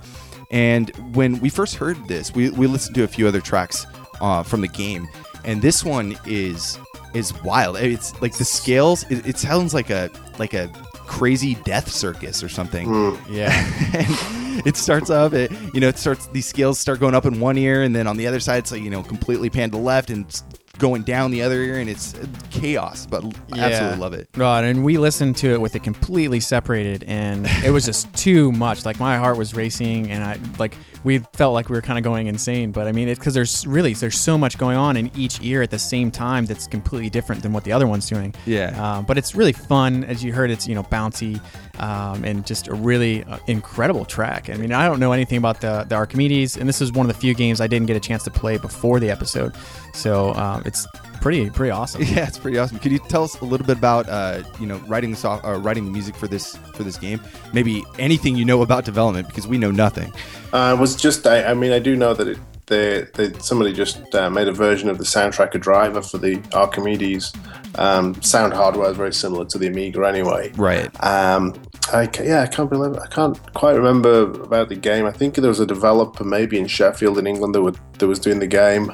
And 0.50 0.90
when 1.16 1.40
we 1.42 1.50
first 1.50 1.76
heard 1.76 1.96
this, 2.08 2.34
we, 2.34 2.50
we 2.50 2.66
listened 2.66 2.96
to 2.96 3.04
a 3.04 3.08
few 3.08 3.28
other 3.28 3.40
tracks 3.40 3.86
uh, 4.20 4.42
from 4.42 4.62
the 4.62 4.68
game, 4.68 5.08
and 5.46 5.62
this 5.62 5.86
one 5.86 6.18
is 6.26 6.80
is 7.14 7.34
wild. 7.44 7.78
It's 7.78 8.20
like 8.22 8.34
the 8.38 8.46
scales. 8.46 9.04
It, 9.10 9.26
it 9.26 9.38
sounds 9.38 9.74
like 9.74 9.90
a 9.90 10.10
like 10.40 10.54
a 10.54 10.68
crazy 10.94 11.56
death 11.56 11.90
circus 11.92 12.44
or 12.44 12.50
something. 12.50 12.88
Hmm. 12.88 13.34
Yeah. 13.34 13.52
and 13.94 14.66
it 14.68 14.78
starts 14.78 15.10
up. 15.10 15.34
It 15.34 15.52
you 15.74 15.80
know 15.80 15.88
it 15.88 15.98
starts. 15.98 16.28
These 16.28 16.46
scales 16.46 16.80
start 16.80 17.00
going 17.00 17.16
up 17.16 17.26
in 17.26 17.40
one 17.40 17.58
ear, 17.58 17.84
and 17.84 17.96
then 17.96 18.08
on 18.08 18.18
the 18.18 18.28
other 18.28 18.40
side, 18.40 18.60
it's 18.60 18.72
like 18.72 18.82
you 18.82 18.90
know 18.90 19.04
completely 19.04 19.50
panned 19.50 19.72
to 19.74 19.78
the 19.78 19.84
left 19.84 20.10
and 20.10 20.26
s- 20.26 20.44
going 20.82 21.04
down 21.04 21.32
the 21.32 21.44
other 21.44 21.62
ear, 21.62 21.80
and 21.80 21.90
it's 21.90 22.16
chaos. 22.50 23.06
But 23.06 23.24
absolutely 23.56 24.00
love 24.00 24.14
it. 24.14 24.28
Right, 24.36 24.64
and 24.64 24.84
we 24.84 24.98
listened 24.98 25.38
to 25.38 25.54
it 25.54 25.62
with 25.62 25.76
it 25.76 25.84
completely 25.84 26.40
separated, 26.40 27.06
and 27.06 27.48
it 27.64 27.72
was 27.72 27.86
just 27.86 28.14
too 28.18 28.52
much. 28.52 28.84
Like 28.84 29.00
my 29.00 29.18
heart 29.18 29.38
was 29.38 29.54
racing, 29.54 30.12
and 30.12 30.24
I 30.24 30.40
like 30.58 30.76
we 31.04 31.20
felt 31.34 31.54
like 31.54 31.70
we 31.70 31.76
were 31.76 31.82
kind 31.82 31.98
of 31.98 32.04
going 32.04 32.28
insane. 32.28 32.72
But 32.72 32.88
I 32.88 32.92
mean, 32.92 33.08
it's 33.08 33.20
because 33.20 33.36
there's 33.36 33.66
really 33.66 33.94
there's 33.94 34.20
so 34.20 34.38
much 34.38 34.58
going 34.58 34.76
on 34.76 34.98
in 34.98 35.12
each 35.16 35.40
ear 35.42 35.62
at 35.62 35.70
the 35.70 35.80
same 35.80 36.12
time 36.12 36.46
that's 36.46 36.68
completely 36.68 37.10
different 37.10 37.44
than 37.44 37.54
what 37.54 37.64
the 37.64 37.72
other 37.72 37.88
one's 37.88 38.10
doing. 38.10 38.34
Yeah. 38.46 38.98
Um, 38.98 39.06
but 39.06 39.18
it's 39.18 39.36
really 39.36 39.54
fun, 39.54 40.04
as 40.04 40.24
you 40.24 40.34
heard. 40.34 40.50
It's 40.50 40.68
you 40.68 40.76
know 40.76 40.84
bouncy, 40.84 41.40
um, 41.80 42.24
and 42.24 42.46
just 42.46 42.68
a 42.68 42.74
really 42.74 43.24
uh, 43.24 43.40
incredible 43.48 44.06
track. 44.06 44.50
I 44.50 44.56
mean, 44.56 44.72
I 44.72 44.88
don't 44.88 45.00
know 45.00 45.12
anything 45.12 45.38
about 45.38 45.62
the 45.62 45.86
the 45.88 45.96
Archimedes, 45.96 46.58
and 46.58 46.68
this 46.68 46.82
is 46.82 46.92
one 46.92 47.10
of 47.10 47.14
the 47.14 47.20
few 47.20 47.34
games 47.34 47.62
I 47.62 47.68
didn't 47.68 47.88
get 47.88 47.98
a 47.98 48.02
chance 48.02 48.24
to 48.24 48.32
play 48.32 48.58
before 48.58 49.00
the 49.00 49.10
episode, 49.10 49.54
so 49.94 50.34
um, 50.36 50.64
it's 50.66 50.88
pretty 51.22 51.50
pretty 51.50 51.72
awesome. 51.72 52.02
Yeah, 52.12 52.28
it's 52.28 52.38
pretty 52.38 52.58
awesome. 52.58 52.80
Could 52.80 52.92
you 52.92 53.00
tell 53.00 53.24
us 53.24 53.40
a 53.40 53.46
little 53.46 53.66
bit 53.66 53.78
about 53.78 54.10
uh, 54.10 54.44
you 54.60 54.66
know 54.66 54.78
writing 54.88 55.12
the 55.12 55.18
soft, 55.18 55.46
uh, 55.46 55.54
writing 55.54 55.86
the 55.86 55.92
music 55.92 56.16
for 56.16 56.28
this 56.28 56.58
for 56.74 56.84
this 56.84 56.98
game? 56.98 57.22
Maybe 57.54 57.84
anything 58.00 58.36
you 58.36 58.46
know 58.46 58.62
about 58.62 58.86
development 58.86 59.28
because 59.28 59.48
we 59.48 59.58
know 59.58 59.72
nothing. 59.72 60.12
Uh, 60.52 60.76
it 60.78 60.82
was 60.82 60.96
just, 60.96 61.26
I, 61.26 61.46
I 61.46 61.54
mean, 61.54 61.72
I 61.72 61.80
do 61.80 61.96
know 61.96 62.14
that 62.14 62.28
it, 62.28 62.38
they, 62.68 63.08
they, 63.16 63.34
somebody 63.40 63.74
just 63.74 64.14
uh, 64.14 64.30
made 64.30 64.48
a 64.48 64.52
version 64.52 64.90
of 64.90 64.98
the 64.98 65.04
soundtrack, 65.04 65.56
a 65.56 65.60
driver 65.60 66.02
for 66.02 66.18
the 66.18 66.42
Archimedes. 66.54 67.32
Um, 67.76 68.22
sound 68.22 68.54
hardware 68.54 68.90
is 68.92 68.98
very 68.98 69.14
similar 69.14 69.46
to 69.46 69.58
the 69.58 69.68
Amiga 69.68 70.06
anyway. 70.06 70.52
Right. 70.56 70.90
Um, 71.04 71.56
I 71.94 72.10
yeah, 72.24 72.42
I 72.42 72.48
can't 72.48 72.70
believe 72.70 72.98
I 72.98 73.08
can't 73.08 73.38
quite 73.54 73.74
remember 73.76 74.24
about 74.44 74.70
the 74.70 74.76
game. 74.76 75.06
I 75.06 75.12
think 75.12 75.36
there 75.36 75.48
was 75.48 75.60
a 75.60 75.66
developer 75.66 76.24
maybe 76.24 76.58
in 76.58 76.68
Sheffield 76.68 77.18
in 77.18 77.28
England 77.28 77.56
that 77.56 77.62
would 77.62 77.78
that 78.00 78.08
was 78.08 78.20
doing 78.20 78.40
the 78.40 78.48
game. 78.48 78.92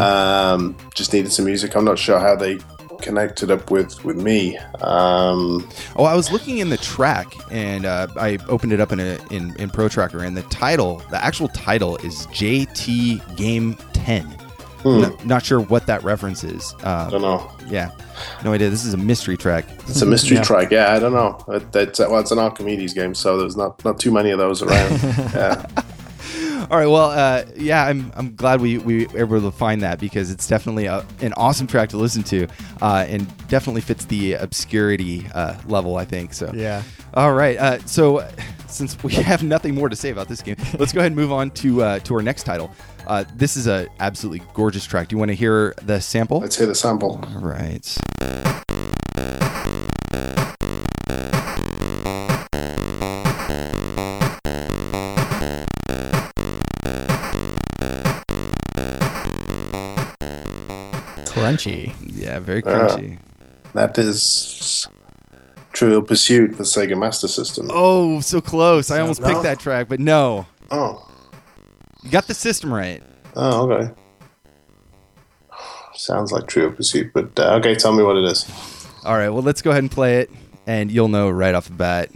Um, 0.00 0.76
just 0.94 1.12
needed 1.12 1.32
some 1.32 1.44
music. 1.44 1.76
I'm 1.76 1.84
not 1.84 1.98
sure 1.98 2.18
how 2.18 2.34
they 2.34 2.58
connected 3.02 3.50
up 3.50 3.70
with 3.70 4.04
with 4.04 4.16
me. 4.16 4.56
Um, 4.80 5.68
Oh, 5.96 6.04
I 6.04 6.14
was 6.14 6.32
looking 6.32 6.58
in 6.58 6.70
the 6.70 6.76
track 6.78 7.32
and 7.50 7.84
uh, 7.84 8.08
I 8.16 8.38
opened 8.48 8.72
it 8.72 8.80
up 8.80 8.92
in 8.92 9.00
a 9.00 9.18
in, 9.30 9.54
in 9.56 9.70
Pro 9.70 9.88
Tracker 9.88 10.24
and 10.24 10.36
the 10.36 10.42
title, 10.44 11.02
the 11.10 11.22
actual 11.22 11.48
title 11.48 11.96
is 11.98 12.26
JT 12.28 13.36
Game 13.36 13.76
10. 14.86 15.04
N- 15.04 15.16
not 15.28 15.44
sure 15.44 15.60
what 15.60 15.86
that 15.86 16.02
reference 16.04 16.44
is. 16.44 16.74
I 16.82 16.86
Uh, 16.90 17.10
don't 17.10 17.22
know. 17.22 17.50
yeah, 17.68 17.90
no 18.44 18.52
idea. 18.52 18.70
This 18.70 18.84
is 18.84 18.94
a 18.94 18.98
mystery 18.98 19.36
track. 19.36 19.64
It's 19.88 20.02
a 20.02 20.06
mystery 20.06 20.36
Yeah. 20.38 20.42
track. 20.42 20.70
Yeah, 20.70 20.92
I 20.92 20.98
don't 20.98 21.12
know. 21.12 21.38
It, 21.48 21.74
it's, 21.74 21.98
well, 21.98 22.18
it's 22.18 22.30
an 22.32 22.38
Archimedes 22.38 22.94
game, 22.94 23.14
so 23.14 23.36
there's 23.38 23.56
not 23.56 23.84
not 23.84 23.98
too 23.98 24.10
many 24.10 24.30
of 24.30 24.38
those 24.38 24.62
around. 24.62 25.00
yeah. 25.34 25.66
All 26.68 26.78
right. 26.78 26.86
Well, 26.88 27.10
uh, 27.10 27.44
yeah, 27.54 27.84
I'm, 27.84 28.10
I'm 28.16 28.34
glad 28.34 28.60
we, 28.60 28.78
we 28.78 29.06
were 29.06 29.20
able 29.20 29.40
to 29.42 29.52
find 29.52 29.82
that 29.82 30.00
because 30.00 30.32
it's 30.32 30.48
definitely 30.48 30.86
a, 30.86 31.06
an 31.20 31.32
awesome 31.34 31.68
track 31.68 31.90
to 31.90 31.96
listen 31.96 32.24
to 32.24 32.48
uh, 32.82 33.04
and 33.08 33.24
definitely 33.46 33.82
fits 33.82 34.06
the 34.06 34.32
obscurity 34.32 35.26
uh, 35.32 35.54
level, 35.68 35.96
I 35.96 36.04
think. 36.04 36.34
So, 36.34 36.50
Yeah. 36.52 36.82
All 37.14 37.34
right. 37.34 37.56
Uh, 37.56 37.78
so, 37.86 38.28
since 38.66 39.00
we 39.04 39.12
have 39.30 39.44
nothing 39.44 39.76
more 39.76 39.88
to 39.88 39.94
say 39.94 40.10
about 40.10 40.26
this 40.28 40.42
game, 40.42 40.56
let's 40.78 40.92
go 40.92 40.98
ahead 41.00 41.12
and 41.12 41.16
move 41.16 41.30
on 41.30 41.50
to 41.52 41.82
uh, 41.82 41.98
to 42.00 42.14
our 42.16 42.22
next 42.22 42.42
title. 42.42 42.70
Uh, 43.06 43.24
this 43.34 43.56
is 43.56 43.66
a 43.66 43.86
absolutely 44.00 44.44
gorgeous 44.54 44.84
track. 44.84 45.08
Do 45.08 45.14
you 45.14 45.18
want 45.18 45.30
to 45.30 45.34
hear 45.34 45.74
the 45.82 46.00
sample? 46.00 46.40
Let's 46.40 46.56
hear 46.56 46.66
the 46.66 46.74
sample. 46.74 47.20
All 47.34 47.40
right. 47.40 47.86
Crunchy. 61.26 61.92
Yeah, 62.00 62.38
very 62.38 62.62
Uh, 62.64 62.88
crunchy. 62.88 63.18
That 63.74 63.98
is 63.98 64.86
Trivial 65.72 66.02
Pursuit 66.02 66.56
for 66.56 66.62
Sega 66.62 66.98
Master 66.98 67.28
System. 67.28 67.70
Oh, 67.72 68.20
so 68.20 68.40
close. 68.40 68.90
I 68.90 69.00
almost 69.00 69.20
No? 69.20 69.28
picked 69.28 69.42
that 69.42 69.58
track, 69.60 69.88
but 69.88 70.00
no. 70.00 70.46
Oh, 70.70 71.05
You 72.06 72.12
got 72.12 72.28
the 72.28 72.34
system 72.34 72.72
right. 72.72 73.02
oh, 73.34 73.68
okay. 73.68 73.92
Sounds 75.96 76.30
like 76.30 76.46
Trivial 76.46 76.70
Pursuit, 76.70 77.10
but 77.12 77.36
uh, 77.36 77.56
okay, 77.56 77.74
tell 77.74 77.92
me 77.92 78.04
what 78.04 78.16
it 78.16 78.22
is. 78.22 78.48
All 79.04 79.16
right, 79.16 79.28
well, 79.28 79.42
let's 79.42 79.60
go 79.60 79.70
ahead 79.70 79.82
and 79.82 79.90
play 79.90 80.18
it, 80.20 80.30
and 80.68 80.88
you'll 80.88 81.08
know 81.08 81.28
right 81.28 81.52
off 81.52 81.66
the 81.66 81.74
bat. 81.74 82.10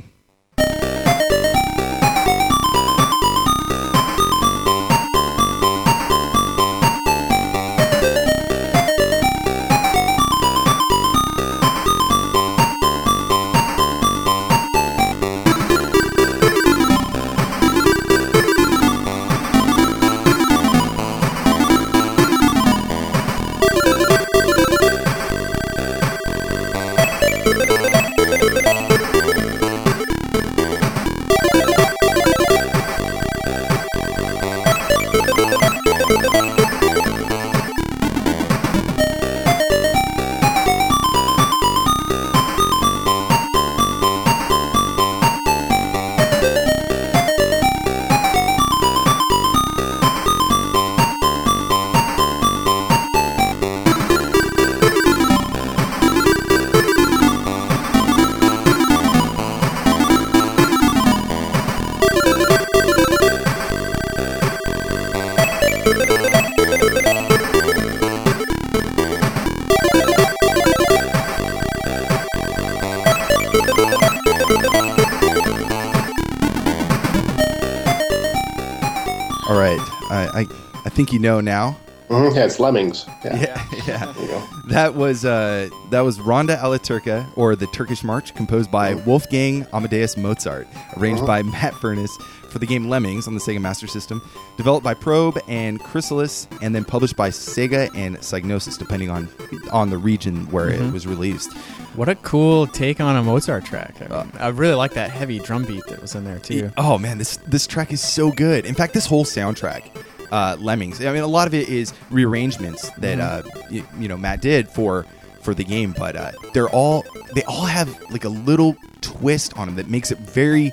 Think 81.01 81.15
you 81.15 81.19
know 81.19 81.41
now. 81.41 81.79
Mhm, 82.11 82.35
Yeah, 82.35 82.45
it's 82.45 82.61
Lemmings. 82.61 83.07
Yeah. 83.25 83.35
Yeah, 83.41 83.65
yeah. 83.87 84.13
There 84.13 84.23
you 84.23 84.29
go. 84.29 84.43
That 84.69 84.95
was 84.97 85.25
uh, 85.25 85.71
that 85.89 86.01
was 86.03 86.21
Rondo 86.21 86.57
alla 86.57 86.79
Turca, 86.79 87.27
or 87.39 87.57
the 87.57 87.69
Turkish 87.69 88.05
March, 88.05 88.35
composed 88.35 88.71
by 88.71 88.93
Wolfgang 88.93 89.67
Amadeus 89.73 90.19
Mozart, 90.19 90.69
arranged 90.99 91.25
by 91.25 91.43
Matt 91.43 91.73
Furniss 91.73 92.11
for 92.51 92.59
the 92.59 92.67
game 92.67 92.91
Lemmings 92.91 93.27
on 93.27 93.33
the 93.33 93.41
Sega 93.41 93.63
Master 93.63 93.87
System, 93.87 94.21
developed 94.59 94.85
by 94.85 94.93
Probe 94.93 95.39
and 95.49 95.81
Chrysalis, 95.81 96.47
and 96.61 96.75
then 96.75 96.85
published 96.85 97.17
by 97.17 97.31
Sega 97.31 97.89
and 97.97 98.19
Psygnosis, 98.19 98.77
depending 98.79 99.09
on 99.09 99.27
on 99.73 99.89
the 99.89 99.97
region 99.97 100.51
where 100.51 100.69
it 100.69 100.93
was 100.93 101.07
released. 101.07 101.51
What 101.95 102.11
a 102.11 102.15
cool 102.17 102.67
take 102.67 103.01
on 103.01 103.17
a 103.17 103.23
Mozart 103.23 103.65
track. 103.65 103.95
I, 104.03 104.25
mean, 104.25 104.33
I 104.39 104.49
really 104.49 104.75
like 104.75 104.93
that 104.93 105.11
heavy 105.11 105.39
drum 105.39 105.65
beat 105.65 105.83
that 105.89 106.03
was 106.03 106.15
in 106.15 106.25
there 106.25 106.41
too. 106.41 106.71
Oh 106.77 106.99
man, 106.99 107.17
this 107.17 107.39
this 107.47 107.67
track 107.67 107.91
is 107.91 108.03
so 108.03 108.31
good. 108.31 108.67
In 108.67 108.75
fact, 108.75 108.93
this 108.93 109.07
whole 109.07 109.25
soundtrack, 109.25 109.91
uh, 110.31 110.57
Lemmings. 110.59 111.05
I 111.05 111.13
mean, 111.13 111.23
a 111.23 111.27
lot 111.27 111.47
of 111.47 111.55
it 111.55 111.69
is 111.69 111.93
rearrangements 112.11 112.91
that 112.99 113.21
uh, 113.21 113.43
you, 113.71 113.87
you 113.99 114.09
know 114.09 114.17
Matt 114.17 114.41
did 114.41 114.69
for 114.69 115.07
for 115.43 115.55
the 115.55 115.65
game, 115.65 115.95
but 115.97 116.17
uh, 116.17 116.33
they're 116.53 116.69
all 116.69 117.05
they 117.35 117.43
all 117.45 117.65
have 117.65 117.89
like 118.11 118.25
a 118.25 118.29
little 118.29 118.77
twist 119.01 119.57
on 119.57 119.67
them 119.69 119.77
that 119.77 119.89
makes 119.89 120.11
it 120.11 120.19
very 120.19 120.73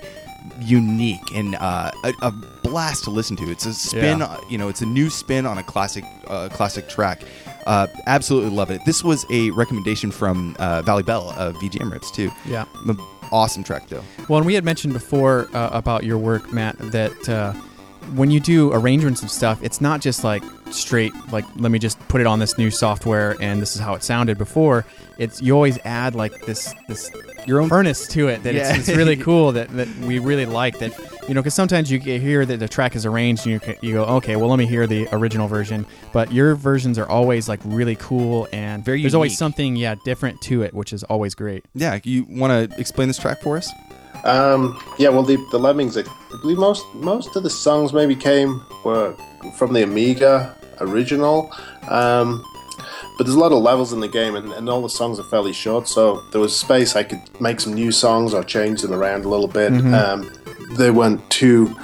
unique 0.59 1.21
and 1.35 1.55
uh, 1.55 1.91
a, 2.03 2.13
a 2.21 2.31
blast 2.63 3.03
to 3.05 3.09
listen 3.09 3.35
to. 3.37 3.49
It's 3.51 3.65
a 3.65 3.73
spin, 3.73 4.19
Yeah. 4.19 4.37
you 4.49 4.57
know, 4.57 4.69
it's 4.69 4.81
a 4.81 4.85
new 4.85 5.09
spin 5.09 5.45
on 5.45 5.57
a 5.57 5.63
classic 5.63 6.03
uh, 6.27 6.49
classic 6.49 6.87
track. 6.89 7.21
Uh, 7.65 7.87
absolutely 8.05 8.49
love 8.51 8.71
it. 8.71 8.81
This 8.85 9.03
was 9.03 9.25
a 9.29 9.51
recommendation 9.51 10.09
from 10.11 10.55
uh, 10.59 10.81
Valley 10.83 11.03
Bell 11.03 11.31
of 11.37 11.55
VGM 11.55 11.91
Rips 11.91 12.11
too. 12.11 12.31
Yeah. 12.45 12.65
M- 12.87 12.97
awesome 13.31 13.63
track 13.63 13.87
though. 13.89 14.03
Well, 14.29 14.37
and 14.37 14.45
we 14.45 14.53
had 14.53 14.63
mentioned 14.63 14.93
before 14.93 15.49
uh, 15.53 15.69
about 15.73 16.03
your 16.05 16.17
work, 16.17 16.51
Matt, 16.53 16.77
that 16.91 17.29
uh, 17.29 17.53
when 18.15 18.31
you 18.31 18.39
do 18.39 18.71
arrangements 18.73 19.23
of 19.23 19.29
stuff, 19.31 19.61
it's 19.63 19.81
not 19.81 20.01
just 20.01 20.23
like 20.23 20.43
straight, 20.71 21.13
like 21.31 21.45
let 21.57 21.71
me 21.71 21.79
just 21.79 21.99
put 22.07 22.21
it 22.21 22.27
on 22.27 22.39
this 22.39 22.57
new 22.57 22.69
software 22.71 23.35
and 23.41 23.61
this 23.61 23.75
is 23.75 23.81
how 23.81 23.93
it 23.95 24.03
sounded 24.03 24.37
before. 24.37 24.85
It's 25.17 25.41
you 25.41 25.53
always 25.53 25.77
add 25.85 26.13
like 26.15 26.45
this 26.45 26.73
this 26.87 27.09
Your 27.47 27.59
own 27.61 27.71
earnest 27.71 28.11
to 28.11 28.27
it 28.27 28.43
that 28.43 28.53
Yeah. 28.53 28.75
it's, 28.75 28.87
it's 28.89 28.97
really 28.97 29.15
cool 29.27 29.51
that, 29.53 29.69
that 29.69 29.87
we 29.99 30.19
really 30.19 30.45
like 30.45 30.77
that 30.79 30.93
you 31.27 31.33
know 31.33 31.41
because 31.41 31.55
sometimes 31.55 31.91
you 31.91 31.99
hear 31.99 32.45
that 32.45 32.57
the 32.57 32.67
track 32.67 32.95
is 32.95 33.05
arranged 33.05 33.47
and 33.47 33.61
you, 33.65 33.75
you 33.81 33.93
go 33.93 34.03
okay 34.05 34.35
well 34.35 34.47
let 34.47 34.59
me 34.59 34.65
hear 34.67 34.85
the 34.87 35.07
original 35.11 35.47
version 35.47 35.85
but 36.13 36.31
your 36.31 36.55
versions 36.55 36.97
are 36.99 37.07
always 37.09 37.49
like 37.49 37.59
really 37.65 37.95
cool 37.95 38.47
and 38.53 38.85
Very 38.85 39.01
there's 39.01 39.15
always 39.15 39.37
something 39.37 39.75
yeah 39.75 39.95
different 40.05 40.39
to 40.43 40.61
it 40.61 40.73
which 40.73 40.93
is 40.93 41.03
always 41.05 41.33
great 41.35 41.65
Yeah, 41.73 41.99
you 42.03 42.25
want 42.29 42.71
to 42.71 42.79
explain 42.79 43.07
this 43.07 43.17
track 43.17 43.41
for 43.41 43.57
us? 43.57 43.71
Um, 44.23 44.81
yeah, 44.97 45.09
well, 45.09 45.23
the, 45.23 45.37
the 45.51 45.59
Lemmings, 45.59 45.97
I 45.97 46.03
believe 46.41 46.57
most 46.57 46.85
most 46.95 47.35
of 47.35 47.43
the 47.43 47.49
songs 47.49 47.93
maybe 47.93 48.15
came 48.15 48.63
were 48.83 49.15
from 49.57 49.73
the 49.73 49.83
Amiga 49.83 50.55
original. 50.79 51.51
Um, 51.89 52.43
but 53.17 53.23
there's 53.23 53.35
a 53.35 53.39
lot 53.39 53.51
of 53.51 53.63
levels 53.63 53.93
in 53.93 53.99
the 53.99 54.07
game, 54.07 54.35
and, 54.35 54.51
and 54.53 54.69
all 54.69 54.81
the 54.81 54.89
songs 54.89 55.19
are 55.19 55.23
fairly 55.23 55.53
short, 55.53 55.87
so 55.87 56.21
there 56.31 56.39
was 56.39 56.55
space 56.55 56.95
I 56.95 57.03
could 57.03 57.21
make 57.41 57.59
some 57.59 57.73
new 57.73 57.91
songs 57.91 58.33
or 58.33 58.43
change 58.43 58.83
them 58.83 58.93
around 58.93 59.25
a 59.25 59.29
little 59.29 59.47
bit. 59.47 59.71
Um, 59.73 60.31
they 60.77 60.91
weren't 60.91 61.27
too 61.31 61.75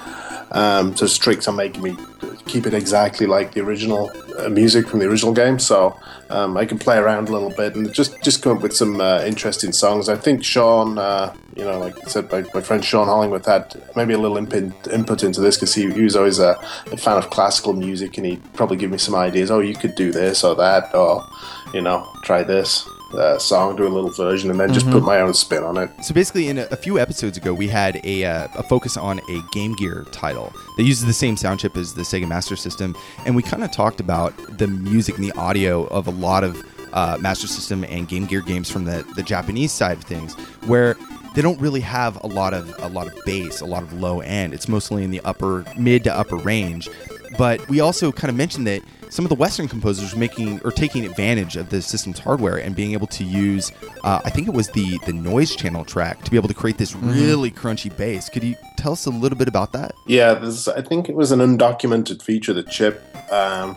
um, 0.52 0.96
so 0.96 1.08
strict 1.08 1.48
on 1.48 1.56
making 1.56 1.82
me 1.82 1.98
keep 2.46 2.68
it 2.68 2.74
exactly 2.74 3.26
like 3.26 3.54
the 3.54 3.62
original 3.62 4.12
uh, 4.38 4.50
music 4.50 4.88
from 4.88 5.00
the 5.00 5.08
original 5.08 5.34
game, 5.34 5.58
so 5.58 5.98
um, 6.34 6.58
I 6.58 6.66
can 6.66 6.80
play 6.80 6.98
around 6.98 7.30
a 7.30 7.32
little 7.32 7.52
bit 7.52 7.76
and 7.76 7.94
just 7.94 8.20
just 8.24 8.42
come 8.42 8.58
up 8.58 8.64
with 8.64 8.76
some 8.76 9.00
uh, 9.00 9.22
interesting 9.24 9.72
songs. 9.72 10.10
I 10.10 10.16
think 10.16 10.44
Sean, 10.44 10.98
uh, 10.98 11.34
you 11.56 11.64
know, 11.64 11.78
like 11.78 11.96
I 12.04 12.10
said, 12.10 12.32
my, 12.32 12.44
my 12.56 12.62
friend 12.62 12.84
Sean 12.84 13.08
Hollingworth 13.08 13.46
had 13.46 13.80
maybe 13.96 14.14
a 14.14 14.18
little 14.18 14.38
input, 14.38 14.88
input 14.88 15.24
into 15.24 15.42
this 15.42 15.58
because 15.58 15.76
he, 15.76 15.92
he 15.94 16.02
was 16.02 16.16
always 16.16 16.40
a, 16.40 16.60
a 16.92 16.98
fan 16.98 17.18
of 17.18 17.30
classical 17.30 17.74
music 17.74 18.18
and 18.18 18.26
he'd 18.26 18.54
probably 18.56 18.78
give 18.78 18.90
me 18.90 18.98
some 18.98 19.14
ideas. 19.14 19.52
Oh, 19.52 19.60
you 19.60 19.76
could 19.76 19.94
do 19.94 20.12
this 20.12 20.44
or 20.44 20.56
that, 20.56 20.96
or 20.96 21.24
you 21.72 21.82
know, 21.82 22.10
try 22.24 22.42
this 22.42 22.90
uh, 23.16 23.38
song, 23.38 23.76
do 23.76 23.88
a 23.88 23.90
little 23.90 24.10
version, 24.10 24.50
and 24.50 24.60
then 24.60 24.74
just 24.74 24.90
put 24.90 25.04
my 25.04 25.22
own 25.22 25.34
spin 25.34 25.64
on 25.64 25.78
it. 25.78 25.90
So 26.04 26.14
basically, 26.14 26.48
in 26.48 26.58
a, 26.58 26.68
a 26.72 26.76
few 26.76 27.00
episodes 27.00 27.38
ago, 27.38 27.54
we 27.54 27.68
had 27.68 28.00
a, 28.04 28.26
uh, 28.26 28.48
a 28.56 28.64
focus 28.64 28.98
on 28.98 29.20
a 29.30 29.42
Game 29.52 29.74
Gear 29.76 30.06
title 30.12 30.54
that 30.78 30.84
uses 30.84 31.06
the 31.06 31.14
same 31.14 31.38
sound 31.38 31.60
chip 31.60 31.78
as 31.78 31.94
the 31.94 32.04
Sega 32.04 32.28
Master 32.28 32.56
System, 32.56 32.96
and 33.26 33.36
we 33.36 33.44
kind 33.44 33.64
of 33.64 33.72
talked 33.72 34.00
about 34.00 34.34
the 34.58 34.68
music 34.68 35.16
and 35.18 35.24
the 35.24 35.34
audio 35.34 35.86
of 35.88 36.08
a 36.08 36.12
lot 36.12 36.44
of 36.44 36.64
uh, 36.94 37.18
Master 37.20 37.48
System 37.48 37.84
and 37.86 38.08
Game 38.08 38.26
Gear 38.26 38.42
games 38.42 38.70
from 38.70 38.86
the, 38.86 39.06
the 39.16 39.24
Japanese 39.24 39.72
side 39.72 39.98
of 39.98 40.04
things, 40.04 40.36
where 40.66 40.96
they 41.36 41.42
don't 41.42 41.60
really 41.60 41.82
have 41.82 42.24
a 42.24 42.28
lot 42.28 42.54
of 42.54 42.74
a 42.80 42.90
lot 42.90 43.08
of 43.08 43.14
bass, 43.26 43.62
a 43.62 43.66
lot 43.66 43.82
of 43.84 43.94
low 43.94 44.22
end. 44.22 44.54
It's 44.54 44.68
mostly 44.68 45.04
in 45.04 45.12
the 45.12 45.22
upper 45.22 45.66
mid 45.78 46.04
to 46.04 46.14
upper 46.14 46.36
range. 46.38 46.90
But 47.38 47.68
we 47.70 47.80
also 47.80 48.12
kind 48.12 48.30
of 48.30 48.36
mentioned 48.36 48.68
that 48.68 48.82
some 49.10 49.26
of 49.26 49.30
the 49.30 49.36
Western 49.36 49.68
composers 49.68 50.14
were 50.14 50.20
making 50.20 50.60
or 50.64 50.72
taking 50.72 51.06
advantage 51.06 51.56
of 51.56 51.70
the 51.70 51.82
system's 51.82 52.18
hardware 52.20 52.58
and 52.58 52.76
being 52.76 52.94
able 52.94 53.06
to 53.08 53.24
use, 53.24 53.72
uh, 54.04 54.20
I 54.26 54.30
think 54.32 54.48
it 54.48 54.54
was 54.54 54.70
the 54.70 54.98
the 55.06 55.14
noise 55.14 55.56
channel 55.56 55.86
track 55.86 56.24
to 56.24 56.32
be 56.32 56.38
able 56.38 56.48
to 56.48 56.54
create 56.56 56.78
this 56.78 56.96
really 56.96 57.52
crunchy 57.52 57.96
bass. 57.96 58.30
Could 58.30 58.44
you 58.44 58.56
tell 58.78 58.94
us 58.94 59.06
a 59.06 59.12
little 59.12 59.38
bit 59.38 59.48
about 59.48 59.72
that? 59.74 59.94
Yeah, 60.08 60.34
there's, 60.34 60.68
I 60.68 60.82
think 60.82 61.10
it 61.10 61.16
was 61.16 61.32
an 61.32 61.40
undocumented 61.40 62.22
feature 62.24 62.52
of 62.52 62.56
the 62.58 62.64
chip 62.64 63.04
um, 63.32 63.76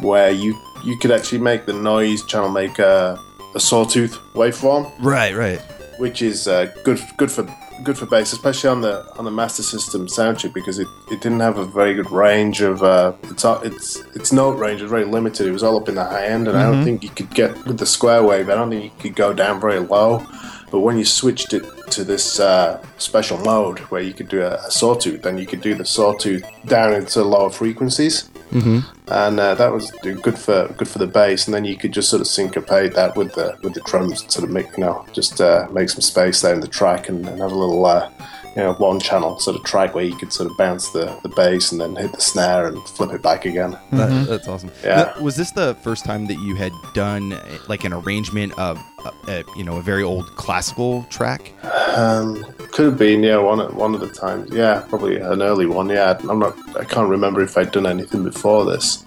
where 0.00 0.30
you 0.32 0.58
you 0.84 0.98
could 0.98 1.12
actually 1.12 1.38
make 1.38 1.66
the 1.66 1.72
noise 1.72 2.24
channel 2.24 2.48
make 2.48 2.78
a, 2.80 3.16
a 3.54 3.60
sawtooth 3.60 4.18
waveform, 4.34 4.90
Right, 4.98 5.34
right. 5.36 5.60
which 5.98 6.22
is 6.22 6.48
uh, 6.48 6.72
good 6.82 7.00
good 7.18 7.30
for 7.30 7.44
good 7.82 7.98
for 7.98 8.06
bass, 8.06 8.32
especially 8.32 8.70
on 8.70 8.80
the 8.80 9.04
on 9.16 9.24
the 9.24 9.30
Master 9.30 9.62
System 9.62 10.08
sound 10.08 10.38
chip 10.38 10.54
because 10.54 10.78
it, 10.78 10.88
it 11.10 11.20
didn't 11.20 11.40
have 11.40 11.58
a 11.58 11.64
very 11.64 11.94
good 11.94 12.10
range 12.10 12.60
of 12.60 12.82
uh, 12.82 13.12
its 13.24 13.44
its 13.44 13.96
its 14.14 14.32
note 14.32 14.58
range 14.58 14.80
was 14.80 14.90
very 14.90 15.04
limited. 15.04 15.46
It 15.46 15.52
was 15.52 15.62
all 15.62 15.76
up 15.76 15.88
in 15.88 15.94
the 15.94 16.04
high 16.04 16.26
end, 16.26 16.48
and 16.48 16.56
I 16.56 16.70
don't 16.70 16.84
think 16.84 17.02
you 17.02 17.10
could 17.10 17.30
get 17.34 17.64
with 17.66 17.78
the 17.78 17.86
square 17.86 18.22
wave. 18.22 18.48
I 18.48 18.54
don't 18.54 18.70
think 18.70 18.84
you 18.84 18.90
could 19.00 19.16
go 19.16 19.32
down 19.32 19.60
very 19.60 19.80
low. 19.80 20.26
But 20.72 20.80
when 20.80 20.96
you 20.96 21.04
switched 21.04 21.52
it 21.52 21.64
to 21.90 22.02
this 22.02 22.40
uh, 22.40 22.82
special 22.96 23.36
mode 23.36 23.80
where 23.90 24.00
you 24.00 24.14
could 24.14 24.28
do 24.28 24.40
a, 24.40 24.54
a 24.54 24.70
sawtooth, 24.70 25.20
then 25.20 25.36
you 25.36 25.46
could 25.46 25.60
do 25.60 25.74
the 25.74 25.84
sawtooth 25.84 26.42
down 26.64 26.94
into 26.94 27.22
lower 27.22 27.50
frequencies, 27.50 28.30
mm-hmm. 28.50 28.78
and 29.08 29.38
uh, 29.38 29.54
that 29.54 29.70
was 29.70 29.90
good 30.00 30.38
for 30.38 30.72
good 30.78 30.88
for 30.88 30.98
the 30.98 31.06
bass. 31.06 31.46
And 31.46 31.52
then 31.54 31.66
you 31.66 31.76
could 31.76 31.92
just 31.92 32.08
sort 32.08 32.22
of 32.22 32.26
syncopate 32.26 32.94
that 32.94 33.16
with 33.16 33.34
the 33.34 33.54
with 33.62 33.74
the 33.74 33.82
drums, 33.82 34.20
sort 34.32 34.44
of 34.44 34.50
make 34.50 34.74
you 34.78 34.84
know 34.84 35.04
just 35.12 35.42
uh, 35.42 35.68
make 35.72 35.90
some 35.90 36.00
space 36.00 36.40
there 36.40 36.54
in 36.54 36.60
the 36.60 36.68
track 36.68 37.10
and, 37.10 37.28
and 37.28 37.38
have 37.42 37.52
a 37.52 37.54
little 37.54 37.84
uh, 37.84 38.10
you 38.56 38.62
know 38.62 38.74
one 38.74 39.00
channel 39.00 39.38
sort 39.38 39.56
of 39.56 39.64
track 39.64 39.94
where 39.94 40.04
you 40.04 40.14
could 40.16 40.32
sort 40.32 40.50
of 40.50 40.56
bounce 40.56 40.90
the, 40.90 41.18
the 41.22 41.28
bass 41.28 41.72
and 41.72 41.80
then 41.80 41.96
hit 41.96 42.12
the 42.12 42.20
snare 42.20 42.66
and 42.66 42.82
flip 42.88 43.12
it 43.12 43.22
back 43.22 43.44
again. 43.44 43.78
That, 43.92 44.26
that's 44.28 44.48
awesome. 44.48 44.70
Yeah. 44.84 45.12
Now, 45.16 45.22
was 45.22 45.36
this 45.36 45.50
the 45.52 45.74
first 45.82 46.04
time 46.04 46.26
that 46.26 46.38
you 46.38 46.54
had 46.54 46.72
done 46.94 47.38
like 47.68 47.84
an 47.84 47.92
arrangement 47.92 48.52
of, 48.58 48.78
uh, 49.04 49.10
uh, 49.28 49.42
you 49.56 49.64
know, 49.64 49.78
a 49.78 49.82
very 49.82 50.02
old 50.02 50.26
classical 50.36 51.04
track? 51.04 51.52
Um, 51.96 52.44
could 52.72 52.86
have 52.86 52.98
been, 52.98 53.22
yeah, 53.22 53.36
one 53.36 53.60
at 53.60 53.74
one 53.74 53.94
of 53.94 54.00
the 54.00 54.08
times. 54.08 54.50
Yeah, 54.52 54.84
probably 54.88 55.16
an 55.16 55.42
early 55.42 55.66
one. 55.66 55.88
Yeah, 55.88 56.18
I'm 56.28 56.38
not. 56.38 56.56
I 56.76 56.84
can't 56.84 57.08
remember 57.08 57.42
if 57.42 57.56
I'd 57.58 57.70
done 57.70 57.86
anything 57.86 58.24
before 58.24 58.64
this, 58.64 59.04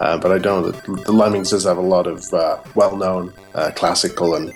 uh, 0.00 0.18
but 0.18 0.30
I 0.30 0.38
don't 0.38 0.62
know 0.62 0.70
that 0.70 1.04
the 1.04 1.12
Lemmings 1.12 1.50
does 1.50 1.64
have 1.64 1.78
a 1.78 1.82
lot 1.82 2.06
of 2.06 2.32
uh, 2.32 2.58
well-known 2.74 3.32
uh, 3.54 3.70
classical 3.74 4.36
and 4.36 4.54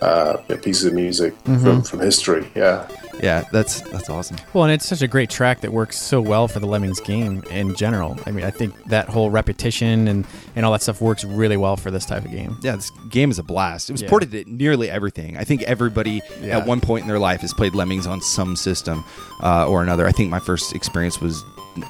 uh, 0.00 0.36
pieces 0.62 0.84
of 0.84 0.92
music 0.94 1.34
from, 1.44 1.82
from 1.82 2.00
history. 2.00 2.46
Yeah, 2.54 2.86
Yeah, 3.22 3.44
that's 3.52 3.80
that's 3.82 4.10
awesome. 4.10 4.36
Well, 4.52 4.64
and 4.64 4.72
it's 4.72 4.86
such 4.86 5.00
a 5.02 5.08
great 5.08 5.30
track 5.30 5.60
that 5.60 5.72
works 5.72 5.98
so 5.98 6.20
well 6.20 6.46
for 6.48 6.60
the 6.60 6.66
Lemmings 6.66 7.00
game 7.00 7.42
in 7.50 7.74
general. 7.74 8.18
I 8.26 8.30
mean, 8.32 8.44
I 8.44 8.50
think 8.50 8.74
that 8.86 9.08
whole 9.08 9.30
repetition 9.30 10.08
and, 10.08 10.26
and 10.56 10.66
all 10.66 10.72
that 10.72 10.82
stuff 10.82 11.00
works 11.00 11.24
really 11.24 11.56
well 11.56 11.76
for 11.76 11.90
this 11.90 12.04
type 12.04 12.24
of 12.24 12.30
game. 12.30 12.58
Yeah, 12.62 12.76
this 12.76 12.90
game 13.10 13.30
is 13.30 13.38
a 13.38 13.42
blast. 13.42 13.88
It 13.88 13.92
was 13.94 14.02
Yeah. 14.02 14.08
ported 14.10 14.30
to 14.32 14.44
nearly 14.46 14.90
everything. 14.90 15.36
I 15.38 15.44
think 15.44 15.62
everybody 15.62 16.20
Yeah. 16.42 16.58
at 16.58 16.66
one 16.66 16.80
point 16.80 17.02
in 17.02 17.08
their 17.08 17.18
life 17.18 17.40
has 17.40 17.54
played 17.54 17.74
Lemmings 17.74 18.06
on 18.06 18.20
some 18.20 18.56
system 18.56 19.04
uh, 19.42 19.66
or 19.68 19.82
another. 19.82 20.06
I 20.06 20.12
think 20.12 20.30
my 20.30 20.40
first 20.40 20.74
experience 20.74 21.20
was 21.20 21.42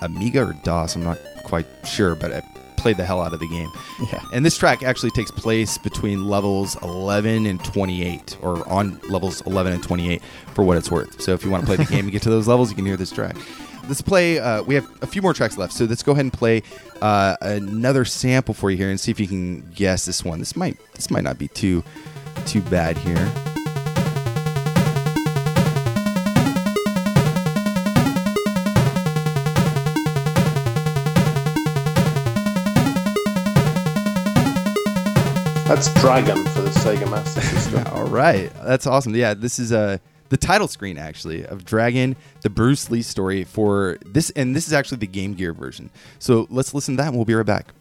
Amiga 0.02 0.44
or 0.46 0.52
DOS. 0.62 0.94
I'm 0.94 1.04
not 1.04 1.18
quite 1.44 1.66
sure, 1.84 2.14
but 2.14 2.32
I 2.32 2.42
played 2.84 2.98
the 2.98 3.04
hell 3.06 3.22
out 3.22 3.32
of 3.32 3.40
the 3.40 3.48
game. 3.48 3.72
Yeah. 4.12 4.22
And 4.34 4.44
this 4.44 4.58
track 4.58 4.82
actually 4.82 5.10
takes 5.12 5.30
place 5.30 5.78
between 5.78 6.28
levels 6.28 6.76
11 6.82 7.46
and 7.46 7.64
28, 7.64 8.36
or 8.42 8.68
on 8.68 9.00
levels 9.08 9.40
11 9.46 9.72
and 9.72 9.82
28 9.82 10.20
for 10.52 10.64
what 10.64 10.76
it's 10.76 10.90
worth. 10.90 11.18
So 11.18 11.32
if 11.32 11.46
you 11.46 11.50
want 11.50 11.62
to 11.62 11.66
play 11.66 11.76
the 11.76 11.90
game 11.90 12.04
and 12.04 12.12
get 12.12 12.20
to 12.24 12.28
those 12.28 12.46
levels, 12.52 12.68
you 12.68 12.76
can 12.76 12.84
hear 12.84 12.98
this 12.98 13.10
track. 13.10 13.36
Let's 13.88 14.02
play. 14.02 14.38
Uh, 14.38 14.62
we 14.64 14.74
have 14.74 14.86
a 15.00 15.06
few 15.06 15.22
more 15.22 15.32
tracks 15.32 15.56
left, 15.56 15.72
so 15.72 15.86
let's 15.86 16.02
go 16.02 16.12
ahead 16.12 16.26
and 16.26 16.32
play 16.32 16.62
uh, 17.00 17.38
another 17.40 18.04
sample 18.04 18.52
for 18.52 18.70
you 18.70 18.76
here 18.76 18.90
and 18.90 19.00
see 19.00 19.10
if 19.10 19.18
you 19.18 19.28
can 19.28 19.62
guess 19.70 20.04
this 20.04 20.22
one. 20.22 20.40
This 20.40 20.54
might 20.54 20.76
this 20.92 21.10
might 21.10 21.24
not 21.24 21.38
be 21.38 21.48
too 21.48 21.82
too 22.44 22.60
bad 22.60 22.98
here. 22.98 23.53
That's 35.66 35.92
Dragon 35.94 36.44
for 36.46 36.60
the 36.60 36.70
Sega 36.70 37.10
Master 37.10 37.40
System. 37.40 37.86
All 37.92 38.04
right, 38.04 38.52
that's 38.62 38.86
awesome. 38.86 39.14
Yeah, 39.14 39.34
this 39.34 39.58
is 39.58 39.72
uh, 39.72 39.98
the 40.28 40.36
title 40.36 40.68
screen 40.68 40.98
actually 40.98 41.44
of 41.46 41.64
Dragon, 41.64 42.16
the 42.42 42.50
Bruce 42.50 42.90
Lee 42.90 43.02
story 43.02 43.44
for 43.44 43.98
this, 44.04 44.30
and 44.30 44.54
this 44.54 44.66
is 44.66 44.72
actually 44.72 44.98
the 44.98 45.06
Game 45.06 45.34
Gear 45.34 45.52
version. 45.52 45.90
So 46.18 46.46
let's 46.50 46.74
listen 46.74 46.96
to 46.96 47.02
that, 47.02 47.08
and 47.08 47.16
we'll 47.16 47.24
be 47.24 47.34
right 47.34 47.46
back. 47.46 47.72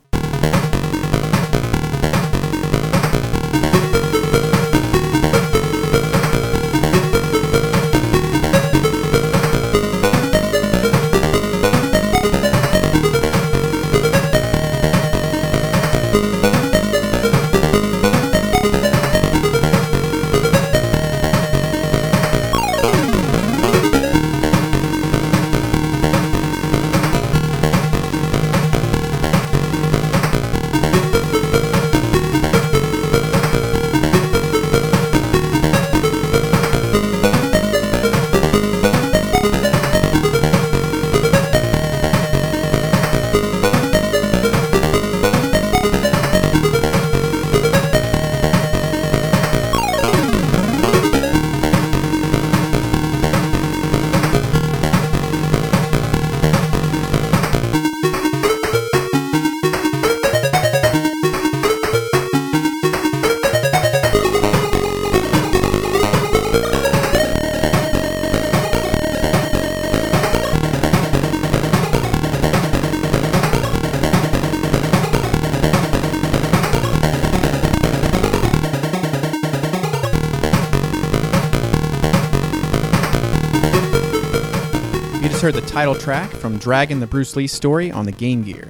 Title 85.73 85.95
track 85.95 86.29
from 86.29 86.59
Dragon 86.59 86.99
the 86.99 87.07
Bruce 87.07 87.35
Lee 87.35 87.47
story 87.47 87.91
on 87.91 88.05
the 88.05 88.11
Game 88.11 88.43
Gear. 88.43 88.69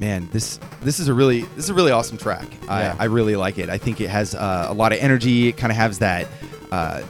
Man, 0.00 0.28
this 0.32 0.58
this 0.80 0.98
is 0.98 1.06
a 1.06 1.14
really 1.14 1.42
this 1.42 1.66
is 1.66 1.70
a 1.70 1.74
really 1.74 1.92
awesome 1.92 2.18
track. 2.18 2.48
Yeah. 2.64 2.96
I, 2.98 3.04
I 3.04 3.06
really 3.06 3.36
like 3.36 3.56
it. 3.56 3.70
I 3.70 3.78
think 3.78 4.00
it 4.00 4.10
has 4.10 4.34
uh, 4.34 4.66
a 4.68 4.74
lot 4.74 4.92
of 4.92 4.98
energy. 4.98 5.46
It 5.46 5.56
kind 5.56 5.70
of 5.70 5.76
has 5.76 6.00
that 6.00 6.26
uh, 6.72 7.02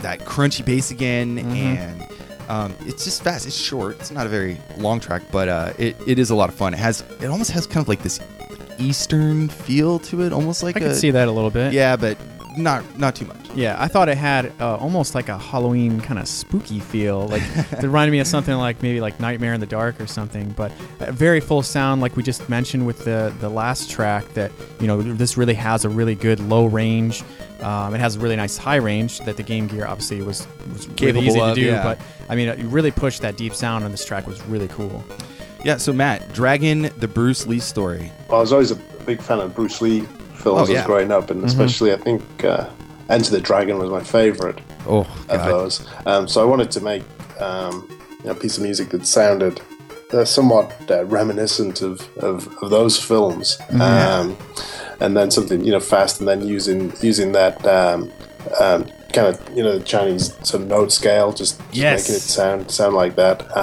that 0.00 0.20
crunchy 0.20 0.62
bass 0.62 0.90
again, 0.90 1.38
and 1.38 2.06
um, 2.50 2.74
it's 2.80 3.04
just 3.04 3.22
fast. 3.22 3.46
It's 3.46 3.56
short. 3.56 3.98
It's 4.00 4.10
not 4.10 4.26
a 4.26 4.28
very 4.28 4.60
long 4.76 5.00
track, 5.00 5.22
but 5.32 5.48
uh, 5.48 5.72
it, 5.78 5.96
it 6.06 6.18
is 6.18 6.28
a 6.28 6.34
lot 6.34 6.50
of 6.50 6.54
fun. 6.54 6.74
It 6.74 6.78
has 6.78 7.00
it 7.22 7.26
almost 7.26 7.52
has 7.52 7.66
kind 7.66 7.82
of 7.82 7.88
like 7.88 8.02
this 8.02 8.20
eastern 8.78 9.48
feel 9.48 9.98
to 10.00 10.20
it, 10.20 10.34
almost 10.34 10.62
like 10.62 10.76
I 10.76 10.80
a, 10.80 10.88
could 10.88 10.96
see 10.96 11.10
that 11.10 11.26
a 11.26 11.32
little 11.32 11.50
bit. 11.50 11.72
Yeah, 11.72 11.96
but 11.96 12.18
not 12.58 12.98
not 12.98 13.16
too 13.16 13.24
much. 13.24 13.39
Yeah, 13.54 13.76
I 13.78 13.88
thought 13.88 14.08
it 14.08 14.16
had 14.16 14.52
uh, 14.60 14.76
almost 14.76 15.14
like 15.14 15.28
a 15.28 15.36
Halloween 15.36 16.00
kind 16.00 16.18
of 16.20 16.28
spooky 16.28 16.78
feel. 16.78 17.26
Like 17.28 17.42
it 17.72 17.82
reminded 17.82 18.12
me 18.12 18.20
of 18.20 18.26
something 18.26 18.54
like 18.54 18.82
maybe 18.82 19.00
like 19.00 19.18
Nightmare 19.18 19.54
in 19.54 19.60
the 19.60 19.66
Dark 19.66 20.00
or 20.00 20.06
something. 20.06 20.50
But 20.50 20.72
a 21.00 21.10
very 21.12 21.40
full 21.40 21.62
sound, 21.62 22.00
like 22.00 22.16
we 22.16 22.22
just 22.22 22.48
mentioned 22.48 22.86
with 22.86 23.04
the 23.04 23.34
the 23.40 23.48
last 23.48 23.90
track. 23.90 24.26
That 24.34 24.52
you 24.80 24.86
know 24.86 25.02
this 25.02 25.36
really 25.36 25.54
has 25.54 25.84
a 25.84 25.88
really 25.88 26.14
good 26.14 26.38
low 26.40 26.66
range. 26.66 27.24
Um, 27.60 27.94
it 27.94 27.98
has 27.98 28.16
a 28.16 28.20
really 28.20 28.36
nice 28.36 28.56
high 28.56 28.76
range 28.76 29.18
that 29.20 29.36
the 29.36 29.42
Game 29.42 29.66
Gear 29.66 29.86
obviously 29.86 30.22
was, 30.22 30.46
was 30.72 30.86
Capable 30.96 31.20
really 31.20 31.26
easy 31.26 31.40
of, 31.40 31.54
to 31.56 31.60
do. 31.60 31.66
yeah. 31.66 31.82
But 31.82 32.00
I 32.30 32.34
mean, 32.36 32.48
it 32.48 32.58
really 32.66 32.90
pushed 32.90 33.20
that 33.22 33.36
deep 33.36 33.54
sound 33.54 33.84
on 33.84 33.90
this 33.90 34.04
track 34.04 34.26
was 34.26 34.40
really 34.46 34.68
cool. 34.68 35.04
Yeah. 35.64 35.76
So 35.76 35.92
Matt, 35.92 36.32
Dragon, 36.32 36.90
the 36.98 37.08
Bruce 37.08 37.46
Lee 37.46 37.58
story. 37.60 38.10
Well, 38.28 38.38
I 38.38 38.40
was 38.40 38.52
always 38.52 38.70
a 38.70 38.76
big 39.04 39.20
fan 39.20 39.40
of 39.40 39.54
Bruce 39.54 39.80
Lee 39.82 40.02
films 40.36 40.70
Oh, 40.70 40.72
yeah. 40.72 40.86
growing 40.86 41.10
up, 41.10 41.30
and 41.30 41.44
especially 41.44 41.92
I 41.92 41.96
think 41.96 42.22
uh, 42.44 42.70
Enter 43.10 43.30
the 43.32 43.40
Dragon 43.40 43.78
was 43.78 43.90
my 43.90 44.02
favorite. 44.02 44.58
Oh 44.86 45.06
of 45.28 45.44
those. 45.44 45.86
Um, 46.06 46.26
so 46.28 46.40
I 46.40 46.44
wanted 46.44 46.70
to 46.72 46.80
make 46.80 47.02
um, 47.40 47.86
you 48.20 48.24
know, 48.26 48.30
a 48.32 48.34
piece 48.34 48.56
of 48.56 48.62
music 48.62 48.90
that 48.90 49.06
sounded 49.06 49.60
they're 50.10 50.26
somewhat 50.26 50.72
uh, 50.90 51.04
reminiscent 51.04 51.82
of, 51.82 52.00
of, 52.18 52.48
of 52.62 52.70
those 52.70 52.98
films. 52.98 53.58
Um, 53.80 54.36
and 55.00 55.16
then 55.16 55.30
something 55.30 55.64
you 55.64 55.72
know 55.72 55.80
fast, 55.80 56.20
and 56.20 56.28
then 56.28 56.46
using 56.46 56.92
using 57.00 57.32
that 57.32 57.64
um, 57.66 58.10
um, 58.60 58.84
kind 59.12 59.28
of 59.28 59.56
you 59.56 59.62
know 59.62 59.78
the 59.78 59.84
Chinese 59.84 60.34
sort 60.46 60.62
of 60.62 60.68
note 60.68 60.92
scale, 60.92 61.32
just, 61.32 61.58
just 61.58 61.74
Yes. 61.74 62.02
making 62.02 62.16
it 62.16 62.20
sound 62.20 62.70
sound 62.70 62.94
like 62.94 63.16
that. 63.16 63.56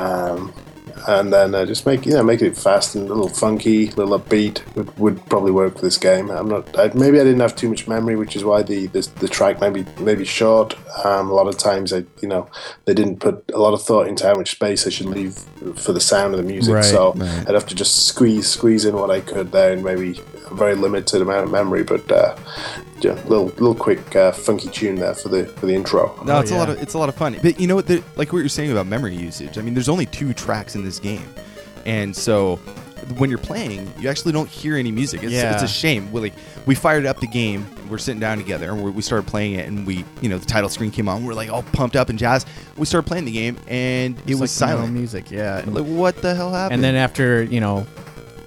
And 1.07 1.31
then 1.31 1.55
uh, 1.55 1.65
just 1.65 1.85
make 1.85 2.05
you 2.05 2.13
know 2.13 2.23
making 2.23 2.47
it 2.47 2.57
fast 2.57 2.95
and 2.95 3.09
a 3.09 3.13
little 3.13 3.29
funky, 3.29 3.87
a 3.87 3.95
little 3.95 4.19
upbeat 4.19 4.61
would, 4.75 4.97
would 4.99 5.25
probably 5.27 5.51
work 5.51 5.75
for 5.75 5.81
this 5.81 5.97
game. 5.97 6.29
I'm 6.29 6.49
not 6.49 6.77
I, 6.77 6.91
maybe 6.93 7.19
I 7.19 7.23
didn't 7.23 7.39
have 7.39 7.55
too 7.55 7.69
much 7.69 7.87
memory, 7.87 8.17
which 8.17 8.35
is 8.35 8.43
why 8.43 8.61
the 8.61 8.87
the, 8.87 9.09
the 9.19 9.29
track 9.29 9.61
maybe 9.61 9.85
maybe 9.99 10.25
short. 10.25 10.75
Um, 11.05 11.29
a 11.29 11.33
lot 11.33 11.47
of 11.47 11.57
times 11.57 11.93
I 11.93 12.03
you 12.21 12.27
know 12.27 12.49
they 12.85 12.93
didn't 12.93 13.19
put 13.19 13.49
a 13.53 13.57
lot 13.57 13.73
of 13.73 13.81
thought 13.81 14.07
into 14.07 14.25
how 14.25 14.33
much 14.33 14.51
space 14.51 14.85
I 14.85 14.89
should 14.89 15.07
leave 15.07 15.39
for 15.73 15.93
the 15.93 15.99
sound 15.99 16.33
of 16.33 16.37
the 16.37 16.45
music. 16.45 16.73
Right, 16.73 16.83
so 16.85 17.13
right. 17.13 17.47
I'd 17.47 17.53
have 17.53 17.67
to 17.67 17.75
just 17.75 18.05
squeeze 18.05 18.47
squeeze 18.47 18.85
in 18.85 18.95
what 18.95 19.09
I 19.11 19.21
could 19.21 19.51
there, 19.51 19.73
and 19.73 19.83
maybe 19.83 20.19
a 20.49 20.53
very 20.55 20.75
limited 20.75 21.21
amount 21.21 21.45
of 21.45 21.51
memory, 21.51 21.83
but 21.83 22.09
uh, 22.11 22.35
yeah, 23.01 23.13
little 23.25 23.45
little 23.45 23.75
quick 23.75 24.15
uh, 24.15 24.31
funky 24.31 24.69
tune 24.69 24.95
there 24.95 25.13
for 25.13 25.29
the 25.29 25.45
for 25.45 25.65
the 25.65 25.75
intro. 25.75 26.15
No, 26.25 26.37
Oh, 26.37 26.39
it's 26.39 26.51
a 26.51 26.57
lot 26.57 26.69
of 26.69 26.81
it's 26.81 26.93
a 26.93 26.97
lot 26.97 27.09
of 27.09 27.15
fun. 27.15 27.37
But 27.41 27.59
you 27.59 27.67
know 27.67 27.75
what? 27.75 27.87
The, 27.87 28.03
like 28.15 28.33
what 28.33 28.39
you're 28.39 28.49
saying 28.49 28.71
about 28.71 28.87
memory 28.87 29.15
usage. 29.15 29.57
I 29.57 29.61
mean, 29.61 29.73
there's 29.73 29.89
only 29.89 30.05
two 30.05 30.33
tracks 30.33 30.75
in 30.75 30.83
this 30.83 30.99
game, 30.99 31.27
and 31.85 32.15
so 32.15 32.59
when 33.17 33.29
you're 33.29 33.39
playing, 33.39 33.91
you 33.99 34.09
actually 34.09 34.31
don't 34.33 34.49
hear 34.49 34.75
any 34.75 34.91
music. 34.91 35.23
It's, 35.23 35.31
Yeah. 35.33 35.53
it's 35.53 35.63
a 35.63 35.67
shame. 35.67 36.11
We 36.11 36.21
like 36.21 36.33
we 36.65 36.75
fired 36.75 37.05
up 37.05 37.19
the 37.19 37.27
game. 37.27 37.65
We're 37.89 37.97
sitting 37.97 38.19
down 38.19 38.37
together, 38.37 38.71
and 38.71 38.83
we 38.83 38.91
we 38.91 39.01
started 39.01 39.27
playing 39.27 39.53
it, 39.55 39.67
and 39.67 39.85
we 39.87 40.03
you 40.21 40.29
know 40.29 40.37
the 40.37 40.45
title 40.45 40.69
screen 40.69 40.91
came 40.91 41.07
on. 41.09 41.25
We're 41.25 41.33
like 41.33 41.49
all 41.49 41.63
pumped 41.63 41.95
up 41.95 42.09
and 42.09 42.19
jazzed. 42.19 42.47
We 42.77 42.85
started 42.85 43.07
playing 43.07 43.25
the 43.25 43.31
game, 43.31 43.57
and 43.67 44.17
it 44.27 44.35
was 44.35 44.41
like 44.59 44.69
no 44.69 44.75
silent. 44.77 44.93
music. 44.93 45.31
Yeah. 45.31 45.59
And, 45.59 45.73
Like 45.73 45.85
what 45.85 46.21
the 46.21 46.35
hell 46.35 46.51
happened? 46.51 46.75
and 46.75 46.83
then 46.83 46.95
after 46.95 47.43
you 47.43 47.59
know. 47.59 47.85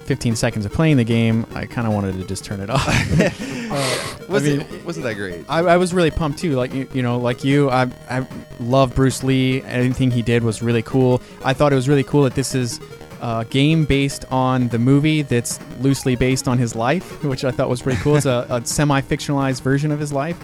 15 0.05 0.35
seconds 0.35 0.65
of 0.65 0.73
playing 0.73 0.97
the 0.97 1.05
game, 1.05 1.45
I 1.55 1.65
kind 1.67 1.87
of 1.87 1.93
wanted 1.93 2.17
to 2.19 2.25
just 2.25 2.43
turn 2.43 2.59
it 2.59 2.69
off. 2.69 2.85
Uh, 3.71 4.17
was 4.27 4.43
I 4.45 4.57
mean, 4.57 4.65
wasn't 4.83 5.05
that 5.05 5.13
great? 5.13 5.45
I, 5.47 5.59
I 5.59 5.77
was 5.77 5.93
really 5.93 6.11
pumped 6.11 6.39
too. 6.39 6.57
Like 6.57 6.73
you, 6.73 6.89
you 6.91 7.01
know, 7.01 7.17
like 7.19 7.45
you, 7.45 7.69
I 7.69 7.83
I 8.09 8.27
love 8.59 8.93
Bruce 8.93 9.23
Lee. 9.23 9.61
Anything 9.63 10.11
he 10.11 10.21
did 10.21 10.43
was 10.43 10.61
really 10.61 10.81
cool. 10.81 11.21
I 11.45 11.53
thought 11.53 11.71
it 11.71 11.77
was 11.77 11.87
really 11.87 12.03
cool 12.03 12.23
that 12.23 12.35
this 12.35 12.53
is 12.53 12.81
a 13.21 13.45
game 13.49 13.85
based 13.85 14.25
on 14.31 14.67
the 14.69 14.79
movie 14.79 15.21
that's 15.21 15.59
loosely 15.79 16.15
based 16.15 16.47
on 16.47 16.57
his 16.57 16.75
life, 16.75 17.23
which 17.23 17.43
I 17.45 17.51
thought 17.51 17.69
was 17.69 17.81
pretty 17.81 18.01
cool. 18.01 18.15
It's 18.15 18.25
a, 18.25 18.45
a 18.49 18.65
semi-fictionalized 18.65 19.61
version 19.61 19.91
of 19.91 19.99
his 19.99 20.11
life. 20.11 20.37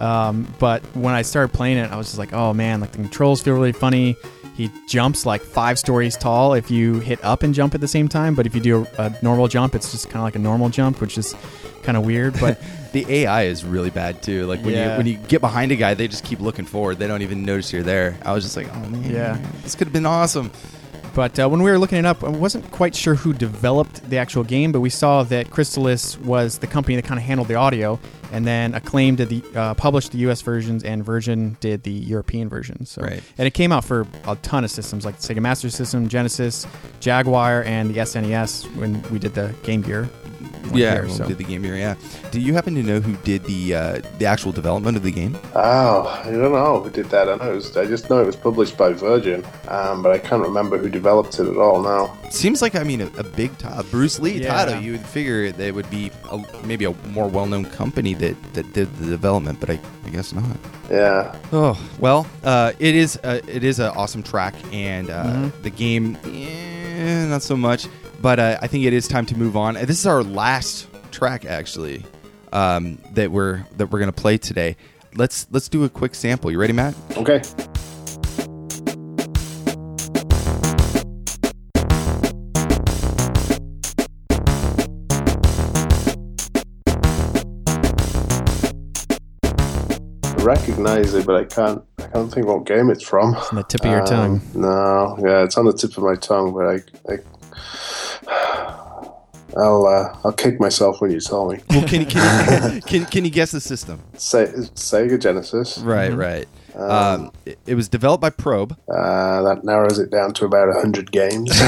Um, 0.00 0.52
but 0.58 0.82
when 0.96 1.14
I 1.14 1.22
started 1.22 1.54
playing 1.54 1.78
it, 1.78 1.90
I 1.90 1.96
was 1.96 2.08
just 2.08 2.18
like, 2.18 2.32
oh 2.32 2.52
man, 2.52 2.80
like 2.80 2.90
the 2.92 2.98
controls 2.98 3.40
feel 3.42 3.54
really 3.54 3.72
funny. 3.72 4.16
He 4.56 4.70
jumps 4.88 5.26
like 5.26 5.40
five 5.42 5.78
stories 5.78 6.16
tall 6.16 6.54
if 6.54 6.70
you 6.70 7.00
hit 7.00 7.22
up 7.24 7.42
and 7.42 7.54
jump 7.54 7.74
at 7.74 7.80
the 7.80 7.88
same 7.88 8.08
time. 8.08 8.34
But 8.34 8.46
if 8.46 8.54
you 8.54 8.60
do 8.60 8.86
a, 8.98 9.04
a 9.06 9.18
normal 9.22 9.48
jump, 9.48 9.74
it's 9.74 9.90
just 9.92 10.06
kind 10.06 10.16
of 10.18 10.22
like 10.24 10.36
a 10.36 10.38
normal 10.40 10.68
jump, 10.68 11.00
which 11.00 11.18
is 11.18 11.34
kind 11.82 11.96
of 11.96 12.04
weird. 12.04 12.38
But 12.40 12.60
The 12.94 13.04
AI 13.08 13.44
is 13.46 13.64
really 13.64 13.90
bad 13.90 14.22
too. 14.22 14.46
Like 14.46 14.60
when 14.64 14.74
you 14.74 14.96
when 14.96 15.06
you 15.06 15.16
get 15.16 15.40
behind 15.40 15.72
a 15.72 15.76
guy, 15.76 15.94
they 15.94 16.06
just 16.06 16.22
keep 16.24 16.38
looking 16.38 16.64
forward. 16.64 17.00
They 17.00 17.08
don't 17.08 17.22
even 17.22 17.44
notice 17.44 17.72
you're 17.72 17.82
there. 17.82 18.16
I 18.22 18.32
was 18.32 18.44
just 18.44 18.56
like, 18.56 18.68
oh 18.72 18.88
man, 18.88 19.10
Yeah. 19.10 19.36
this 19.64 19.74
could 19.74 19.88
have 19.88 19.92
been 19.92 20.06
awesome. 20.06 20.52
But 21.14 21.38
uh, 21.38 21.48
when 21.48 21.62
we 21.62 21.70
were 21.70 21.78
looking 21.78 21.98
it 21.98 22.04
up, 22.04 22.24
I 22.24 22.28
wasn't 22.28 22.68
quite 22.72 22.94
sure 22.94 23.14
who 23.14 23.32
developed 23.32 24.08
the 24.10 24.18
actual 24.18 24.42
game, 24.42 24.72
but 24.72 24.80
we 24.80 24.90
saw 24.90 25.22
that 25.24 25.50
Chrysalis 25.50 26.18
was 26.18 26.58
the 26.58 26.66
company 26.66 26.96
that 26.96 27.04
kind 27.04 27.18
of 27.20 27.24
handled 27.24 27.46
the 27.48 27.54
audio, 27.54 28.00
and 28.32 28.44
then 28.44 28.74
Acclaim 28.74 29.14
did 29.14 29.28
the 29.28 29.42
uh, 29.54 29.74
published 29.74 30.10
the 30.10 30.18
U.S. 30.18 30.42
versions, 30.42 30.82
and 30.82 31.04
Virgin 31.04 31.56
did 31.60 31.84
the 31.84 31.92
European 31.92 32.48
versions. 32.48 32.90
So, 32.90 33.02
Right. 33.02 33.22
and 33.38 33.46
it 33.46 33.54
came 33.54 33.70
out 33.70 33.84
for 33.84 34.08
a 34.26 34.34
ton 34.36 34.64
of 34.64 34.70
systems 34.72 35.04
like 35.04 35.16
the 35.20 35.34
Sega 35.34 35.40
Master 35.40 35.70
System, 35.70 36.08
Genesis, 36.08 36.66
Jaguar, 36.98 37.62
and 37.64 37.94
the 37.94 38.00
SNES 38.00 38.74
when 38.76 39.00
we 39.12 39.20
did 39.20 39.34
the 39.34 39.54
Game 39.62 39.82
Gear. 39.82 40.08
One 40.70 40.78
yeah, 40.78 40.92
here, 40.94 41.02
when 41.02 41.10
so. 41.12 41.26
did 41.26 41.38
the 41.38 41.44
game 41.44 41.62
here. 41.64 41.76
Yeah. 41.76 41.94
Do 42.30 42.40
you 42.40 42.54
happen 42.54 42.74
to 42.74 42.82
know 42.82 43.00
who 43.00 43.14
did 43.24 43.44
the 43.44 43.74
uh, 43.74 44.00
the 44.18 44.26
actual 44.26 44.52
development 44.52 44.96
of 44.96 45.02
the 45.02 45.10
game? 45.12 45.36
Oh, 45.54 46.22
I 46.24 46.30
don't 46.30 46.52
know 46.52 46.80
who 46.82 46.90
did 46.90 47.06
that. 47.10 47.28
I 47.28 47.36
know 47.36 47.52
it 47.52 47.54
was, 47.56 47.76
I 47.76 47.86
just 47.86 48.08
know 48.10 48.20
it 48.20 48.26
was 48.26 48.36
published 48.36 48.76
by 48.76 48.92
Virgin, 48.92 49.44
um, 49.68 50.02
but 50.02 50.12
I 50.12 50.18
can't 50.18 50.42
remember 50.42 50.78
who 50.78 50.88
developed 50.88 51.38
it 51.38 51.46
at 51.48 51.56
all 51.56 51.82
now. 51.82 52.16
Seems 52.30 52.60
like 52.62 52.74
I 52.74 52.82
mean 52.84 53.00
a, 53.00 53.06
a 53.18 53.22
big 53.24 53.56
ti- 53.58 53.68
a 53.70 53.82
Bruce 53.84 54.18
Lee 54.18 54.40
Yeah. 54.42 54.52
title. 54.64 54.80
You 54.82 54.92
would 54.92 55.06
figure 55.06 55.50
that 55.52 55.64
it 55.66 55.74
would 55.74 55.90
be 55.90 56.10
a, 56.30 56.42
maybe 56.64 56.84
a 56.84 56.92
more 57.10 57.28
well 57.28 57.46
known 57.46 57.64
company 57.64 58.14
that 58.14 58.36
that 58.54 58.72
did 58.72 58.94
the 58.96 59.06
development, 59.06 59.60
but 59.60 59.70
I, 59.70 59.78
I 60.06 60.10
guess 60.10 60.32
not. 60.32 60.44
Yeah, 60.90 61.34
Oh 61.52 61.80
well, 61.98 62.26
uh, 62.44 62.72
it 62.78 62.94
is 62.94 63.18
uh, 63.24 63.40
it 63.48 63.64
is 63.64 63.78
an 63.78 63.90
awesome 63.96 64.22
track, 64.22 64.54
and 64.72 65.08
uh, 65.10 65.24
Mhm. 65.24 65.62
the 65.62 65.70
game, 65.70 66.18
eh, 66.24 67.26
not 67.26 67.42
so 67.42 67.56
much. 67.56 67.86
But 68.24 68.38
uh, 68.38 68.58
I 68.62 68.68
think 68.68 68.86
it 68.86 68.94
is 68.94 69.06
time 69.06 69.26
to 69.26 69.36
move 69.36 69.54
on. 69.54 69.74
This 69.74 69.98
is 69.98 70.06
our 70.06 70.22
last 70.22 70.86
track, 71.10 71.44
actually, 71.44 72.02
um, 72.54 72.96
that 73.12 73.30
we're 73.30 73.66
that 73.76 73.88
we're 73.92 73.98
gonna 73.98 74.12
play 74.12 74.38
today. 74.38 74.78
Let's 75.14 75.46
let's 75.50 75.68
do 75.68 75.84
a 75.84 75.90
quick 75.90 76.14
sample. 76.14 76.50
You 76.50 76.58
ready, 76.58 76.72
Matt? 76.72 76.94
okay. 77.18 77.42
Recognize 90.38 91.14
it, 91.14 91.24
but 91.26 91.36
I 91.36 91.44
can't. 91.44 91.82
I 91.98 92.06
can't 92.08 92.30
think 92.32 92.46
what 92.46 92.66
game 92.66 92.90
it's 92.90 93.02
from. 93.02 93.34
on 93.34 93.54
the 93.56 93.62
tip 93.64 93.82
of 93.84 93.90
your 93.90 94.00
Um, 94.00 94.06
tongue. 94.06 94.40
No, 94.54 95.16
yeah, 95.20 95.42
it's 95.42 95.56
on 95.56 95.64
the 95.64 95.72
tip 95.72 95.96
of 95.96 96.04
my 96.04 96.16
tongue, 96.16 96.52
but 96.52 96.66
I, 96.66 97.12
I 97.12 97.16
I'll, 98.28 99.86
uh, 99.86 100.16
I'll 100.24 100.32
kick 100.32 100.58
myself 100.58 101.00
when 101.00 101.12
you 101.12 101.20
tell 101.20 101.48
me. 101.48 101.60
Well, 101.70 101.86
can 101.86 102.00
you 102.00 102.06
can 102.06 102.74
you, 102.74 102.80
can, 102.86 103.04
can 103.06 103.24
you 103.24 103.30
guess 103.30 103.52
the 103.52 103.60
system? 103.60 104.00
Se- 104.16 104.46
Sega 104.74 105.20
Genesis. 105.20 105.78
Right, 105.78 106.10
Mhm. 106.10 106.16
right. 106.18 106.48
Um, 106.76 107.30
it, 107.46 107.56
it 107.66 107.74
was 107.76 107.88
developed 107.88 108.20
by 108.20 108.30
Probe. 108.30 108.72
Uh, 108.92 109.42
that 109.42 109.62
narrows 109.62 110.00
it 110.00 110.10
down 110.10 110.32
to 110.34 110.44
about 110.44 110.74
hundred 110.74 111.12
games. 111.12 111.50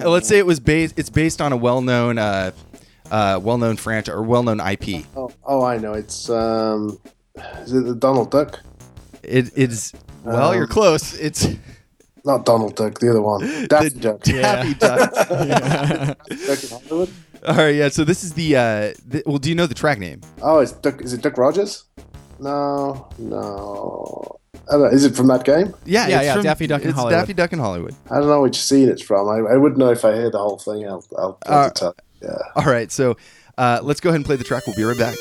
Uh, 0.00 0.08
let's 0.10 0.28
say 0.28 0.38
it 0.38 0.46
was 0.46 0.60
based. 0.60 0.98
It's 0.98 1.10
based 1.10 1.40
on 1.40 1.52
a 1.52 1.56
well-known, 1.56 2.18
uh, 2.18 2.52
uh, 3.10 3.40
well-known 3.42 3.76
franchise 3.76 4.14
or 4.14 4.22
well-known 4.22 4.60
IP. 4.60 5.04
oh, 5.16 5.30
oh, 5.44 5.64
I 5.64 5.78
know. 5.78 5.94
It's 5.94 6.28
um, 6.30 6.98
is 7.62 7.72
it 7.72 7.84
the 7.84 7.94
Donald 7.94 8.30
Duck? 8.30 8.60
It 9.22 9.50
is. 9.56 9.92
Well, 10.24 10.50
Um, 10.50 10.56
you're 10.56 10.66
close. 10.66 11.14
It's 11.18 11.46
Not 12.24 12.44
Donald 12.44 12.76
Duck, 12.76 12.98
the 13.00 13.10
other 13.10 13.22
one. 13.22 13.40
Daffy 13.68 13.88
the 13.90 14.00
Duck. 14.00 14.22
Daffy 14.22 14.74
Duck. 14.74 15.12
Duck 16.46 16.64
in 16.64 16.68
Hollywood. 16.88 17.10
All 17.46 17.54
right, 17.56 17.74
yeah. 17.74 17.88
So 17.88 18.04
this 18.04 18.24
is 18.24 18.32
the, 18.34 18.56
uh, 18.56 18.94
the. 19.06 19.22
Well, 19.26 19.38
do 19.38 19.48
you 19.48 19.54
know 19.54 19.66
the 19.66 19.74
track 19.74 19.98
name? 19.98 20.20
Oh, 20.42 20.58
it's 20.58 20.72
Duck. 20.72 21.00
Is 21.02 21.12
it 21.12 21.22
Duck 21.22 21.38
Rogers? 21.38 21.84
No, 22.40 23.08
no. 23.18 24.38
I 24.68 24.72
don't 24.72 24.82
know. 24.82 24.88
Is 24.88 25.04
it 25.04 25.16
from 25.16 25.28
that 25.28 25.44
game? 25.44 25.74
Yeah, 25.84 26.06
Yeah, 26.08 26.16
it's 26.18 26.24
yeah, 26.26 26.34
from- 26.34 26.42
Daffy 26.42 26.66
Duck 26.66 26.82
in 26.82 26.88
it's 26.90 26.98
Hollywood. 26.98 27.20
Daffy 27.20 27.32
Duck 27.34 27.52
in 27.52 27.58
Hollywood. 27.58 27.94
I 28.10 28.18
don't 28.18 28.28
know 28.28 28.42
which 28.42 28.60
scene 28.60 28.88
it's 28.88 29.02
from. 29.02 29.28
I, 29.28 29.52
I 29.52 29.56
wouldn't 29.56 29.78
know 29.78 29.90
if 29.90 30.04
I 30.04 30.14
hear 30.14 30.30
the 30.30 30.38
whole 30.38 30.58
thing. 30.58 30.86
I'll, 30.86 31.04
I'll, 31.16 31.38
I'll 31.46 31.58
Uh, 31.66 31.70
tell. 31.70 31.94
Yeah. 32.22 32.36
All 32.56 32.64
right, 32.64 32.90
so 32.92 33.16
uh, 33.56 33.80
let's 33.82 34.00
go 34.00 34.10
ahead 34.10 34.16
and 34.16 34.24
play 34.26 34.36
the 34.36 34.44
track. 34.44 34.66
We'll 34.66 34.76
be 34.76 34.82
right 34.84 34.98
back. 34.98 35.14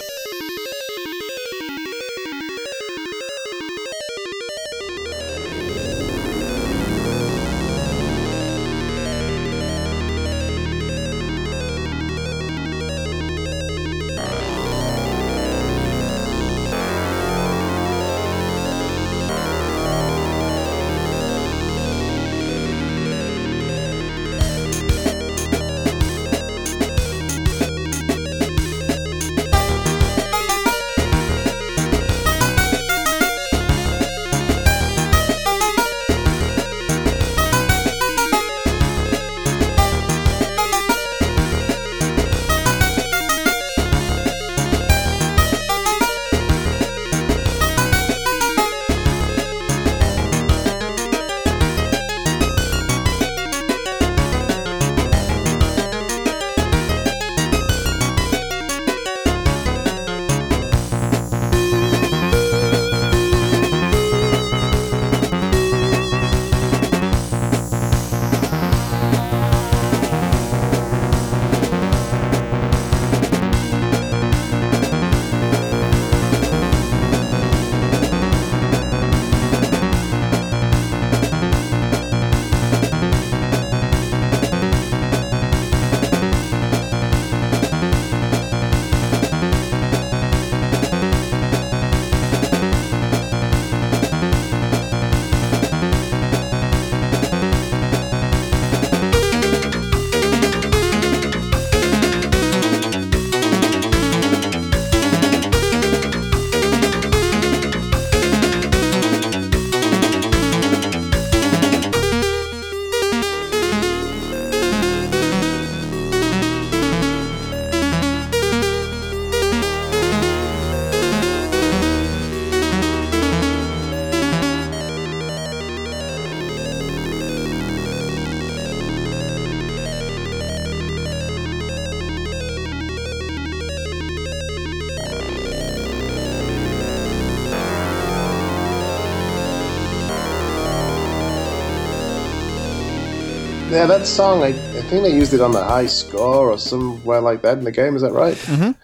That 143.87 144.05
song, 144.05 144.43
I, 144.43 144.47
I 144.47 144.51
think 144.83 145.03
they 145.03 145.13
used 145.15 145.33
it 145.33 145.41
on 145.41 145.51
the 145.51 145.63
high 145.63 145.85
score 145.87 146.51
or 146.51 146.57
somewhere 146.57 147.21
like 147.21 147.41
that 147.43 147.57
in 147.57 147.63
the 147.63 147.71
game. 147.71 147.95
Is 147.95 148.01
that 148.01 148.11
right? 148.13 148.37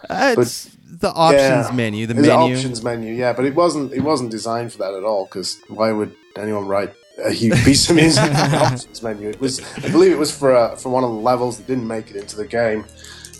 Uh, 0.09 0.35
it's 0.37 0.69
the 0.85 1.11
options 1.13 1.67
Yeah. 1.69 1.71
menu, 1.75 2.07
the 2.07 2.13
menu. 2.15 2.31
options 2.55 2.83
menu, 2.83 3.13
yeah, 3.13 3.33
but 3.33 3.45
it 3.45 3.55
wasn't 3.55 3.91
it 3.93 4.01
wasn't 4.01 4.31
designed 4.31 4.71
for 4.71 4.79
that 4.79 4.93
at 4.93 5.03
all. 5.03 5.25
Because 5.25 5.59
why 5.67 5.91
would 5.91 6.15
anyone 6.37 6.67
write 6.67 6.93
a 7.23 7.31
huge 7.31 7.63
piece 7.65 7.89
of 7.89 7.95
music 7.97 8.23
for 8.23 8.47
the 8.49 8.57
options 8.71 9.01
menu? 9.03 9.29
It 9.29 9.39
was, 9.41 9.61
I 9.83 9.89
believe, 9.89 10.11
it 10.11 10.17
was 10.19 10.35
for 10.35 10.55
uh, 10.55 10.75
for 10.75 10.89
one 10.89 11.03
of 11.03 11.09
the 11.11 11.17
levels 11.19 11.57
that 11.57 11.67
didn't 11.67 11.87
make 11.87 12.09
it 12.09 12.15
into 12.15 12.35
the 12.37 12.47
game. 12.47 12.85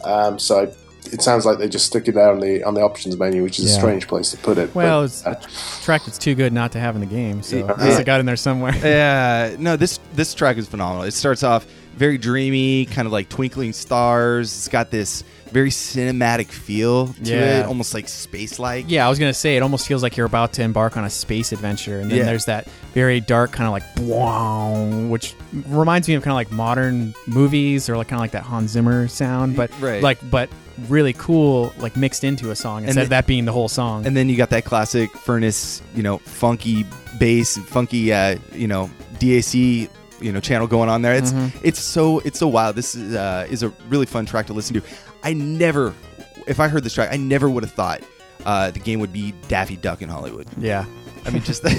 Um, 0.03 0.37
so 0.39 0.63
I, 0.63 0.73
it 1.07 1.21
sounds 1.21 1.45
like 1.45 1.57
they 1.57 1.67
just 1.67 1.85
stuck 1.87 2.07
it 2.07 2.13
there 2.13 2.31
on 2.31 2.39
the 2.39 2.63
on 2.63 2.73
the 2.73 2.81
options 2.81 3.17
menu, 3.17 3.43
which 3.43 3.59
is 3.59 3.65
a 3.65 3.69
strange 3.73 4.07
place 4.07 4.31
to 4.31 4.37
put 4.37 4.57
it. 4.57 4.73
Well, 4.75 5.01
but, 5.01 5.05
it's 5.05 5.25
uh, 5.25 5.39
a 5.41 5.81
track 5.83 6.05
that's 6.05 6.17
too 6.17 6.35
good 6.35 6.53
not 6.53 6.71
to 6.73 6.79
have 6.79 6.95
in 6.95 7.01
the 7.01 7.07
game, 7.07 7.41
so 7.43 7.57
Yeah. 7.57 7.67
at 7.71 7.79
least 7.79 7.99
it 7.99 8.05
got 8.05 8.19
in 8.19 8.25
there 8.25 8.35
somewhere. 8.37 8.73
Yeah, 8.83 9.55
no, 9.59 9.75
this 9.75 9.99
this 10.13 10.33
track 10.33 10.57
is 10.57 10.67
phenomenal. 10.67 11.03
It 11.03 11.11
starts 11.11 11.43
off 11.43 11.65
very 11.95 12.17
dreamy, 12.17 12.85
kind 12.85 13.05
of 13.05 13.11
like 13.11 13.29
twinkling 13.29 13.71
stars. 13.73 14.51
It's 14.51 14.67
got 14.67 14.89
this 14.89 15.23
very 15.51 15.69
cinematic 15.69 16.47
feel 16.47 17.07
to 17.23 17.31
Yeah. 17.31 17.59
it, 17.59 17.65
almost 17.67 17.93
like 17.93 18.07
space 18.09 18.57
like. 18.57 18.85
Yeah, 18.89 19.05
I 19.05 19.09
was 19.09 19.19
gonna 19.19 19.33
say 19.35 19.55
it 19.55 19.61
almost 19.61 19.87
feels 19.87 20.01
like 20.01 20.17
you're 20.17 20.25
about 20.25 20.53
to 20.53 20.63
embark 20.63 20.97
on 20.97 21.03
a 21.05 21.09
space 21.11 21.51
adventure, 21.51 21.99
and 21.99 22.09
then 22.09 22.17
Yeah. 22.19 22.23
there's 22.25 22.45
that 22.45 22.67
very 22.95 23.19
dark 23.19 23.51
kind 23.51 23.67
of 23.67 23.71
like 23.73 23.83
wow, 23.99 24.73
which 25.09 25.35
reminds 25.67 26.07
me 26.07 26.15
of 26.15 26.23
kind 26.23 26.31
of 26.31 26.35
like 26.35 26.51
modern 26.51 27.13
movies 27.27 27.89
or 27.89 27.97
like 27.97 28.07
kind 28.07 28.17
of 28.17 28.21
like 28.21 28.31
that 28.31 28.43
Hans 28.43 28.71
Zimmer 28.71 29.07
sound, 29.07 29.55
but 29.55 29.69
Right. 29.79 30.01
like 30.01 30.17
but 30.31 30.49
really 30.87 31.13
cool, 31.13 31.73
like 31.79 31.95
mixed 31.95 32.23
into 32.23 32.51
a 32.51 32.55
song 32.55 32.83
instead 32.83 32.99
the- 32.99 33.03
of 33.03 33.09
that 33.09 33.27
being 33.27 33.45
the 33.45 33.51
whole 33.51 33.69
song. 33.69 34.05
And 34.05 34.15
then 34.17 34.29
you 34.29 34.35
got 34.37 34.49
that 34.51 34.65
classic 34.65 35.09
Furniss, 35.11 35.81
you 35.95 36.03
know, 36.03 36.17
funky 36.19 36.85
bass, 37.19 37.57
funky, 37.57 38.11
uh, 38.13 38.37
you 38.53 38.67
know, 38.67 38.89
DAC, 39.19 39.89
you 40.21 40.31
know, 40.31 40.39
channel 40.39 40.67
going 40.67 40.89
on 40.89 41.01
there. 41.01 41.13
It's 41.13 41.31
Mm-hmm. 41.33 41.59
it's 41.63 41.79
so 41.79 42.19
it's 42.19 42.39
so 42.39 42.47
wild. 42.47 42.75
This 42.75 42.95
is 42.95 43.15
uh, 43.15 43.47
is 43.49 43.63
a 43.63 43.69
really 43.89 44.05
fun 44.05 44.25
track 44.25 44.47
to 44.47 44.53
listen 44.53 44.73
to. 44.79 44.81
I 45.23 45.33
never, 45.33 45.93
if 46.47 46.59
I 46.59 46.67
heard 46.67 46.83
this 46.83 46.93
track, 46.93 47.09
I 47.11 47.17
never 47.17 47.49
would 47.49 47.63
have 47.63 47.71
thought 47.73 48.01
uh, 48.45 48.71
the 48.71 48.79
game 48.79 48.99
would 48.99 49.13
be 49.13 49.33
Daffy 49.47 49.75
Duck 49.77 50.01
in 50.01 50.09
Hollywood. 50.09 50.47
yeah, 50.57 50.85
I 51.25 51.29
mean, 51.29 51.43
just 51.43 51.61
that, 51.63 51.73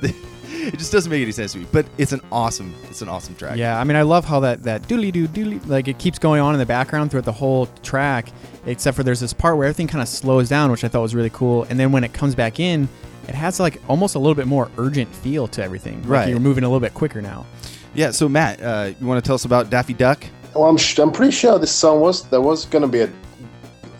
that 0.00 0.14
it 0.60 0.78
just 0.78 0.92
doesn't 0.92 1.10
make 1.10 1.22
any 1.22 1.32
sense 1.32 1.52
to 1.52 1.58
me. 1.58 1.66
But 1.72 1.86
it's 1.98 2.12
an 2.12 2.20
awesome, 2.30 2.74
it's 2.88 3.02
an 3.02 3.08
awesome 3.08 3.34
track. 3.34 3.56
yeah. 3.56 3.78
I 3.80 3.84
mean, 3.84 3.96
I 3.96 4.02
love 4.02 4.24
how 4.24 4.40
that 4.40 4.62
that 4.64 4.82
doodly 4.82 5.10
doo 5.12 5.26
doodly 5.28 5.66
like 5.66 5.88
it 5.88 5.98
keeps 5.98 6.18
going 6.18 6.40
on 6.40 6.54
in 6.54 6.58
the 6.58 6.66
background 6.66 7.10
throughout 7.10 7.24
the 7.24 7.32
whole 7.32 7.66
track, 7.82 8.28
except 8.66 8.96
for 8.96 9.02
there's 9.02 9.20
this 9.20 9.32
part 9.32 9.56
where 9.56 9.66
everything 9.66 9.86
kind 9.88 10.02
of 10.02 10.08
slows 10.08 10.48
down, 10.48 10.70
which 10.70 10.84
I 10.84 10.88
thought 10.88 11.02
was 11.02 11.14
really 11.14 11.30
cool, 11.30 11.64
and 11.64 11.78
then 11.80 11.92
when 11.92 12.04
it 12.04 12.12
comes 12.12 12.34
back 12.34 12.60
in. 12.60 12.88
It 13.28 13.34
has 13.36 13.60
like 13.60 13.80
almost 13.86 14.16
a 14.16 14.18
little 14.18 14.34
bit 14.34 14.48
more 14.48 14.68
urgent 14.76 15.14
feel 15.14 15.46
to 15.48 15.62
everything. 15.62 16.00
Like 16.00 16.10
Right. 16.10 16.28
You're 16.30 16.40
moving 16.40 16.64
a 16.64 16.66
little 16.68 16.80
bit 16.80 16.94
quicker 16.94 17.22
now. 17.22 17.46
Yeah. 17.94 18.10
So 18.10 18.28
Matt, 18.28 18.60
uh, 18.60 18.90
you 18.98 19.06
want 19.06 19.22
to 19.22 19.28
tell 19.28 19.36
us 19.36 19.44
about 19.44 19.70
Daffy 19.70 19.92
Duck? 19.92 20.24
well, 20.54 20.64
I'm 20.68 20.76
sh- 20.76 20.98
I'm 20.98 21.12
pretty 21.12 21.30
sure 21.30 21.56
this 21.56 21.70
song 21.70 22.00
was 22.00 22.28
there 22.30 22.40
was 22.40 22.64
going 22.64 22.82
to 22.82 22.88
be 22.88 23.02
a 23.02 23.10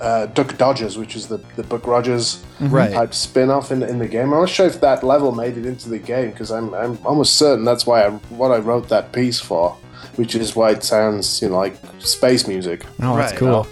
uh, 0.01 0.27
Duck 0.27 0.57
Dodgers, 0.59 0.97
which 0.99 1.15
is 1.17 1.27
the 1.29 1.39
the 1.57 1.63
Buck 1.63 1.87
Rogers 1.87 2.43
Right. 2.61 2.93
type 2.93 3.15
spin 3.15 3.51
off 3.51 3.71
in, 3.73 3.83
in 3.83 3.99
the 3.99 4.07
game. 4.09 4.33
I'm 4.35 4.41
not 4.41 4.49
sure 4.51 4.67
if 4.67 4.81
that 4.81 5.03
level 5.03 5.33
made 5.33 5.57
it 5.57 5.65
into 5.65 5.89
the 5.89 5.99
game 5.99 6.31
because 6.31 6.51
I'm, 6.51 6.75
I'm 6.75 6.99
almost 7.07 7.37
certain 7.37 7.65
that's 7.65 7.87
why 7.87 8.03
I, 8.05 8.11
what 8.41 8.51
I 8.51 8.59
wrote 8.59 8.89
that 8.91 9.13
piece 9.13 9.41
for, 9.41 9.73
which 10.17 10.35
is 10.35 10.55
why 10.55 10.71
it 10.73 10.83
sounds 10.85 11.41
you 11.43 11.49
know 11.49 11.57
like 11.57 11.77
space 12.01 12.47
music. 12.47 12.85
Oh, 13.03 13.17
that's 13.17 13.33
Right. 13.33 13.39
cool. 13.39 13.67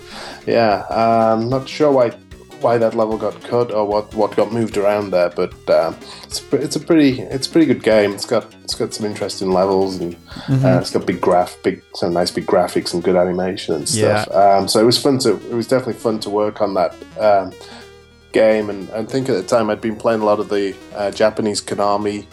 Yeah, 0.46 0.84
I'm 0.90 1.48
not 1.50 1.68
sure 1.68 1.92
why 1.92 2.12
why 2.60 2.78
that 2.78 2.94
level 2.94 3.16
got 3.16 3.40
cut 3.42 3.72
or 3.72 3.84
what, 3.86 4.12
what 4.14 4.36
got 4.36 4.52
moved 4.52 4.76
around 4.76 5.10
there, 5.10 5.30
but 5.30 5.52
um, 5.70 5.96
it's 6.24 6.40
a, 6.52 6.56
it's 6.56 6.76
a 6.76 6.80
pretty 6.80 7.20
it's 7.20 7.46
a 7.46 7.50
pretty 7.50 7.66
good 7.66 7.82
game. 7.82 8.12
It's 8.12 8.26
got 8.26 8.52
it's 8.64 8.74
got 8.74 8.92
some 8.94 9.06
interesting 9.06 9.50
levels 9.50 9.98
and 9.98 10.14
uh, 10.48 10.78
it's 10.80 10.90
got 10.90 11.06
big 11.06 11.20
graph 11.20 11.56
big 11.62 11.82
some 11.94 12.12
nice 12.12 12.30
big 12.30 12.46
graphics 12.46 12.94
and 12.94 13.02
good 13.02 13.16
animation 13.16 13.74
and 13.74 13.88
stuff. 13.88 14.28
Um, 14.34 14.68
so 14.68 14.80
it 14.80 14.84
was 14.84 15.00
fun 15.00 15.18
to 15.20 15.34
it 15.34 15.54
was 15.54 15.68
definitely 15.68 16.00
fun 16.00 16.20
to 16.20 16.30
work 16.30 16.60
on 16.60 16.74
that. 16.74 16.94
Um, 17.18 17.52
game 18.32 18.68
and 18.68 18.90
I 18.90 19.02
think 19.04 19.30
at 19.30 19.36
the 19.36 19.42
time 19.42 19.70
I'd 19.70 19.80
been 19.80 19.96
playing 19.96 20.20
a 20.20 20.24
lot 20.26 20.38
of 20.38 20.50
the 20.50 20.76
uh, 20.94 21.10
Japanese 21.10 21.62
Konami 21.62 22.26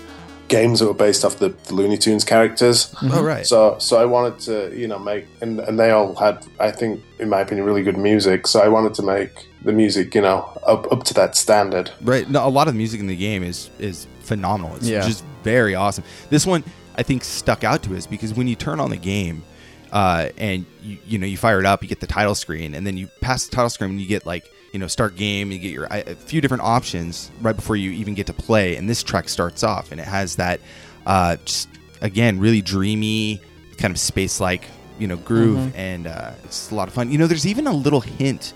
games 0.47 0.79
that 0.79 0.87
were 0.87 0.93
based 0.93 1.25
off 1.25 1.37
the, 1.37 1.49
the 1.65 1.73
Looney 1.73 1.97
Tunes 1.97 2.23
characters. 2.23 2.93
Oh, 3.01 3.23
right. 3.23 3.45
So 3.45 3.77
so 3.79 3.97
I 3.97 4.05
wanted 4.05 4.39
to 4.41 4.77
you 4.79 4.87
know 4.87 4.99
make 4.99 5.25
and 5.41 5.59
and 5.59 5.79
they 5.79 5.91
all 5.91 6.15
had 6.15 6.45
I 6.59 6.71
think 6.71 7.03
in 7.19 7.29
my 7.29 7.41
opinion 7.41 7.65
really 7.65 7.83
good 7.83 7.97
music. 7.97 8.47
So 8.47 8.59
I 8.61 8.67
wanted 8.67 8.93
to 8.95 9.01
make 9.03 9.47
the 9.63 9.71
music 9.73 10.13
you 10.15 10.21
know 10.21 10.47
up 10.65 10.91
up 10.91 11.03
to 11.05 11.13
that 11.15 11.35
standard. 11.35 11.91
Right. 12.01 12.29
No, 12.29 12.47
a 12.47 12.49
lot 12.49 12.67
of 12.67 12.73
the 12.73 12.77
music 12.77 12.99
in 12.99 13.07
the 13.07 13.15
game 13.15 13.43
is 13.43 13.69
is 13.79 14.07
phenomenal. 14.21 14.75
It's 14.75 14.87
Yeah. 14.87 15.01
just 15.05 15.23
very 15.43 15.75
awesome. 15.75 16.03
This 16.29 16.45
one 16.45 16.63
I 16.97 17.03
think 17.03 17.23
stuck 17.23 17.63
out 17.63 17.83
to 17.83 17.95
us 17.97 18.05
because 18.07 18.33
when 18.33 18.47
you 18.47 18.55
turn 18.55 18.79
on 18.79 18.89
the 18.89 18.97
game 18.97 19.43
uh, 19.91 20.29
and 20.37 20.65
you 20.83 20.97
you 21.05 21.17
know 21.17 21.27
you 21.27 21.37
fire 21.37 21.59
it 21.59 21.65
up, 21.65 21.81
you 21.81 21.89
get 21.89 21.99
the 22.01 22.07
title 22.07 22.35
screen, 22.35 22.73
and 22.75 22.85
then 22.85 22.97
you 22.97 23.07
pass 23.21 23.45
the 23.47 23.55
title 23.55 23.69
screen 23.69 23.91
and 23.91 24.01
you 24.01 24.07
get 24.07 24.25
like 24.25 24.49
you 24.75 24.79
know 24.79 24.87
start 24.87 25.15
game, 25.15 25.53
you 25.53 25.57
get 25.57 25.71
your 25.71 25.87
a 25.89 26.15
few 26.15 26.41
different 26.41 26.63
options 26.63 27.31
right 27.39 27.55
before 27.55 27.77
you 27.77 27.91
even 27.91 28.13
get 28.13 28.27
to 28.27 28.33
play, 28.33 28.75
and 28.75 28.89
this 28.89 29.03
track 29.03 29.29
starts 29.29 29.63
off 29.63 29.93
and 29.93 30.01
it 30.01 30.05
has 30.05 30.35
that 30.35 30.59
uh, 31.05 31.37
just 31.45 31.69
again 32.01 32.39
really 32.41 32.61
dreamy 32.61 33.39
kind 33.77 33.93
of 33.93 33.97
space 33.97 34.41
like 34.41 34.67
you 34.99 35.07
know 35.07 35.15
groove, 35.15 35.73
and 35.77 36.07
uh, 36.07 36.33
it's 36.43 36.71
a 36.71 36.75
lot 36.75 36.89
of 36.89 36.93
fun. 36.93 37.09
You 37.09 37.17
know, 37.17 37.25
there's 37.25 37.47
even 37.47 37.67
a 37.67 37.73
little 37.73 38.01
hint 38.01 38.53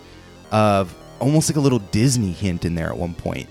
of 0.52 0.94
almost 1.22 1.50
like 1.50 1.56
a 1.56 1.62
little 1.62 1.80
Disney 1.80 2.34
hint 2.34 2.66
in 2.66 2.76
there 2.76 2.90
at 2.90 2.98
one 2.98 3.14
point. 3.16 3.48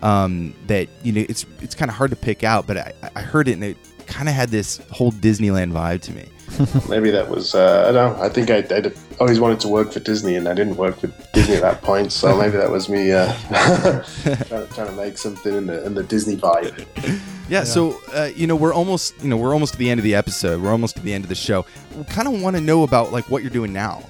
Um, 0.00 0.54
that 0.68 0.88
you 1.02 1.10
know, 1.10 1.24
it's 1.28 1.44
it's 1.60 1.74
kind 1.74 1.90
of 1.90 1.96
hard 1.96 2.10
to 2.10 2.16
pick 2.16 2.44
out, 2.44 2.68
but 2.68 2.76
I, 2.76 2.92
I 3.16 3.20
heard 3.22 3.48
it 3.48 3.54
and 3.54 3.64
it 3.64 3.76
kind 4.12 4.28
of 4.28 4.34
had 4.34 4.50
this 4.50 4.78
whole 4.90 5.10
Disneyland 5.10 5.72
vibe 5.72 6.02
to 6.02 6.12
me. 6.12 6.28
Maybe 6.88 7.10
that 7.10 7.30
was 7.30 7.54
uh, 7.54 7.86
I 7.88 7.92
don't 7.92 8.18
know. 8.18 8.22
I 8.22 8.28
think 8.28 8.50
I 8.50 8.58
I 8.58 8.92
always 9.18 9.40
wanted 9.40 9.58
to 9.60 9.68
work 9.68 9.92
for 9.92 10.00
Disney 10.00 10.36
and 10.36 10.46
I 10.46 10.54
didn't 10.54 10.76
work 10.76 10.98
for 10.98 11.06
Disney 11.32 11.54
at 11.54 11.62
that 11.62 11.80
point. 11.80 12.12
So 12.12 12.36
maybe 12.40 12.58
that 12.58 12.70
was 12.70 12.88
me 12.88 13.12
uh, 13.12 13.32
trying, 14.48 14.68
trying 14.68 14.86
to 14.88 14.92
make 14.92 15.16
something 15.16 15.54
in 15.54 15.66
the 15.66 15.84
in 15.86 15.94
the 15.94 16.02
Disney 16.02 16.36
vibe. 16.36 16.86
Yeah, 17.48 17.64
so 17.64 17.98
uh, 18.12 18.30
you 18.36 18.46
know 18.46 18.56
we're 18.56 18.74
almost 18.74 19.20
you 19.22 19.28
know 19.28 19.36
we're 19.38 19.54
almost 19.54 19.72
to 19.74 19.78
the 19.78 19.88
end 19.88 19.98
of 19.98 20.04
the 20.04 20.14
episode. 20.14 20.60
We're 20.62 20.72
almost 20.72 20.96
to 20.96 21.02
the 21.02 21.14
end 21.14 21.24
of 21.24 21.28
the 21.30 21.34
show. 21.34 21.64
We 21.96 22.04
kind 22.04 22.28
of 22.28 22.40
want 22.42 22.56
to 22.56 22.62
know 22.62 22.82
about 22.82 23.12
like 23.12 23.30
what 23.30 23.42
you're 23.42 23.50
doing 23.50 23.72
now. 23.72 24.02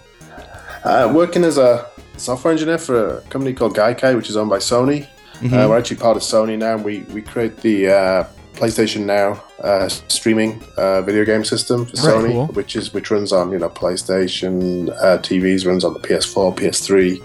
Uh, 0.84 1.12
working 1.14 1.44
as 1.44 1.58
a 1.58 1.86
software 2.16 2.52
engineer 2.52 2.78
for 2.78 3.18
a 3.18 3.20
company 3.22 3.54
called 3.54 3.76
Gaikai, 3.76 4.16
which 4.16 4.28
is 4.28 4.36
owned 4.36 4.50
by 4.50 4.58
Sony. 4.58 5.06
Uh, 5.44 5.66
we're 5.68 5.78
actually 5.78 5.96
part 5.96 6.16
of 6.16 6.22
Sony 6.22 6.58
now. 6.58 6.74
And 6.74 6.84
we 6.84 7.00
we 7.14 7.22
create 7.22 7.56
the 7.58 7.88
uh, 7.88 8.24
PlayStation 8.54 9.04
Now 9.04 9.42
uh, 9.60 9.88
streaming 9.88 10.62
uh, 10.76 11.02
video 11.02 11.24
game 11.24 11.44
system 11.44 11.86
for 11.86 11.96
Sony, 11.96 12.32
cool. 12.32 12.46
which 12.48 12.76
is 12.76 12.92
which 12.92 13.10
runs 13.10 13.32
on 13.32 13.50
you 13.52 13.58
know 13.58 13.68
PlayStation 13.68 14.90
uh, 14.90 15.18
TVs, 15.18 15.66
runs 15.66 15.84
on 15.84 15.94
the 15.94 16.00
PS4, 16.00 16.56
PS3, 16.56 17.22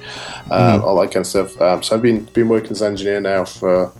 uh, 0.52 0.82
all 0.84 1.00
that 1.02 1.08
kind 1.08 1.18
of 1.18 1.28
stuff. 1.28 1.60
Um, 1.62 1.84
so 1.84 1.96
I've 1.96 2.02
been 2.02 2.26
been 2.26 2.50
working 2.50 2.72
as 2.72 2.82
an 2.82 2.92
engineer 2.92 3.20
now 3.20 3.46
for 3.46 3.92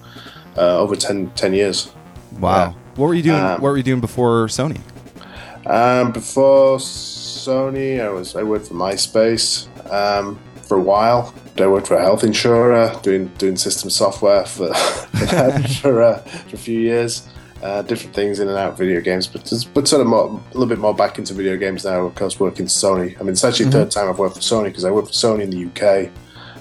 uh, 0.58 0.80
over 0.80 0.96
10, 0.96 1.32
10 1.32 1.54
years. 1.54 1.92
Wow. 2.40 2.76
What 2.96 3.08
were 3.08 3.14
you 3.14 3.24
doing? 3.24 3.40
Um, 3.40 3.62
what 3.62 3.70
were 3.70 3.78
you 3.78 3.84
doing 3.84 4.02
before 4.02 4.48
Sony? 4.48 4.80
Um, 5.66 6.12
before 6.12 6.78
Sony, 6.78 8.02
I 8.02 8.10
was 8.10 8.36
I 8.36 8.44
worked 8.44 8.68
for 8.68 8.74
MySpace 8.74 9.68
um, 9.92 10.40
for 10.68 10.78
a 10.78 10.82
while. 10.82 11.34
I 11.58 11.68
worked 11.68 11.88
for 11.88 11.96
a 11.96 12.02
health 12.02 12.24
insurer, 12.24 12.94
doing 13.02 13.28
doing 13.38 13.58
system 13.58 13.90
software 13.90 14.46
for 14.46 14.74
for, 15.82 16.02
uh, 16.04 16.20
for 16.20 16.56
a 16.56 16.58
few 16.58 16.80
years. 16.80 17.28
Uh, 17.64 17.82
different 17.82 18.14
things 18.14 18.40
in 18.40 18.48
and 18.48 18.56
out 18.56 18.74
of 18.74 18.78
video 18.78 19.02
games, 19.02 19.26
but 19.26 19.42
but 19.74 19.88
sort 19.88 20.02
of 20.02 20.08
more, 20.08 20.28
a 20.28 20.54
little 20.54 20.68
bit 20.68 20.78
more 20.78 20.94
back 20.94 21.18
into 21.18 21.34
video 21.34 21.58
games 21.58 21.86
now. 21.86 22.06
Of 22.06 22.14
course, 22.14 22.40
working 22.40 22.68
Sony. 22.68 23.20
I 23.20 23.24
mean, 23.24 23.30
it's 23.30 23.44
actually 23.44 23.66
the 23.66 23.72
third 23.72 23.92
time 23.92 24.08
I've 24.08 24.20
worked 24.20 24.36
for 24.36 24.42
Sony 24.42 24.66
because 24.66 24.86
I 24.86 24.92
worked 24.92 25.08
for 25.08 25.14
Sony 25.14 25.42
in 25.42 25.50
the 25.50 25.66
UK 25.66 26.12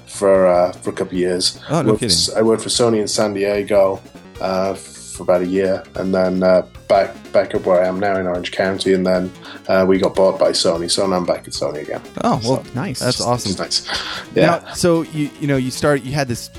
for 0.07 0.47
uh, 0.47 0.73
for 0.73 0.91
a 0.91 0.93
couple 0.95 1.13
of 1.13 1.19
years. 1.19 1.61
Oh, 1.69 1.83
no 1.83 1.91
Worked 1.91 2.01
kidding. 2.01 2.37
I 2.37 2.41
worked 2.41 2.63
for 2.63 2.71
Sony 2.71 3.01
in 3.01 3.09
San 3.09 3.35
Diego 3.35 4.01
uh, 4.41 4.75
for 5.17 5.23
about 5.25 5.41
a 5.43 5.47
year, 5.47 5.83
and 5.97 6.15
then 6.15 6.43
uh, 6.43 6.63
back 6.89 7.15
back 7.33 7.55
up 7.55 7.65
where 7.67 7.83
I 7.83 7.89
am 7.89 7.99
now 7.99 8.17
in 8.17 8.27
Orange 8.27 8.53
County, 8.53 8.93
and 8.95 9.05
then 9.07 9.33
uh, 9.69 9.85
we 9.89 9.99
got 9.99 10.15
bought 10.15 10.39
by 10.39 10.51
Sony, 10.51 10.91
so 10.91 11.07
now 11.07 11.17
I'm 11.17 11.27
back 11.27 11.49
at 11.49 11.55
Sony 11.55 11.81
again. 11.83 12.03
Oh 12.23 12.41
well, 12.45 12.65
So, 12.65 12.71
Nice. 12.75 13.01
that's 13.01 13.21
awesome. 13.21 13.51
It's 13.53 13.59
nice. 13.61 14.27
Yeah. 14.35 14.47
Now, 14.65 14.75
so 14.75 15.03
you 15.03 15.31
you 15.41 15.47
know 15.47 15.57
you 15.57 15.71
start 15.71 16.03
you 16.03 16.13
had 16.13 16.29
this 16.29 16.51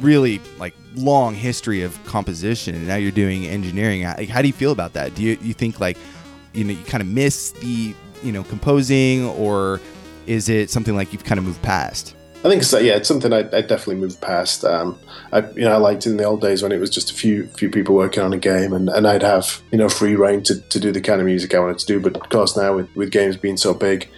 really 0.00 0.40
like 0.58 0.74
long 0.94 1.34
history 1.34 1.82
of 1.82 2.02
composition, 2.04 2.74
and 2.74 2.86
now 2.86 2.96
you're 2.96 3.12
doing 3.12 3.46
engineering. 3.46 4.02
How, 4.02 4.16
how 4.28 4.40
do 4.42 4.48
you 4.48 4.54
feel 4.54 4.72
about 4.72 4.94
that? 4.94 5.14
Do 5.14 5.22
you 5.22 5.38
you 5.42 5.54
think 5.54 5.78
like 5.80 5.98
you 6.54 6.64
know 6.64 6.72
you 6.72 6.84
kind 6.84 7.02
of 7.02 7.06
miss 7.08 7.52
the 7.52 7.94
you 8.22 8.32
know 8.32 8.42
composing, 8.44 9.24
or 9.26 9.80
is 10.26 10.48
it 10.48 10.70
something 10.70 10.96
like 10.96 11.12
you've 11.12 11.24
kind 11.24 11.38
of 11.38 11.44
moved 11.44 11.62
past? 11.62 12.15
I 12.46 12.48
think 12.48 12.62
so. 12.62 12.78
Yeah, 12.78 12.94
it's 12.94 13.08
something 13.08 13.32
I, 13.32 13.38
I 13.40 13.60
definitely 13.60 13.96
moved 13.96 14.20
past. 14.20 14.64
Um, 14.64 14.96
I, 15.32 15.40
you 15.50 15.62
know, 15.62 15.72
I 15.72 15.78
liked 15.78 16.06
it 16.06 16.10
in 16.10 16.16
the 16.16 16.22
old 16.24 16.40
days 16.40 16.62
when 16.62 16.70
it 16.70 16.78
was 16.78 16.90
just 16.90 17.10
a 17.10 17.14
few 17.14 17.48
few 17.48 17.68
people 17.70 17.96
working 17.96 18.22
on 18.22 18.32
a 18.32 18.38
game, 18.38 18.72
and, 18.72 18.88
and 18.88 19.04
I'd 19.06 19.22
have 19.22 19.60
you 19.72 19.78
know 19.78 19.88
free 19.88 20.14
reign 20.14 20.42
to, 20.44 20.60
to 20.60 20.78
do 20.78 20.92
the 20.92 21.00
kind 21.00 21.20
of 21.20 21.26
music 21.26 21.54
I 21.54 21.58
wanted 21.58 21.78
to 21.80 21.86
do. 21.86 21.98
But 21.98 22.16
of 22.16 22.28
course, 22.28 22.56
now 22.56 22.76
with, 22.76 22.94
with 22.94 23.10
games 23.10 23.36
being 23.36 23.56
so 23.56 23.74
big, 23.74 24.08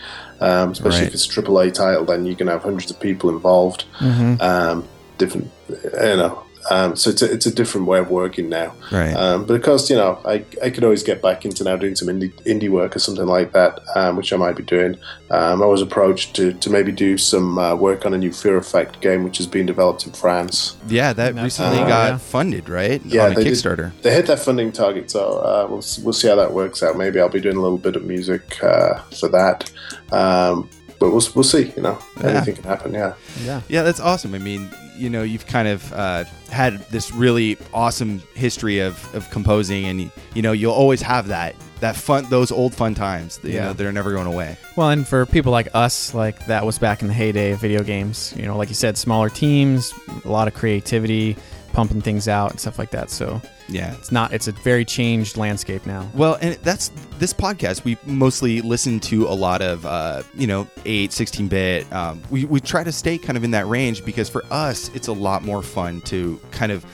um, 0.40 0.72
especially 0.72 0.98
Right. 1.00 1.08
if 1.08 1.14
it's 1.14 1.24
a 1.24 1.28
triple 1.30 1.58
A 1.58 1.70
title, 1.70 2.04
then 2.04 2.26
you 2.26 2.36
can 2.36 2.48
have 2.48 2.62
hundreds 2.62 2.90
of 2.90 3.00
people 3.00 3.30
involved. 3.30 3.86
Um, 4.00 4.86
different, 5.16 5.50
you 5.70 6.16
know. 6.16 6.44
Um, 6.70 6.96
so 6.96 7.10
it's 7.10 7.22
a, 7.22 7.32
it's 7.32 7.46
a 7.46 7.54
different 7.54 7.86
way 7.86 7.98
of 7.98 8.10
working 8.10 8.48
now. 8.48 8.74
Right. 8.92 9.14
Um, 9.14 9.46
but 9.46 9.54
of 9.54 9.62
course, 9.62 9.88
you 9.88 9.96
know, 9.96 10.20
I, 10.24 10.44
I 10.62 10.70
could 10.70 10.84
always 10.84 11.02
get 11.02 11.22
back 11.22 11.44
into 11.44 11.64
now 11.64 11.76
doing 11.76 11.96
some 11.96 12.08
indie, 12.08 12.32
indie 12.44 12.68
work 12.68 12.94
or 12.94 12.98
something 12.98 13.26
like 13.26 13.52
that, 13.52 13.80
um, 13.96 14.16
which 14.16 14.32
I 14.32 14.36
might 14.36 14.56
be 14.56 14.62
doing. 14.62 14.96
Um, 15.30 15.62
I 15.62 15.66
was 15.66 15.82
approached 15.82 16.34
to, 16.36 16.52
to 16.52 16.70
maybe 16.70 16.92
do 16.92 17.18
some 17.18 17.58
uh, 17.58 17.74
work 17.74 18.04
on 18.06 18.14
a 18.14 18.18
new 18.18 18.32
Fear 18.32 18.56
Effect 18.56 19.00
game, 19.00 19.24
which 19.24 19.40
is 19.40 19.46
being 19.46 19.66
developed 19.66 20.06
in 20.06 20.12
France. 20.12 20.76
Yeah, 20.88 21.12
that 21.12 21.34
That's 21.34 21.44
recently 21.44 21.78
cool, 21.78 21.88
got 21.88 22.10
yeah. 22.10 22.18
funded, 22.18 22.68
right? 22.68 23.04
Yeah, 23.04 23.26
on 23.26 23.32
a 23.32 23.34
they 23.34 23.44
did. 23.44 23.52
Kickstarter. 23.54 23.92
They 24.02 24.14
hit 24.14 24.26
their 24.26 24.36
funding 24.36 24.72
target, 24.72 25.10
so 25.10 25.38
uh, 25.38 25.66
we'll 25.68 25.84
we'll 26.02 26.12
see 26.12 26.28
how 26.28 26.36
that 26.36 26.52
works 26.52 26.82
out. 26.82 26.96
Maybe 26.96 27.20
I'll 27.20 27.28
be 27.28 27.40
doing 27.40 27.56
a 27.56 27.60
little 27.60 27.78
bit 27.78 27.96
of 27.96 28.04
music 28.04 28.62
uh, 28.62 29.00
for 29.18 29.28
that, 29.28 29.70
um, 30.12 30.68
but 30.98 31.10
we'll 31.10 31.22
we'll 31.34 31.44
see. 31.44 31.72
You 31.76 31.82
know, 31.82 31.98
Yeah. 32.20 32.26
anything 32.28 32.54
can 32.56 32.64
happen. 32.64 32.92
Yeah. 32.94 33.14
Yeah. 33.44 33.60
Yeah, 33.68 33.82
that's 33.82 34.00
awesome. 34.00 34.34
I 34.34 34.38
mean, 34.38 34.68
you 34.96 35.08
know, 35.10 35.22
you've 35.22 35.46
kind 35.46 35.68
of 35.68 35.92
uh, 35.92 36.24
had 36.50 36.78
this 36.90 37.12
really 37.12 37.56
awesome 37.72 38.20
history 38.34 38.80
of, 38.80 39.14
of 39.14 39.30
composing, 39.30 39.84
and 39.86 40.10
you 40.34 40.42
know, 40.42 40.52
you'll 40.52 40.72
always 40.74 41.00
have 41.02 41.28
that 41.28 41.54
that 41.80 41.94
fun, 41.94 42.26
those 42.28 42.50
old 42.50 42.74
fun 42.74 42.94
times. 42.96 43.38
You 43.44 43.50
Yeah. 43.52 43.64
know, 43.66 43.72
they're 43.72 43.92
never 43.92 44.10
going 44.12 44.26
away. 44.26 44.56
Well, 44.74 44.90
and 44.90 45.06
for 45.06 45.24
people 45.26 45.52
like 45.52 45.68
us, 45.74 46.12
like 46.14 46.46
that 46.46 46.66
was 46.66 46.76
back 46.78 47.02
in 47.02 47.06
the 47.08 47.14
heyday 47.14 47.52
of 47.52 47.60
video 47.60 47.84
games. 47.84 48.34
You 48.36 48.46
know, 48.46 48.56
like 48.56 48.68
you 48.68 48.74
said, 48.74 48.98
smaller 48.98 49.28
teams, 49.30 49.92
a 50.24 50.28
lot 50.28 50.48
of 50.48 50.54
creativity, 50.54 51.36
pumping 51.72 52.00
things 52.02 52.28
out 52.28 52.50
and 52.50 52.58
stuff 52.60 52.78
like 52.78 52.90
that. 52.90 53.10
So 53.10 53.40
Yeah. 53.68 53.94
it's 53.94 54.10
not. 54.10 54.32
It's 54.32 54.48
a 54.48 54.52
very 54.52 54.84
changed 54.84 55.36
landscape 55.36 55.86
now. 55.86 56.08
Well, 56.14 56.38
and 56.40 56.54
that's 56.62 56.90
this 57.18 57.32
podcast. 57.32 57.84
We 57.84 57.96
mostly 58.06 58.60
listen 58.60 59.00
to 59.00 59.26
a 59.26 59.34
lot 59.34 59.62
of, 59.62 59.84
uh, 59.86 60.22
you 60.34 60.46
know, 60.46 60.66
8, 60.86 61.12
16 61.12 61.48
bit. 61.48 61.92
Um, 61.92 62.22
we, 62.30 62.44
we 62.46 62.60
try 62.60 62.82
to 62.84 62.92
stay 62.92 63.18
kind 63.18 63.36
of 63.36 63.44
in 63.44 63.50
that 63.52 63.66
range 63.66 64.04
because 64.04 64.28
for 64.28 64.44
us, 64.50 64.90
it's 64.94 65.08
a 65.08 65.12
lot 65.12 65.44
more 65.44 65.62
fun 65.62 66.00
to 66.02 66.40
kind 66.50 66.72
of 66.72 66.84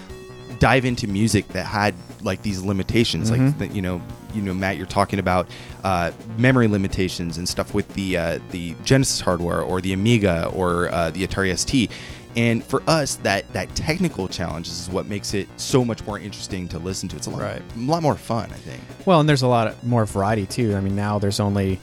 dive 0.58 0.84
into 0.84 1.06
music 1.06 1.46
that 1.48 1.64
had 1.66 1.94
like 2.22 2.42
these 2.42 2.62
limitations. 2.62 3.30
Like, 3.30 3.58
that, 3.58 3.74
you 3.74 3.82
know, 3.82 4.00
you 4.34 4.42
know, 4.42 4.52
Matt, 4.54 4.76
you're 4.76 4.86
talking 4.86 5.18
about 5.20 5.46
uh, 5.84 6.10
memory 6.38 6.66
limitations 6.66 7.38
and 7.38 7.48
stuff 7.48 7.72
with 7.74 7.86
the 7.94 8.16
uh, 8.16 8.38
the 8.50 8.74
Genesis 8.84 9.20
hardware 9.20 9.60
or 9.62 9.80
the 9.80 9.92
Amiga 9.92 10.46
or 10.54 10.88
uh, 10.92 11.10
the 11.10 11.24
Atari 11.26 11.56
ST. 11.56 11.90
And 12.36 12.64
for 12.64 12.82
us, 12.88 13.16
that 13.16 13.50
that 13.52 13.74
technical 13.76 14.26
challenge 14.28 14.66
is 14.68 14.88
what 14.90 15.06
makes 15.06 15.34
it 15.34 15.48
so 15.56 15.84
much 15.84 16.04
more 16.04 16.18
interesting 16.18 16.66
to 16.68 16.78
listen 16.78 17.08
to. 17.10 17.16
It's 17.16 17.26
a 17.26 17.30
lot, 17.30 17.40
Right. 17.42 17.62
a 17.76 17.80
lot 17.80 18.02
more 18.02 18.16
fun, 18.16 18.50
I 18.50 18.56
think. 18.56 18.80
Well, 19.06 19.20
and 19.20 19.28
there's 19.28 19.42
a 19.42 19.46
lot 19.48 19.84
more 19.84 20.04
variety 20.04 20.46
too. 20.46 20.74
I 20.76 20.80
mean, 20.80 20.96
now 20.96 21.18
there's 21.18 21.38
only 21.40 21.80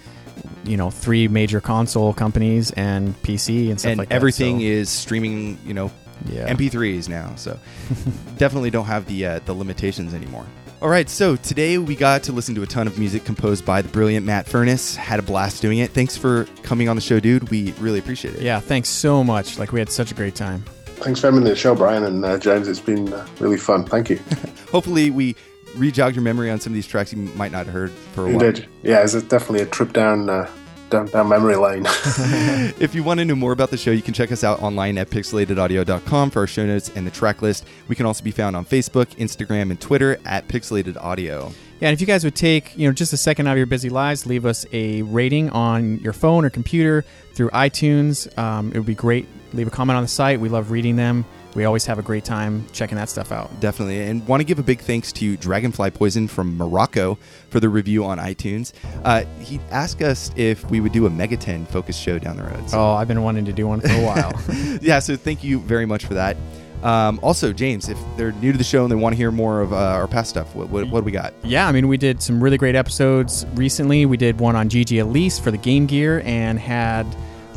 you 0.66 0.78
know 0.78 0.90
three 0.92 1.28
major 1.28 1.62
console 1.62 2.14
companies 2.14 2.72
and 2.72 3.16
PC 3.24 3.70
and 3.70 3.80
stuff 3.80 3.92
and 3.92 4.00
like 4.00 4.10
that. 4.10 4.16
everything 4.16 4.60
so- 4.60 4.64
is 4.66 4.90
streaming, 4.90 5.58
you 5.66 5.74
know, 5.74 5.92
Yeah. 6.32 6.48
MP3s 6.54 7.08
now. 7.10 7.34
So 7.36 7.58
definitely 8.38 8.70
don't 8.72 8.86
have 8.86 9.06
the 9.08 9.26
uh, 9.26 9.40
the 9.46 9.54
limitations 9.54 10.14
anymore. 10.14 10.46
All 10.82 10.90
right, 10.90 11.08
so 11.08 11.36
today 11.36 11.78
we 11.78 11.96
got 11.96 12.24
to 12.24 12.32
listen 12.32 12.56
to 12.56 12.64
a 12.64 12.66
ton 12.66 12.88
of 12.88 12.98
music 12.98 13.24
composed 13.24 13.64
by 13.66 13.84
the 13.84 13.90
brilliant 13.90 14.26
Matt 14.26 14.48
Furniss. 14.48 14.96
Had 14.96 15.20
a 15.20 15.22
blast 15.22 15.62
doing 15.62 15.78
it. 15.78 15.92
Thanks 15.92 16.18
for 16.18 16.46
coming 16.64 16.90
on 16.90 16.96
the 16.96 17.02
show, 17.04 17.20
dude. 17.20 17.50
We 17.52 17.74
really 17.74 18.00
appreciate 18.00 18.34
it. 18.34 18.42
Yeah. 18.42 18.60
Thanks 18.60 18.90
so 18.90 19.24
much. 19.24 19.60
Like 19.60 19.72
we 19.74 19.80
had 19.80 19.92
such 19.92 20.12
a 20.12 20.16
great 20.16 20.34
time. 20.34 20.64
Thanks 20.86 21.20
for 21.20 21.28
having 21.28 21.42
me 21.42 21.46
on 21.46 21.50
the 21.52 21.56
show, 21.56 21.76
Brian 21.76 22.04
and 22.04 22.26
uh, 22.26 22.40
James. 22.40 22.68
It's 22.68 22.80
been 22.80 23.14
uh, 23.14 23.28
really 23.40 23.58
fun. 23.58 23.86
Thank 23.86 24.10
you. 24.10 24.20
Hopefully, 24.72 25.12
we 25.12 25.36
rejogged 25.76 26.16
your 26.16 26.24
memory 26.24 26.50
on 26.50 26.60
some 26.60 26.74
of 26.74 26.76
these 26.76 26.88
tracks 26.88 27.14
you 27.14 27.20
might 27.36 27.52
not 27.52 27.66
have 27.66 27.74
heard 27.74 27.92
for 27.92 28.26
a 28.26 28.30
You 28.32 28.38
while. 28.38 28.52
did. 28.52 28.66
Yeah, 28.82 29.04
it's 29.04 29.14
definitely 29.14 29.62
a 29.62 29.66
trip 29.68 29.94
down 29.94 30.30
uh, 30.32 30.50
down, 30.92 31.08
down 31.08 31.30
memory 31.30 31.56
lane. 31.56 31.86
If 32.82 32.96
you 32.96 33.04
want 33.04 33.20
to 33.20 33.26
know 33.26 33.36
more 33.36 33.52
about 33.52 33.70
the 33.70 33.78
show, 33.78 33.92
you 33.92 34.02
can 34.02 34.14
check 34.14 34.32
us 34.32 34.44
out 34.44 34.62
online 34.62 34.98
at 34.98 35.10
pixelatedaudio.com 35.10 36.32
for 36.32 36.40
our 36.40 36.48
show 36.48 36.66
notes 36.66 36.90
and 36.96 37.06
the 37.06 37.12
track 37.12 37.42
list. 37.42 37.66
We 37.88 37.96
can 37.96 38.06
also 38.06 38.24
be 38.24 38.32
found 38.32 38.56
on 38.56 38.66
Facebook, 38.66 39.08
Instagram, 39.18 39.72
and 39.72 39.80
Twitter 39.80 40.20
at 40.26 40.48
Pixelated 40.48 40.98
Audio. 40.98 41.52
Yeah, 41.80 41.90
and 41.90 41.94
if 41.94 42.02
you 42.02 42.08
guys 42.08 42.24
would 42.24 42.36
take, 42.36 42.78
you 42.78 42.88
know, 42.88 42.94
just 42.94 43.12
a 43.14 43.18
second 43.18 43.48
out 43.48 43.54
of 43.54 43.58
your 43.58 43.66
busy 43.66 43.90
lives, 43.90 44.26
leave 44.26 44.46
us 44.46 44.66
a 44.72 45.02
rating 45.04 45.50
on 45.50 45.98
your 46.00 46.14
phone 46.14 46.46
or 46.46 46.50
computer 46.50 47.04
through 47.34 47.50
iTunes. 47.50 48.38
Um, 48.38 48.72
it 48.72 48.78
would 48.78 48.86
be 48.86 48.96
great. 48.96 49.28
Leave 49.54 49.68
a 49.68 49.72
comment 49.72 49.98
on 49.98 50.04
the 50.04 50.10
site. 50.10 50.40
We 50.40 50.50
love 50.50 50.70
reading 50.70 50.96
them. 50.96 51.26
We 51.54 51.66
always 51.66 51.86
have 51.86 52.00
a 52.00 52.02
great 52.02 52.24
time 52.24 52.66
checking 52.72 52.96
that 52.98 53.10
stuff 53.10 53.32
out. 53.32 53.60
Definitely. 53.60 54.02
And 54.04 54.26
want 54.28 54.40
to 54.40 54.46
give 54.46 54.58
a 54.60 54.64
big 54.64 54.80
thanks 54.80 55.12
to 55.14 55.36
Dragonfly 55.38 55.92
Poison 55.92 56.28
from 56.28 56.56
Morocco 56.58 57.18
for 57.50 57.60
the 57.60 57.68
review 57.68 58.06
on 58.06 58.20
iTunes. 58.20 58.72
Uh, 59.04 59.26
he 59.42 59.60
asked 59.70 60.02
us 60.02 60.32
if 60.38 60.70
we 60.72 60.80
would 60.80 60.94
do 60.94 61.06
a 61.08 61.10
Megaten 61.10 61.68
focus 61.68 61.98
show 61.98 62.18
down 62.20 62.38
the 62.38 62.44
road. 62.44 62.70
So, 62.70 62.80
Oh, 62.80 62.94
I've 62.94 63.08
been 63.10 63.22
wanting 63.22 63.46
to 63.46 63.54
do 63.54 63.68
one 63.68 63.82
for 63.82 63.90
a 63.92 64.02
while. 64.06 64.32
yeah, 64.82 65.00
so 65.00 65.18
thank 65.18 65.44
you 65.44 65.60
very 65.60 65.86
much 65.86 66.06
for 66.06 66.14
that. 66.14 66.38
Um, 66.84 67.20
also, 67.22 67.54
James, 67.54 67.90
if 67.90 67.98
they're 68.18 68.32
new 68.32 68.52
to 68.54 68.58
the 68.58 68.64
show 68.64 68.82
and 68.84 68.92
they 68.92 68.96
want 68.96 69.14
to 69.14 69.18
hear 69.18 69.30
more 69.30 69.62
of 69.62 69.72
uh, 69.72 69.76
our 69.76 70.08
past 70.08 70.30
stuff, 70.32 70.56
what, 70.56 70.70
what, 70.70 70.88
what 70.90 71.02
do 71.02 71.06
we 71.06 71.12
got? 71.12 71.34
yeah, 71.44 71.68
I 71.68 71.72
mean, 71.72 71.88
we 71.88 71.96
did 71.98 72.24
some 72.24 72.42
really 72.44 72.58
great 72.58 72.74
episodes 72.76 73.46
recently. 73.54 74.08
We 74.08 74.18
did 74.18 74.40
one 74.40 74.56
on 74.56 74.68
GG 74.68 75.04
Aleste 75.04 75.42
for 75.44 75.52
the 75.52 75.58
Game 75.60 75.86
Gear 75.86 76.24
and 76.26 76.58
had 76.58 77.06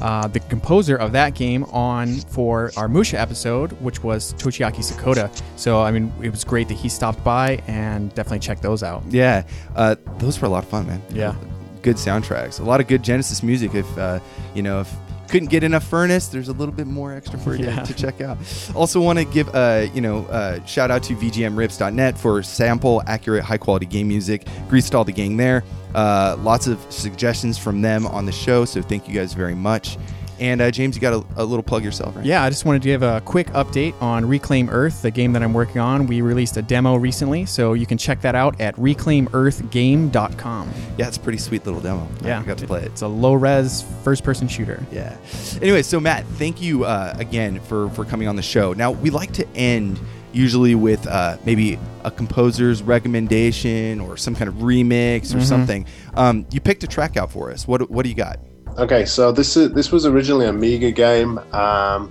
uh, 0.01 0.27
the 0.29 0.41
composer 0.41 0.97
of 0.97 1.12
that 1.12 1.35
game 1.35 1.65
on 1.65 2.16
for 2.21 2.71
our 2.77 2.89
Musha 2.89 3.19
episode, 3.19 3.73
which 3.81 4.03
was 4.03 4.35
Toshiaki 4.35 4.79
Sakoda. 4.85 5.31
So, 5.57 5.81
I 5.81 5.91
mean, 5.91 6.12
it 6.23 6.31
was 6.31 6.45
great 6.45 6.69
that 6.69 6.75
he 6.75 6.89
stopped 6.89 7.23
by 7.25 7.62
and 7.66 8.15
definitely 8.15 8.41
check 8.41 8.61
those 8.61 8.83
out. 8.83 9.03
Yeah, 9.09 9.45
uh, 9.77 9.97
those 10.19 10.41
were 10.41 10.47
a 10.47 10.51
lot 10.51 10.65
of 10.65 10.71
fun, 10.71 10.87
man. 10.87 11.03
Yeah. 11.11 11.35
Good 11.83 11.97
soundtracks. 11.97 12.61
A 12.61 12.65
lot 12.65 12.81
of 12.81 12.89
good 12.89 13.03
Genesis 13.03 13.43
music. 13.43 13.75
If, 13.75 13.99
uh, 13.99 14.19
you 14.55 14.62
know, 14.62 14.81
if 14.81 14.95
couldn't 15.35 15.48
get 15.51 15.65
enough 15.65 15.90
Furniss 15.90 16.31
there's 16.31 16.47
a 16.48 16.52
little 16.52 16.73
bit 16.73 16.86
more 16.86 17.12
extra 17.12 17.36
for 17.40 17.56
you 17.56 17.65
Yeah. 17.65 17.82
to 17.82 17.93
check 17.93 18.20
out. 18.20 18.39
Also 18.73 19.01
want 19.01 19.19
to 19.19 19.24
give 19.24 19.52
uh 19.52 19.86
you 19.93 20.01
know 20.01 20.27
uh 20.27 20.65
shout 20.65 20.93
out 20.93 21.02
to 21.02 21.16
vgmrips.net 21.16 22.16
for 22.16 22.40
sample 22.44 23.02
accurate 23.09 23.43
high 23.43 23.59
quality 23.59 23.85
game 23.85 24.06
music. 24.06 24.47
Greased 24.69 24.94
all 24.94 25.02
the 25.05 25.11
gang 25.12 25.36
there. 25.36 25.65
Uh 25.93 26.36
lots 26.39 26.69
of 26.69 26.78
suggestions 26.89 27.59
from 27.59 27.82
them 27.82 28.06
on 28.06 28.27
the 28.27 28.32
show 28.32 28.65
so 28.65 28.81
thank 28.81 29.09
you 29.09 29.15
guys 29.15 29.32
very 29.35 29.56
much 29.56 29.98
and 30.40 30.61
uh 30.61 30.70
james 30.70 30.94
you 30.97 31.01
got 31.01 31.12
a, 31.12 31.43
a 31.43 31.44
little 31.44 31.62
plug 31.62 31.85
yourself 31.85 32.15
right 32.16 32.24
Yeah, 32.24 32.43
I 32.43 32.51
just 32.51 32.65
wanted 32.65 32.82
to 32.82 32.89
give 32.89 33.02
a 33.02 33.20
quick 33.24 33.47
update 33.48 33.94
on 34.02 34.24
Reclaim 34.27 34.69
Earth, 34.70 35.02
the 35.02 35.11
game 35.11 35.32
that 35.32 35.43
I'm 35.43 35.52
working 35.52 35.78
on. 35.81 36.06
We 36.06 36.20
released 36.23 36.56
a 36.56 36.62
demo 36.62 36.97
recently, 36.97 37.47
so 37.47 37.73
you 37.74 37.86
can 37.86 37.98
check 37.98 38.20
that 38.23 38.35
out 38.35 38.61
at 38.61 38.74
reclaimearthgame.com. 38.77 40.70
yeah 40.98 41.09
it's 41.09 41.16
a 41.16 41.20
pretty 41.20 41.39
sweet 41.39 41.65
little 41.65 41.81
demo 41.81 42.06
Yeah, 42.24 42.40
i 42.40 42.43
got 42.43 42.59
to 42.59 42.66
play 42.66 42.81
it 42.82 42.86
It's 42.86 43.02
a 43.02 43.09
low 43.09 43.35
res 43.35 43.85
first 44.02 44.24
person 44.24 44.48
shooter. 44.48 44.85
Yeah. 44.93 45.16
Anyway, 45.62 45.82
so 45.82 45.98
Matt, 46.01 46.24
thank 46.39 46.61
you 46.61 46.85
uh, 46.85 47.15
again 47.19 47.61
for 47.61 47.89
for 47.90 48.05
coming 48.05 48.28
on 48.28 48.36
the 48.36 48.43
show. 48.43 48.73
Now 48.73 48.90
we 48.93 49.11
like 49.11 49.32
to 49.35 49.47
end 49.55 49.98
usually 50.32 50.74
with 50.74 51.06
uh, 51.06 51.36
maybe 51.44 51.78
a 52.05 52.11
composer's 52.11 52.82
recommendation 52.82 54.01
or 54.01 54.16
some 54.16 54.35
kind 54.35 54.48
of 54.48 54.55
remix 54.56 55.35
or 55.35 55.40
something. 55.40 55.86
Um, 56.15 56.44
you 56.51 56.61
picked 56.61 56.82
a 56.82 56.86
track 56.89 57.16
out 57.16 57.31
for 57.31 57.51
us. 57.52 57.66
What 57.69 57.89
what 57.90 58.02
do 58.02 58.09
you 58.09 58.15
got? 58.16 58.39
Okay, 58.77 59.05
so 59.05 59.31
this 59.31 59.57
is 59.57 59.71
this 59.73 59.93
was 59.93 60.05
originally 60.05 60.47
Amiga 60.47 60.91
game, 60.91 61.39
um, 61.55 62.09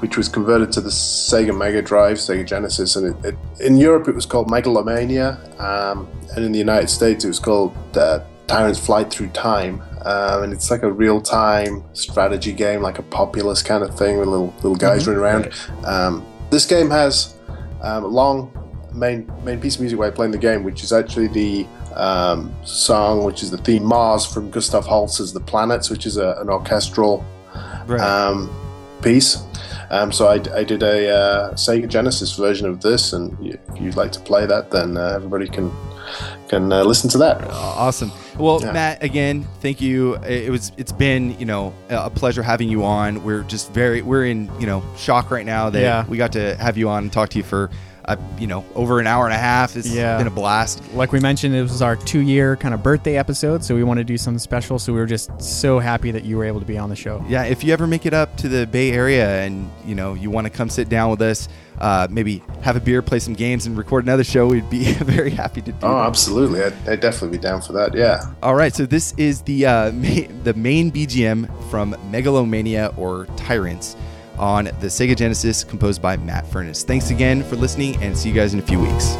which 0.00 0.18
was 0.18 0.28
converted 0.28 0.70
to 0.72 0.82
the 0.82 0.90
Sega 0.90 1.56
Mega 1.56 1.80
Drive, 1.80 2.18
Sega 2.18 2.46
Genesis, 2.46 2.96
and 2.96 3.24
it, 3.24 3.28
it, 3.28 3.36
in 3.60 3.78
Europe 3.78 4.06
it 4.06 4.14
was 4.14 4.26
called 4.26 4.50
Megalomania, 4.50 5.40
um, 5.58 6.06
and 6.34 6.44
in 6.44 6.52
the 6.52 6.58
United 6.58 6.88
States 6.88 7.24
it 7.24 7.28
was 7.28 7.38
called 7.38 7.74
uh, 7.96 8.20
Tyrant's 8.46 8.78
Fight 8.78 9.10
Through 9.10 9.30
Time, 9.30 9.80
um, 10.04 10.42
and 10.42 10.52
it's 10.52 10.70
like 10.70 10.82
a 10.82 10.92
real-time 10.92 11.82
strategy 11.94 12.52
game, 12.52 12.82
like 12.82 12.98
a 12.98 13.02
populous 13.04 13.62
kind 13.62 13.82
of 13.82 13.96
thing 13.96 14.18
with 14.18 14.28
little 14.28 14.52
little 14.56 14.76
guys 14.76 15.06
running 15.06 15.22
around. 15.22 15.50
Um, 15.86 16.26
this 16.50 16.66
game 16.66 16.90
has 16.90 17.36
um, 17.80 18.04
a 18.04 18.08
long 18.08 18.52
main 18.92 19.32
main 19.44 19.60
piece 19.60 19.76
of 19.76 19.80
music 19.80 19.98
while 19.98 20.12
playing 20.12 20.32
the 20.32 20.38
game, 20.38 20.62
which 20.62 20.82
is 20.84 20.92
actually 20.92 21.28
the 21.28 21.66
um, 21.96 22.54
song, 22.64 23.24
which 23.24 23.42
is 23.42 23.50
the 23.50 23.58
theme 23.58 23.84
Mars 23.84 24.24
from 24.26 24.50
Gustav 24.50 24.84
Holst's 24.86 25.32
The 25.32 25.40
Planets, 25.40 25.90
which 25.90 26.06
is 26.06 26.16
a, 26.16 26.36
an 26.40 26.48
orchestral 26.50 27.24
um, 28.00 28.50
piece. 29.02 29.42
Um, 29.90 30.10
so 30.10 30.26
I, 30.28 30.34
I 30.54 30.64
did 30.64 30.82
a 30.82 31.08
uh, 31.14 31.52
Sega 31.54 31.88
Genesis 31.88 32.36
version 32.36 32.68
of 32.68 32.80
this, 32.80 33.12
and 33.12 33.36
if 33.46 33.60
you'd 33.80 33.96
like 33.96 34.12
to 34.12 34.20
play 34.20 34.44
that, 34.46 34.70
then 34.70 34.96
uh, 34.96 35.12
everybody 35.14 35.46
can 35.48 35.70
can 36.48 36.72
uh, 36.72 36.84
listen 36.84 37.10
to 37.10 37.18
that. 37.18 37.42
Awesome. 37.50 38.12
Well, 38.38 38.60
Yeah. 38.62 38.72
Matt, 38.72 39.02
again, 39.02 39.44
thank 39.60 39.80
you. 39.80 40.14
It 40.16 40.44
it 40.46 40.50
was 40.50 40.72
it's 40.76 40.92
been 40.92 41.38
you 41.38 41.46
know 41.46 41.72
a 41.88 42.10
pleasure 42.10 42.42
having 42.42 42.68
you 42.68 42.84
on. 42.84 43.22
We're 43.24 43.42
just 43.44 43.72
very 43.72 44.02
we're 44.02 44.26
in 44.26 44.50
you 44.60 44.66
know 44.66 44.82
shock 44.96 45.30
right 45.30 45.46
now 45.46 45.70
that 45.70 45.80
Yeah. 45.80 46.04
we 46.08 46.16
got 46.16 46.32
to 46.32 46.56
have 46.56 46.76
you 46.76 46.88
on 46.88 47.04
and 47.04 47.12
talk 47.12 47.28
to 47.30 47.38
you 47.38 47.44
for 47.44 47.70
uh, 48.06 48.16
you 48.38 48.46
know 48.46 48.64
over 48.74 49.00
an 49.00 49.06
hour 49.06 49.24
and 49.24 49.34
a 49.34 49.38
half. 49.38 49.76
It's 49.76 49.88
Yeah. 49.88 50.18
been 50.18 50.26
a 50.26 50.30
blast. 50.30 50.82
Like 50.94 51.12
we 51.12 51.20
mentioned, 51.20 51.54
it 51.54 51.62
was 51.62 51.82
our 51.82 51.96
two 51.96 52.20
year 52.20 52.56
kind 52.56 52.72
of 52.74 52.82
birthday 52.82 53.16
episode, 53.16 53.64
so 53.64 53.74
we 53.74 53.82
want 53.84 53.98
to 53.98 54.04
do 54.04 54.16
something 54.16 54.38
special. 54.38 54.78
So 54.78 54.92
we 54.92 54.98
were 55.00 55.06
just 55.06 55.30
so 55.40 55.78
happy 55.78 56.10
that 56.12 56.24
you 56.24 56.36
were 56.36 56.44
able 56.44 56.60
to 56.60 56.66
be 56.66 56.78
on 56.78 56.88
the 56.88 56.96
show. 56.96 57.24
Yeah, 57.28 57.44
if 57.44 57.64
you 57.64 57.72
ever 57.72 57.86
make 57.86 58.06
it 58.06 58.14
up 58.14 58.36
to 58.38 58.48
the 58.48 58.66
Bay 58.66 58.92
Area 58.92 59.42
and 59.42 59.70
you 59.84 59.94
know 59.94 60.14
you 60.14 60.30
want 60.30 60.46
to 60.46 60.50
come 60.50 60.68
sit 60.68 60.88
down 60.88 61.10
with 61.10 61.20
us, 61.22 61.48
uh, 61.80 62.06
maybe 62.10 62.42
have 62.62 62.76
a 62.76 62.80
beer, 62.80 63.02
play 63.02 63.18
some 63.18 63.34
games, 63.34 63.66
and 63.66 63.76
record 63.76 64.04
another 64.04 64.24
show, 64.24 64.46
we'd 64.46 64.70
be 64.70 64.84
very 64.94 65.30
happy 65.30 65.60
to 65.62 65.72
do. 65.72 65.78
Oh, 65.82 65.94
that. 65.98 66.06
absolutely! 66.06 66.62
I'd, 66.62 66.74
I'd 66.88 67.00
definitely 67.00 67.36
be 67.38 67.42
down 67.42 67.60
for 67.60 67.72
that. 67.74 67.94
Yeah. 67.94 68.22
All 68.42 68.54
right, 68.54 68.74
so 68.74 68.86
this 68.86 69.12
is 69.16 69.42
the 69.42 69.66
uh, 69.66 69.92
ma- 69.94 70.28
the 70.44 70.54
main 70.54 70.90
BGM 70.92 71.48
from 71.70 71.94
Megalomania 72.10 72.92
or 72.96 73.26
Tyrants. 73.36 73.96
On 74.38 74.64
the 74.64 74.86
Sega 74.86 75.16
Genesis, 75.16 75.64
composed 75.64 76.02
by 76.02 76.16
Matt 76.16 76.44
Furniss. 76.44 76.84
Thanks 76.84 77.10
again 77.10 77.42
for 77.42 77.56
listening, 77.56 78.02
and 78.02 78.16
see 78.16 78.28
you 78.28 78.34
guys 78.34 78.54
in 78.54 78.60
a 78.60 78.62
few 78.62 78.80
weeks. 78.80 79.16